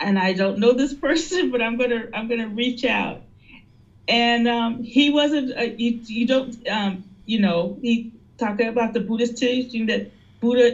and 0.00 0.18
I 0.18 0.32
don't 0.32 0.58
know 0.58 0.72
this 0.72 0.94
person, 1.06 1.50
but 1.50 1.62
I'm 1.62 1.76
gonna 1.76 2.06
I'm 2.12 2.28
gonna 2.28 2.48
reach 2.48 2.84
out. 2.84 3.20
And 4.08 4.48
um, 4.48 4.82
he 4.82 5.10
wasn't. 5.10 5.52
Uh, 5.56 5.68
you 5.76 5.94
you 6.06 6.26
don't 6.26 6.56
um, 6.68 7.00
you 7.26 7.38
know 7.38 7.74
he 7.82 8.04
talking 8.38 8.68
about 8.68 8.92
the 8.94 9.00
Buddhist 9.00 9.36
teaching 9.36 9.86
that 9.86 10.04
Buddha 10.40 10.72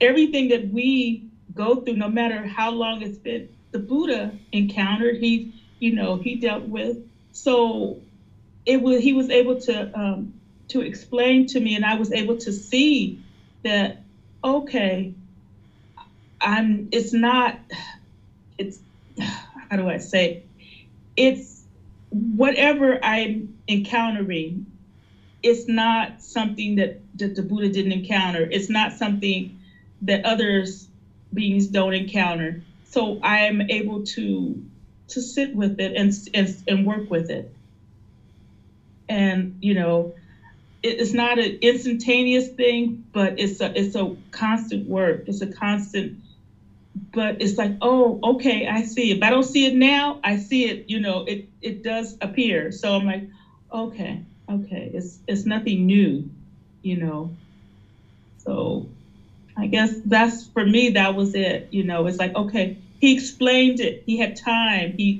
everything 0.00 0.48
that 0.48 0.64
we 0.64 1.20
go 1.54 1.76
through, 1.76 1.94
no 1.94 2.08
matter 2.08 2.44
how 2.44 2.70
long 2.70 3.02
it's 3.02 3.18
been, 3.18 3.46
the 3.72 3.80
Buddha 3.80 4.34
encountered, 4.52 5.16
he, 5.16 5.44
you 5.80 5.92
know, 5.92 6.16
he 6.16 6.36
dealt 6.36 6.64
with. 6.64 6.98
So 7.32 7.98
it 8.66 8.82
was 8.82 9.02
he 9.02 9.14
was 9.14 9.30
able 9.30 9.56
to 9.56 9.88
um, 9.98 10.28
to 10.68 10.80
explain 10.82 11.46
to 11.46 11.60
me, 11.60 11.74
and 11.76 11.84
I 11.86 11.94
was 11.94 12.12
able 12.12 12.36
to 12.36 12.52
see 12.52 13.12
that 13.64 13.92
okay, 14.44 15.10
I'm. 16.40 16.86
It's 16.92 17.12
not. 17.12 17.56
It's 18.58 18.80
how 19.18 19.76
do 19.76 19.88
I 19.88 19.98
say? 19.98 20.36
It's 21.16 21.64
whatever 22.10 22.98
I'm 23.02 23.48
encountering. 23.68 24.64
It's 25.42 25.68
not 25.68 26.10
something 26.18 26.76
that, 26.76 26.92
that 27.16 27.34
the 27.34 27.42
Buddha 27.42 27.68
didn't 27.68 27.92
encounter. 27.92 28.48
It's 28.50 28.68
not 28.68 28.92
something 28.92 29.48
that 30.02 30.20
others 30.24 30.88
beings 31.34 31.66
don't 31.66 31.94
encounter 31.94 32.56
so 32.84 33.18
I 33.22 33.40
am 33.40 33.62
able 33.68 34.00
to 34.16 34.62
to 35.08 35.22
sit 35.22 35.52
with 35.54 35.78
it 35.78 35.92
and 35.94 36.12
and, 36.34 36.48
and 36.68 36.86
work 36.86 37.10
with 37.10 37.30
it. 37.30 37.46
And 39.08 39.48
you 39.60 39.74
know, 39.74 40.08
it's 40.82 41.14
not 41.14 41.38
an 41.38 41.52
instantaneous 41.62 42.48
thing, 42.48 42.96
but 43.12 43.34
it's 43.36 43.60
a 43.60 43.70
it's 43.74 43.96
a 43.96 44.10
constant 44.32 44.86
work. 44.86 45.22
It's 45.26 45.42
a 45.42 45.48
constant. 45.48 46.14
But 47.12 47.36
it's 47.40 47.58
like, 47.58 47.72
oh, 47.80 48.18
okay, 48.22 48.66
I 48.66 48.82
see. 48.82 49.10
If 49.10 49.22
I 49.22 49.30
don't 49.30 49.44
see 49.44 49.66
it 49.66 49.74
now, 49.74 50.18
I 50.24 50.36
see 50.36 50.66
it. 50.68 50.80
You 50.86 51.00
know, 51.00 51.24
it 51.26 51.40
it 51.62 51.82
does 51.82 52.16
appear. 52.20 52.72
So 52.72 52.94
I'm 52.94 53.04
like, 53.04 53.24
okay, 53.72 54.20
okay, 54.50 54.90
it's 54.92 55.20
it's 55.28 55.46
nothing 55.46 55.86
new, 55.86 56.26
you 56.82 56.96
know. 56.96 57.30
So 58.38 58.86
I 59.56 59.66
guess 59.66 60.00
that's 60.04 60.48
for 60.54 60.64
me. 60.64 60.90
That 60.90 61.14
was 61.14 61.34
it. 61.34 61.64
You 61.70 61.84
know, 61.84 62.06
it's 62.06 62.18
like, 62.18 62.34
okay, 62.36 62.72
he 63.00 63.12
explained 63.12 63.80
it. 63.80 63.96
He 64.06 64.18
had 64.18 64.34
time. 64.36 64.94
He 64.96 65.18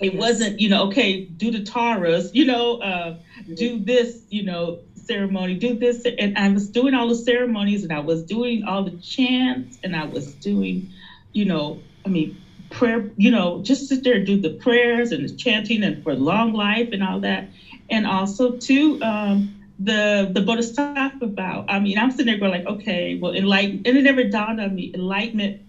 it 0.00 0.14
wasn't, 0.14 0.60
you 0.60 0.68
know, 0.68 0.86
okay, 0.88 1.24
do 1.24 1.50
the 1.50 1.62
taras, 1.62 2.30
you 2.32 2.44
know, 2.44 2.78
uh, 2.78 3.14
mm-hmm. 3.14 3.54
do 3.54 3.78
this, 3.78 4.22
you 4.30 4.44
know, 4.44 4.78
ceremony, 4.94 5.54
do 5.54 5.74
this. 5.74 6.06
And 6.18 6.38
I 6.38 6.48
was 6.50 6.68
doing 6.68 6.94
all 6.94 7.08
the 7.08 7.16
ceremonies 7.16 7.82
and 7.82 7.92
I 7.92 8.00
was 8.00 8.22
doing 8.22 8.64
all 8.64 8.84
the 8.84 8.96
chants 8.98 9.78
and 9.82 9.96
I 9.96 10.04
was 10.04 10.32
doing, 10.34 10.90
you 11.32 11.44
know, 11.44 11.80
I 12.06 12.10
mean, 12.10 12.40
prayer, 12.70 13.10
you 13.16 13.30
know, 13.30 13.60
just 13.62 13.88
sit 13.88 14.04
there 14.04 14.14
and 14.14 14.26
do 14.26 14.40
the 14.40 14.50
prayers 14.50 15.10
and 15.10 15.28
the 15.28 15.34
chanting 15.34 15.82
and 15.82 16.02
for 16.02 16.14
long 16.14 16.52
life 16.52 16.90
and 16.92 17.02
all 17.02 17.20
that. 17.20 17.48
And 17.90 18.06
also 18.06 18.56
too, 18.56 19.02
um, 19.02 19.54
the 19.78 20.30
the 20.32 20.40
Bodhisattva 20.40 21.26
vow. 21.28 21.64
I 21.68 21.78
mean, 21.78 21.98
I'm 21.98 22.10
sitting 22.10 22.26
there 22.26 22.38
going 22.38 22.50
like, 22.50 22.66
okay, 22.66 23.16
well, 23.16 23.32
enlighten, 23.32 23.82
and 23.84 23.96
it 23.96 24.02
never 24.02 24.24
dawned 24.24 24.60
on 24.60 24.74
me, 24.74 24.90
enlightenment 24.92 25.62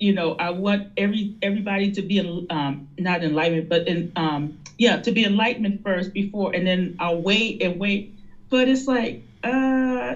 you 0.00 0.12
know, 0.12 0.34
I 0.38 0.50
want 0.50 0.82
every 0.96 1.30
everybody 1.42 1.90
to 1.90 2.02
be 2.02 2.20
um, 2.50 2.78
not 2.98 3.22
enlightenment, 3.22 3.68
but 3.68 3.82
in 3.86 4.06
um, 4.16 4.52
yeah, 4.78 4.96
to 4.98 5.12
be 5.12 5.24
enlightenment 5.24 5.76
first 5.84 6.12
before, 6.12 6.50
and 6.54 6.66
then 6.66 6.92
I'll 6.98 7.20
wait 7.20 7.56
and 7.60 7.78
wait. 7.78 8.06
But 8.50 8.68
it's 8.68 8.86
like 8.86 9.18
uh, 9.44 10.14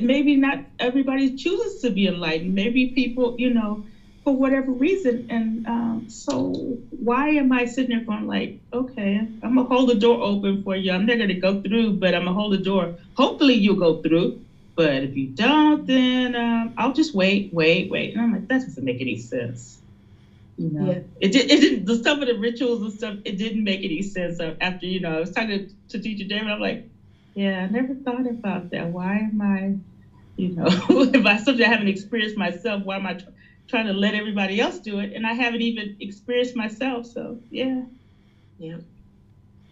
maybe 0.00 0.36
not 0.36 0.60
everybody 0.78 1.30
chooses 1.30 1.80
to 1.80 1.90
be 1.90 2.06
enlightened. 2.06 2.54
Maybe 2.54 2.86
people, 2.86 3.34
you 3.36 3.50
know, 3.50 3.78
for 4.24 4.36
whatever 4.36 4.72
reason. 4.72 5.24
And 5.28 5.62
um, 5.66 6.04
so 6.08 6.78
why 6.90 7.30
am 7.30 7.52
I 7.52 7.66
sitting 7.66 7.90
there 7.90 8.02
going 8.02 8.26
like, 8.26 8.52
okay, 8.72 9.18
I'm 9.42 9.54
gonna 9.56 9.64
hold 9.64 9.88
the 9.88 9.94
door 9.94 10.18
open 10.20 10.58
for 10.64 10.76
you. 10.76 10.92
I'm 10.92 11.06
not 11.06 11.18
gonna 11.18 11.34
go 11.34 11.56
through, 11.66 11.92
but 11.94 12.14
I'm 12.14 12.22
gonna 12.24 12.34
hold 12.34 12.52
the 12.52 12.58
door. 12.58 12.90
Hopefully 13.16 13.54
you'll 13.54 13.74
go 13.76 13.94
through. 13.94 14.32
But 14.76 15.02
if 15.04 15.16
you 15.16 15.28
don't, 15.36 15.86
then 15.86 16.34
um, 16.34 16.72
I'll 16.76 16.92
just 16.92 17.14
wait, 17.14 17.46
wait, 17.50 17.88
wait. 17.90 18.12
And 18.14 18.22
I'm 18.22 18.32
like, 18.32 18.48
that 18.48 18.62
doesn't 18.64 18.84
make 18.84 19.00
any 19.00 19.16
sense. 19.16 19.78
You 20.58 20.70
know, 20.70 20.94
yeah. 20.94 21.00
it 21.20 21.32
did. 21.32 21.46
It 21.50 21.60
didn't. 21.60 21.86
The, 21.86 21.96
some 21.96 22.22
of 22.22 22.28
the 22.28 22.36
rituals 22.36 22.82
and 22.82 22.92
stuff, 22.92 23.16
it 23.24 23.36
didn't 23.36 23.64
make 23.64 23.84
any 23.84 24.02
sense. 24.02 24.40
After 24.60 24.86
you 24.86 25.00
know, 25.00 25.16
I 25.16 25.20
was 25.20 25.30
talking 25.30 25.60
to, 25.90 25.98
Teacher 26.00 26.24
David. 26.24 26.50
I'm 26.50 26.60
like, 26.60 26.80
yeah, 27.34 27.62
I 27.62 27.66
never 27.66 27.94
thought 27.94 28.26
about 28.26 28.64
that. 28.72 28.88
Why 28.88 29.18
am 29.18 29.40
I, 29.42 29.74
you 30.36 30.50
know, 30.50 30.66
if 31.14 31.26
I 31.26 31.36
something 31.36 31.64
I 31.64 31.68
haven't 31.68 31.88
experienced 31.88 32.36
myself, 32.36 32.82
why 32.82 32.96
am 32.96 33.06
I 33.06 33.14
tr- 33.14 33.30
trying 33.68 33.86
to 33.86 33.94
let 33.94 34.14
everybody 34.14 34.60
else 34.60 34.78
do 34.80 34.98
it? 35.00 35.12
And 35.14 35.26
I 35.26 35.34
haven't 35.34 35.62
even 35.62 35.90
experienced 36.00 36.56
myself. 36.56 37.06
So 37.06 37.38
yeah, 37.50 37.84
yeah. 38.58 38.78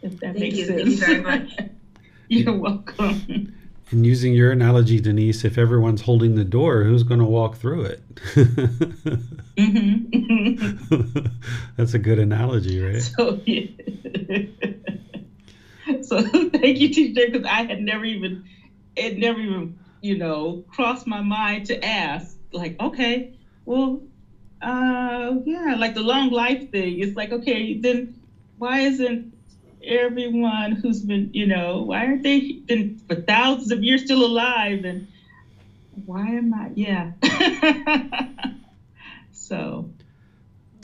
If 0.02 0.18
that 0.20 0.34
Thank 0.34 0.38
makes 0.38 0.58
you. 0.58 0.66
sense. 0.66 0.74
Thank 0.74 0.90
you 0.90 0.96
very 0.98 1.18
much. 1.20 1.56
You're 2.28 2.54
welcome. 2.54 3.18
And 3.92 4.04
using 4.06 4.32
your 4.32 4.50
analogy, 4.50 4.98
Denise, 5.00 5.44
if 5.44 5.58
everyone's 5.58 6.00
holding 6.00 6.34
the 6.34 6.44
door, 6.44 6.82
who's 6.82 7.02
going 7.02 7.20
to 7.20 7.26
walk 7.26 7.56
through 7.56 7.82
it? 7.84 8.14
mm-hmm. 9.56 11.26
That's 11.76 11.92
a 11.92 11.98
good 11.98 12.18
analogy, 12.18 12.80
right? 12.80 13.02
So, 13.02 13.38
yeah. 13.44 13.66
so 16.02 16.22
thank 16.22 16.78
you, 16.78 16.88
teacher, 16.88 17.26
because 17.30 17.46
I 17.46 17.64
had 17.64 17.82
never 17.82 18.06
even, 18.06 18.44
it 18.96 19.18
never 19.18 19.38
even, 19.38 19.78
you 20.00 20.16
know, 20.16 20.64
crossed 20.68 21.06
my 21.06 21.20
mind 21.20 21.66
to 21.66 21.84
ask, 21.84 22.34
like, 22.50 22.80
okay, 22.80 23.34
well, 23.66 24.00
uh, 24.62 25.34
yeah, 25.44 25.76
like 25.78 25.92
the 25.92 26.02
long 26.02 26.30
life 26.30 26.70
thing. 26.70 27.00
It's 27.00 27.14
like, 27.14 27.30
okay, 27.30 27.74
then 27.74 28.18
why 28.56 28.80
isn't 28.80 29.34
everyone 29.84 30.72
who's 30.72 31.00
been, 31.00 31.30
you 31.32 31.46
know, 31.46 31.82
why 31.82 32.06
aren't 32.06 32.22
they 32.22 32.52
been 32.52 33.00
for 33.08 33.14
thousands 33.14 33.72
of 33.72 33.82
years 33.82 34.04
still 34.04 34.24
alive? 34.24 34.84
And 34.84 35.08
why 36.06 36.26
am 36.26 36.54
I? 36.54 36.70
Yeah. 36.74 37.12
so, 39.32 39.90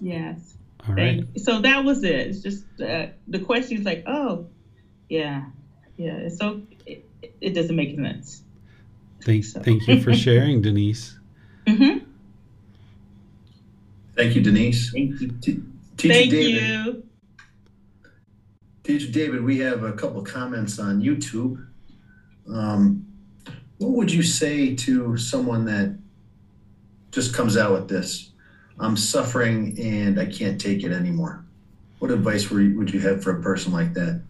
yes. 0.00 0.56
All 0.88 0.94
right. 0.94 1.24
So 1.36 1.60
that 1.60 1.84
was 1.84 2.04
it. 2.04 2.28
It's 2.28 2.40
just 2.40 2.64
uh, 2.80 3.08
the 3.26 3.40
question 3.40 3.78
is 3.78 3.84
like, 3.84 4.04
oh, 4.06 4.46
yeah, 5.08 5.46
yeah. 5.96 6.28
So 6.28 6.62
it, 6.86 7.08
it 7.40 7.54
doesn't 7.54 7.74
make 7.74 7.96
sense. 7.96 8.42
Thank, 9.22 9.44
so. 9.44 9.60
thank 9.60 9.88
you 9.88 10.00
for 10.00 10.14
sharing, 10.14 10.62
Denise. 10.62 11.14
Mm-hmm. 11.68 11.98
Thank 14.16 14.34
you, 14.34 14.40
Denise. 14.40 14.90
Thank 14.90 15.20
you. 15.20 15.28
T- 15.42 15.62
Thank 16.08 16.30
David. 16.30 16.62
you. 16.62 17.07
David, 18.97 19.44
we 19.44 19.59
have 19.59 19.82
a 19.85 19.93
couple 19.93 20.23
comments 20.23 20.78
on 20.78 21.02
YouTube. 21.02 21.62
Um, 22.51 23.06
what 23.77 23.90
would 23.90 24.10
you 24.10 24.23
say 24.23 24.74
to 24.77 25.16
someone 25.19 25.66
that 25.66 25.94
just 27.10 27.35
comes 27.35 27.59
out 27.59 27.73
with 27.73 27.89
this? 27.89 28.31
I'm 28.81 28.97
suffering 28.97 29.77
and 29.78 30.19
I 30.19 30.24
can't 30.24 30.59
take 30.59 30.85
it 30.85 30.93
anymore. 30.93 31.44
What 31.98 32.10
advice 32.10 32.51
would 32.51 32.90
you 32.90 33.01
have 33.01 33.23
for 33.23 33.39
a 33.39 33.43
person 33.43 33.73
like 33.73 33.93
that? 33.93 34.23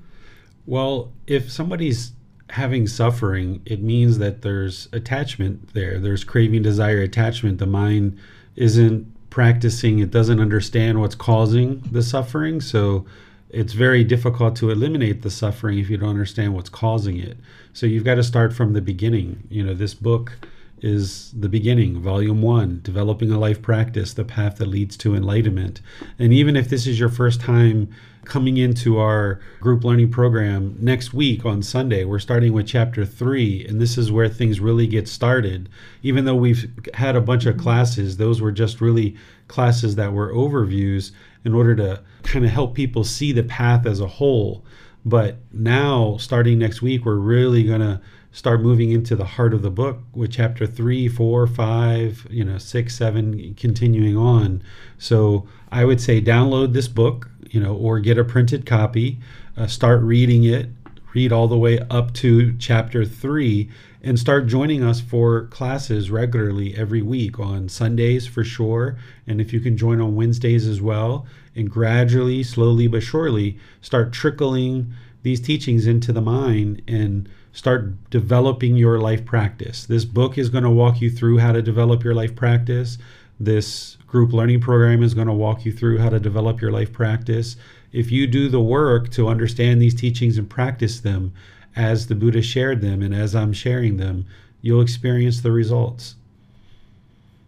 Well, 0.66 1.12
if 1.28 1.52
somebody's 1.52 2.12
having 2.50 2.88
suffering, 2.88 3.62
it 3.64 3.80
means 3.80 4.18
that 4.18 4.42
there's 4.42 4.88
attachment 4.92 5.72
there. 5.72 6.00
There's 6.00 6.24
craving, 6.24 6.62
desire, 6.62 7.00
attachment. 7.00 7.58
The 7.58 7.66
mind 7.66 8.18
isn't 8.56 9.30
practicing, 9.30 10.00
it 10.00 10.10
doesn't 10.10 10.40
understand 10.40 11.00
what's 11.00 11.14
causing 11.14 11.80
the 11.92 12.02
suffering. 12.02 12.60
So 12.60 13.06
it's 13.50 13.72
very 13.72 14.04
difficult 14.04 14.56
to 14.56 14.70
eliminate 14.70 15.22
the 15.22 15.30
suffering 15.30 15.78
if 15.78 15.88
you 15.88 15.96
don't 15.96 16.10
understand 16.10 16.54
what's 16.54 16.68
causing 16.68 17.18
it. 17.18 17.38
So 17.72 17.86
you've 17.86 18.04
got 18.04 18.16
to 18.16 18.22
start 18.22 18.52
from 18.52 18.72
the 18.72 18.80
beginning. 18.80 19.46
You 19.48 19.64
know, 19.64 19.74
this 19.74 19.94
book 19.94 20.38
is 20.80 21.32
the 21.32 21.48
beginning, 21.48 22.00
volume 22.00 22.42
one, 22.42 22.80
developing 22.82 23.30
a 23.32 23.38
life 23.38 23.60
practice, 23.60 24.12
the 24.14 24.24
path 24.24 24.58
that 24.58 24.68
leads 24.68 24.96
to 24.98 25.14
enlightenment. 25.14 25.80
And 26.18 26.32
even 26.32 26.56
if 26.56 26.68
this 26.68 26.86
is 26.86 27.00
your 27.00 27.08
first 27.08 27.40
time 27.40 27.88
coming 28.24 28.58
into 28.58 28.98
our 28.98 29.40
group 29.60 29.82
learning 29.82 30.10
program 30.10 30.76
next 30.78 31.14
week 31.14 31.44
on 31.44 31.62
Sunday, 31.62 32.04
we're 32.04 32.18
starting 32.18 32.52
with 32.52 32.66
chapter 32.66 33.04
three, 33.04 33.66
and 33.66 33.80
this 33.80 33.96
is 33.96 34.12
where 34.12 34.28
things 34.28 34.60
really 34.60 34.86
get 34.86 35.08
started. 35.08 35.68
Even 36.02 36.26
though 36.26 36.36
we've 36.36 36.70
had 36.94 37.16
a 37.16 37.20
bunch 37.20 37.46
of 37.46 37.56
classes, 37.56 38.16
those 38.16 38.40
were 38.40 38.52
just 38.52 38.80
really 38.80 39.16
classes 39.48 39.96
that 39.96 40.12
were 40.12 40.32
overviews 40.32 41.12
in 41.44 41.54
order 41.54 41.74
to 41.76 42.02
kind 42.22 42.44
of 42.44 42.50
help 42.50 42.74
people 42.74 43.04
see 43.04 43.32
the 43.32 43.42
path 43.42 43.86
as 43.86 44.00
a 44.00 44.06
whole. 44.06 44.64
But 45.04 45.38
now, 45.52 46.16
starting 46.18 46.58
next 46.58 46.82
week, 46.82 47.04
we're 47.04 47.14
really 47.14 47.62
going 47.62 47.80
to 47.80 48.00
start 48.32 48.60
moving 48.60 48.92
into 48.92 49.16
the 49.16 49.24
heart 49.24 49.54
of 49.54 49.62
the 49.62 49.70
book 49.70 49.98
with 50.12 50.30
chapter 50.30 50.66
three, 50.66 51.08
four, 51.08 51.46
five, 51.46 52.26
you 52.30 52.44
know, 52.44 52.58
six, 52.58 52.94
seven, 52.96 53.54
continuing 53.54 54.16
on. 54.16 54.62
So 54.98 55.48
I 55.72 55.84
would 55.84 56.00
say 56.00 56.20
download 56.20 56.72
this 56.72 56.88
book, 56.88 57.30
you 57.50 57.60
know, 57.60 57.74
or 57.74 58.00
get 58.00 58.18
a 58.18 58.24
printed 58.24 58.66
copy, 58.66 59.18
uh, 59.56 59.66
start 59.66 60.02
reading 60.02 60.44
it, 60.44 60.68
read 61.14 61.32
all 61.32 61.48
the 61.48 61.58
way 61.58 61.78
up 61.90 62.12
to 62.14 62.56
chapter 62.58 63.04
three, 63.04 63.70
and 64.02 64.18
start 64.18 64.46
joining 64.46 64.84
us 64.84 65.00
for 65.00 65.46
classes 65.46 66.10
regularly 66.10 66.76
every 66.76 67.02
week 67.02 67.38
on 67.40 67.68
Sundays 67.68 68.26
for 68.26 68.44
sure. 68.44 68.96
And 69.26 69.40
if 69.40 69.52
you 69.52 69.60
can 69.60 69.76
join 69.76 70.00
on 70.00 70.14
Wednesdays 70.14 70.66
as 70.66 70.80
well, 70.80 71.26
and 71.56 71.70
gradually, 71.70 72.42
slowly 72.42 72.86
but 72.86 73.02
surely, 73.02 73.58
start 73.80 74.12
trickling 74.12 74.92
these 75.22 75.40
teachings 75.40 75.86
into 75.86 76.12
the 76.12 76.20
mind 76.20 76.80
and 76.86 77.28
start 77.52 78.08
developing 78.10 78.76
your 78.76 79.00
life 79.00 79.24
practice. 79.24 79.84
This 79.84 80.04
book 80.04 80.38
is 80.38 80.48
going 80.48 80.64
to 80.64 80.70
walk 80.70 81.00
you 81.00 81.10
through 81.10 81.38
how 81.38 81.52
to 81.52 81.60
develop 81.60 82.04
your 82.04 82.14
life 82.14 82.36
practice. 82.36 82.98
This 83.40 83.96
group 84.06 84.32
learning 84.32 84.60
program 84.60 85.02
is 85.02 85.14
going 85.14 85.26
to 85.26 85.32
walk 85.32 85.64
you 85.64 85.72
through 85.72 85.98
how 85.98 86.08
to 86.10 86.20
develop 86.20 86.60
your 86.60 86.70
life 86.70 86.92
practice. 86.92 87.56
If 87.90 88.12
you 88.12 88.26
do 88.26 88.48
the 88.48 88.60
work 88.60 89.10
to 89.10 89.28
understand 89.28 89.82
these 89.82 89.94
teachings 89.94 90.38
and 90.38 90.48
practice 90.48 91.00
them 91.00 91.32
as 91.78 92.08
the 92.08 92.14
Buddha 92.16 92.42
shared 92.42 92.80
them 92.80 93.02
and 93.02 93.14
as 93.14 93.34
I'm 93.34 93.52
sharing 93.52 93.96
them, 93.96 94.26
you'll 94.60 94.82
experience 94.82 95.40
the 95.40 95.52
results. 95.52 96.16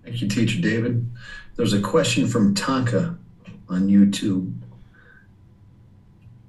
Thank 0.05 0.23
you, 0.23 0.28
Teacher 0.28 0.61
David. 0.61 1.11
There's 1.57 1.73
a 1.73 1.81
question 1.81 2.27
from 2.28 2.55
Tonka 2.55 3.19
on 3.69 3.89
YouTube. 3.89 4.55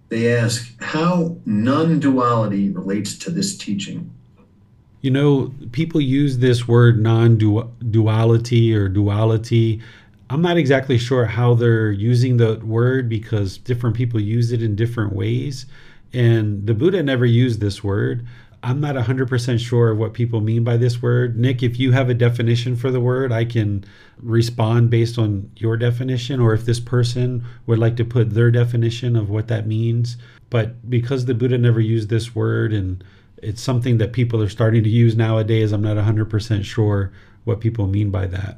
They 0.10 0.34
ask 0.36 0.80
how 0.82 1.38
non 1.45 1.99
duality 1.99 2.70
relates 2.70 3.18
to 3.20 3.32
this 3.32 3.58
teaching. 3.58 4.14
You 5.02 5.10
know, 5.10 5.52
people 5.72 5.99
use 5.99 6.38
this 6.38 6.68
word 6.68 7.02
non 7.02 7.38
duality 7.38 8.76
or 8.76 8.88
duality. 8.88 9.82
I'm 10.30 10.41
not 10.41 10.58
exactly 10.58 10.98
sure 10.98 11.26
how 11.26 11.56
they're 11.56 11.91
using 11.91 12.38
the 12.38 12.60
word 12.64 13.10
because 13.10 13.58
different 13.58 13.95
people 13.95 14.20
use 14.20 14.52
it 14.52 14.62
in 14.62 14.76
different 14.76 15.14
ways. 15.14 15.66
And 16.14 16.66
the 16.68 16.74
Buddha 16.74 17.02
never 17.04 17.26
used 17.26 17.62
this 17.62 17.84
word. 17.84 18.26
I'm 18.64 18.80
not 18.80 18.96
100% 18.96 19.60
sure 19.60 19.90
of 19.90 19.98
what 19.98 20.14
people 20.14 20.40
mean 20.40 20.64
by 20.64 20.78
this 20.78 21.02
word. 21.02 21.38
Nick, 21.38 21.64
if 21.64 21.80
you 21.80 21.94
have 21.94 22.10
a 22.10 22.14
definition 22.14 22.76
for 22.76 22.92
the 22.92 23.00
word, 23.00 23.32
I 23.32 23.44
can 23.44 23.84
respond 24.22 24.92
based 24.92 25.18
on 25.18 25.50
your 25.56 25.78
definition, 25.78 26.40
or 26.40 26.54
if 26.54 26.66
this 26.66 26.80
person 26.80 27.44
would 27.66 27.80
like 27.80 27.96
to 27.98 28.06
put 28.06 28.32
their 28.32 28.52
definition 28.52 29.16
of 29.16 29.30
what 29.32 29.48
that 29.48 29.66
means. 29.66 30.18
But 30.52 30.90
because 30.90 31.26
the 31.26 31.34
Buddha 31.34 31.58
never 31.58 31.80
used 31.80 32.10
this 32.10 32.36
word 32.36 32.72
and 32.72 33.04
it's 33.42 33.62
something 33.62 33.98
that 33.98 34.14
people 34.14 34.42
are 34.44 34.50
starting 34.50 34.84
to 34.84 34.90
use 34.90 35.16
nowadays, 35.16 35.72
I'm 35.72 35.82
not 35.82 35.98
100% 35.98 36.64
sure 36.64 37.12
what 37.46 37.62
people 37.62 37.88
mean 37.88 38.12
by 38.12 38.28
that. 38.28 38.58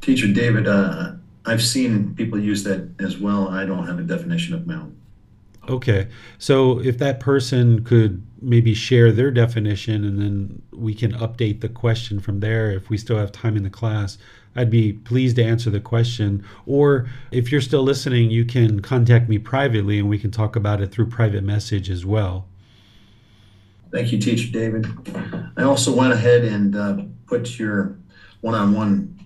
Teacher 0.00 0.32
David, 0.32 0.66
uh, 0.66 1.12
I've 1.44 1.62
seen 1.62 2.14
people 2.14 2.38
use 2.38 2.64
that 2.64 2.88
as 2.98 3.18
well. 3.18 3.48
I 3.48 3.66
don't 3.66 3.86
have 3.86 3.98
a 3.98 4.02
definition 4.02 4.54
of 4.54 4.66
mount. 4.66 4.94
Okay. 5.68 6.08
So 6.38 6.80
if 6.80 6.98
that 6.98 7.20
person 7.20 7.84
could 7.84 8.24
maybe 8.40 8.72
share 8.72 9.12
their 9.12 9.30
definition 9.30 10.04
and 10.04 10.18
then 10.18 10.62
we 10.72 10.94
can 10.94 11.12
update 11.12 11.60
the 11.60 11.68
question 11.68 12.20
from 12.20 12.40
there 12.40 12.70
if 12.70 12.88
we 12.88 12.96
still 12.96 13.18
have 13.18 13.32
time 13.32 13.56
in 13.56 13.64
the 13.64 13.70
class, 13.70 14.16
I'd 14.56 14.70
be 14.70 14.94
pleased 14.94 15.36
to 15.36 15.44
answer 15.44 15.70
the 15.70 15.80
question. 15.80 16.44
Or 16.66 17.08
if 17.30 17.52
you're 17.52 17.60
still 17.60 17.82
listening, 17.82 18.30
you 18.30 18.44
can 18.44 18.80
contact 18.80 19.28
me 19.28 19.38
privately 19.38 19.98
and 19.98 20.08
we 20.08 20.18
can 20.18 20.30
talk 20.30 20.56
about 20.56 20.80
it 20.80 20.90
through 20.90 21.06
private 21.06 21.44
message 21.44 21.90
as 21.90 22.06
well. 22.06 22.46
Thank 23.90 24.12
you, 24.12 24.18
Teacher 24.18 24.52
David. 24.52 24.86
I 25.56 25.62
also 25.62 25.94
went 25.94 26.12
ahead 26.12 26.44
and 26.44 26.76
uh, 26.76 26.98
put 27.26 27.58
your 27.58 27.98
one 28.40 28.54
on 28.54 28.74
one 28.74 29.18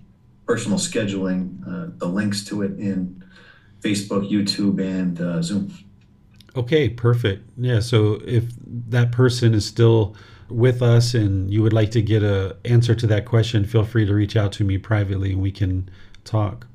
personal 0.45 0.77
scheduling, 0.77 1.61
uh, 1.67 1.91
the 1.97 2.05
links 2.05 2.43
to 2.45 2.61
it 2.61 2.79
in 2.79 3.23
Facebook, 3.81 4.29
YouTube, 4.29 4.81
and 4.81 5.19
uh, 5.19 5.41
Zoom. 5.41 5.71
Okay, 6.55 6.89
perfect. 6.89 7.49
Yeah, 7.57 7.79
so 7.79 8.21
if 8.25 8.45
that 8.89 9.11
person 9.11 9.53
is 9.53 9.65
still 9.65 10.15
with 10.49 10.81
us 10.81 11.13
and 11.13 11.51
you 11.51 11.63
would 11.63 11.73
like 11.73 11.89
to 11.91 12.01
get 12.01 12.21
a 12.21 12.55
answer 12.63 12.93
to 12.93 13.07
that 13.07 13.25
question, 13.25 13.65
feel 13.65 13.83
free 13.83 14.05
to 14.05 14.13
reach 14.13 14.35
out 14.35 14.51
to 14.53 14.63
me 14.63 14.77
privately 14.77 15.31
and 15.31 15.41
we 15.41 15.51
can 15.51 15.89
talk. 16.23 16.67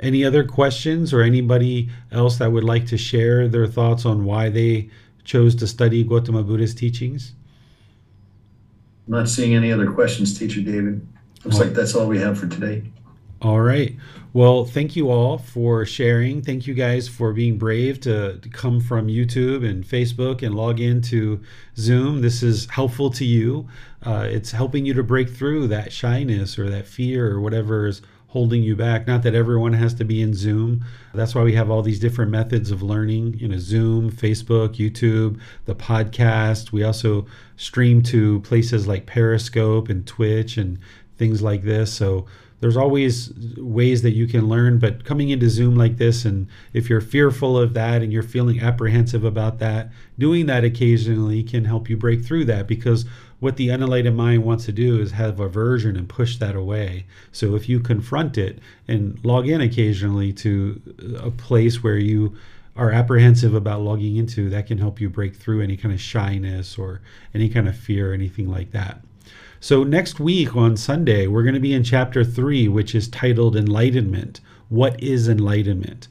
Any 0.00 0.24
other 0.24 0.44
questions 0.44 1.12
or 1.12 1.20
anybody 1.22 1.90
else 2.10 2.38
that 2.38 2.50
would 2.50 2.64
like 2.64 2.86
to 2.86 2.96
share 2.96 3.46
their 3.46 3.66
thoughts 3.66 4.06
on 4.06 4.24
why 4.24 4.48
they 4.48 4.88
chose 5.22 5.54
to 5.56 5.66
study 5.66 6.02
Gautama 6.02 6.42
Buddha's 6.42 6.74
teachings? 6.74 7.34
I'm 9.06 9.14
not 9.14 9.28
seeing 9.28 9.54
any 9.54 9.70
other 9.70 9.90
questions, 9.90 10.38
Teacher 10.38 10.62
David. 10.62 11.06
Looks 11.44 11.58
like 11.58 11.74
that's 11.74 11.94
all 11.94 12.06
we 12.06 12.18
have 12.18 12.38
for 12.38 12.46
today. 12.46 12.82
All 13.44 13.60
right. 13.60 13.94
Well, 14.32 14.64
thank 14.64 14.96
you 14.96 15.10
all 15.10 15.36
for 15.36 15.84
sharing. 15.84 16.40
Thank 16.40 16.66
you 16.66 16.72
guys 16.72 17.08
for 17.08 17.34
being 17.34 17.58
brave 17.58 18.00
to, 18.00 18.40
come 18.52 18.80
from 18.80 19.08
YouTube 19.08 19.68
and 19.68 19.84
Facebook 19.84 20.42
and 20.42 20.54
log 20.54 20.80
into 20.80 21.42
Zoom. 21.76 22.22
This 22.22 22.42
is 22.42 22.66
helpful 22.70 23.10
to 23.10 23.24
you. 23.26 23.68
Uh, 24.02 24.26
it's 24.30 24.50
helping 24.50 24.86
you 24.86 24.94
to 24.94 25.02
break 25.02 25.28
through 25.28 25.68
that 25.68 25.92
shyness 25.92 26.58
or 26.58 26.70
that 26.70 26.86
fear 26.86 27.30
or 27.32 27.40
whatever 27.42 27.86
is 27.86 28.00
holding 28.28 28.62
you 28.62 28.74
back. 28.76 29.06
Not 29.06 29.22
that 29.24 29.34
everyone 29.34 29.74
has 29.74 29.92
to 29.94 30.06
be 30.06 30.22
in 30.22 30.32
Zoom. 30.32 30.82
That's 31.12 31.34
why 31.34 31.42
we 31.42 31.52
have 31.52 31.70
all 31.70 31.82
these 31.82 32.00
different 32.00 32.30
methods 32.30 32.70
of 32.70 32.80
learning, 32.82 33.34
you 33.34 33.48
know, 33.48 33.58
Zoom, 33.58 34.10
Facebook, 34.10 34.76
YouTube, 34.76 35.38
the 35.66 35.74
podcast. 35.74 36.72
We 36.72 36.82
also 36.82 37.26
stream 37.58 38.02
to 38.04 38.40
places 38.40 38.88
like 38.88 39.04
Periscope 39.04 39.90
and 39.90 40.06
Twitch 40.06 40.56
and 40.56 40.78
things 41.18 41.42
like 41.42 41.62
this. 41.62 41.92
So 41.92 42.26
there's 42.64 42.78
always 42.78 43.30
ways 43.58 44.00
that 44.00 44.12
you 44.12 44.26
can 44.26 44.48
learn 44.48 44.78
but 44.78 45.04
coming 45.04 45.28
into 45.28 45.50
zoom 45.50 45.76
like 45.76 45.98
this 45.98 46.24
and 46.24 46.48
if 46.72 46.88
you're 46.88 46.98
fearful 46.98 47.58
of 47.58 47.74
that 47.74 48.00
and 48.00 48.10
you're 48.10 48.22
feeling 48.22 48.58
apprehensive 48.58 49.22
about 49.22 49.58
that 49.58 49.90
doing 50.18 50.46
that 50.46 50.64
occasionally 50.64 51.42
can 51.42 51.66
help 51.66 51.90
you 51.90 51.96
break 51.98 52.24
through 52.24 52.42
that 52.42 52.66
because 52.66 53.04
what 53.38 53.58
the 53.58 53.68
unenlightened 53.68 54.16
mind 54.16 54.42
wants 54.42 54.64
to 54.64 54.72
do 54.72 54.98
is 54.98 55.12
have 55.12 55.38
aversion 55.38 55.94
and 55.98 56.08
push 56.08 56.38
that 56.38 56.56
away. 56.56 57.04
So 57.30 57.54
if 57.54 57.68
you 57.68 57.78
confront 57.78 58.38
it 58.38 58.58
and 58.88 59.22
log 59.22 59.46
in 59.46 59.60
occasionally 59.60 60.32
to 60.32 60.80
a 61.22 61.30
place 61.30 61.82
where 61.82 61.98
you 61.98 62.34
are 62.74 62.90
apprehensive 62.90 63.52
about 63.52 63.82
logging 63.82 64.16
into 64.16 64.48
that 64.48 64.68
can 64.68 64.78
help 64.78 65.02
you 65.02 65.10
break 65.10 65.36
through 65.36 65.60
any 65.60 65.76
kind 65.76 65.92
of 65.92 66.00
shyness 66.00 66.78
or 66.78 67.02
any 67.34 67.50
kind 67.50 67.68
of 67.68 67.76
fear 67.76 68.14
anything 68.14 68.50
like 68.50 68.70
that 68.70 69.02
so, 69.64 69.82
next 69.82 70.20
week 70.20 70.54
on 70.54 70.76
Sunday, 70.76 71.26
we're 71.26 71.42
going 71.42 71.54
to 71.54 71.58
be 71.58 71.72
in 71.72 71.82
chapter 71.82 72.22
three, 72.22 72.68
which 72.68 72.94
is 72.94 73.08
titled 73.08 73.56
Enlightenment. 73.56 74.42
What 74.68 75.02
is 75.02 75.26
enlightenment? 75.26 76.06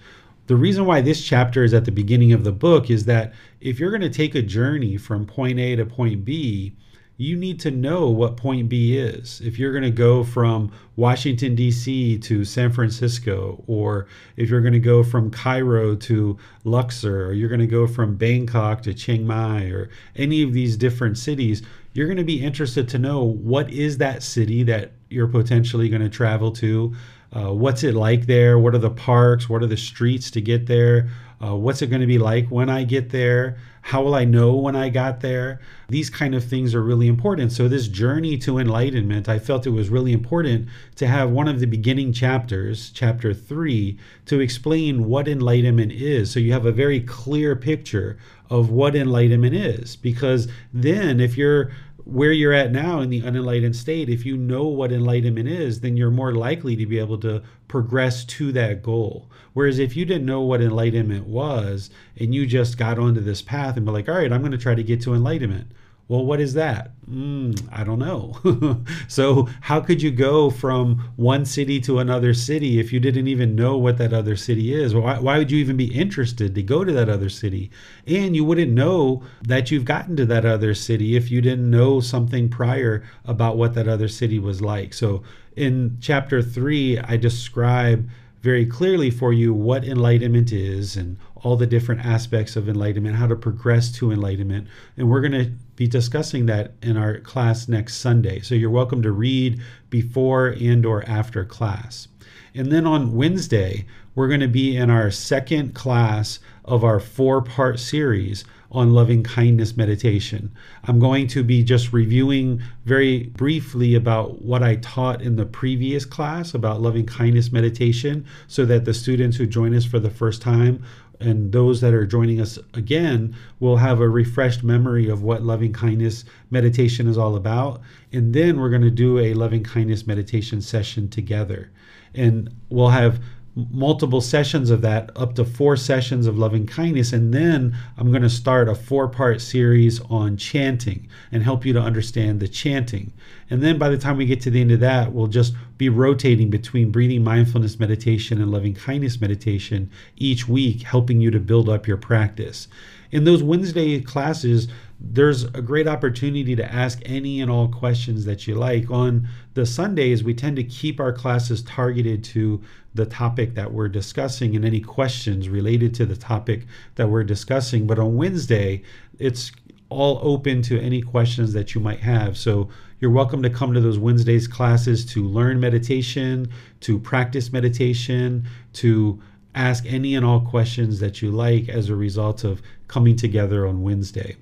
The 0.48 0.56
reason 0.56 0.88
why 0.88 1.02
this 1.02 1.24
chapter 1.24 1.64
is 1.64 1.72
at 1.72 1.86
the 1.86 1.92
beginning 1.92 2.34
of 2.34 2.46
the 2.46 2.52
book 2.52 2.90
is 2.90 3.06
that 3.06 3.32
if 3.62 3.80
you're 3.80 3.92
going 3.92 4.02
to 4.02 4.10
take 4.10 4.34
a 4.34 4.42
journey 4.42 4.98
from 4.98 5.28
point 5.28 5.60
A 5.60 5.76
to 5.76 5.86
point 5.86 6.26
B, 6.26 6.74
you 7.18 7.36
need 7.38 7.60
to 7.60 7.70
know 7.70 8.10
what 8.10 8.38
point 8.38 8.70
B 8.70 8.98
is. 8.98 9.40
If 9.42 9.60
you're 9.60 9.72
going 9.72 9.84
to 9.84 9.92
go 9.92 10.24
from 10.24 10.72
Washington, 10.96 11.54
D.C. 11.54 12.18
to 12.18 12.44
San 12.44 12.72
Francisco, 12.72 13.64
or 13.68 14.08
if 14.36 14.50
you're 14.50 14.62
going 14.62 14.74
to 14.74 14.80
go 14.80 15.04
from 15.04 15.30
Cairo 15.30 15.96
to 15.96 16.40
Luxor, 16.64 17.28
or 17.28 17.34
you're 17.34 17.50
going 17.50 17.62
to 17.62 17.68
go 17.68 17.86
from 17.86 18.16
Bangkok 18.16 18.82
to 18.82 18.96
Chiang 18.96 19.28
Mai, 19.28 19.66
or 19.66 19.90
any 20.16 20.42
of 20.42 20.54
these 20.54 20.76
different 20.76 21.20
cities, 21.20 21.62
you're 21.94 22.08
going 22.08 22.18
to 22.18 22.24
be 22.24 22.44
interested 22.44 22.90
to 22.90 23.00
know 23.00 23.24
what 23.24 23.70
is 23.72 24.00
that 24.00 24.24
city 24.24 24.64
that 24.64 24.92
you're 25.10 25.28
potentially 25.28 25.90
going 25.90 26.02
to 26.02 26.10
travel 26.10 26.52
to. 26.52 26.94
Uh, 27.36 27.52
what's 27.52 27.84
it 27.84 27.96
like 27.96 28.28
there? 28.28 28.60
What 28.60 28.76
are 28.76 28.80
the 28.80 28.90
parks? 28.90 29.50
What 29.50 29.64
are 29.64 29.68
the 29.68 29.78
streets 29.78 30.30
to 30.32 30.42
get 30.42 30.68
there? 30.68 31.10
Uh, 31.44 31.56
what's 31.56 31.82
it 31.82 31.88
going 31.88 32.02
to 32.02 32.08
be 32.08 32.20
like 32.20 32.48
when 32.50 32.70
I 32.70 32.84
get 32.84 33.10
there? 33.10 33.58
How 33.82 34.02
will 34.02 34.16
I 34.16 34.24
know 34.24 34.56
when 34.56 34.78
I 34.78 34.88
got 34.88 35.20
there? 35.20 35.60
These 35.90 36.10
kind 36.10 36.36
of 36.36 36.44
things 36.44 36.74
are 36.74 36.82
really 36.82 37.08
important. 37.08 37.52
So, 37.52 37.68
this 37.68 37.90
journey 37.90 38.38
to 38.38 38.58
enlightenment, 38.58 39.28
I 39.28 39.40
felt 39.40 39.68
it 39.68 39.72
was 39.72 39.90
really 39.90 40.14
important 40.14 40.70
to 40.96 41.08
have 41.08 41.32
one 41.32 41.50
of 41.50 41.60
the 41.60 41.66
beginning 41.66 42.14
chapters, 42.14 42.92
chapter 42.92 43.34
three, 43.34 43.98
to 44.28 44.40
explain 44.40 45.06
what 45.06 45.28
enlightenment 45.28 45.92
is. 45.92 46.32
So, 46.32 46.40
you 46.40 46.54
have 46.54 46.66
a 46.66 46.72
very 46.72 47.02
clear 47.02 47.58
picture 47.58 48.18
of 48.50 48.70
what 48.70 48.96
enlightenment 48.96 49.56
is. 49.56 49.98
Because 49.98 50.48
then, 50.72 51.20
if 51.20 51.36
you're 51.36 51.72
where 52.06 52.32
you're 52.32 52.54
at 52.54 52.72
now 52.72 53.00
in 53.00 53.10
the 53.10 53.22
unenlightened 53.22 53.76
state, 53.76 54.10
if 54.10 54.26
you 54.26 54.36
know 54.36 54.66
what 54.66 54.92
enlightenment 54.92 55.48
is, 55.48 55.80
then 55.80 55.96
you're 55.96 56.12
more 56.12 56.34
likely 56.34 56.76
to 56.76 56.86
be 56.86 57.00
able 57.00 57.18
to 57.20 57.42
progress 57.68 58.26
to 58.26 58.52
that 58.52 58.84
goal. 58.84 59.30
Whereas 59.54 59.80
if 59.80 59.96
you 59.96 60.06
didn't 60.06 60.26
know 60.26 60.42
what 60.42 60.62
enlightenment 60.62 61.28
was 61.28 61.90
and 62.20 62.34
you 62.34 62.46
just 62.46 62.78
got 62.78 63.00
onto 63.00 63.22
this 63.22 63.42
path 63.42 63.78
and 63.78 63.86
be 63.86 63.92
like, 63.92 64.10
all 64.10 64.16
right, 64.16 64.32
I'm 64.32 64.42
going 64.42 64.52
to 64.52 64.58
try 64.58 64.76
to 64.76 64.84
get 64.84 65.02
to 65.02 65.14
enlightenment. 65.14 65.72
Well, 66.10 66.26
what 66.26 66.42
is 66.42 66.54
that? 66.56 66.92
Mm, 67.10 67.68
I 67.72 67.84
don't 67.86 68.00
know. 68.00 68.84
so, 69.08 69.48
how 69.62 69.80
could 69.80 70.02
you 70.02 70.12
go 70.12 70.50
from 70.50 71.12
one 71.16 71.46
city 71.46 71.80
to 71.82 72.00
another 72.00 72.34
city 72.34 72.80
if 72.80 72.92
you 72.92 73.00
didn't 73.00 73.28
even 73.28 73.56
know 73.56 73.78
what 73.78 73.98
that 74.00 74.12
other 74.12 74.36
city 74.36 74.74
is? 74.74 74.94
Why, 74.94 75.18
why 75.20 75.38
would 75.38 75.50
you 75.50 75.60
even 75.60 75.78
be 75.78 75.94
interested 75.94 76.56
to 76.56 76.64
go 76.64 76.84
to 76.84 76.92
that 76.92 77.08
other 77.08 77.30
city? 77.30 77.72
And 78.06 78.36
you 78.36 78.44
wouldn't 78.44 78.72
know 78.72 79.24
that 79.44 79.72
you've 79.72 79.86
gotten 79.86 80.18
to 80.18 80.26
that 80.26 80.46
other 80.46 80.74
city 80.74 81.16
if 81.16 81.32
you 81.32 81.42
didn't 81.42 81.70
know 81.70 82.02
something 82.02 82.50
prior 82.50 83.04
about 83.24 83.58
what 83.58 83.74
that 83.76 83.88
other 83.88 84.10
city 84.10 84.40
was 84.40 84.62
like. 84.62 84.94
So, 84.94 85.24
in 85.56 85.98
chapter 86.02 86.42
three, 86.42 87.00
I 87.00 87.16
describe 87.16 88.10
very 88.42 88.66
clearly 88.66 89.10
for 89.10 89.32
you 89.32 89.54
what 89.54 89.86
enlightenment 89.86 90.52
is 90.52 90.98
and 90.98 91.18
all 91.44 91.58
the 91.58 91.68
different 91.68 92.06
aspects 92.06 92.56
of 92.56 92.70
enlightenment, 92.70 93.18
how 93.18 93.28
to 93.28 93.36
progress 93.36 93.92
to 93.92 94.12
enlightenment. 94.12 94.68
And 94.98 95.10
we're 95.10 95.22
going 95.22 95.34
to 95.34 95.52
be 95.76 95.88
discussing 95.88 96.46
that 96.48 96.74
in 96.82 96.98
our 96.98 97.20
class 97.20 97.68
next 97.68 97.98
Sunday. 97.98 98.40
So 98.40 98.56
you're 98.56 98.70
welcome 98.70 99.02
to 99.04 99.12
read 99.12 99.62
before 99.90 100.56
and 100.60 100.86
or 100.86 101.04
after 101.08 101.44
class. 101.44 102.08
And 102.56 102.72
then 102.72 102.86
on 102.86 103.16
Wednesday, 103.16 103.86
we're 104.16 104.28
going 104.28 104.40
to 104.40 104.48
be 104.48 104.78
in 104.78 104.90
our 104.90 105.12
second 105.12 105.74
class 105.74 106.40
of 106.64 106.84
our 106.84 107.00
four-part 107.00 107.80
series 107.80 108.46
on 108.72 108.92
loving 108.92 109.22
kindness 109.24 109.78
meditation. 109.78 110.52
I'm 110.86 111.00
going 111.00 111.28
to 111.28 111.44
be 111.44 111.64
just 111.64 111.94
reviewing 111.94 112.62
very 112.86 113.24
briefly 113.24 113.94
about 113.94 114.42
what 114.42 114.64
I 114.64 114.78
taught 114.78 115.22
in 115.22 115.36
the 115.36 115.46
previous 115.46 116.06
class 116.06 116.54
about 116.54 116.82
loving 116.82 117.06
kindness 117.06 117.52
meditation 117.52 118.26
so 118.48 118.66
that 118.66 118.86
the 118.86 118.94
students 118.94 119.38
who 119.38 119.46
join 119.46 119.76
us 119.76 119.86
for 119.86 120.00
the 120.00 120.10
first 120.10 120.42
time 120.42 120.84
and 121.20 121.52
those 121.52 121.82
that 121.82 121.94
are 121.94 122.06
joining 122.06 122.42
us 122.42 122.58
again 122.74 123.36
will 123.60 123.78
have 123.78 124.00
a 124.00 124.10
refreshed 124.10 124.64
memory 124.64 125.10
of 125.10 125.24
what 125.24 125.44
loving 125.44 125.72
kindness 125.72 126.26
meditation 126.50 127.08
is 127.08 127.18
all 127.18 127.36
about. 127.36 127.82
And 128.12 128.34
then 128.34 128.60
we're 128.60 128.70
going 128.70 128.82
to 128.82 128.92
do 128.92 129.20
a 129.20 129.34
loving 129.34 129.64
kindness 129.64 130.06
meditation 130.06 130.62
session 130.62 131.10
together. 131.10 131.72
And 132.14 132.54
we'll 132.70 132.90
have 132.90 133.22
multiple 133.56 134.22
sessions 134.22 134.70
of 134.70 134.82
that, 134.82 135.12
up 135.16 135.36
to 135.36 135.46
four 135.46 135.78
sessions 135.78 136.26
of 136.26 136.38
loving 136.38 136.66
kindness. 136.66 137.14
And 137.14 137.34
then 137.34 137.76
I'm 137.98 138.10
going 138.10 138.24
to 138.24 138.30
start 138.30 138.68
a 138.68 138.76
four 138.76 139.08
part 139.08 139.42
series 139.42 140.02
on 140.10 140.38
chanting 140.38 141.08
and 141.32 141.44
help 141.44 141.66
you 141.66 141.74
to 141.74 141.82
understand 141.82 142.40
the 142.40 142.48
chanting. 142.48 143.14
And 143.50 143.62
then 143.62 143.78
by 143.78 143.90
the 143.90 143.98
time 143.98 144.18
we 144.18 144.26
get 144.26 144.42
to 144.42 144.50
the 144.50 144.62
end 144.62 144.72
of 144.72 144.80
that, 144.80 145.14
we'll 145.14 145.28
just 145.28 145.54
be 145.78 145.90
rotating 145.90 146.50
between 146.50 146.92
breathing 146.92 147.24
mindfulness 147.24 147.80
meditation 147.80 148.42
and 148.42 148.52
loving 148.52 148.74
kindness 148.74 149.22
meditation 149.22 149.90
each 150.18 150.48
week, 150.48 150.82
helping 150.82 151.22
you 151.22 151.30
to 151.32 151.40
build 151.40 151.70
up 151.70 151.88
your 151.88 151.98
practice. 151.98 152.68
In 153.12 153.26
those 153.26 153.44
Wednesday 153.44 154.02
classes, 154.02 154.68
there's 155.00 155.44
a 155.44 155.62
great 155.62 155.88
opportunity 155.88 156.56
to 156.56 156.74
ask 156.74 157.00
any 157.06 157.42
and 157.42 157.52
all 157.52 157.68
questions 157.68 158.26
that 158.26 158.48
you 158.48 158.56
like. 158.56 158.90
On 158.90 159.28
the 159.54 159.68
Sundays, 159.68 160.24
we 160.24 160.34
tend 160.34 160.56
to 160.56 160.64
keep 160.64 161.00
our 161.00 161.14
classes 161.14 161.62
targeted 161.62 162.24
to 162.24 162.62
the 162.96 163.06
topic 163.06 163.56
that 163.56 163.72
we're 163.72 163.88
discussing 163.88 164.56
and 164.56 164.64
any 164.64 164.80
questions 164.80 165.50
related 165.50 165.94
to 165.96 166.06
the 166.06 166.16
topic 166.16 166.66
that 166.96 167.10
we're 167.10 167.24
discussing. 167.24 167.88
But 167.88 168.00
on 168.00 168.16
Wednesday, 168.16 168.84
it's 169.20 169.52
all 169.90 170.20
open 170.22 170.62
to 170.64 170.80
any 170.80 171.02
questions 171.02 171.54
that 171.54 171.74
you 171.74 171.82
might 171.82 172.00
have. 172.00 172.38
So 172.38 172.70
you're 173.00 173.12
welcome 173.12 173.44
to 173.44 173.50
come 173.50 173.74
to 173.74 173.82
those 173.82 174.00
Wednesdays 174.00 174.48
classes 174.48 175.06
to 175.08 175.24
learn 175.24 175.60
meditation, 175.60 176.50
to 176.82 177.00
practice 177.00 177.52
meditation, 177.52 178.48
to 178.74 179.22
ask 179.56 179.86
any 179.86 180.16
and 180.16 180.26
all 180.26 180.42
questions 180.42 181.00
that 181.00 181.22
you 181.22 181.32
like 181.32 181.70
as 181.70 181.90
a 181.90 181.96
result 181.96 182.44
of 182.44 182.62
coming 182.88 183.16
together 183.16 183.68
on 183.68 183.82
Wednesday. 183.82 184.36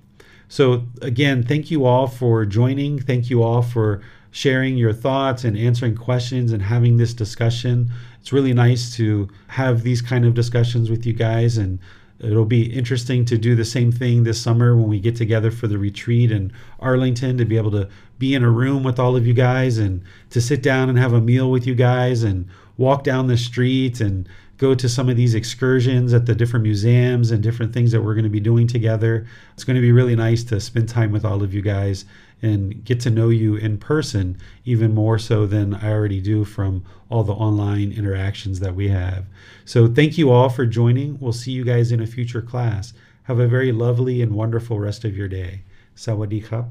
So, 0.47 0.83
again, 1.01 1.43
thank 1.43 1.71
you 1.71 1.85
all 1.85 2.07
for 2.07 2.45
joining. 2.45 2.99
Thank 2.99 3.29
you 3.29 3.41
all 3.41 3.61
for 3.61 4.01
sharing 4.31 4.77
your 4.77 4.93
thoughts 4.93 5.43
and 5.43 5.57
answering 5.57 5.95
questions 5.95 6.51
and 6.51 6.63
having 6.63 6.97
this 6.97 7.13
discussion. 7.13 7.91
It's 8.19 8.33
really 8.33 8.53
nice 8.53 8.95
to 8.95 9.29
have 9.47 9.83
these 9.83 10.01
kind 10.01 10.25
of 10.25 10.33
discussions 10.33 10.89
with 10.89 11.05
you 11.05 11.13
guys 11.13 11.57
and 11.57 11.79
it'll 12.19 12.45
be 12.45 12.71
interesting 12.71 13.25
to 13.25 13.37
do 13.37 13.55
the 13.55 13.65
same 13.65 13.91
thing 13.91 14.23
this 14.23 14.41
summer 14.41 14.75
when 14.75 14.87
we 14.87 14.99
get 14.99 15.15
together 15.15 15.51
for 15.51 15.67
the 15.67 15.77
retreat 15.77 16.31
in 16.31 16.53
Arlington 16.79 17.37
to 17.37 17.45
be 17.45 17.57
able 17.57 17.71
to 17.71 17.89
be 18.19 18.35
in 18.35 18.43
a 18.43 18.49
room 18.49 18.83
with 18.83 18.99
all 18.99 19.15
of 19.15 19.25
you 19.25 19.33
guys 19.33 19.77
and 19.77 20.03
to 20.29 20.39
sit 20.39 20.61
down 20.61 20.87
and 20.87 20.99
have 20.99 21.13
a 21.13 21.21
meal 21.21 21.49
with 21.49 21.65
you 21.65 21.73
guys 21.73 22.23
and 22.23 22.47
walk 22.77 23.03
down 23.03 23.27
the 23.27 23.37
street 23.37 23.99
and 23.99 24.29
go 24.57 24.75
to 24.75 24.87
some 24.87 25.09
of 25.09 25.17
these 25.17 25.33
excursions 25.33 26.13
at 26.13 26.27
the 26.27 26.35
different 26.35 26.61
museums 26.61 27.31
and 27.31 27.41
different 27.41 27.73
things 27.73 27.91
that 27.91 28.01
we're 28.01 28.13
going 28.13 28.23
to 28.23 28.29
be 28.29 28.39
doing 28.39 28.67
together. 28.67 29.25
It's 29.55 29.63
going 29.63 29.75
to 29.75 29.81
be 29.81 29.91
really 29.91 30.15
nice 30.15 30.43
to 30.45 30.59
spend 30.59 30.87
time 30.87 31.11
with 31.11 31.25
all 31.25 31.41
of 31.41 31.51
you 31.51 31.63
guys 31.63 32.05
and 32.41 32.83
get 32.83 32.99
to 33.01 33.09
know 33.09 33.29
you 33.29 33.55
in 33.55 33.77
person 33.77 34.37
even 34.65 34.93
more 34.93 35.19
so 35.19 35.45
than 35.45 35.75
I 35.75 35.91
already 35.91 36.21
do 36.21 36.43
from 36.43 36.83
all 37.09 37.23
the 37.23 37.33
online 37.33 37.91
interactions 37.91 38.59
that 38.61 38.75
we 38.75 38.89
have. 38.89 39.25
So, 39.65 39.87
thank 39.87 40.17
you 40.17 40.31
all 40.31 40.49
for 40.49 40.65
joining. 40.65 41.19
We'll 41.19 41.33
see 41.33 41.51
you 41.51 41.63
guys 41.63 41.91
in 41.91 42.01
a 42.01 42.07
future 42.07 42.41
class. 42.41 42.93
Have 43.23 43.39
a 43.39 43.47
very 43.47 43.71
lovely 43.71 44.21
and 44.21 44.33
wonderful 44.33 44.79
rest 44.79 45.05
of 45.05 45.15
your 45.15 45.27
day. 45.27 45.61
Sawadee. 45.95 46.65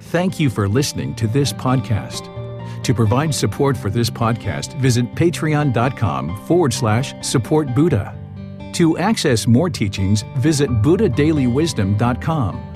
Thank 0.00 0.38
you 0.38 0.50
for 0.50 0.68
listening 0.68 1.14
to 1.16 1.26
this 1.26 1.52
podcast. 1.52 2.32
To 2.84 2.94
provide 2.94 3.34
support 3.34 3.76
for 3.76 3.90
this 3.90 4.08
podcast, 4.08 4.78
visit 4.80 5.12
patreon.com 5.14 6.46
forward 6.46 6.72
slash 6.72 7.14
support 7.26 7.74
Buddha. 7.74 8.16
To 8.74 8.98
access 8.98 9.46
more 9.46 9.68
teachings, 9.68 10.22
visit 10.36 10.70
buddhadailywisdom.com. 10.70 12.75